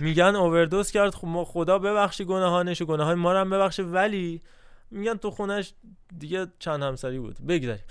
[0.00, 1.14] میگن اووردوز کرد.
[1.14, 3.82] خب ما خدا ببخشی گناهانش و گناه های ما رو هم ببخشه.
[3.82, 4.42] ولی
[4.90, 5.72] میگن تو خونش
[6.18, 7.36] دیگه چند همسری بود.
[7.48, 7.84] بگذاریم.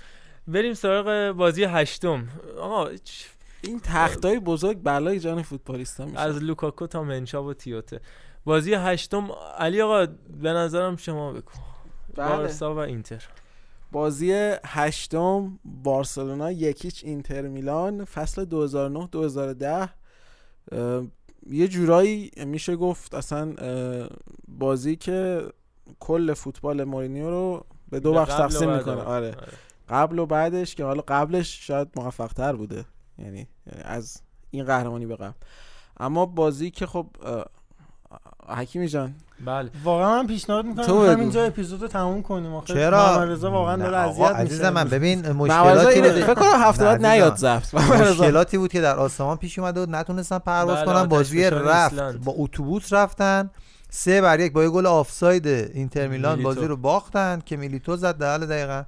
[0.52, 2.28] بریم سراغ بازی هشتم.
[2.60, 2.88] آقا
[3.62, 8.00] این تختای بزرگ بلای جان فوتبالیستا میشه از لوکاکو تا منشا و تیوته.
[8.44, 10.06] بازی هشتم علی آقا
[10.42, 11.50] به نظرم شما بگو.
[12.14, 12.28] بله.
[12.28, 13.24] بارسا و اینتر.
[13.92, 14.32] بازی
[14.64, 18.04] هشتم بارسلونا یکیچ اینتر میلان.
[18.04, 19.88] فصل 2009 2010
[20.72, 21.02] اه،
[21.50, 23.54] یه جورایی میشه گفت اصلا
[24.48, 25.42] بازی که
[26.00, 28.94] کل فوتبال مورینیو رو به دو بخش تقسیم می‌کنه.
[28.94, 29.06] آره.
[29.06, 29.28] آره.
[29.28, 29.52] آره.
[29.90, 32.84] قبل و بعدش که حالا قبلش شاید موفق تر بوده.
[33.18, 33.48] یعنی
[33.84, 35.32] از این قهرمانی به قبل.
[36.00, 37.06] اما بازی که خب
[38.48, 39.14] حکیمی جان.
[39.44, 39.70] بله.
[39.84, 41.06] واقعا من پیشنهاد می‌کنم تو.
[41.06, 42.54] همینجا اپیزودو تموم کنیم.
[42.54, 46.10] آخه چرا؟ رضا واقعا داره اذیت عزیز میشه من ببین مشکلاتی بود.
[46.10, 47.58] فکر کنم هفته بعد نیاد عزیزم.
[47.64, 51.04] زفت مشکلاتی بود که در آسمان پیش اومده بود نتونستن پرواز بله، کنن.
[51.04, 51.94] بازی رفت.
[51.94, 53.50] با اتوبوس رفتن.
[53.90, 56.42] سه بر یک با یه گل آفساید اینتر میلان.
[56.42, 58.82] بازی رو باختن که میلیتو زد دقیقه دقیقا.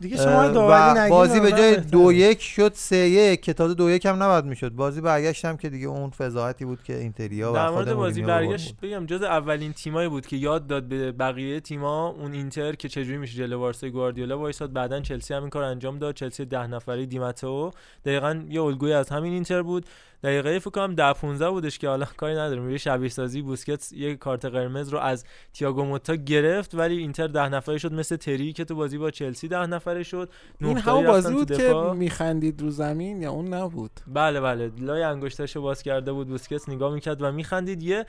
[0.00, 1.76] دیگه شما و بازی به جای.
[1.76, 3.40] دو یک شد سه یک.
[3.40, 4.72] که تازه دو یک هم نباید می‌شد.
[4.72, 9.06] بازی برگشتم که دیگه اون فضاحتی بود که اینتریا و در مورد بازی برگشت بگم
[9.06, 13.38] جز اولین تیمایی بود که یاد داد به بقیه تیما اون اینتر که چجوری میشه
[13.38, 14.72] جلو بارسای گواردیولا وایساد.
[14.72, 16.14] بعدا چلسی همین کار انجام داد.
[16.14, 17.70] چلسی ده نفره دیماتو
[18.04, 19.86] دقیقا یه الگوی از همین اینتر بود.
[20.22, 24.16] دقیقه فکر کنم 10 15 بودش که حالا کاری ندارم یه شبیه سازی بوسکتس یه
[24.16, 28.64] کارت قرمز رو از تییاگو موتا گرفت ولی اینتر ده نفره شد مثل تری که
[28.64, 30.30] تو بازی با چلسی ده نفره شد.
[30.60, 31.74] این همون بازی بود که.
[31.94, 34.72] میخندید رو زمین یا اون نبود؟ بله بله.
[34.78, 37.82] لای انگشتاشو باز کرده بود بوسکتس نگاه می‌کرد و میخندید.
[37.82, 38.06] یه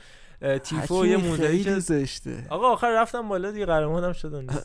[0.62, 2.46] تیفو یه خیلی زشته.
[2.50, 4.46] آقا آخر رفتم بالا دیگه قهرمانم شدن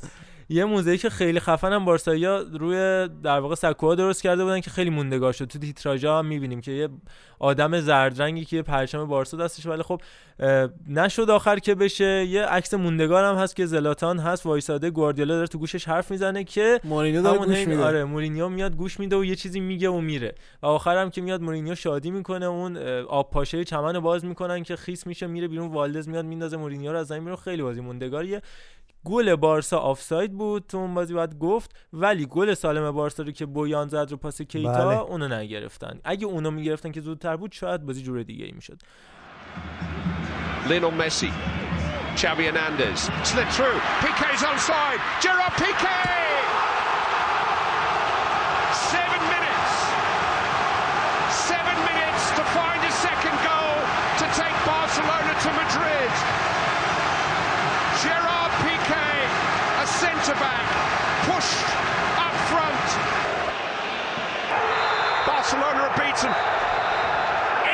[0.50, 4.90] یه موزاییک خیلی خفن هم بارسایا روی در واقع سکوها درست کرده بودن که خیلی
[4.90, 5.46] موندگار شد.
[5.46, 6.90] تو تیتراژا هم می‌بینیم که یه
[7.40, 10.02] آدم زرد رنگی که پرچم بارسا دستش ولی خب
[10.90, 12.26] نشد آخر که بشه.
[12.26, 14.46] یه عکس موندگار هم هست که زلاتان هست.
[14.46, 17.84] وایساده گواردیولا داره تو گوشش حرف می‌زنه که مورینیو داره گوش میده.
[17.84, 20.36] آره مورینیو میاد گوش میده و یه چیزی میگه و میره.
[20.62, 22.46] و آخر هم که میاد مورینیو شادی می‌کنه.
[22.46, 22.78] اون
[23.08, 25.68] آب پاشه چمن رو باز می‌کنن که خیس میشه میره بیرون.
[25.68, 28.42] والدز میاد میندازه مورینیو رو از زمین میره خیلی بازی موندگاریه.
[29.08, 33.46] گل بارسا آفساید بود تو اون بازی باید گفت ولی گل سالم بارسا رو که
[33.46, 35.00] بویان زد رو پاس کیتا بله.
[35.00, 38.80] اونو نگرفتن اگه اونو می‌گرفتن که زودتر بود شاید بازی جور دیگه ای می‌شد
[40.70, 41.32] Lionel Messi.
[42.22, 43.00] Xavi Hernandez.
[43.30, 43.78] Slid through.
[44.04, 45.00] Pique's onside.
[45.24, 46.77] Gerard Piqué!
[66.17, 66.33] Barcelona are beaten.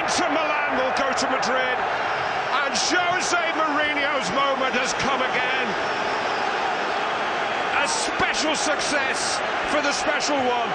[0.01, 1.79] Inter Milan will go to Madrid.
[2.65, 5.69] And Jose Mourinho's moment has come again.
[7.83, 9.39] A special success
[9.71, 10.71] for the special one.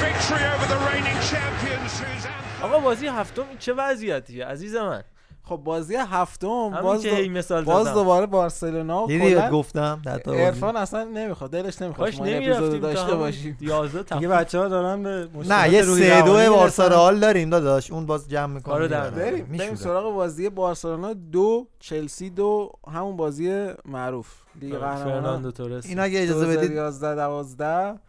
[0.00, 2.28] Victory over the reigning champions whose
[2.62, 5.02] آقا بازی هفتم چه وضعیتیه عزیز من
[5.49, 7.93] خب بازی هفتم باز که دو- مثال باز.
[7.93, 10.33] دوباره بارسلونا و کلاً گفتم؟ تا.
[10.33, 13.57] عرفان اصلا نمی‌خواد دلش نمی‌خواد ما نمی‌رفتیم داشته تا باشیم.
[13.61, 16.87] 11 دیگه بچه ها دارن به نه یه سه دو بارسا.
[16.87, 17.91] رئال داریم داداش.
[17.91, 18.73] اون باز جمع می‌کنه.
[18.75, 24.27] آره، در بریم بریم سراغ بازی بارسلونا دو چلسی دو همون بازی معروف.
[24.61, 25.85] لیگ آره، قهرمانان فرناندو تورس.
[25.85, 26.71] این اگه اجازه بدید.
[26.71, 27.99] 2011 12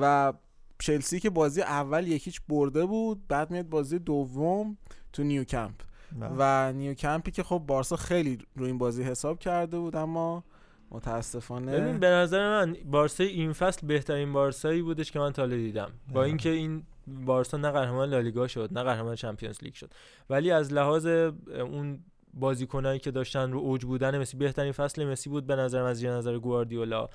[0.00, 0.32] و
[0.78, 4.76] چلسی که بازی اول یک هیچ برده بود بعد میاد بازی دوم
[5.12, 5.74] تو نیوکمپ.
[6.20, 6.30] بله.
[6.38, 10.44] و نیوکمپی که خب بارسا خیلی رو این بازی حساب کرده بود اما
[10.90, 15.90] متاسفانه ببین به نظر من بارسای این فصل بهترین بارسایی بودش که من تا دیدم.
[16.12, 19.90] با اینکه این بارسا نه قهرمان لالیگا شد نه قهرمان چمپیونز لیگ شد.
[20.30, 21.06] ولی از لحاظ
[21.46, 21.98] اون
[22.34, 26.10] بازیکنایی که داشتن رو اوج بودن مسی بهترین فصل مسی بود به نظرم از یه
[26.10, 27.08] نظر گواردیولا.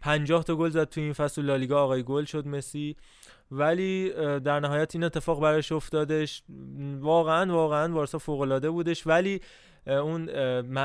[0.00, 2.96] 50 تا گل زد تو این فصل لالیگا آقای گل شد مسی.
[3.50, 4.10] ولی
[4.40, 6.42] در نهایت این اتفاق براش افتادش.
[7.00, 9.06] واقعا واقعا بارسا فوق العاده بودش.
[9.06, 9.40] ولی
[9.88, 10.26] اون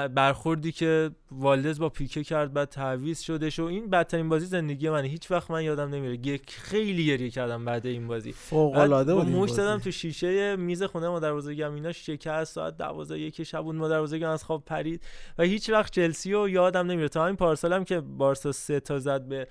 [0.08, 5.08] برخوردی که والدز با پیکه کرد بعد تعویض شدش و این بدترین بازی زندگی منه.
[5.08, 6.14] هیچ وقت من یادم نمیره.
[6.14, 8.32] یک خیلی گریه کردم بعد این بازی.
[8.32, 9.84] فوق‌العاده بعد بود مش زدم بازی.
[9.84, 11.74] تو شیشه میز خونه مادر بزرگم.
[11.74, 13.76] اینا شکست ساعت 12 یک شب بود.
[13.76, 15.02] مادر بزرگم از خواب پرید.
[15.38, 17.10] و هیچ وقت چلسی رو یادم نمیره.
[17.10, 19.48] تا همین پارسالم که بارسا سه تا زد به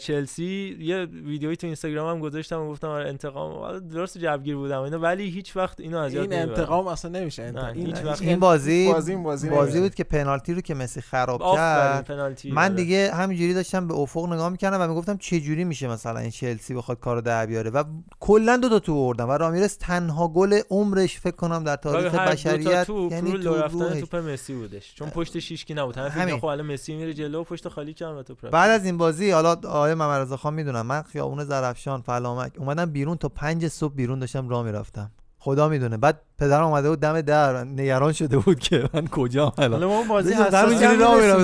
[0.00, 5.30] چلسی یه ویدیویی تو اینستاگرامم گذاشتم و گفتم آره انتقام درست جوگیر بودم اینا ولی
[5.30, 6.42] هیچ وقت اینو از یاد این.
[6.42, 9.80] انتقام اصلا نمیشه نه، انتقام هیچ وقت این بازی بازی این بازی بازی.
[9.80, 12.74] بود که پنالتی رو که مسی خراب کرد پنالتی، من آره.
[12.74, 16.74] دیگه همینجوری داشتم به افق نگاه می‌کردم و می‌گفتم چه جوری میشه مثلا این چلسی
[16.74, 17.84] بخواد کارو در بیاره و
[18.20, 22.18] کلا دو تا تو بردم و رامیرس تنها گل عمرش فکر کنم در تاریخ تا
[22.18, 24.00] بشریت یعنی تو لو رفتن.
[24.00, 26.38] توپ مسی بودش چون پشت شیشکی نبود همه فکر همین.
[26.38, 28.54] خب الان مسی میره جلو پشت خالی کردن و توپ رفت.
[28.54, 30.86] بعد از این بازی حالا آقای محمد رضا خان می‌دونم.
[30.86, 35.10] من خیابون زرفشان فلامک اومدم بیرون تا پنج صبح بیرون داشتم راه می‌رفتم.
[35.40, 35.96] خدا می‌دونه.
[35.96, 40.34] بعد پدرم اومده بود دم در نگران شده بود که من کجا حالا ما بازی
[40.34, 40.78] قدم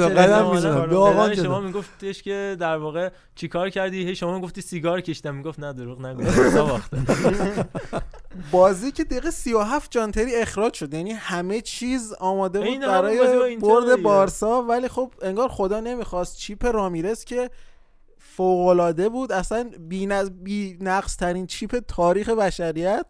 [0.09, 5.73] پدر شما میگفتش که در واقع چیکار کردی؟ هی شما می‌گفتی سیگار کشیدم می‌گفت نه
[5.73, 6.23] دروغ نگو.
[8.53, 10.95] بازی که دقیقه 37 جان تری اخراج شد.
[10.95, 14.03] یعنی همه چیز آماده بود برای برد.
[14.03, 14.63] بارسا.
[14.63, 17.51] ولی خب انگار خدا نمی‌خواست chip رامیرس که
[18.37, 19.33] فوقالعاده بود.
[19.33, 20.09] اصلا بی,
[20.43, 23.07] بی نقص ترین chip تاریخ بشریت.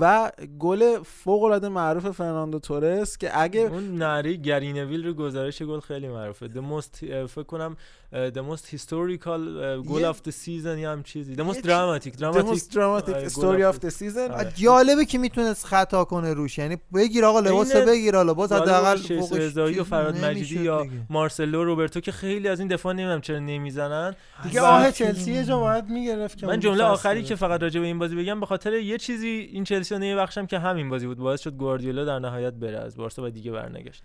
[0.00, 5.80] و گل فوق العاده معروف فرناندو تورس که اگه اون گری نویل رو گزارش گل
[5.80, 6.48] خیلی معروفه.
[6.48, 6.96] The most
[7.26, 7.76] فکر کنم
[8.12, 9.40] the most historical
[9.88, 11.34] goal of the season یا هم چیزی.
[11.34, 14.44] The most dramatic the most dramatic story of the season.
[14.54, 16.58] جالبه که می‌تونست خطا کنه روش.
[16.58, 18.34] یعنی بگیر آقا لباس بگیر حالا.
[18.34, 22.92] باز حداقل فوقش رضایی و فراد مجیدی یا مارسلو روبرتو که خیلی از این دفاع
[22.92, 24.14] نمی‌دونم چرا نمی‌زنن.
[24.42, 28.16] دیگه آه چلسی جا باید می‌گرفت من جمله آخری که فقط راجع به این بازی
[28.16, 31.18] بگم به خاطر یه چیزی این چلسی رو نمیبخشم که همین بازی بود.
[31.18, 34.02] باعث شد گواردیولا در نهایت بره از بارسا و دیگه برنگشت.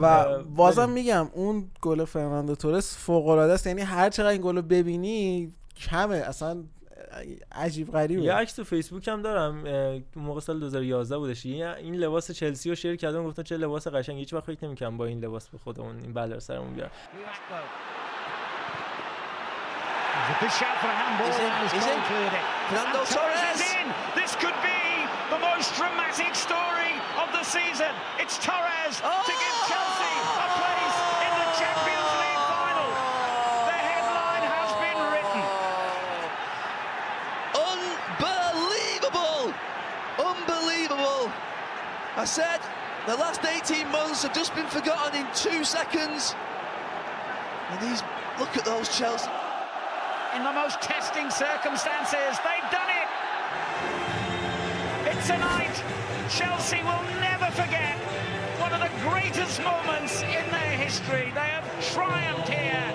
[0.00, 3.66] و بازم میگم اون گل فرناندو تورس فوق العاده است.
[3.66, 6.16] یعنی هر چقدر این گل ببینی کمه.
[6.16, 6.64] اصلا
[7.52, 8.22] عجیب غریبه.
[8.22, 9.64] یه عکس تو فیسبوک هم دارم.
[10.16, 11.46] موقع سال 2011 بودش.
[11.46, 14.18] این لباس چلسی رو شیر کردم گفتن چه لباس قشنگی.
[14.18, 16.90] هیچ وقت فکر نمی‌کردم با این لباس به خودمون این بلا سرمون بیار
[20.16, 21.28] a good shout for a handball.
[21.28, 21.44] Is it?
[21.44, 22.00] and Is it?
[22.08, 22.44] cleared it.
[22.72, 23.60] Fernando And Torres.
[23.60, 23.86] is in.
[24.16, 24.80] This could be
[25.30, 27.92] the most dramatic story of the season.
[28.18, 29.68] It's Torres to give oh!
[29.70, 30.96] Chelsea a place
[31.26, 32.88] in the Champions League final.
[33.70, 35.44] The headline has been written.
[37.54, 39.54] Unbelievable!
[40.18, 41.30] Unbelievable!
[42.16, 42.60] I said
[43.06, 46.34] the last 18 months have just been forgotten in two seconds.
[47.70, 48.02] And these,
[48.38, 49.28] look at those Chelsea
[50.37, 53.07] In the most testing circumstances, they've done it.
[55.11, 55.75] It's a night
[56.37, 57.95] Chelsea will never forget.
[58.65, 61.25] One of the greatest moments in their history.
[61.39, 62.87] They have triumphed here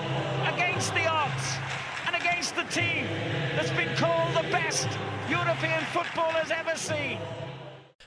[0.53, 1.45] against the odds
[2.07, 3.03] and against the team
[3.55, 4.87] that's been called the best
[5.37, 7.17] European football has ever seen.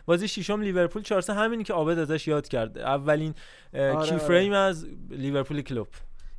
[0.06, 3.34] بازی ششم لیورپول 4 همینی که عابد ازش یاد کرد اولین
[3.74, 5.88] آره کی فریم از لیورپول کلوب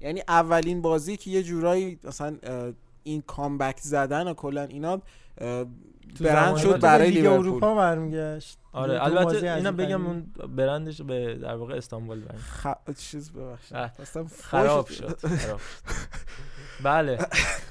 [0.02, 2.38] یعنی اولین بازی که یه جورایی مثلا
[3.07, 5.03] این کامبک زدن و کلا اینا
[6.21, 7.47] برند شد برای لیورپول.
[7.47, 8.59] اروپا برمیگشت.
[8.73, 10.27] آره البته اینا بگم اون
[10.57, 12.39] برندش به در واقع استانبول برند.
[12.39, 12.67] خ...
[12.99, 14.27] چیز ببخشید.
[14.41, 15.19] خراب شد.
[16.83, 17.19] بله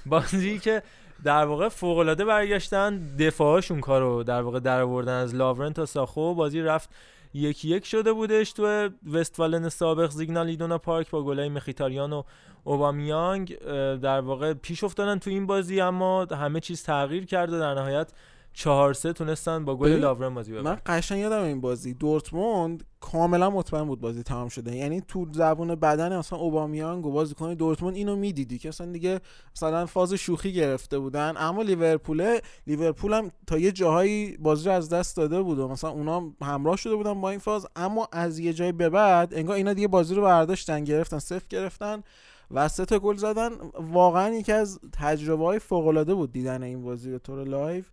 [0.06, 0.84] بازی که
[1.24, 6.36] در واقع فوق العاده برگشتن دفاعشون کارو در واقع در آوردن از لاورن تا ساخو.
[6.36, 6.90] بازی رفت
[7.34, 12.24] یکی یک شده بودش تو وستفالن سابق زیگنال ایدونا پارک با گلای مخیتاریان و
[12.68, 13.58] اوبامیانگ
[14.00, 18.12] در واقع پیش افتادن تو این بازی اما همه چیز تغییر کرد و در نهایت
[18.54, 20.64] چهار سه تونستن با گل لاورن بازی رو ببرن.
[20.64, 21.94] من قشنگ یادم این بازی.
[21.94, 24.76] دورتموند کاملا مطمئن بود بازی تمام شده.
[24.76, 29.20] یعنی تو زبون بدن مثلا اوبامیانگ و بازیکن دورتموند اینو می‌دیدی که اصلا دیگه
[29.56, 31.34] مثلا فاز شوخی گرفته بودن.
[31.38, 35.90] اما لیورپول لیورپول هم تا یه جاهایی بازی رو از دست داده بود و مثلا
[35.90, 37.68] اونا همراه شده بودن با این فاز.
[37.76, 42.04] اما از یه جای به بعد انگار اینا دیگه بازی رو برداشتن گرفتن صفر گرفتن.
[42.52, 43.52] و سه تا گل زدن.
[43.74, 47.84] واقعا یکی از تجربه های فوق العاده بود دیدن این بازی به طور لایو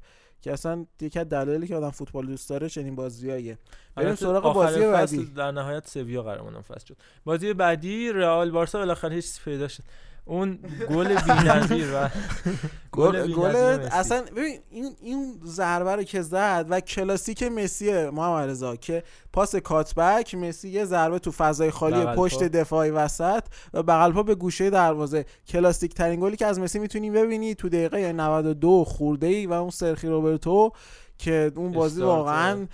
[0.42, 3.58] که اصلا یکی از دلایلی که آدم فوتبال دوست داره چنین بازیاییه.
[3.94, 5.24] بریم سراغ بازی بعدی.
[5.24, 6.96] در نهایت سویا قهرمان فصل شد.
[7.24, 9.82] بازی بعدی رئال بارسا بالاخره هیچ پیدا شد.
[10.24, 10.58] اون
[10.90, 12.08] گل بی‌نظیر و
[12.92, 13.56] گل گل
[13.92, 19.02] اصلا ببین این این ضربه رو که زد و کلاسیک مسی محمد رضا که
[19.32, 23.44] پاس کاتبک مسی یه ضربه تو فضای خالی پشت دفاعی وسط
[23.74, 25.24] و بغل پا به گوشه دروازه.
[25.48, 29.70] کلاسیک ترین گلی که از مسی می‌تونی ببینی تو دقیقه 92 خورده ای و اون
[29.70, 30.72] سرخی روبرتو
[31.18, 32.66] که اون بازی واقعا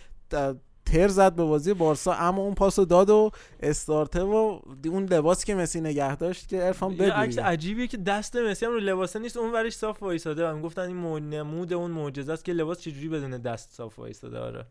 [0.92, 5.54] تر زد به بازی بارسا اما اون پاسو داد و استارته و اون لباسی که
[5.54, 9.36] مسی نگه داشت که ارفان ببین عکس عجیبیه که دست مسی هم رو لباسه نیست
[9.36, 10.48] اون ورش صاف وایساده.
[10.48, 14.64] هم گفتن این نمود اون معجزه است که لباس چجوری بدون دست صاف وایساده؟ آره.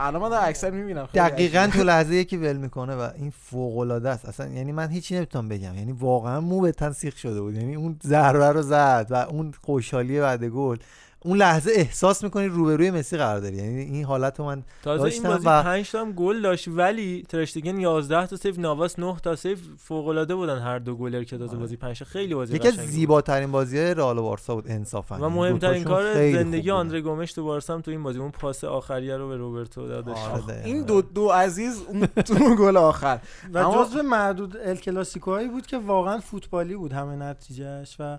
[0.00, 1.08] الان من اکثر می‌بینم.
[1.14, 4.24] دقیقا تو لحظه ای که ول می‌کنه و این فوق العاده است.
[4.24, 5.74] اصلا یعنی من هیچی نمی‌تونم بگم.
[5.74, 7.54] یعنی واقعا مو به تن سیخ شده بود.
[7.54, 10.76] یعنی اون ضربه رو زد و اون خوشحالی بعد گل.
[11.20, 13.56] اون لحظه احساس می‌کنی روبروی مسی قرار داری.
[13.56, 15.62] یعنی این حالت رو من تازه این بازی و...
[15.62, 20.08] 5 تا هم گل داشت ولی تراشتگن 11 تا سیو ناواس 9 تا سیو فوق
[20.08, 23.94] العاده بودن هر دو گلر که تازه بازی 5 خیلی بازی یکی از زیباترین بازی‌های
[23.94, 25.18] رئال و بارسا بود انصافا.
[25.20, 28.18] و مهمترین کار زندگی آندره گومش تو بارسا هم تو این بازی.
[28.18, 30.16] اون پاس آخریه رو به روبرتو دادش.
[30.64, 33.18] این دو دو عزیز اون تو گل آخر.
[33.54, 33.84] و اما...
[33.84, 38.18] جزو معدود ال کلاسیکوهایی بود که واقعا فوتبالی بود همه نتیجهش و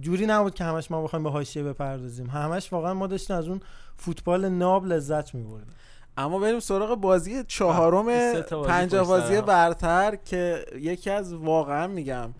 [0.00, 2.19] جوری نبود که همش ما بخوایم به حاشیه بپردازیم.
[2.28, 3.60] همش واقعا ما داشتیم از اون
[3.96, 5.74] فوتبال ناب لذت می‌بردیم.
[6.16, 8.06] اما بریم سراغ بازی چهارم
[8.66, 12.34] پنجاه بازی برتر که یکی از واقعا میگم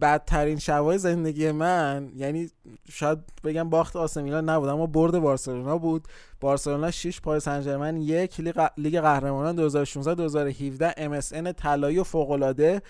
[0.00, 2.50] بدترین شبای زندگی من یعنی
[2.90, 6.08] شاید بگم باخت آسه میلان نبود اما برد بارسلونا بود.
[6.40, 8.40] بارسلونا 6 پاریس سن ژرمن 1
[8.76, 12.82] لیگ قهرمانان 2016 2017 MSN طلایی و فوق العاده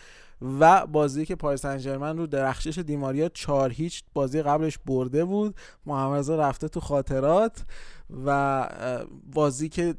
[0.42, 5.54] و بازی که پاریس سن رو درخشش دی‌ماریا 4 هیچ بازی قبلش برده بود.
[5.86, 7.64] محمد رفته تو خاطرات
[8.26, 8.68] و
[9.32, 9.94] بازی که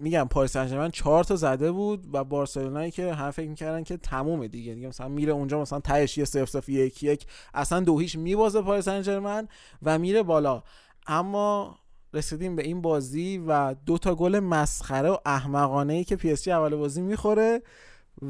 [0.00, 4.48] میگم پاریس سن 4 تا زده بود و بارسلونایی که هم فکر می‌کردن که تمومه
[4.48, 4.74] دیگه.
[4.74, 8.62] دیگه مثلا میره اونجا مثلا تهش یه 0 0 1 1 اصلا دو هیچ میبازه
[8.62, 9.48] پاریس سن
[9.82, 10.62] و میره بالا.
[11.06, 11.78] اما
[12.14, 16.76] رسیدیم به این بازی و دو تا گل مسخره و احمقانه ای که PSG اول
[16.76, 17.62] بازی می‌خوره.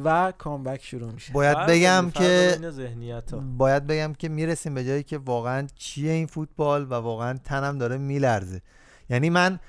[0.04, 2.58] و کامبک شروع میشه باید بگم که.
[3.58, 7.98] باید بگم که می‌رسیم به جایی که واقعا چیه این فوتبال و واقعا تنم داره
[7.98, 8.60] میلرزه
[9.10, 9.60] یعنی من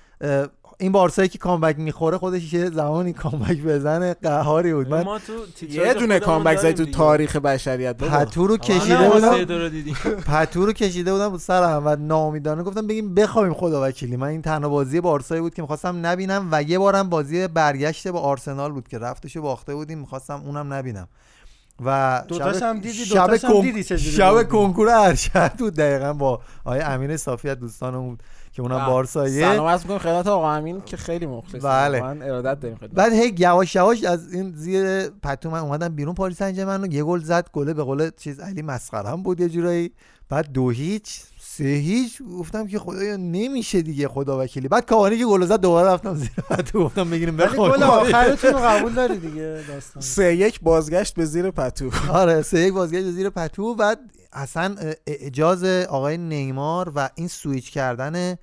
[0.78, 5.34] این بارسایی که کامبک می‌خوره خودش یه زمانی کامبک بزنه قهاری بود من ما تو
[5.70, 6.92] یه دونه کامبک زدی تو.
[6.92, 7.98] تاریخ بشریت.
[7.98, 9.46] پتو رو کشیده بودم.
[10.32, 14.42] پتو رو کشیده بودم بود سرم و ناامیدانه گفتم بگیم بخوایم خدا وکیلی من این
[14.42, 18.88] تنها بازی بارسایی بود که می‌خواستم نبینم و یه بارم بازی برگشت با آرسنال بود
[18.88, 21.08] که رفتشو باخته بودیم می‌خواستم اونم نبینم
[21.86, 23.84] و دوتاش شب- هم دیدی، شب هم کن- دیدی.
[24.52, 29.68] کنکور ارشد بود دقیقا با آقای امین صافی از دوستانمون بود که اونم بارساییه سلام
[29.68, 32.02] عرض می‌کنم خدمت آقا امین که خیلی مخلص بله.
[32.02, 32.92] من ارادت داریم خدمت.
[32.92, 37.04] بعد هی یواش یواش از این زیر پتو من اومدم بیرون پاریس سن ژرمن یه
[37.04, 39.92] گل زد گله به قول چیز علی مسخره هم بود یه جورایی.
[40.30, 41.22] بعد دو هیچ.
[41.58, 44.68] سه هیچ؟ گفتم که خدایا نمیشه دیگه خدا وکیلی.
[44.68, 47.76] بعد کاوانی که گل زد دوباره رفتم زیر پتو گفتم بگیریم بخوریم.
[47.76, 50.04] گل آخرتون قبول داری دیگه داستان.
[50.04, 51.90] سه یک بازگشت به زیر پتو.
[52.22, 53.76] آره سه یک بازگشت به زیر پتو.
[53.76, 54.00] بعد
[54.34, 54.76] اصلا
[55.08, 58.36] اجاز آقای نیمار و این سویچ کردن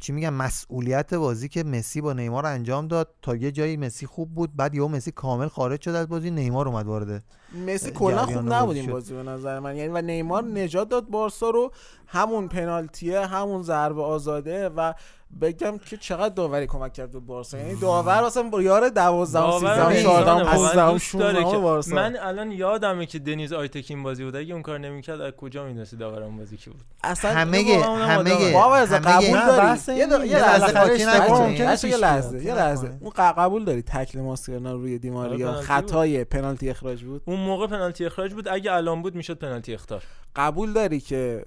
[0.00, 3.14] چی میگم مسئولیت بازی که مسی با نیمار انجام داد.
[3.22, 6.30] تا یه جایی مسی خوب بود بعد یهو مسی کامل خارج شد از بازی.
[6.30, 7.24] نیمار اومد وارد.
[7.54, 8.90] مسی کلا خوب نبود بازی این.
[8.90, 9.76] بازی به نظر من.
[9.76, 11.72] یعنی و نیمار نجات داد بارسا رو
[12.06, 14.92] همون پنالتیه همون ضربه آزاده و
[15.40, 17.58] بگم که چقدر داوری کمک کرد به بارسا.
[17.58, 21.58] یعنی داور اصلا یار 12 داور 13 انسانه، 14 واقعا 15 دوست داره 16 که-
[21.58, 21.94] بارسا.
[21.94, 24.36] من الان یادمه که دنیز آیتکین بازی بود.
[24.36, 28.30] اگه اون کار نمی‌کرد از کجا می‌دونستی داور اون بازی کی بود؟ اصلا همه همه
[28.98, 32.44] قبول داری؟ یه لحظه یه لحظه.
[32.44, 37.46] یه لحظه اون قبول داری تکل ماسکرنا روی دیماریا؟ آره، خطای پنالتی اخراج بود؟ اون
[37.46, 38.48] موقع پنالتی اخراج بود.
[38.48, 40.02] اگه الان بود می‌شد پنالتی اختار.
[40.36, 41.44] قبول داری که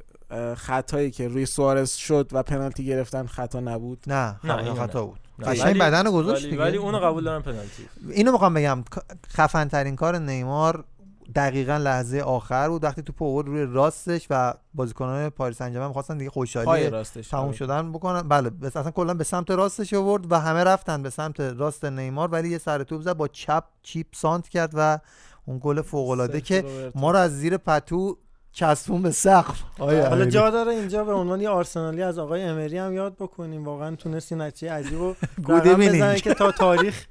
[0.58, 5.00] خطایی که روی سوارز شد و پنالتی گرفتن خطا نبود؟ نه نه، خطا اینو خطا
[5.00, 5.06] نه.
[5.06, 5.20] بود.
[5.44, 7.88] قشنگ ولی- بدن رو گذاشت ولی, ولی اونو قبول دارم پنالتی.
[8.10, 8.84] اینو می‌خوام بگم
[9.28, 10.84] خفن ترین کار نیمار
[11.36, 12.84] دقیقا لحظه آخر بود.
[12.84, 17.48] وقتی تو آورد روی راستش و بازیکنان پاریس سن ژرمن می‌خواستن دیگه خوشحالی راستش تموم
[17.48, 17.56] آره.
[17.56, 18.22] شدن بکنن.
[18.22, 22.30] بله بس اصلا کلا به سمت راستش آورد و همه رفتن به سمت راست نیمار
[22.32, 25.00] ولی یه سر توپ زد با چپ چیپ سانت کرد و
[25.46, 26.64] اون گل فوق العاده که.
[26.96, 28.18] ما رو از زیر پتو
[28.52, 32.94] چسبون به سقف حالا جا داره اینجا به عنوان یه آرسنالی از آقای امری هم
[32.94, 35.14] یاد بکنیم واقعا تونست این نتیجه عجیب و
[35.46, 35.96] گود رقم بینینگ.
[35.96, 37.06] بزنه که تا تاریخ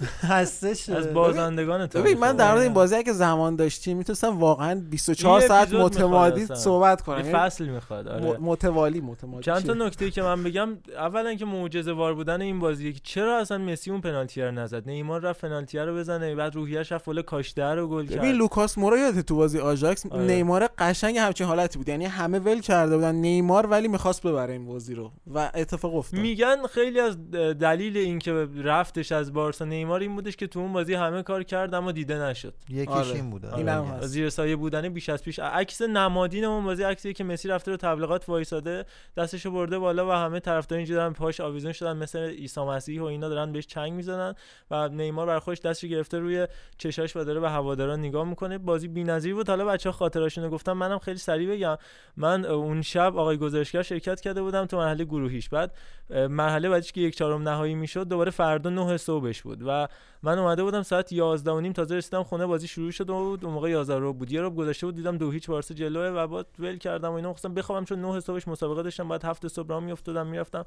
[0.22, 5.40] هستش از بازندگان ببین من در مورد این بازی اگه زمان داشتیم می‌تونستم واقعا 24
[5.40, 6.46] یه ساعت متمادی.
[6.46, 7.18] صحبت کنم.
[7.18, 8.38] یه یعنی فصل می‌خواد آره.
[8.40, 12.92] متوالی متمادی چند تا؟ نکته که من بگم اولا که معجزه وار بودن این بازی
[12.92, 16.92] که چرا اصلا مسی اون پنالتی رو نزد؟ نیمار رفت پنالتی رو بزنه بعد روحیه‌اش
[16.92, 18.18] فول کاشته رو گل کرد.
[18.18, 20.24] ببین لوکاس مورا یادت تو بازی آژاکس آره.
[20.24, 21.88] نیمار قشنگ همچین حالتی بود.
[21.88, 23.14] یعنی همه ول کرده بودن.
[23.14, 26.20] نیمار ولی می‌خواست ببره این بازی رو و اتفاق افتاد.
[26.20, 27.30] میگن خیلی از
[27.60, 31.74] دلیل اینکه رفتش از بارسا نیمار این بودش که تو اون بازی همه کار کرد
[31.74, 32.54] اما دیده نشد.
[32.68, 33.14] یکیش آره.
[33.14, 33.44] این بود.
[33.44, 34.06] هست.
[34.06, 35.38] زیر سایه بودن بیش از پیش.
[35.38, 38.84] عکس نمادین اون بازی عکسی که مسی رفته رو تبلیغات وایساده
[39.16, 43.04] دستشو برده بالا و همه طرفدار اینجوری دارن پاش آویزون شدن مثل عیسی مسیح و
[43.04, 44.34] اینا دارن بهش چنگ می‌زنن
[44.70, 46.46] و نیمار بر خودش دستشو گرفته روی
[46.78, 48.58] چشاش و داره به هواداران نگاه می‌کنه.
[48.58, 49.48] بازی بی‌نظیر بود.
[49.48, 50.72] حالا بچه‌ها خاطراشونو گفتم.
[50.72, 51.76] منم خیلی سریع بگم.
[52.16, 55.48] من اون شب آقای گزارشگر شرکت کرده بودم تو مرحله گروهیش.
[55.48, 55.74] بعد
[56.10, 59.79] مرحله بعدش که یک چهارم نهایی می‌شد دوباره فردا 9 صبحش بود و
[60.22, 63.38] من اومده بودم ساعت 11 و نیم تازه رسیدم خونه بازی شروع شد و اون
[63.42, 64.32] موقع 11 رو بود.
[64.32, 67.28] یه رو گذشته بود دیدم دو هیچ بارسا جلوه و بعد ول کردم و اینا.
[67.32, 70.64] خواستم بخوابم چون 9 صبحش مسابقه داشتم بعد هفت صبح راه میافتادم می‌رفتم.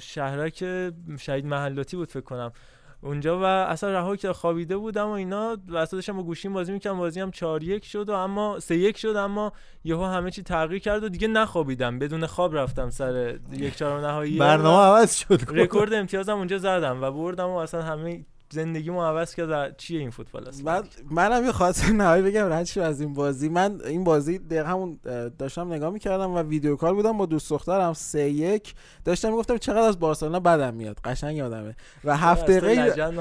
[0.00, 0.64] شهرک
[1.18, 2.52] شهید محلاتی بود فکر کنم.
[3.00, 6.72] اونجا و اصلا رها که خوابیده بودم و اینا و اصلا داشتم با گوشیم بازی
[6.72, 9.52] می‌کردم بازی هم 4 1 شد و اما 3 1 شد اما
[9.84, 11.98] یهو همه چی تغییر کرد و دیگه نخوابیدم.
[11.98, 14.38] بدون خواب رفتم سر یک چهارم نهایی.
[14.38, 15.40] برنامه عوض شد.
[15.48, 20.48] رکورد امتیازم اونجا زدم و بردم و اصلا همه زندگیمو عوض کرد چیه این فوتبال
[20.48, 23.48] است؟ من منم یه خاطر نهایی بگم شو از این بازی.
[23.48, 24.98] من این بازی دقیقا همون
[25.38, 28.74] داشتم نگاه می‌کردم و ویدیو کال بودم با دوست دخترم سه یک.
[29.04, 31.00] داشتم می‌گفتم چقدر از بارسلونا بدم میاد.
[31.04, 31.76] قشنگ یادمه.
[32.04, 33.12] و هفت دقیقه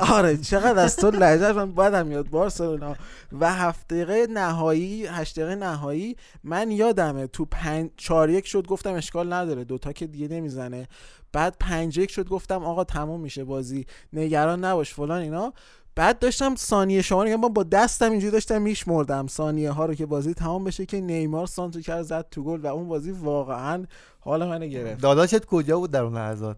[0.14, 2.96] آره چقدر از تو لجن من بدم میاد بارسلونا.
[3.40, 8.92] و هفت دقیقه نهایی هشت دقیقه نهایی من یادمه تو پنج چهار یک شد گفتم
[8.94, 9.64] اشکال نداره.
[9.64, 10.88] دوتا که دیگه نمی‌زنه.
[11.32, 15.52] بعد پنج یک شد گفتم آقا تموم میشه بازی نگران نباش فلان اینا.
[15.94, 19.26] بعد داشتم ثانیه شما رو با دستم اینجوری داشتم میشمردم.
[19.26, 22.66] ثانیه ها رو که بازی تمام بشه که نیمار سانتو کرد زد تو گل و
[22.66, 23.86] اون بازی واقعا
[24.20, 25.00] حال منو گرفت.
[25.02, 26.56] داداشت کجا بود در اون لحظات؟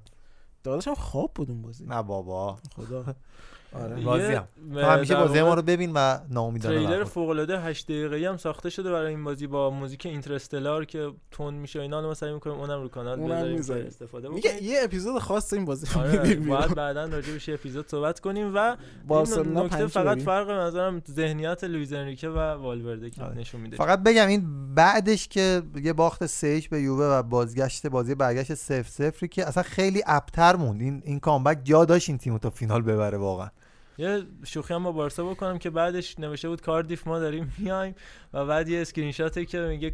[0.63, 1.85] داداشم خواب بود اون بازی.
[1.85, 2.59] نه بابا.
[2.77, 3.05] خدا.
[3.75, 4.05] آره.
[4.05, 4.49] راضی هم.
[4.77, 8.93] همیشه بازی ما رو ببین و ناامیدانه تریلر فوق العاده 8 دقیقه‌ای هم ساخته شده
[8.93, 12.01] برای این بازی با موزیک اینترستلار که تون میشه اینا.
[12.01, 13.21] رو سعی می‌کنیم اونم رو کانال
[13.55, 14.45] بذاریم استفاده بکنیم.
[14.45, 18.77] میگه یه اپیزود خاص این بازی آره باید بعدا راجع بهش اپیزود صحبت کنیم و
[19.07, 23.77] بارسلونا نکته فقط فرق نظرم ذهنیت لوئیز انریکه و والورده که نشون میده.
[23.77, 28.83] فقط بگم این بعدش که یه باخت 3 به یووه و بازگشت بازی برگشت 0
[28.83, 30.81] 0 که اصلا خیلی ابتر موند.
[30.81, 33.49] این این comeback جا داشت این تیم تا فینال ببره واقعا.
[33.99, 37.95] یه شوخی هم با بارسا بکنم که بعدش نوشته بود کاردیف ما داریم میایم
[38.33, 39.91] و بعد یه اسکرین شاته که میگه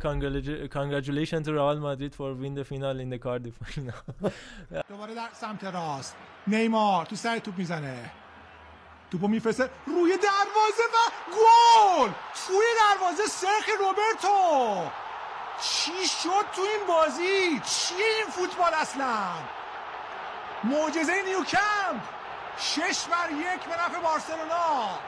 [0.69, 3.55] congratulation to Real Madrid for win the final in the Cardiff
[4.89, 6.17] دوباره در سمت راست.
[6.47, 8.11] نیمار تو سر توپ می‌زنه.
[9.11, 9.71] توپو میفرسته.
[9.87, 10.99] روی دروازه و
[11.33, 12.11] گل!
[12.47, 14.91] توی دروازه سرخ روبرتو!
[15.63, 19.17] چی شد تو این بازی؟ چیه این فوتبال اصلا؟
[20.65, 22.18] معجزه نیوکمپ!
[22.59, 24.99] شش بر یک به نفع بارسلونا.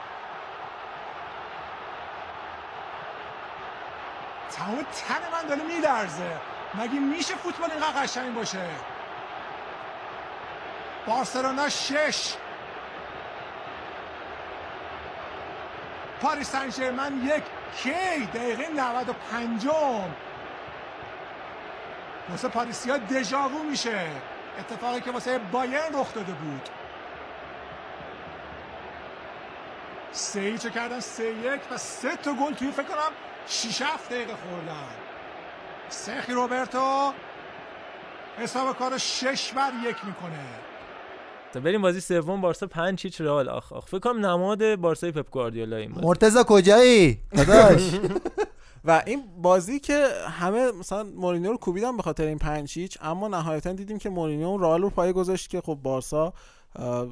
[4.50, 6.36] تمام تن من داره میلرزه
[6.74, 8.68] مگه میشه فوتبال اینقدر قشنگ باشه؟
[11.06, 12.34] بارسلونا شش.
[16.20, 16.68] پاریس سن
[17.22, 17.42] یک.
[17.76, 19.68] کی؟ دقیقه 95
[22.30, 24.10] واسه پاریسیا دژاوو میشه.
[24.58, 26.68] اتفاقی که واسه بایرن رخ داده بود.
[30.12, 33.12] سه ایچو کردن؟ سه یک و سه تا گل توی فکر کنم
[33.46, 34.88] شیش هفت دقیقه خوردن.
[35.88, 37.12] سخی روبرتو.
[38.38, 40.44] حساب کار شش بر یک می‌کنه.
[41.52, 43.48] تا بریم بازی سوم بارسا 5 هیچ رئال.
[43.48, 46.06] آخ آخ فکر کنم نماد بارسای پپ گواردیولا این بازی.
[46.06, 47.90] مرتضی کجایی؟ داداش.
[48.84, 50.06] و این بازی که
[50.40, 54.56] همه مثلا مورینیو رو کوبیدن به خاطر این 5 هیچ اما نهایتا دیدیم که مورینیو
[54.56, 56.32] رئال رو پای گذاشت که خب بارسا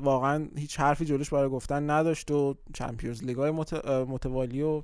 [0.02, 3.50] واقعا هیچ حرفی جلوش برای گفتن نداشت و چمپیونز لیگ های
[3.86, 4.82] متوالی و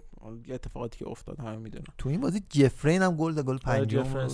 [0.48, 1.84] اتفاقاتی که افتاد همه می‌دونن.
[1.98, 4.28] تو این بازی جفرین هم گل داد گل پنجم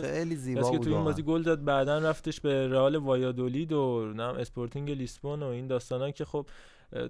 [0.00, 4.34] خیلی زیبا بود تو این بازی گل داد بعدا رفتش به رئال وایادولید و نمی‌دونم
[4.38, 6.46] اسپورتینگ لیسبون و این داستانا که خب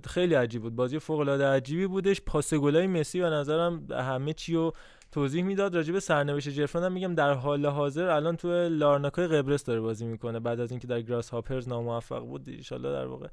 [0.05, 0.77] خیلی عجیب بود.
[0.77, 2.21] بازی فوق العاده عجیبی بودش.
[2.21, 4.73] پاس گلای مسی به نظرم همه چی رو
[5.13, 9.65] توضیح می‌داد راجع به سرنوشت جفرن هم میگم در حال حاضر الان تو لارناکای قبرس
[9.65, 10.41] داره بازی می‌کنه.
[10.41, 13.27] بعد از اینکه در گراس هاپرز ناموفق بود اون در واقع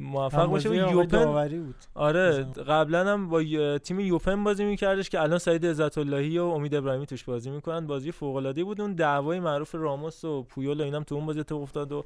[0.00, 0.68] موفق باشه.
[0.68, 1.74] و یوپن بود.
[1.94, 3.42] آره قبلا هم با
[3.78, 7.86] تیم یوپن بازی میکردش که الان سعید عزت اللهی و امید ابراهیمی توش بازی می‌کنن.
[7.86, 8.80] بازی فوق العاده بود.
[8.80, 12.04] اون دعوای معروف راموس و پویول و اینم تو اون بازی اتفاق افتاد و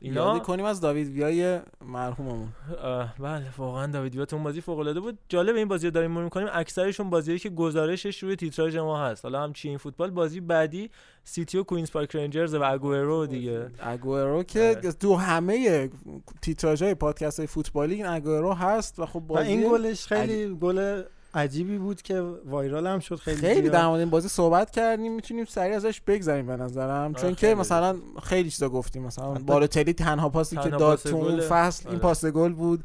[0.00, 2.48] اینا یاد کنیم از داوید ویای مرحوممون.
[3.18, 5.18] بله واقعا داوید ویا اون بازی فوق العاده بود.
[5.28, 6.48] جالب این بازی رو داریم می‌کنیم.
[6.52, 9.24] اکثرشون بازیایی که گزارشش روی تیتراژ ما هست.
[9.24, 10.10] حالا هم چین فوتبال.
[10.10, 10.90] بازی بعدی
[11.24, 13.66] سیتی و کوینز پارک رنجرز و اگوئرو دیگه.
[13.80, 15.90] اگوئرو که تو همه
[16.42, 21.02] تیتراژهای پادکست های فوتبالی این اگوئرو هست و خب بازی این گلش خیلی گل
[21.36, 25.44] عجیبی بود که وایرال هم شد خیلی خیلی در مورد این بازی صحبت کردیم می‌تونیم
[25.44, 27.14] سریع ازش بگذریم به نظرم.
[27.14, 29.02] چون که مثلا خیلی چیزا گفتیم.
[29.02, 32.84] مثلا بالوتلی تنها پاسی که داد تو اون فصل این پاس گل بود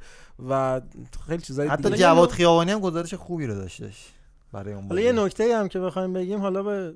[0.49, 0.81] و
[1.27, 4.13] خیلی چیزای حتی جواد خیابانی هم گزارش خوبی رو داشتش
[4.51, 6.93] برای اون حالا یه نکته هم که بخوایم بگیم حالا به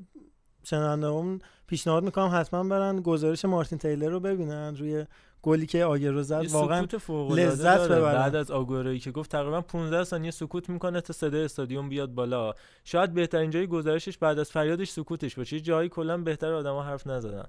[0.64, 5.06] شنوندهامون پیشنهاد می‌کنم حتما برن گزارش مارتین تیلر رو ببینن روی
[5.46, 6.88] گلی که آگرو زد واقعا
[7.30, 11.90] لذت ببرن بعد از آگورویی که گفت تقریبا 15 ثانیه سکوت می‌کنه تا صدای استادیوم
[11.90, 12.54] بیاد بالا.
[12.84, 15.60] شاید بهترین جای گزارشش بعد از فریادش سکوتش باشه.
[15.60, 17.46] جایی کلا بهتر آدما حرف نزدن.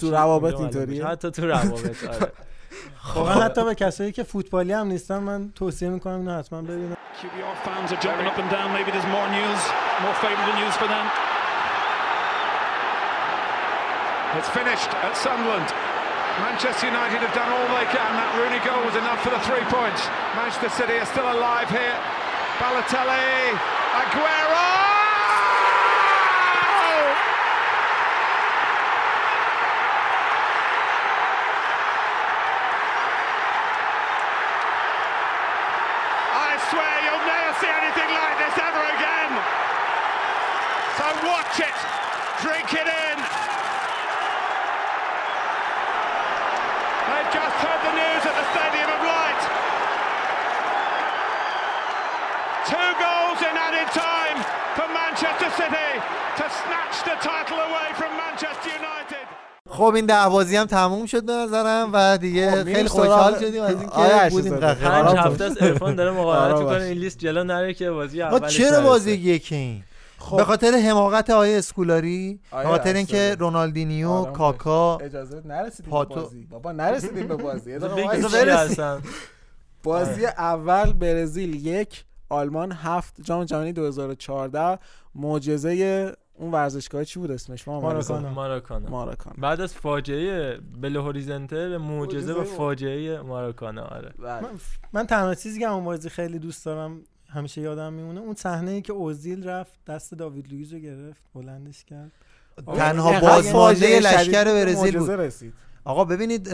[0.00, 0.10] تو.
[0.10, 2.32] روابط اینطوریه؟ حتی تو روابط آره.
[3.14, 6.94] واقعا حتی به کسایی که فوتبالی هم نیستن من توصیه می‌کنم اینو حتما ببینن.
[6.94, 8.68] QPR fans are jumping up and down.
[8.76, 9.60] Maybe there's more news
[10.04, 11.06] more favorable news for them.
[14.38, 15.93] It's finished at Sunderland.
[16.42, 18.10] Manchester United have done all they can.
[18.18, 20.02] That Rooney goal was enough for the three points.
[20.34, 21.94] Manchester City are still alive here.
[22.58, 23.54] Balotelli,
[24.02, 24.93] Aguero!
[59.70, 63.80] خب این دعوازی هم تموم شد به نظرم و دیگه خب، خیلی خوشحال شدیم از
[63.80, 64.56] اینکه آره، بودیم.
[64.56, 65.44] پنج آرام هفته.
[65.44, 66.82] است عرفان داره مقاومت می‌کنه.
[66.84, 68.80] این لیست جلو نره که بازی آقا اولش چرا.
[68.80, 69.82] بازی یک این
[70.18, 70.36] خب.
[70.36, 73.36] به خاطر حماقت آقای اسکولاری به آیه خاطر اینکه.
[73.38, 74.36] رونالدینیو باش.
[74.36, 77.78] کاکا اجازه نرسیدیم پاتو- به بازی بابا نرسیدیم به بازی
[79.82, 84.78] بازی اول برزیل یک آلمان هفت جام جهانی 2014
[85.14, 88.30] معجزه اون ورزشگاه چی بود اسمش؟ ما ماراکانا.
[88.30, 88.90] ماراکانا.
[88.90, 89.36] ماراکانا.
[89.38, 94.14] بعد از فاجعه بلو هوریزنته به معجزه و فاجعه ماراکانا آره.
[94.18, 94.40] بله.
[94.40, 94.50] من,
[94.92, 98.82] من تنها چیزی که اون بازی خیلی دوست دارم همیشه یادم میمونه اون صحنه ای
[98.82, 102.12] که اوزیل رفت دست داوید لوئیس رو گرفت بلندش کرد.
[102.66, 105.10] تنها بازمانده فاجعه لشکر برزیل بود.
[105.10, 105.54] رسید.
[105.84, 106.48] آقا ببینید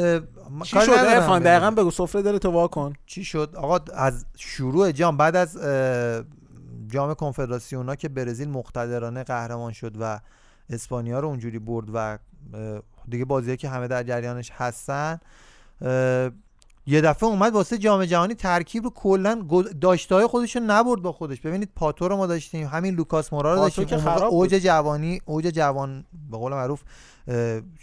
[0.63, 2.93] چی شد ارفان دقیقا بگو سفره داره تو وا کن.
[3.07, 5.57] چی شد؟ آقا از شروع جام بعد از
[6.91, 10.21] جام کنفدراسیونا که برزیل مقتدرانه قهرمان شد و
[10.71, 12.19] اسپانیا رو اونجوری برد و
[13.09, 15.21] دیگه بازی که همه در جریانش هستن
[16.87, 19.47] یه دفعه اومد واسه جام جهانی ترکیب رو کلا
[19.81, 23.55] داشته های خودش رو نبرد با خودش ببینید پاتو رو ما داشتیم همین لوکاس مورا
[23.55, 24.55] رو داشتیم که خراب اوج.
[24.55, 26.83] جوانی اوج جوان به قول معروف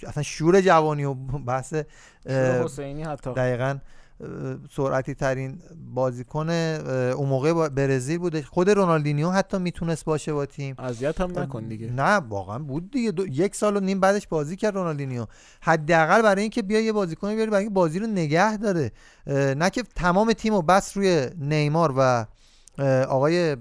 [0.08, 1.74] اصلا شور جوانی و بحث
[2.26, 3.77] حسینی حتی دقیقا
[4.76, 5.60] سرعتی ترین
[5.94, 8.42] بازیکن اون موقع برزیل بوده.
[8.42, 10.76] خود رونالدینیو حتی می‌تونست باشه با تیم.
[10.80, 11.92] اذیت هم نکن دیگه.
[11.92, 13.12] نه واقعا بود دیگه.
[13.12, 15.26] دو- یک سال و نیم بعدش بازی کرد رونالدینیو.
[15.62, 18.92] حداقل برای اینکه بیا یه بازیکن بیاری برای اینکه بازی رو نگه داره.
[19.28, 22.26] نه که تمام تیم رو بس روی نیمار و
[23.10, 23.58] آقای اه،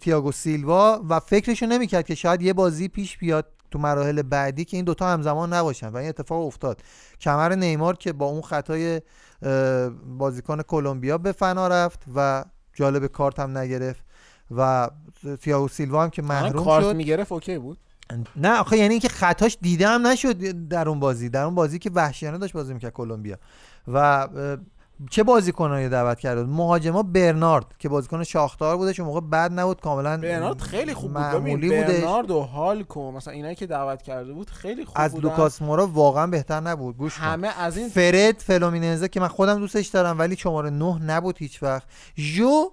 [0.00, 3.46] تییاگو سیلوا و فکرشو نمی‌کرد که شاید یه بازی پیش بیاد.
[3.70, 5.88] تو مراحل بعدی که این دوتا همزمان نباشن.
[5.88, 6.82] و این اتفاق افتاد.
[7.20, 9.00] کمر نیمار که با اون خطای
[10.18, 14.04] بازیکن کلمبیا به فنا رفت و جالب کارت هم نگرفت
[14.56, 14.90] و
[15.40, 16.96] تییاگو سیلوا هم که محروم کارت شد.
[16.96, 17.78] می‌گرفت okay بود.
[18.36, 21.28] نه آخه یعنی اینکه خطاش دیده هم نشد در اون بازی.
[21.28, 23.38] در اون بازی که وحشیانه داشت بازی می‌کرد کلمبیا.
[23.88, 24.28] و
[25.10, 29.80] چه بازیکنانی دعوت کرده بود مهاجما برنارد که بازیکن شاختار بودش اون موقع بد نبود
[29.80, 30.16] کاملا.
[30.16, 31.18] برنارد خیلی خوب بود.
[31.22, 35.28] معمولی برنارد و هالک و مثلا اینایی که دعوت کرده بود خیلی خوب از بودن.
[35.28, 36.96] لوکاس مورا واقعا بهتر نبود.
[36.96, 37.24] گوش کن.
[37.24, 41.62] همه از این فرد فلومیننزه که من خودم دوستش دارم ولی شماره نه نبود هیچ
[41.62, 41.86] وقت.
[42.14, 42.70] جو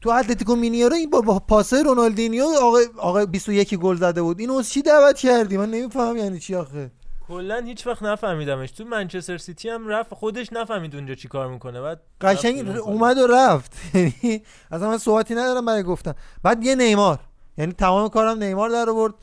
[0.00, 4.40] تو اتلتیکو مینیرو این با, با پاسای رونالدینیو آقا آقا 21 گل زده بود.
[4.40, 6.90] اینو از چی دعوت کردی؟ من نمی‌فهمم یعنی چی آخه.
[7.28, 8.70] کلا هیچ وقت نفهمیدمش.
[8.70, 11.80] تو منچستر سیتی هم رفت خودش نفهمید اونجا چی کار می‌کنه.
[11.80, 13.72] بعد قشنگ اومد و رفت.
[13.94, 16.14] یعنی اصلا من صحبتی ندارم برای گفتن.
[16.42, 17.18] بعد یه نیمار.
[17.58, 19.14] یعنی تمام کارم نیمار در آورد.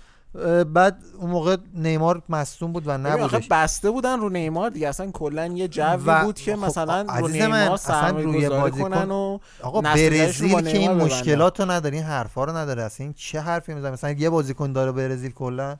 [0.73, 3.47] بعد اون موقع نیمار مصدوم بود و نبودش.
[3.47, 4.89] بسته بودن رو نیمار دیگه.
[4.89, 9.11] اصلا کلا یه جوی و بود که خب مثلا رو نیمار اصلا روی بازیکن- کنن
[9.11, 10.91] و آقا برزیل که این.
[10.91, 12.83] مشکلات رو نداره این حرفا رو نداره.
[12.83, 15.77] اصلا این چه حرفی می‌زنه؟ مثلا یه بازیکن داره برزیل کلا؟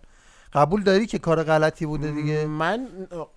[0.54, 2.88] قبول داری که کار غلطی بوده دیگه؟ من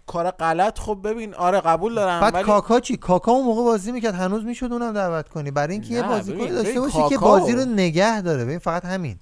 [0.07, 3.93] کار غلط خب ببین آره قبول دارم بعد ولی کاکا چی؟ کاکا اون موقع بازی
[3.93, 7.65] می‌کرد هنوز می‌شد اونم دعوت کنی؟ برای اینکه یه بازیکن داشته باشه که بازی رو
[7.65, 8.45] نگه داره.
[8.45, 9.19] ببین فقط همین.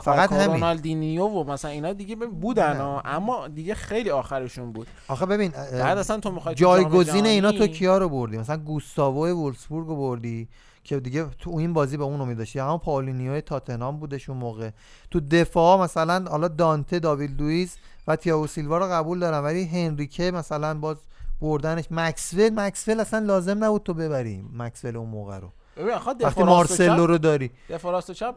[0.00, 0.46] فقط همین.
[0.46, 3.02] رونالدینیو و مثلا اینا دیگه ببین بودن ها.
[3.04, 4.86] اما دیگه خیلی آخرشون بود.
[5.08, 8.38] آخه ببین بعد اصلا تو می‌خوای جایگزین اینا تو کیا رو بردی.
[8.38, 10.48] مثلا گوستاوو وولسبورگ رو بردی.
[10.84, 12.58] که دیگه تو این بازی به اون امید داشتی.
[12.58, 14.70] همون پاولینیو تاتنهام بودش اون موقع.
[15.10, 20.30] تو دفاع مثلا حالا دانته داوید لوئیس و تییاگو سیلوا رو قبول دارم ولی هنریکه
[20.30, 20.96] مثلا باز
[21.40, 21.84] بردنش.
[21.90, 25.52] مکسول مکسول اصلا لازم نبود تو ببری مکسول اون موقع رو.
[25.76, 27.50] ببین وقتی مارسلو رو داری.
[27.68, 28.34] دفاع راست و چپ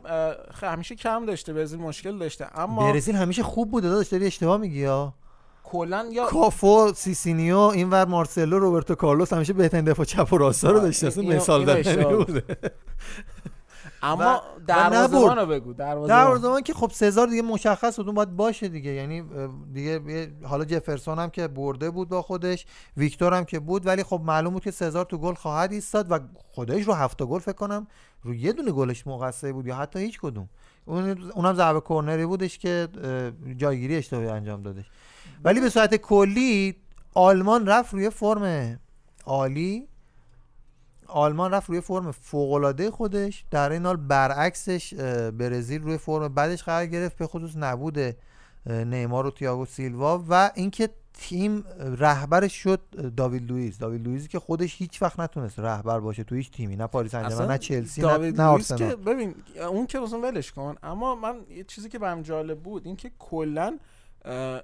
[0.64, 2.59] همیشه کم داشته برزیل مشکل داشته.
[2.59, 5.14] اما برزیل همیشه خوب بوده داداش داری اشتباه میگی یا
[5.66, 10.80] کلا یا کافو سیسینیو اینور مارسلو روبرتو کارلوس همیشه بهترین دفاع چپ و راستا رو
[10.80, 11.84] داشته اصلا مثال
[12.26, 12.44] بوده
[14.03, 15.38] اما دروازه‌بان.
[15.38, 16.61] رو بگو دروازه‌بان.
[16.61, 18.92] که خب سزار دیگه مشخص بود اون باید باشه دیگه.
[18.92, 19.24] یعنی
[19.74, 20.02] دیگه
[20.44, 22.66] حالا جفرسون هم که برده بود با خودش
[22.98, 26.19] ویکتور هم که بود ولی خب معلوم بود که سزار تو گل خواهد ایستاد و
[26.52, 27.88] خودش رو هفت گل فکر کنم
[28.24, 30.50] رو یه دونه گلش مقصر بود یا حتی هیچ کدوم.
[30.85, 32.88] اون اونم ضربه کرنری بودش که
[33.58, 34.85] جایگیری اشتباهی انجام دادش.
[35.43, 36.75] ولی به صورت کلی
[37.13, 38.79] آلمان رفت روی فرم
[39.25, 39.87] عالی.
[41.07, 43.45] آلمان رفت روی فرم فوق خودش.
[43.51, 44.93] در این حال برعکسش
[45.33, 47.97] برزیل روی فرم بعدش قرار گرفت به خصوص نبود
[48.69, 52.81] نیمار و تییاگو سیلوا و اینکه تیم رهبرش شد
[53.17, 53.77] داوید لوئیس.
[53.77, 57.51] داوید لوئیس که خودش هیچ وقت نتونست رهبر باشه تو هیچ تیمی نه پاریس سن
[57.51, 58.89] نه چلسی نه, داوید نه آرسنال.
[58.89, 59.35] که ببین
[59.69, 63.11] اون که مثلا ولش کن اما من یه چیزی که برام جالب بود این که
[63.19, 63.77] کلا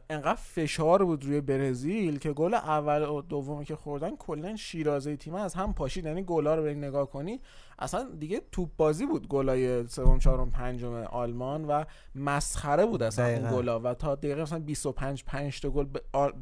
[0.09, 5.35] انقدر فشار بود روی برزیل که گل اول و دومی که خوردن کلا شیرازه تیم
[5.35, 6.05] از هم پاشید.
[6.05, 7.39] یعنی گلا رو نگاه کنی
[7.79, 11.83] اصلا دیگه توپ بازی بود گلای سوم چهارم پنجم آلمان و
[12.15, 13.51] مسخره بود اصلا اون.
[13.51, 15.85] گلا و تا دقیقه مثلا 25 5 تا گل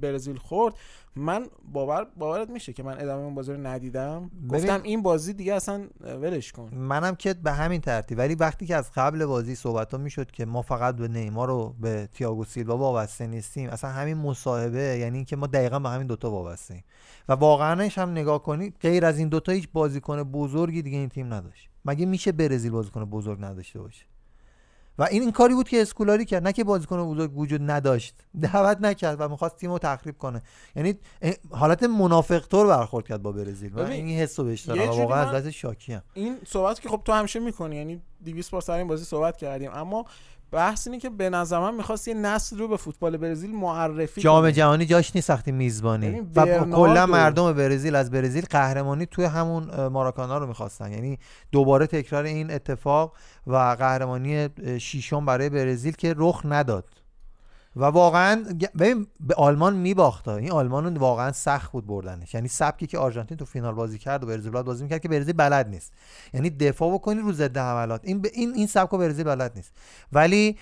[0.02, 0.74] برزیل خورد.
[1.16, 4.28] من باور باورت میشه که من ادامه اون بازی رو ندیدم.
[4.30, 6.70] ببین- گفتم این بازی دیگه اصلا ولش کن.
[6.76, 8.18] منم که به همین ترتیب.
[8.18, 11.76] ولی وقتی که از قبل بازی صحبت ها می‌شد که ما فقط به نیمار و
[11.80, 16.32] به تییاگو سیلوا وابسته نیستیم اصلا همین مصاحبه یعنی اینکه ما دقیقا به همین دوتا
[16.32, 16.84] وابسته ایم
[17.30, 21.34] و واقعاش هم نگاه کنی غیر از این دوتا هیچ بازیکن بزرگی دیگه این تیم
[21.34, 21.70] نداشت.
[21.86, 24.06] مگه میشه برزیل بازیکن بزرگ نداشته باشه؟
[25.00, 28.16] و این این کاری بود که اسکولاری کرد نه که بازیکن بزرگ وجود نداشت.
[28.42, 30.42] دعوت نکرد و می‌خواست تیم رو تخریب کنه.
[30.76, 30.96] یعنی
[31.52, 33.74] حالت منافق طور برخورد کرد با برزیل.
[33.74, 36.02] من ببین، این حس رو بهش دارم و واقعا از دست شاکی ام.
[36.14, 39.72] این صحبت که خب تو همیشه می‌کنی یعنی 200 بار سر این بازی صحبت کردیم.
[39.74, 40.06] اما
[40.52, 44.50] بحث اینه که به نظر من می‌خواست یه نسل رو به فوتبال برزیل معرفی جام.
[44.50, 46.22] جهانی جاش نیست وقتی میزبانی.
[46.36, 50.92] و کلا مردم برزیل از برزیل قهرمانی توی همون ماراکانا رو می‌خواستن.
[50.92, 51.20] یعنی
[51.52, 53.14] دوباره تکرار این اتفاق
[53.48, 56.86] و قهرمانی شیشم برای برزیل که رخ نداد.
[57.80, 58.46] و واقعا
[58.80, 62.34] ببین به آلمان میباخت این آلمان واقعا سخت بود بردنش.
[62.34, 65.68] یعنی سبکی که آرژانتین تو فینال بازی کرد و برزیل بازی می‌کرد که برزیل بلد
[65.68, 65.94] نیست.
[66.34, 68.02] یعنی دفاع بکنی رو ضد حملات.
[68.04, 69.74] این ب- این این سبک برزیل بلد نیست.
[70.12, 70.58] ولی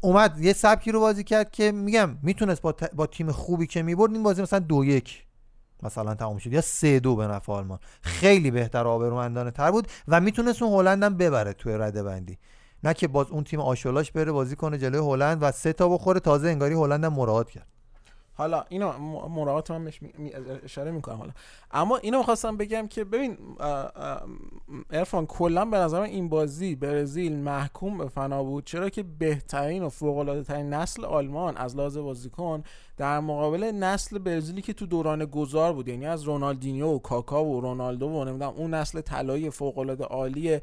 [0.00, 4.12] اومد یه سبکی رو بازی کرد که میگم می‌تونست با, با تیم خوبی که می‌برد
[4.12, 5.26] این بازی مثلا دو یک
[5.82, 6.52] مثلا تمام شد.
[6.52, 7.78] یا سه دو به نفع آلمان.
[8.02, 12.38] خیلی بهتر آبرومندانه تر بود و می‌تونست اون هلند هم ببره توی رده بندی.
[12.84, 16.20] نه که باز اون تیم آشولاش بره بازی کنه جلوی هلند و سه تا بخوره.
[16.20, 17.66] تازه انگاری هلند هم مراعات کرد.
[18.38, 20.00] حالا اینو م- مراعات من بهش
[20.64, 21.32] اشاره می‌کنم حالا.
[21.70, 23.38] اما اینو می‌خواستم بگم که ببین
[24.90, 28.64] ارفان کلا به نظر این بازی برزیل محکوم به فنا بود.
[28.64, 32.62] چرا که بهترین و فوق العاده ترین نسل آلمان از لحاظ بازیکن
[32.96, 37.60] در مقابل نسل برزیلی که تو دوران گذار بود یعنی از رونالدینیو و کاکا و
[37.60, 40.60] رونالدو و نمی‌دونم اون نسل طلایی فوق العاده عالی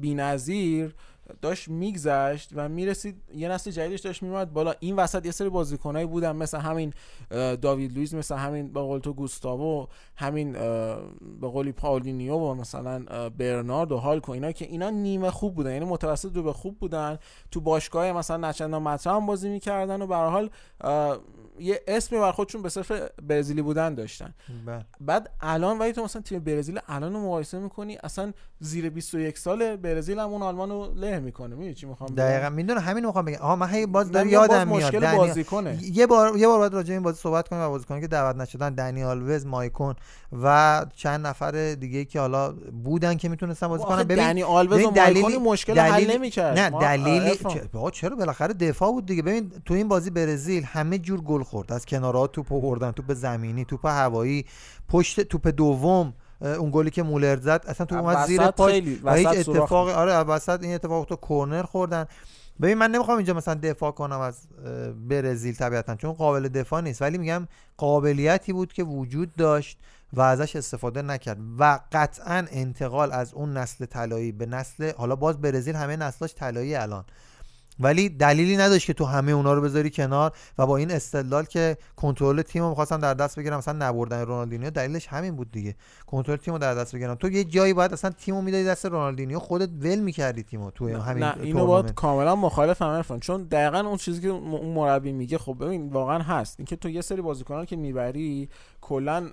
[0.00, 0.94] بی‌نظیر
[1.40, 4.74] داشت میگذشت و می‌رسید یه نسل جدیدش داشت میومد بالا.
[4.80, 6.92] این وسط یه سری بازیکنایی بودن مثل همین
[7.62, 9.86] داوید لوئیس مثل همین به قول تو گوستاوو
[10.16, 10.52] همین
[11.40, 15.84] به قولی پاولینیو و مثلا برنارد و هالکو اینا که اینا نیمه خوب بودن یعنی
[15.84, 17.18] متوسط رو به خوب بودن.
[17.50, 20.50] تو باشگاه مثلا نچندان مطرح هم بازی می‌کردن و به حال
[21.60, 24.34] یه اسمی بر خودشون به صرف برزیلی بودن داشتن.
[25.00, 29.76] بعد الان ولی تو مثلا تیم برزیل الان رو مقایسه می‌کنی اصلا زیر 21 سال
[29.76, 31.54] برزیل هم اون آلمان رو له می‌کنه.
[31.54, 32.50] می‌دونی چی می‌خوام؟ دقیقا.
[32.50, 33.38] می‌دونم همین می‌خوام بگم.
[33.38, 35.78] آها من هی باز من داره میگم باز یادم میاد مشکل بازیکنه.
[35.82, 39.04] یه بار یه بار باید راجع این بازی صحبت کنیم و که دعوت نشدن دنی
[39.04, 39.94] آلوز مایکون
[40.42, 42.52] و چند نفر دیگه که حالا
[42.84, 44.04] بودن که می‌تونستن بازی کنن.
[44.04, 46.58] ببین دنی آلوز و این مشکل رو حل نمی‌کرد.
[46.58, 47.38] نه دلیلی
[47.92, 49.22] چرا بالاخره دفاع بود دیگه.
[49.22, 51.72] ببین تو این بازی برزیل همه جور گل خورد.
[51.72, 54.46] از کنارها توپ بردن توپ زمینی توپ هوایی.
[54.88, 59.26] پشت توپ دوم اون گلی که مولر زد اصلا تو اومد زیر پاش و هیچ
[59.26, 59.88] اتفاق.
[59.88, 62.06] آره وسط این اتفاق تو کورنر خوردن.
[62.62, 64.38] ببین من نمی‌خوام اینجا مثلا دفاع کنم از
[65.08, 67.02] برزیل طبیعتا چون قابل دفاع نیست.
[67.02, 69.78] ولی میگم قابلیتی بود که وجود داشت
[70.12, 71.38] و ازش استفاده نکرد.
[71.58, 76.74] و قطعا انتقال از اون نسل طلایی به نسل حالا باز برزیل همه نسلاش طلایی
[76.74, 77.04] الان.
[77.80, 81.76] ولی دلیلی نداشت که تو همه اونا رو بذاری کنار و با این استدلال که
[81.96, 85.74] کنترل تیم رو می‌خواستم در دست بگیرم مثلا نبردن رونالدینیو دلیلش همین بود دیگه.
[86.06, 88.86] کنترل تیم رو در دست بگیرم تو یه جایی باید اصلا تیم رو می‌دادی دست
[88.86, 91.66] رونالدینیو خودت ول می‌کردی تیم رو توی همین نه اینو.
[91.66, 96.18] باید کاملا مخالفم عرفان چون دقیقا اون چیزی که اون مربی میگه خب ببین واقعا
[96.18, 96.60] هست.
[96.60, 98.48] اینکه تو یه سری بازیکنان که می‌بری
[98.80, 99.30] کلا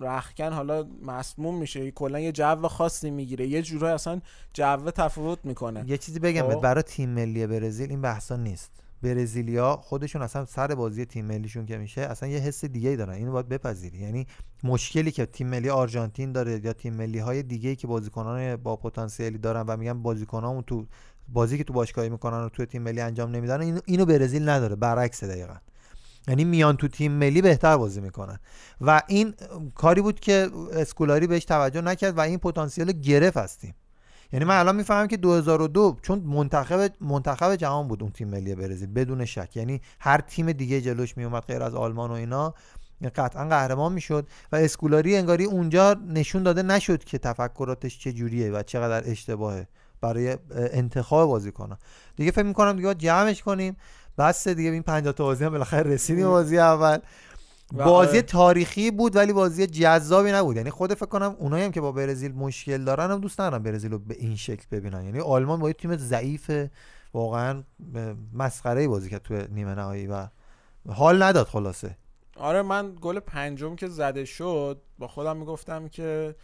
[0.00, 4.20] رخکن حالا مسموم میشه کلا یه جو خاصی می‌گیره یه جورایی اصلا
[4.52, 5.84] جو تفاوت می‌کنه.
[5.86, 8.70] یه چیزی بگم خب؟ برای تیم ملی برزیل این بحثا نیست.
[9.02, 13.14] برزیلیا خودشون اصلا سر بازی تیم ملیشون که میشه اصلا یه حس دیگه ای دارن.
[13.14, 13.98] اینو باید بپذیری.
[13.98, 14.26] یعنی
[14.64, 18.76] مشکلی که تیم ملی آرژانتین داره یا تیم ملی های دیگه ای که بازیکنان با
[18.76, 20.86] پتانسیلی دارن و میگن بازیکنامون تو
[21.28, 24.76] بازی که تو باشگاهی می‌کنن و تو تیم ملی انجام نمیدن اینو, اینو برزیل نداره.
[24.76, 25.54] برعکس دقیقا.
[26.28, 28.38] یعنی میان تو تیم ملی بهتر بازی می‌کنن.
[28.80, 29.34] و این
[29.74, 33.74] کاری بود که اسکولاری بهش توجه نکرد و این پتانسیل گرفت از تیم.
[34.32, 38.92] یعنی من الان می‌فهمم که 2002 چون منتخب منتخب جهان بود اون تیم ملی برزیل
[38.92, 39.56] بدون شک.
[39.56, 42.54] یعنی هر تیم دیگه جلوش میومد غیر از آلمان و اینا
[43.16, 44.28] قطعا قهرمان می‌شد.
[44.52, 49.68] و اسکولاری انگاری اونجا نشون داده نشد که تفکراتش چه جوریه و چقدر اشتباهه
[50.00, 51.78] برای انتخاب بازیکن‌ها.
[52.16, 53.76] دیگه فکر می‌کنم دیگه جمعش کنیم.
[54.18, 56.98] بس دیگه این 50 تا بازی هم بالاخره رسیدیم بازی اول.
[57.72, 58.22] بازی آره.
[58.22, 60.56] تاریخی بود ولی بازی جذابی نبود.
[60.56, 63.90] یعنی خود فکر کنم اونایی هم که با برزیل مشکل دارن هم دوست ندارن برزیل
[63.90, 65.04] رو به این شکل ببینن.
[65.04, 66.50] یعنی آلمان با یه تیم ضعیف
[67.14, 67.62] واقعا
[68.34, 70.26] مسخره بازی کرد تو نیمه نهایی و
[70.88, 71.96] حال نداد خلاصه.
[72.36, 76.34] آره من گل پنجم که زده شد با خودم می‌گفتم که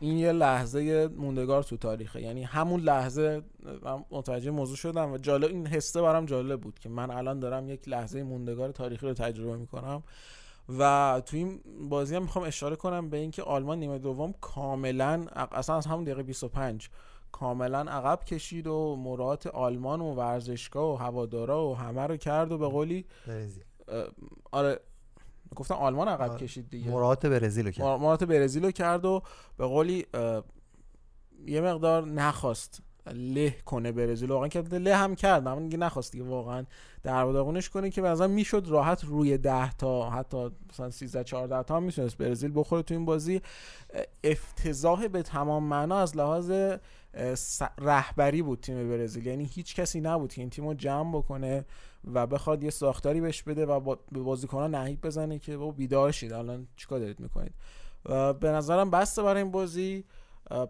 [0.00, 2.22] این یه لحظه موندگار تو تاریخه.
[2.22, 3.42] یعنی همون لحظه
[3.82, 7.68] من متوجه موضوع شدم و جالب این حسه برام جالب بود که من الان دارم
[7.68, 10.02] یک لحظه موندگار تاریخی رو تجربه می‌کنم
[10.78, 15.76] و تو این بازی هم می‌خوام اشاره کنم به اینکه آلمان نیمه دوم کاملا اصلا
[15.76, 16.88] از همون دقیقه 25
[17.32, 22.58] کاملا عقب کشید و مرات آلمان و ورزشگاه و هوادارا و همه رو کرد و
[22.58, 23.04] به قولی
[24.52, 24.80] آره
[25.56, 26.90] گفتم آلمان عقب کشید دیگه.
[26.90, 27.86] مرات برزیل کرد.
[27.86, 29.22] مرات برزیل کرد و
[29.56, 30.06] به قولی
[31.46, 34.30] یه مقدار نخواست له کنه برزیل.
[34.30, 36.64] واقعا که له هم کرد اما دیگه نخواست دیگه واقعا
[37.02, 41.76] در داغونش کنه که مثلا می‌شد راحت روی 10 تا حتی مثلا 13 14 تا
[41.76, 43.42] هم می‌تونست برزیل بخوره تو این بازی.
[44.24, 46.52] افتضاح به تمام معنا از لحاظ
[47.78, 49.26] رهبری بود تیم برزیل.
[49.26, 51.64] یعنی هیچ کسی نبود که این تیم رو جمع بکنه
[52.14, 56.32] و بخواد یه ساختاری بهش بده و به بازیکنان نهیب بزنه که با بیدار شید
[56.32, 57.54] الان چیکار دارید می‌کنید؟
[58.04, 60.04] و به نظرم بسته برای این بازی.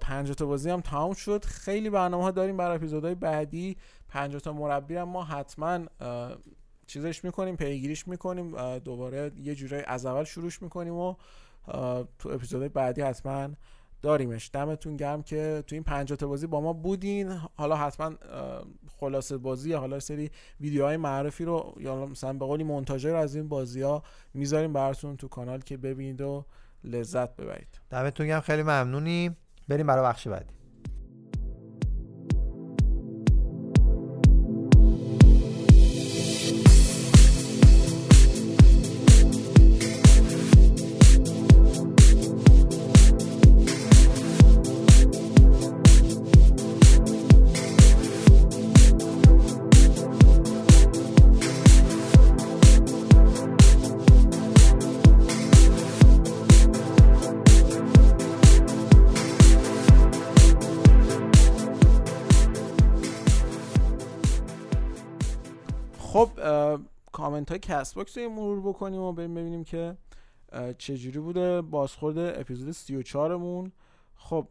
[0.00, 1.44] پنج تا بازی هم تمام شد.
[1.44, 3.76] خیلی برنامه ها داریم برای اپیزودهای بعدی.
[4.08, 5.80] پنج تا مربی هم ما حتما
[6.86, 8.78] چیزش می‌کنیم پیگیریش می‌کنیم.
[8.78, 11.14] دوباره یه جورایی از اول شروعش می‌کنیم و
[12.18, 13.48] تو اپیزودهای بعدی حتما
[14.02, 14.50] داریمش.
[14.52, 17.28] دمتون گرم که تو این 50 تا بازی با ما بودین.
[17.54, 18.12] حالا حتما
[19.00, 23.48] خلاصه بازی حالا سری ویدیوهای معرفی رو یا مثلا به قولی مونتاژ رو از این
[23.48, 24.02] بازی ها
[24.34, 26.44] می‌ذاریم براتون تو کانال که ببینید و
[26.84, 27.80] لذت ببرید.
[27.90, 28.40] دمتون گرم.
[28.40, 29.36] خیلی ممنونیم.
[29.68, 30.61] بریم برای بخش بعدی.
[67.52, 69.96] های Castbox رو مرور بکنیم و بریم ببینیم که
[70.78, 73.72] چجوری بوده بازخورد اپیزود 34 مون
[74.16, 74.48] خب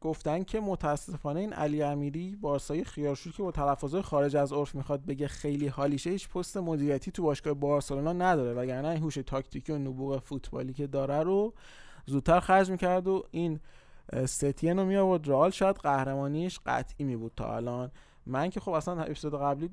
[0.00, 5.06] گفتن که متاسفانه این علی امیری بارسای خیارشور که با تلفظهای خارج از عرف می‌خواد
[5.06, 9.78] بگه خیلی حالیشه هیچ پست مدیریتی تو باشگاه بارسلونا نداره وگرنه این هوش تاکتیکی و
[9.78, 11.54] نبوغ فوتبالی که داره رو
[12.06, 13.60] زودتر خرج می‌کرد و این
[14.26, 17.90] ستین رو می آورد رئال شاید قهرمانیش قطعی می بود تا الان.
[18.30, 19.70] من که خب اصلا اپیزود قبلی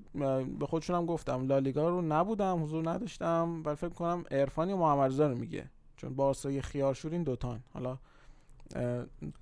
[0.60, 5.36] به خودشونم گفتم لالیگا رو نبودم حضور نداشتم ولی فکر کنم عرفانی و محمد رو
[5.36, 5.70] میگه.
[5.98, 7.60] چون بارسای خیارشور این دوتان.
[7.74, 7.98] حالا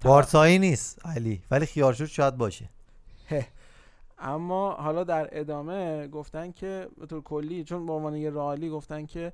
[0.01, 2.69] بارسایی نیست علی ولی خیارشور شاید باشه.
[4.19, 9.05] اما حالا در ادامه گفتن که به طور کلی چون به عنوان یه رالی گفتن
[9.05, 9.33] که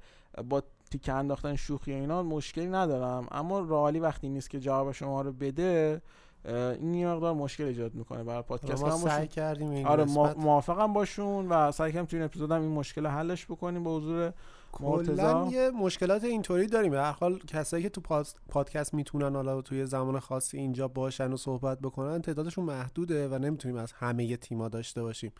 [0.50, 3.28] با تیکه انداختن شوخی و اینا مشکلی ندارم.
[3.32, 6.02] اما رالی وقتی نیست که جواب شما رو بده
[6.46, 8.84] این یه مقدار مشکل ایجاد می‌کنه برای پادکست.
[8.84, 10.04] ما سعی کردیم این آره
[10.38, 14.34] موافقم باشون و سعی کردیم تو این اپیزود هم این مشکل حلش بکنیم با حضور
[14.72, 16.94] کلا یه مشکلات اینطوری داریم.
[16.94, 21.80] هر حال کسایی که تو پادکست می‌تونن حالا توی زمان خاصی اینجا باشن و صحبت
[21.80, 25.32] بکنن تعدادشون محدوده و نمی‌تونیم از همه تیما داشته باشیم.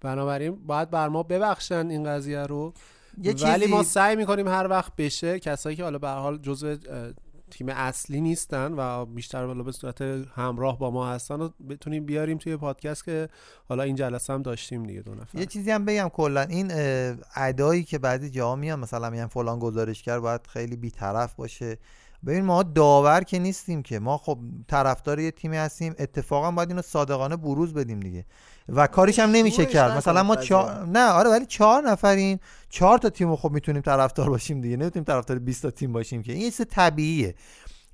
[0.00, 2.72] بنابراین باید بر ما ببخشن این قضیه رو.
[3.22, 6.38] یه ولی چیزی- ما سعی می‌کنیم هر وقت بشه کسایی که حالا به هر حال
[6.38, 6.76] جزء
[7.50, 10.02] تیم اصلی نیستن و بیشتر حالا به صورت
[10.34, 13.28] همراه با ما هستن و بتونیم بیاریم توی پادکست که
[13.68, 15.38] حالا این جلسه هم داشتیم دیگه دو نفر.
[15.38, 16.72] یه چیزی هم بگم کلا این
[17.36, 21.78] ادایی که بعضی جاها میان مثلا میگن فلان گزارشگر باید خیلی بیطرف باشه.
[22.26, 26.82] ببین ما داور که نیستیم که ما خب طرفدار یه تیمی هستیم اتفاقا باید اینو
[26.82, 28.24] صادقانه بروز بدیم دیگه.
[28.68, 29.96] و کاریش هم نمیشه کرد.
[29.96, 32.40] مثلا ما چهار نه آره ولی چهار نفریم
[32.76, 34.76] چهار تا تیم رو خب می‌تونیم طرفدار باشیم دیگه.
[34.76, 36.32] نمی‌تونیم طرفدار 20 تا تیم باشیم که.
[36.32, 37.34] این چیز طبیعیه.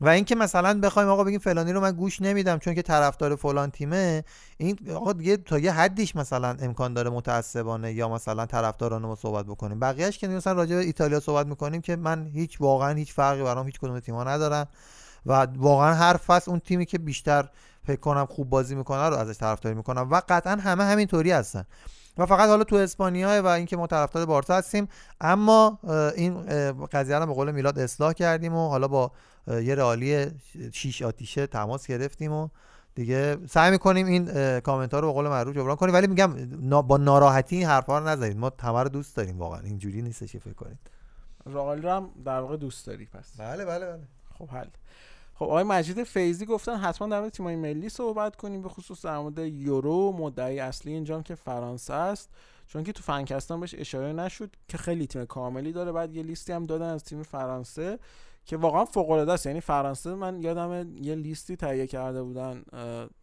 [0.01, 3.71] و اینکه مثلا بخوایم آقا بگیم فلانی رو من گوش نمیدم چون که طرفدار فلان
[3.71, 4.25] تیمه
[4.59, 9.47] این آقا دیگه تا یه حدیش مثلا امکان داره متعصبانه یا مثلا طرفدارانه ما صحبت
[9.47, 9.81] بکنیم.
[9.81, 13.67] بقیهش که مثلا راجع به ایتالیا صحبت می‌کنیم که من هیچ واقعا هیچ فرقی برام
[13.67, 14.67] هیچ کدوم تیم‌ها ندارن.
[15.27, 17.49] و واقعا هر فصل اون تیمی که بیشتر
[17.87, 20.11] فکر کنم خوب بازی می‌کنه رو ازش طرفداری می‌کنم.
[20.11, 21.65] و قطعا همه همینطوری هستن.
[22.19, 24.89] و فقط حالا تو اسپانیا و اینکه ما طرفدار بارسا هستیم
[25.21, 25.79] اما
[26.17, 26.45] این
[26.87, 29.13] قضیه رو به قول میلاد اصلاح کردیم و حالا با
[29.49, 30.27] یه رئالی
[30.73, 32.49] شیش آتیشه تماس گرفتیم و
[32.95, 35.95] دیگه سعی می‌کنیم این کامنت ها رو به قول معروف جبران کنیم.
[35.95, 36.33] ولی میگم
[36.83, 38.37] با ناراحتی این حرفا رو نزنید.
[38.37, 39.61] ما همه رو دوست داریم واقعا.
[39.61, 40.79] اینجوری نیستش که فکر کنید.
[41.47, 43.33] راقالی رو هم در واقع دوست داری پس.
[43.39, 44.03] بله بله بله.
[44.39, 44.67] خب حل.
[45.43, 49.19] خب آقای مجید فیزی گفتن حتما در مورد تیمای ملی صحبت کنیم به خصوص در
[49.19, 52.31] مورد یورو مدعی اصلی اینجا که فرانسه است.
[52.67, 56.53] چون که تو فنکستان بهش اشاره نشد که خیلی تیم کاملی داره بعد یه لیستی
[56.53, 57.99] هم دادن از تیم فرانسه
[58.45, 59.47] که واقعا فوق العاده است.
[59.47, 62.63] یعنی فرانسه من یادم یه لیستی تهیه کرده بودن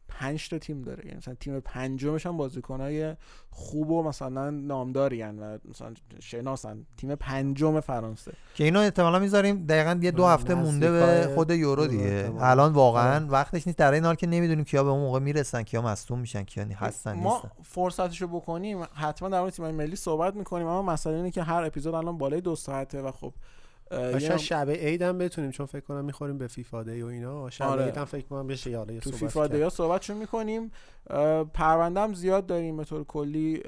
[0.09, 1.05] پنج تا تیم داره.
[1.05, 3.15] یعنی مثلا تیم پنجمش هم بازیکنای
[3.49, 6.85] خوب و مثلا نامداری و مثلا شناسن.
[6.97, 8.31] تیم پنجم فرانسه.
[8.55, 12.31] که اینو احتمالا می‌ذاریم دقیقا یه دو هفته مونده به خود یورو دیگه.
[12.39, 13.79] الان واقعا وقتش نیست.
[13.79, 17.13] در این حال که نمی‌دونیم کیا به اون موقع می‌رسن کیا مصدوم میشن کیا هستن
[17.13, 17.63] ما نیستن.
[17.63, 18.83] فرصتشو بکنیم.
[18.93, 20.67] حتما در مورد تیم ملی صحبت می‌کنیم.
[20.67, 23.33] اما مسئله اینه که هر اپیزود الان بالای دو ساعته و خب
[23.91, 27.49] شاید شب عید هم بتونیم چون فکر کنم می‌خوریم به فیفا دی و اینا.
[27.49, 27.85] شب آره.
[27.85, 30.71] عید هم فکر کنم بشه یاله تو فیفا دی ها صحبتشون می‌کنیم.
[31.53, 33.63] پرونده هم زیاد داریم به طور کلی.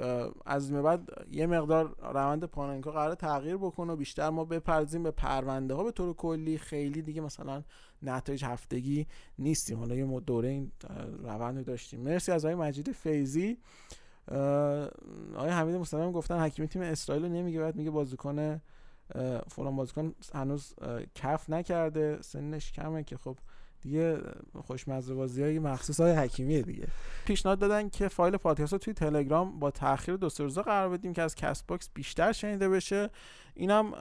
[0.45, 5.11] از این بعد یه مقدار روند پاننکا قرار تغییر بکنه و بیشتر ما بپرزیم به
[5.11, 6.57] پرونده ها به طور کلی.
[6.57, 7.63] خیلی دیگه مثلا
[8.03, 9.07] نتایج هفتگی
[9.39, 9.79] نیستیم.
[9.79, 10.71] حالا یه دوره این
[11.23, 11.99] روند داشتیم.
[11.99, 13.57] مرسی از آقای مجید فیزی
[15.35, 18.61] آقای حمید مستقیم گفتن حکیمی تیم اسرائیل رو نمیگه بعد میگه بازیکن
[19.47, 20.73] فلان بازیکن هنوز
[21.15, 23.37] کف نکرده سنش کمه که خب
[23.81, 24.17] دیگه
[24.61, 26.87] خوشمزه بازی های مخصوص های حکیمیه دیگه.
[27.25, 31.13] پیشنهاد دادن که فایل پادکست رو توی تلگرام با تاخیر دو سه روزه قرار بدیم
[31.13, 33.09] که از Castbox بیشتر شنیده بشه.
[33.53, 33.91] اینم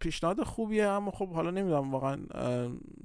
[0.00, 2.18] پیشنهاد خوبیه اما خب حالا نمی‌دونم واقعا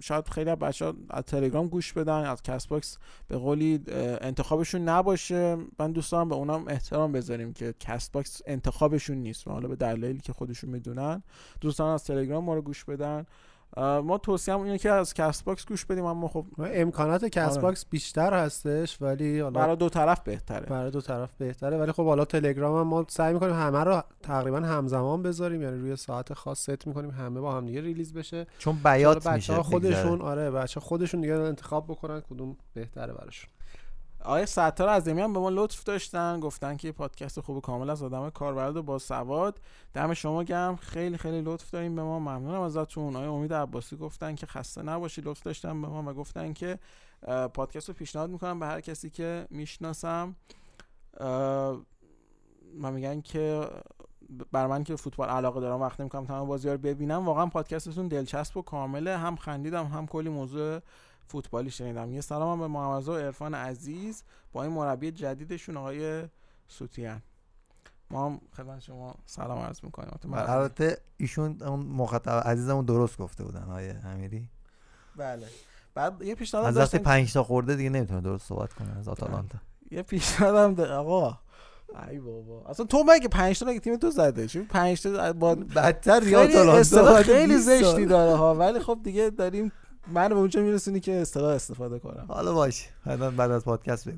[0.01, 3.83] شاید خیلی از بچه از تلگرام گوش بدن از Castbox به قولی
[4.21, 5.57] انتخابشون نباشه.
[5.79, 10.33] من دوست دارم به اونم احترام بذاریم که Castbox انتخابشون نیست حالا به دلایلی که
[10.33, 11.23] خودشون می‌دونن.
[11.61, 13.25] دوستان از تلگرام ما رو گوش بدن.
[13.77, 19.39] ما توصیه اینه که از Castbox گوش بدیم اما خب امکانات Castbox بیشتر هستش ولی
[19.39, 20.65] حالا برای دو طرف بهتره.
[20.65, 24.59] برای دو طرف بهتره ولی خب حالا تلگرام هم ما سعی می‌کنیم همه رو تقریبا
[24.59, 28.47] همزمان بذاریم یعنی روی ساعت خاص ست می‌کنیم همه با هم دیگه release بشه.
[28.57, 33.49] چون بیات میشه خودشون آره بچه خودشون دیگه انتخاب بکنن کدوم بهتره براشون.
[34.25, 38.29] آقای ستار عظیمی هم به ما لطف داشتن گفتن که پادکست خوب کامل از آدم
[38.29, 39.59] کاربرد با سواد.
[39.93, 40.75] دم شما گرم.
[40.75, 42.19] خیلی خیلی لطف داریم به ما.
[42.19, 43.15] ممنونم ازتون.
[43.15, 46.79] آقای امید عباسی گفتن که خسته نباشی لطف داشتن به ما و گفتن که
[47.53, 50.35] پادکست رو پیشنهاد می‌کنم به هر کسی که می‌شناسم.
[52.75, 53.67] من میگن که
[54.51, 57.25] بر من که فوتبال علاقه دارم وقت نمی‌کنم تمام بازی رو ببینم.
[57.25, 59.17] واقعا پادکستتون دلچسب و کامله.
[59.17, 60.79] هم خندیدم هم کلی موضوع
[61.27, 62.13] فوتبالی شنیدم.
[62.13, 66.23] یه سلام هم به محمد و عرفان عزیز با این مربی جدیدشون آقای
[66.67, 67.21] سوتیان.
[68.09, 70.09] ما هم خدمت شما سلام عرض می‌کنیم.
[70.33, 74.49] البته ایشون اون مخاطب عزیزمون درست گفته بودن آقای امیری.
[75.15, 75.47] بله.
[75.95, 79.57] بعد یه پیشنهاد از وقتی 5 تا خورده دیگه نمی‌تونه درست صحبت کنه از آتالانتا.
[79.91, 81.37] یه پیشنهادم آقا.
[82.09, 82.69] ای بابا.
[82.69, 86.43] اصلا تو مگه 5 تا مگه تیم تو زده؟ چون 5 تا با بدتر یا
[86.43, 88.55] آتالانتا؟ خیلی زشتی داره ها.
[88.55, 89.71] ولی خب دیگه داریم
[90.07, 92.25] من به اونجا میرسونی که اصطلاح استفاده کنم.
[92.27, 92.89] حالا باش.
[93.05, 94.17] بعد از پادکست بگو.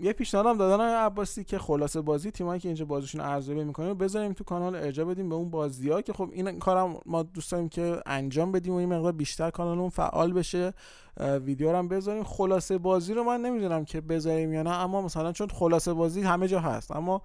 [0.00, 4.32] یه پیشنهادم دادن آقای عباسی که خلاصه بازی تیمایی که اینجا بازیشون ارزیابی می‌کنیم بذاریم
[4.32, 7.68] تو کانال ارجاع بدیم به اون بازی ها که خب این کارم ما دوست داریم
[7.68, 10.74] که انجام بدیم و این مقدار بیشتر کانالمون فعال بشه.
[11.20, 12.24] ویدیو رو هم بذاریم.
[12.24, 16.48] خلاصه بازی رو من نمی‌دونم که بذاریم یا نه اما مثلا چون خلاصه بازی همه
[16.48, 17.22] جا هست اما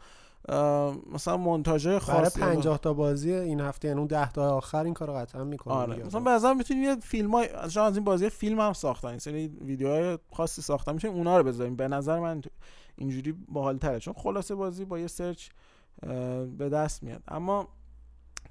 [1.13, 4.93] مثلا مونتاژ خاص برای 50 تا بازی این هفته یعنی اون 10 تا آخر این
[4.93, 6.03] کارو قطعا می‌کنه آره.
[6.03, 9.07] مثلا به نظر می‌تونیم یه فیلمای از این بازی فیلم هم ساختن.
[9.07, 10.93] این سری ویدیوهای خاصی ساختن.
[10.93, 11.75] میشه اونا رو بذاریم.
[11.75, 12.41] به نظر من
[12.95, 15.49] اینجوری باحال تره چون خلاصه بازی با یه سرچ
[16.57, 17.23] به دست میاد.
[17.27, 17.67] اما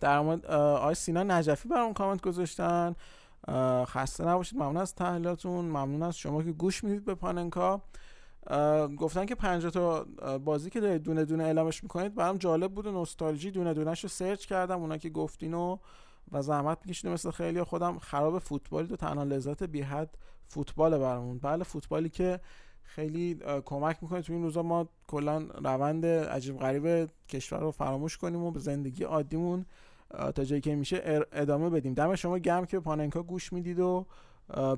[0.00, 2.94] در مورد آقای سینا نجفی برام کامنت گذاشتن.
[3.84, 4.58] خسته نباشید.
[4.58, 5.65] ممنون از تحلیلاتون.
[5.65, 7.81] ممنون از شما که گوش می‌دید به پاننکا.
[8.99, 10.07] گفتن که 50 تا
[10.39, 14.08] بازی که دارید دونه دونه اعلامش می‌کنید برام جالب بود و نوستالژی دونه دونهش رو
[14.08, 15.76] سرچ کردم اونا که گفتین و
[16.33, 17.99] و زحمت می‌کشید مثل خیلی خودم.
[17.99, 20.18] خراب فوتبالی تو تنها لذت بی حد
[20.49, 21.39] فوتبال برامون.
[21.39, 22.41] بله فوتبالی که
[22.83, 24.23] خیلی کمک می‌کنه.
[24.23, 29.05] تو این روزا ما کلا روند عجیب غریب کشور رو فراموش کنیم و به زندگی
[29.05, 29.66] عادیمون
[30.34, 31.94] تا جایی که میشه ادامه بدیم.
[31.94, 34.07] دم شما گرم که پاننکا گوش می‌دید و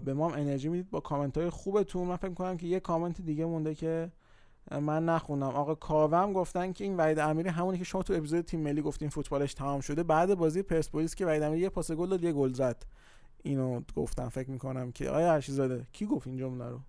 [0.05, 2.09] به ما انرژی می‌دید با کامنت های خوبتون.
[2.09, 4.13] من فکر کنم که یه کامنت دیگه مونده که
[4.71, 8.61] من نخونم آقا کاوم گفتن که این وحید امیری همونی که شما تو اپیزود تیم
[8.61, 10.03] ملی گفتین فوتبالش تمام شده.
[10.03, 12.87] بعد بازی پرسپولیس که وحید امیری یه پاس گل داد یه گل زد.
[13.43, 14.29] اینو گفتم.
[14.29, 16.81] فکر می‌کنم که آیا هرشیزاده کی گفت این جمله رو؟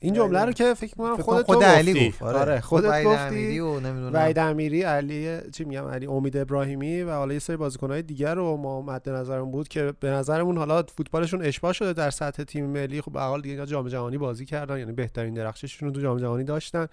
[0.00, 2.22] این جمله رو که فکر کنم خودت خود علی گفت.
[2.22, 3.58] آره, آره خودت گفتی.
[3.58, 4.32] و نمی‌دونم.
[4.36, 8.82] امیری علی چی میگم علی امید ابراهیمی و حالا یه سری بازیکن‌های دیگر رو ما
[8.82, 13.00] مد نظرمون بود که به نظرمون حالا فوتبالشون اشباع شده در سطح تیم ملی.
[13.00, 16.44] خب به حال دیگه جام جهانی بازی کردن یعنی بهترین درخشششون رو تو جام جهانی
[16.44, 16.86] داشتن.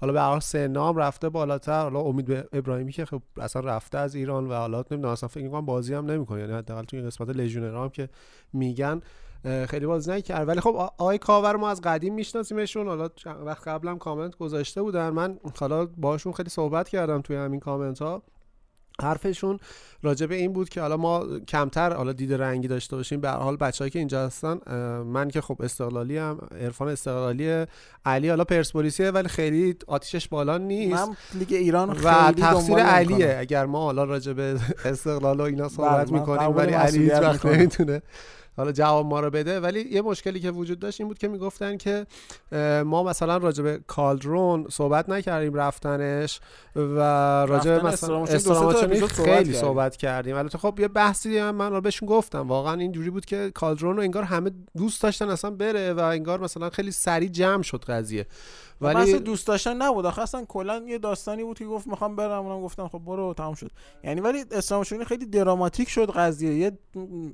[0.00, 1.82] حالا به هر سنام رفته بالاتر.
[1.82, 5.66] حالا امید ابراهیمی که خب اصلا رفته از ایران و حالا نمی‌دونم اصلا فکر کنم
[5.66, 6.40] بازی هم نمی‌کنه.
[6.40, 8.08] یعنی حداقل تو این قسمت لژیونر هم که
[8.52, 9.00] میگن
[9.68, 10.48] خیلی بازی نکرد.
[10.48, 12.88] ولی خب آقای کاور ما از قدیم میشناسیمشون.
[12.88, 13.08] حالا
[13.44, 15.10] وقت قبلم کامنت گذاشته بودن.
[15.10, 18.22] من حالا باشون خیلی صحبت کردم توی همین کامنت ها
[19.02, 19.58] حرفشون
[20.02, 23.20] راجع به این بود که حالا ما کمتر حالا دید رنگی داشته باشیم.
[23.20, 24.60] به حال بچه‌ای که اینجا هستن
[25.02, 27.66] من که خب استقلالی هم عرفان استقلالی
[28.04, 31.08] علی حالا پرسپولیسیه ولی خیلی آتیشش بالا نیست.
[31.08, 33.36] من لیگ ایران و تقصیر علیه.
[33.38, 37.46] اگر ما حالا راجع به استقلال و اینا صحبت بله، می‌کنیم ولی علی هیچ وقت
[37.46, 38.02] نمی‌تونه
[38.56, 39.60] حالا جواب ما رو بده.
[39.60, 42.06] ولی یه مشکلی که وجود داشت این بود که می‌گفتن که
[42.84, 46.40] ما مثلا راجع به کالدرون صحبت نکردیم رفتنش
[46.76, 46.98] و
[47.48, 50.36] راجع به مثلا استراماچونی خیلی صحبت کردیم.
[50.36, 52.48] البته خب یه بحثی هم من رو بهشون گفتم.
[52.48, 56.70] واقعا اینجوری بود که کالدرون رو انگار همه دوست داشتن اصلا بره و انگار مثلا
[56.70, 58.26] خیلی سریع جمع شد قضیه.
[58.82, 60.06] ولی دوست داشتن نبود.
[60.06, 62.46] آخه اصلا کلا یه داستانی بود که گفت می‌خوام برم.
[62.46, 63.70] اونم گفتن خب برو تمام شد.
[64.04, 66.54] یعنی ولی اسلام خیلی دراماتیک شد قضیه.
[66.54, 66.78] یه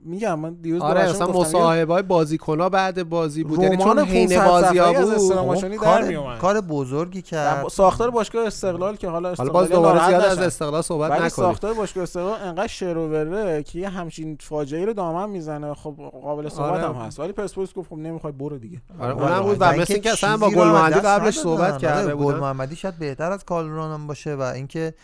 [0.04, 3.62] میگم من دیروز آره اصلا مصاحبه های بازیکن‌ها بعد بازی بود.
[3.62, 7.68] یعنی چون حین بازی ها بود کار, کار بزرگی کرد.
[7.68, 11.28] ساختار باشگاه استقلال که حالا استقلال باز دوباره زیاد از استقلال صحبت نکنیم.
[11.28, 15.74] ساختار باشگاه استقلال انقدر شروره که یه همچین فاجعه رو دامن می‌زنه.
[15.74, 17.20] خب قابل صحبت هم هست.
[17.20, 18.82] ولی پرسپولیس گفت خب نمی‌خوای برو دیگه.
[19.00, 22.76] آره اونم بود و مثل اینکه اصلا با گل قبلش صحبت کرده بود گل محمدی
[22.76, 24.94] شاید بهتر از کالرون هم باشه و اینکه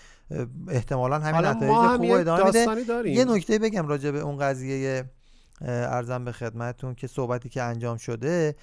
[0.69, 3.11] احتمالا همین نتایج خوب ادامه میده.
[3.11, 5.05] یه نکته بگم راجع به اون قضیه
[5.61, 8.55] ارزم به خدمتتون که صحبتی که انجام شده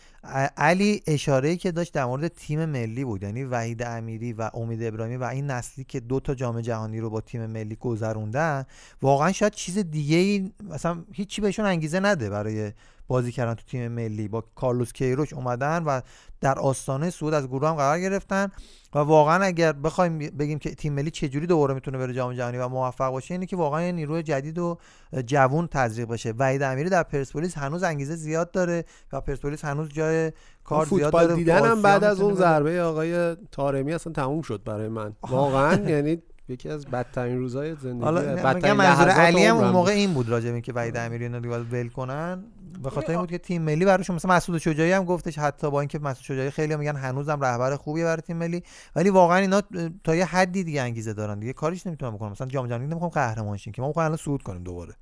[0.58, 3.24] علی اشاره که داشت در مورد تیم ملی بود.
[3.24, 7.10] یعنی وحید امیری و امید ابراهیمی و این نسلی که دو تا جام جهانی رو
[7.10, 8.66] با تیم ملی گذروندن
[9.02, 12.72] واقعا شاید چیز دیگه ای مثلا هیچی بهشون انگیزه نده برای
[13.08, 14.28] بازی کردن تو تیم ملی.
[14.28, 16.02] با کارلوس کیروش اومدن و
[16.42, 18.52] در آستانه صعود از گروه هم قرار گرفتن
[18.96, 22.68] و واقعا اگر بخوایم بگیم که تیم ملی چجوری دوباره می‌تونه بره جام جهانی و
[22.68, 24.78] موفق باشه اینه که واقعا یه نیروی جدید و
[25.26, 26.34] جوون تزریق بشه.
[26.38, 30.32] وحید امیری در پرسپولیس هنوز انگیزه زیاد داره و پرسپولیس هنوز جای
[30.64, 31.36] کار زیاد داره.
[31.36, 35.16] دیدن هم بعد از اون ضربه آقای تارمی اصلا تموم شد برای من.
[35.22, 40.14] واقعا یعنی یکی از بدترین روزهای زندگی حالا بدترین منظور علی هم اون موقع این
[40.14, 42.44] بود راجع به که وحید امیری اینا دیگه ول کنن.
[42.84, 45.80] به خاطر این بود که تیم ملی براشون مثلا مسعود شجاعی هم گفتش حتی با
[45.80, 48.64] اینکه مسعود شجاعی خیلی میگن هنوزم رهبر خوبی برای تیم ملی
[48.96, 49.62] ولی واقعا اینا
[50.04, 51.54] تا یه حدی دیگه انگیزه دارن دیگه.
[51.54, 54.64] کاریش نمی‌تونن بکنن مثلا جام جهانی نمی‌خوام قهرمان شیم که ما می‌خوایم الان صعود کنیم
[54.64, 54.94] دوباره.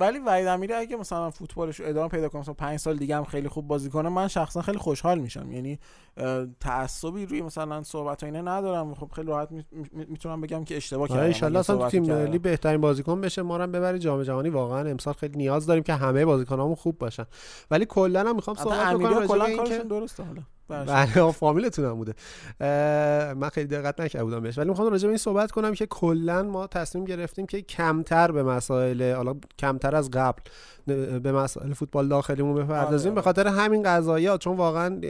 [0.00, 3.48] ولی وحید امیری اگه مثلا فوتبالش ادامه پیدا کنه مثلا 5 سال دیگه هم خیلی
[3.48, 5.52] خوب بازی کنه من شخصا خیلی خوشحال میشم.
[5.52, 5.78] یعنی
[6.60, 8.94] تعصبی روی مثلا صحبت اینا ندارم.
[8.94, 9.48] خب خیلی راحت
[9.92, 11.46] می‌تونم بگم که اشتباه کردم.
[11.46, 14.48] ان اصلا تو تیم ملی بهترین بازیکن بشه ما هم ببری جام جهانی.
[14.48, 17.26] واقعا امسال خیلی نیاز داریم که همه بازیکنامون خوب باشن.
[17.70, 20.42] ولی کلا هم می‌خوام صحبت بکنم کلا کارشون درسته حالا.
[20.68, 22.14] بله فامیلتون هم بوده.
[23.34, 24.58] من خیلی دقت نکرده بودم بهش.
[24.58, 28.42] ولی می‌خوام راجع به این صحبت کنم که کلا ما تصمیم گرفتیم که کمتر به
[28.42, 30.42] مسائل حالا کمتر از قبل
[31.22, 33.14] به مسائل فوتبال داخلیمون بپردازیم.
[33.14, 35.00] به خاطر همین قضايا چون واقعا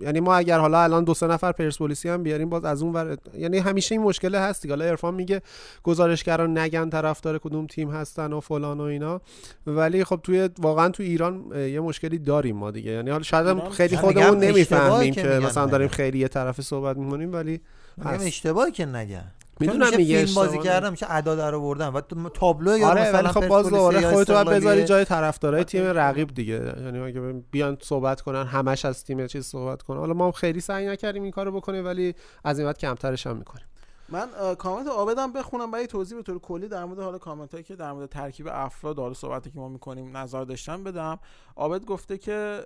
[0.00, 3.16] یعنی ما اگر حالا الان دو سه نفر پرسپولیسی هم بیاریم باز از اون ور
[3.38, 5.42] یعنی همیشه این مشکل هست حالا عرفان میگه
[5.82, 9.20] گزارشگران نگن طرفدار کدوم تیم هستن و فلان و اینا.
[9.66, 12.90] ولی خب توی واقعا تو ایران یه مشکلی داریم ما دیگه.
[12.90, 17.60] یعنی حالا شاید خیلی خودمون نمی‌فهمیم که مثلا داریم خیلی یه طرف صحبت می‌کنیم ولی
[18.04, 19.24] اشتباهی که نگن.
[19.60, 23.48] می‌دونم میگه فیلم بازی کردم میشه ادا در آوردن و تابلو یا آره مثلا خب
[23.48, 26.74] باز دوباره خودت باید بذاری جای طرفدارای تیم رقیب دیگه.
[26.84, 29.98] یعنی اگه بیان صحبت کنن همش از تیم چیز صحبت کنن.
[29.98, 32.14] حالا ما خیلی سعی نکردیم این کارو بکنیم ولی
[32.44, 33.64] از این بعد کمترش هم می‌کنیم.
[34.08, 37.76] من کامنت عابدم بخونم برای توضیح به طور کلی در مورد حالا کامنت هایی که
[37.76, 41.18] در مورد ترکیب افراد حالا صحبتی که ما می‌کنیم نظر داشتن بدم.
[41.56, 42.60] عابد گفته که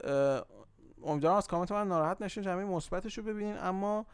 [1.04, 3.56] امیدوارم از کامنت من ناراحت نشین جمعی مثبتش رو ببینین.
[3.62, 4.06] اما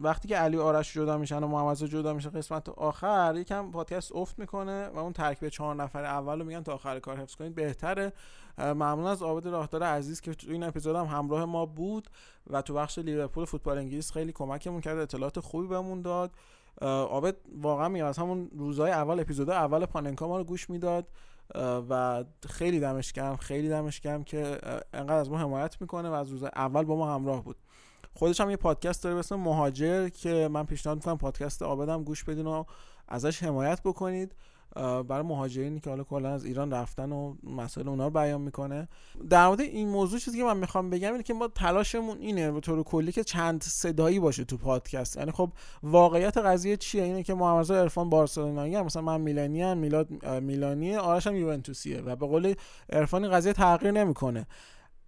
[0.00, 4.38] وقتی که علی آرش جدا میشن و محمد جدا میشه قسمت آخر یکم پادکست افت
[4.38, 8.12] می‌کنه و اون ترکیب چهار نفر اول رو میگن تا آخر کار حفظ کنید بهتره.
[8.58, 12.08] ممنون از عابد راهدار عزیز که تو این اپیزود هم همراه ما بود
[12.50, 16.30] و تو بخش لیورپول فوتبال انگلیس خیلی کمکمون کرد اطلاعات خوبی بهمون داد.
[16.82, 21.08] عابد واقعا میگم از همون روزهای اول اپیزود اول پاننکا ما رو گوش می‌داد
[21.90, 24.58] و خیلی دمش گرم خیلی دمش گرم که
[24.92, 27.56] انقدر از ما حمایت می‌کنه و از روز اول با ما همراه بود.
[28.14, 32.24] خودش هم یه پادکست داره به اسم مهاجر که من پیشنهاد می‌کنم پادکست آبدم گوش
[32.24, 32.64] بدین و
[33.08, 34.32] ازش حمایت بکنید.
[35.08, 38.88] برای مهاجرینی که حالا کلا از ایران رفتن و مسائل اونا رو بیان می‌کنه.
[39.30, 42.60] در مورد این موضوع چیزی که من می‌خوام بگم اینه که ما تلاشمون اینه به
[42.60, 45.16] طور کلی که چند صدایی باشه تو پادکست.
[45.16, 45.52] یعنی خب
[45.82, 51.36] واقعیت قضیه چیه؟ اینه که محمد عرفان بارسلونایی مثلا من میلانی میلاد میلانی آرش هم
[51.36, 52.54] یوونتوسیه و به قول
[52.92, 54.46] عرفان قضیه تغییر نمی‌کنه.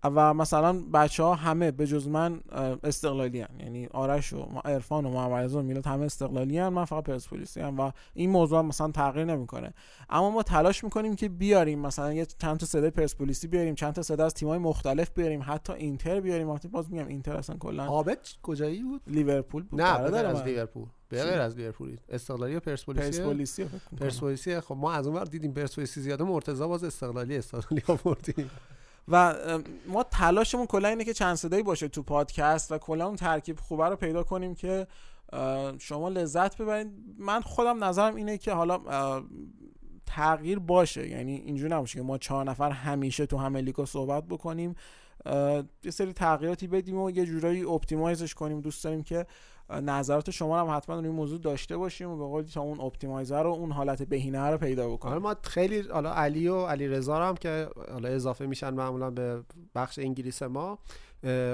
[0.05, 2.41] و مثلا بچه ها همه به جز من
[2.84, 3.60] استقلالی هن.
[3.60, 6.68] یعنی آرش و عرفان و محمد و میلاد همه استقلالی هن.
[6.68, 9.75] من فقط پرسپولیسی هم و این موضوع مثلا تغییر نمی‌کنه.
[10.10, 14.02] اما ما تلاش می‌کنیم که بیاریم مثلا یه چند تا صدای پرسپولیسی بیاریم چند تا
[14.02, 16.50] صدا از تیم‌های مختلف بیاریم حتی اینتر بیاریم.
[16.50, 19.81] وقتی باز میگم اینتر اصلا کلا عابد کجایی بود؟ لیورپول بود.
[19.81, 20.42] نه از.
[20.42, 20.86] لیورپول.
[21.08, 21.97] به غیر از لیورپول.
[22.08, 23.66] استقلالی یا پرسپولیسی؟
[24.00, 28.50] پرسپولیسی خب ما از اون ور دیدیم پرسپولیسی زیاده مرتضی باز استقلالی استقلالی آوردیم.
[29.08, 29.34] و
[29.86, 33.88] ما تلاشمون کلا اینه که چند صدایی باشه تو پادکست و کلا اون ترکیب خوبه
[33.88, 34.86] رو پیدا کنیم که
[35.78, 36.92] شما لذت ببرید.
[37.18, 38.80] من خودم نظرم اینه که حالا
[40.06, 41.08] تغییر باشه.
[41.08, 44.74] یعنی اینجوری نباشه که ما چهار نفر همیشه تو همه لیگا صحبت بکنیم.
[45.84, 48.60] یه سری تغییراتی بدیم و یه جورایی optimize ش کنیم.
[48.60, 49.26] دوست داریم که
[49.70, 53.42] نظرات شما هم حتما روی این موضوع داشته باشیم و به قول تا اون optimizer
[53.42, 55.14] رو اون حالت بهینه رو پیدا بکنیم.
[55.14, 59.42] حالا ما خیلی حالا علی و علی رضا هم که حالا اضافه میشن معمولا به
[59.74, 60.78] بخش انگلیس ما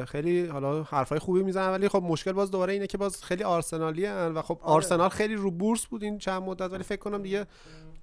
[0.06, 4.06] خیلی حالا حرفای خوبی می‌زنن ولی خب مشکل باز دوباره اینه که باز خیلی آرسنالی
[4.06, 7.46] هن و خب آرسنال خیلی رو بورس بود این چند مدت ولی فکر کنم دیگه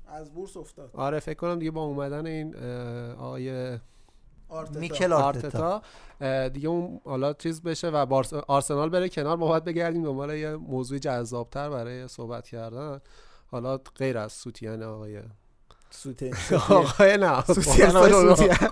[0.08, 0.92] از بورس افتاد.
[0.94, 3.32] آره فکر کنم دیگه با اومدن این اه،
[4.50, 5.82] آقای میکل آرتتا.
[6.22, 8.34] اه، دیگه اون حالا چیز بشه و بارس...
[8.34, 9.38] آرسنال بره کنار.
[9.38, 13.00] ما باید بگردیم دنبال یه موضوع جذابتر برای صحبت کردن.
[13.52, 15.22] حالا غیر از سوتیان آقای
[15.90, 16.32] سوته
[16.70, 17.42] آقای نه.
[17.42, 17.96] سوتیان.
[17.98, 18.12] آقای.
[18.12, 18.72] سوتیان.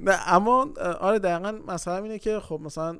[0.00, 0.68] نه اما
[1.00, 2.98] آره دقیقا مثلا اینه که خب مثلا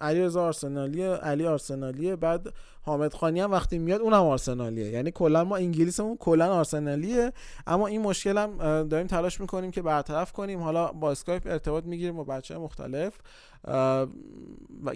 [0.00, 4.90] اه، علی رضا آرسنالیه علی آرسنالیه بعد حامد خانی هم وقتی میاد اونم آرسنالیه.
[4.90, 7.32] یعنی کلا ما انگلیسمون کلا آرسنالیه
[7.66, 8.56] اما این مشکل هم
[8.88, 10.60] داریم تلاش می‌کنیم که برطرف کنیم.
[10.60, 13.18] حالا با اسکایپ ارتباط می‌گیریم با بچه مختلف.
[13.64, 14.06] و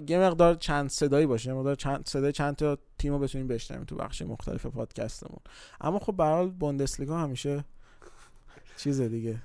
[0.07, 3.83] یه مقدار چند صدایی باشه یه مقدار چند صدای چند تا تیم رو بتونیم بشنویم
[3.85, 5.39] تو بخش مختلف پادکستمون.
[5.81, 7.65] اما خب به حال بوندسلیگا همیشه
[8.77, 9.41] چیز دیگه.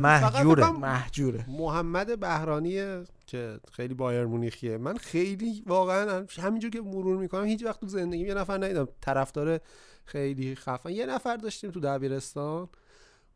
[0.00, 0.70] محجوره.
[0.70, 1.44] محجوره.
[1.48, 4.78] محمد بهرانی که خیلی بایر مونیخیه.
[4.78, 8.88] من خیلی واقعا همینجور که مرور می‌کنم هیچ وقت تو زندگیم یه نفر ندیدم.
[9.00, 9.60] طرفدار
[10.04, 10.90] خیلی خفن.
[10.90, 12.68] یه نفر داشتیم تو دبیرستان.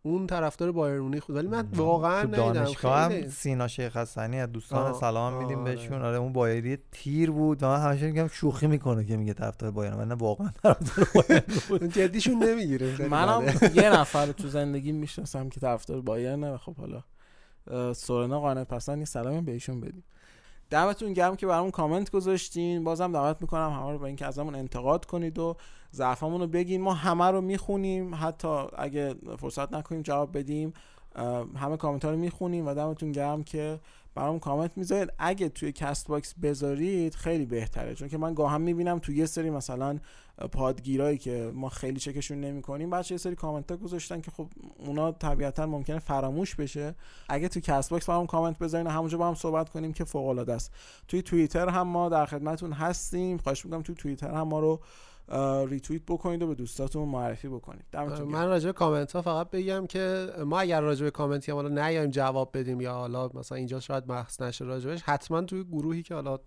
[0.07, 1.37] اون طرفدار بایر مونیخ بود.
[1.37, 5.59] ولی من واقعا تو ندیدم دانشگاه هم سینا شیخ حسنی از دوستان آه، سلام میدیم
[5.59, 5.75] آره.
[5.75, 6.03] بهشون.
[6.03, 7.63] آره اون بایری تیر بود.
[7.63, 9.97] و من همیشه میگم شوخی می‌کنه که میگه طرفدار بایرن.
[9.97, 11.85] من واقعا طرفدار بایرن بود.
[11.85, 13.09] جدیشون نمی‌گیره.
[13.09, 13.43] منم
[13.75, 16.51] یه نفر تو زندگی می‌شناسم که طرفدار بایرنه.
[16.51, 17.03] و خب حالا
[17.93, 20.05] سورنا قانع پسند یه سلامی به ایشون بدیم.
[20.71, 22.85] دمتون گرم که برامون کامنت گذاشتین.
[22.85, 25.57] بازم دعوت می‌کنم همه رو با اینکه ازمون انتقاد کنید و
[25.93, 26.81] ضعفمون رو بگین.
[26.81, 28.15] ما همه رو می‌خونیم.
[28.15, 30.73] حتی اگه فرصت نکنیم جواب بدیم
[31.57, 33.81] همه کامنت ها رو می‌خونیم و دمتون گرم که
[34.15, 35.13] برام کامنت می‌ذارید.
[35.19, 37.95] اگه توی Castbox بذارید خیلی بهتره.
[37.95, 39.99] چون که من گاهم می‌بینم توی یه سری مثلا
[40.53, 45.13] پادگیرایی که ما خیلی چکشون نمی‌کنیم بچه یه سری کامنت ها گذاشتن که خب اونا
[45.13, 46.95] طبیعتا ممکنه فراموش بشه.
[47.29, 50.73] اگه توی Castbox برام کامنت بذارین همونجا با هم صحبت کنیم که فوق العاده است.
[51.09, 53.39] توی توییتر هم ما در خدمتتون هستیم.
[53.39, 54.81] خواهش می‌کنم توی توییتر هم ما رو
[55.29, 58.29] اه، ریتوییت بکنید و به دوستاتون معرفی بکنید دمتون.
[58.29, 61.69] من راجع به کامنت ها فقط بگم که ما اگر راجع به کامنتی هم حالا
[61.69, 66.15] نیایم جواب بدیم یا حالا مثلا اینجا شاید بحث نشه راجبش حتما توی گروهی که
[66.15, 66.39] حالا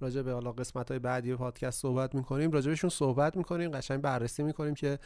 [0.00, 4.74] راجع به حالا قسمت های بعدی پادکست صحبت می‌کنیم راجبشون صحبت می‌کنیم قشنگ بررسی می‌کنیم
[4.74, 4.98] که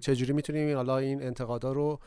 [0.00, 2.00] چجوری می‌تونیم حالا این انتقادا رو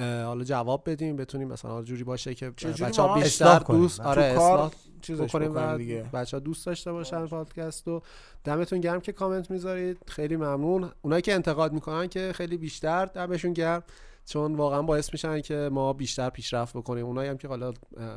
[0.00, 3.58] حالا جواب بدیم بتونیم مثلا جوری باشه که چجوری بچه ها ما بیشتر.
[3.58, 4.72] دوست آره اصلاح
[5.02, 6.02] چیزش بکنیم بکنیم و دیگه.
[6.12, 8.02] بچه ها دوست داشته باشن پادکست و
[8.44, 9.98] دمتون گرم که کامنت می‌ذارید.
[10.06, 10.90] خیلی ممنون.
[11.02, 13.82] اونایی که انتقاد می‌کنن که خیلی بیشتر دمشون گرم.
[14.26, 17.06] چون واقعا باعث میشن که ما بیشتر پیشرفت بکنیم.
[17.06, 17.72] اونایی هم که حالا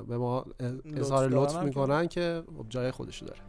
[0.07, 0.45] به ما
[0.95, 3.39] اظهار لطف می‌کنن که خب جای خودشو داره.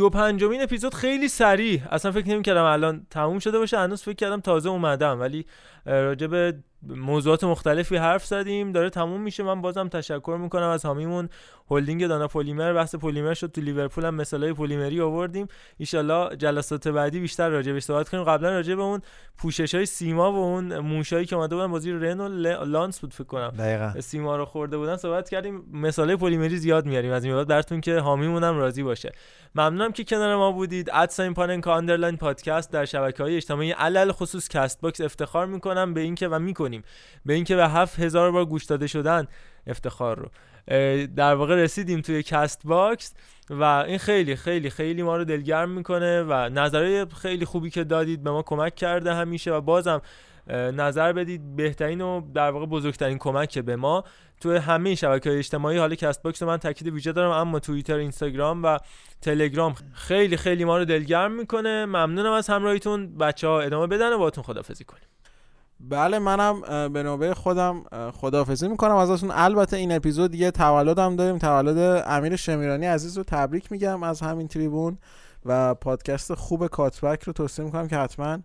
[0.00, 1.80] و پنجمین اپیزود خیلی سریع.
[1.90, 3.78] اصلا فکر نمی کردم الان تموم شده باشه.
[3.78, 5.20] هنوز فکر کردم تازه اومدم.
[5.20, 5.46] ولی
[6.28, 9.42] به موضوعات مختلفی حرف زدیم داره تموم میشه.
[9.42, 11.28] من بازم تشکر می‌کنم از حامیمون.
[11.70, 13.52] هلدینگ دانا پلیمر بحث پلیمر شد.
[13.52, 15.46] تو لیورپول هم مثالای پلیمری آوردیم.
[15.78, 18.24] ایشالله جلسات بعدی بیشتر راجع بهش صحبت کنیم.
[18.24, 19.00] قبلا راجع به اون
[19.38, 22.28] پوشش های سیما و اون موشایی که اومده بودن بازی رن و
[22.64, 23.50] لانس بود فکر کنم.
[23.58, 24.00] دقیقاً.
[24.00, 24.96] سیما رو خورده بودن.
[24.96, 25.64] صحبت کردیم.
[25.72, 27.48] مثالای پلیمری زیاد میاریم از این بعد.
[27.48, 29.12] براتون که حامیمون هم راضی باشه.
[29.54, 30.90] ممنونم که کنار ما بودید.
[30.92, 36.00] at sign پاننکا underline پادکست در شبکه های اجتماعی علل خصوص Castbox افتخار می‌کنم به
[36.00, 36.69] اینکه و می‌کنیم
[37.26, 39.26] به اینکه به هفت هزار بار گوش داده شدن
[39.66, 40.28] افتخار رو.
[41.16, 43.14] در واقع رسیدیم توی Castbox
[43.50, 48.22] و این خیلی خیلی خیلی ما رو دلگرم می‌کنه و نظرهای خیلی خوبی که دادید
[48.22, 50.00] به ما کمک کرده همیشه و بازم
[50.72, 51.56] نظر بدید.
[51.56, 54.04] بهترین و در واقع بزرگترین کمک به ما
[54.40, 55.78] توی همه شبکه های اجتماعی.
[55.78, 58.78] حالا Castbox من تاکید ویژه دارم اما توییتر اینستاگرام و
[59.22, 61.86] تلگرام خیلی خیلی ما رو دلگرم می‌کنه.
[61.86, 63.18] ممنونم از همراهیتون.
[63.18, 65.04] بچه ها ادامه بدن و باتون خدافزی کنیم.
[65.88, 68.96] بله منم به نوبه خودم خداحافظی می‌کنم.
[68.96, 71.38] ازتون البته این اپیزود دیگه تولدم داریم.
[71.38, 74.98] تولد امیر شمیرانی عزیز رو تبریک میگم از همین تریبون
[75.46, 78.38] و پادکست خوب کاتبک رو توصیه می‌کنم که حتما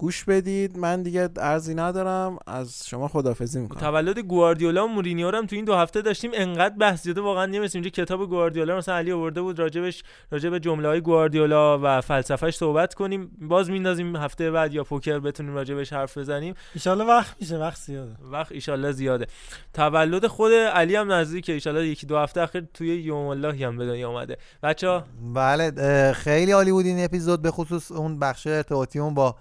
[0.00, 0.78] گوش بدید.
[0.78, 2.38] من دیگه ارزی ندارم.
[2.46, 3.80] از شما خدافزی می‌کنم.
[3.80, 6.30] تولد گواردیولا و مورینیو هم تو این دو هفته داشتیم.
[6.34, 10.88] انقدر بحث زده واقعا نمیشه اینجا کتاب گواردیولا مثلا علی آورده بود راجبش راجب جمله
[10.88, 13.30] های گواردیولا و فلسفهش صحبت کنیم.
[13.40, 16.54] باز میندازیم هفته بعد یا پوکر بتونیم راجبش حرف بزنیم.
[16.86, 17.58] ان وقت میشه.
[17.58, 18.16] وقت زیاده.
[18.32, 19.26] وقت ان زیاده.
[19.74, 23.86] تولد خود علی هم نزدیکه ان یکی دو هفته اخیر توی یوم الله هم به
[23.86, 24.36] دنیا اومده.
[24.62, 25.04] بچا
[25.34, 27.42] بله خیلی عالی بود این اپیزود.
[27.42, 29.36] به خصوص اون بخش ارتباطیمون با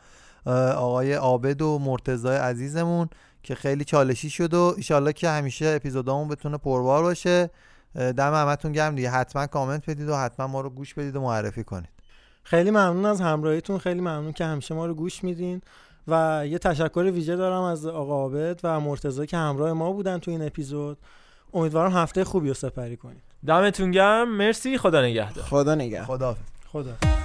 [0.76, 3.10] آقای عابد و مرتضای عزیزمون
[3.44, 7.50] که خیلی چالشی شد و ایشالله که همیشه اپیزودامون بتونه پربار باشه.
[7.96, 9.10] دم همتون گرم دیگه.
[9.10, 11.90] حتما کامنت بدید و حتما ما رو گوش بدید و معرفی کنید.
[12.44, 13.78] خیلی ممنون از همراهیتون.
[13.78, 15.62] خیلی ممنون که همیشه ما رو گوش میدین.
[16.08, 20.32] و یه تشکر ویژه دارم از آقا عابد و مرتضی که همراه ما بودن تو
[20.32, 20.98] این اپیزود.
[21.54, 23.24] امیدوارم هفته خوبی رو سپری کنید.
[23.46, 24.38] دمتون گرم.
[24.38, 24.78] مرسی.
[24.78, 25.44] خدا نگهدار.
[25.44, 26.18] خدا نگهدار.
[26.18, 26.36] خدا
[26.72, 27.19] خدا.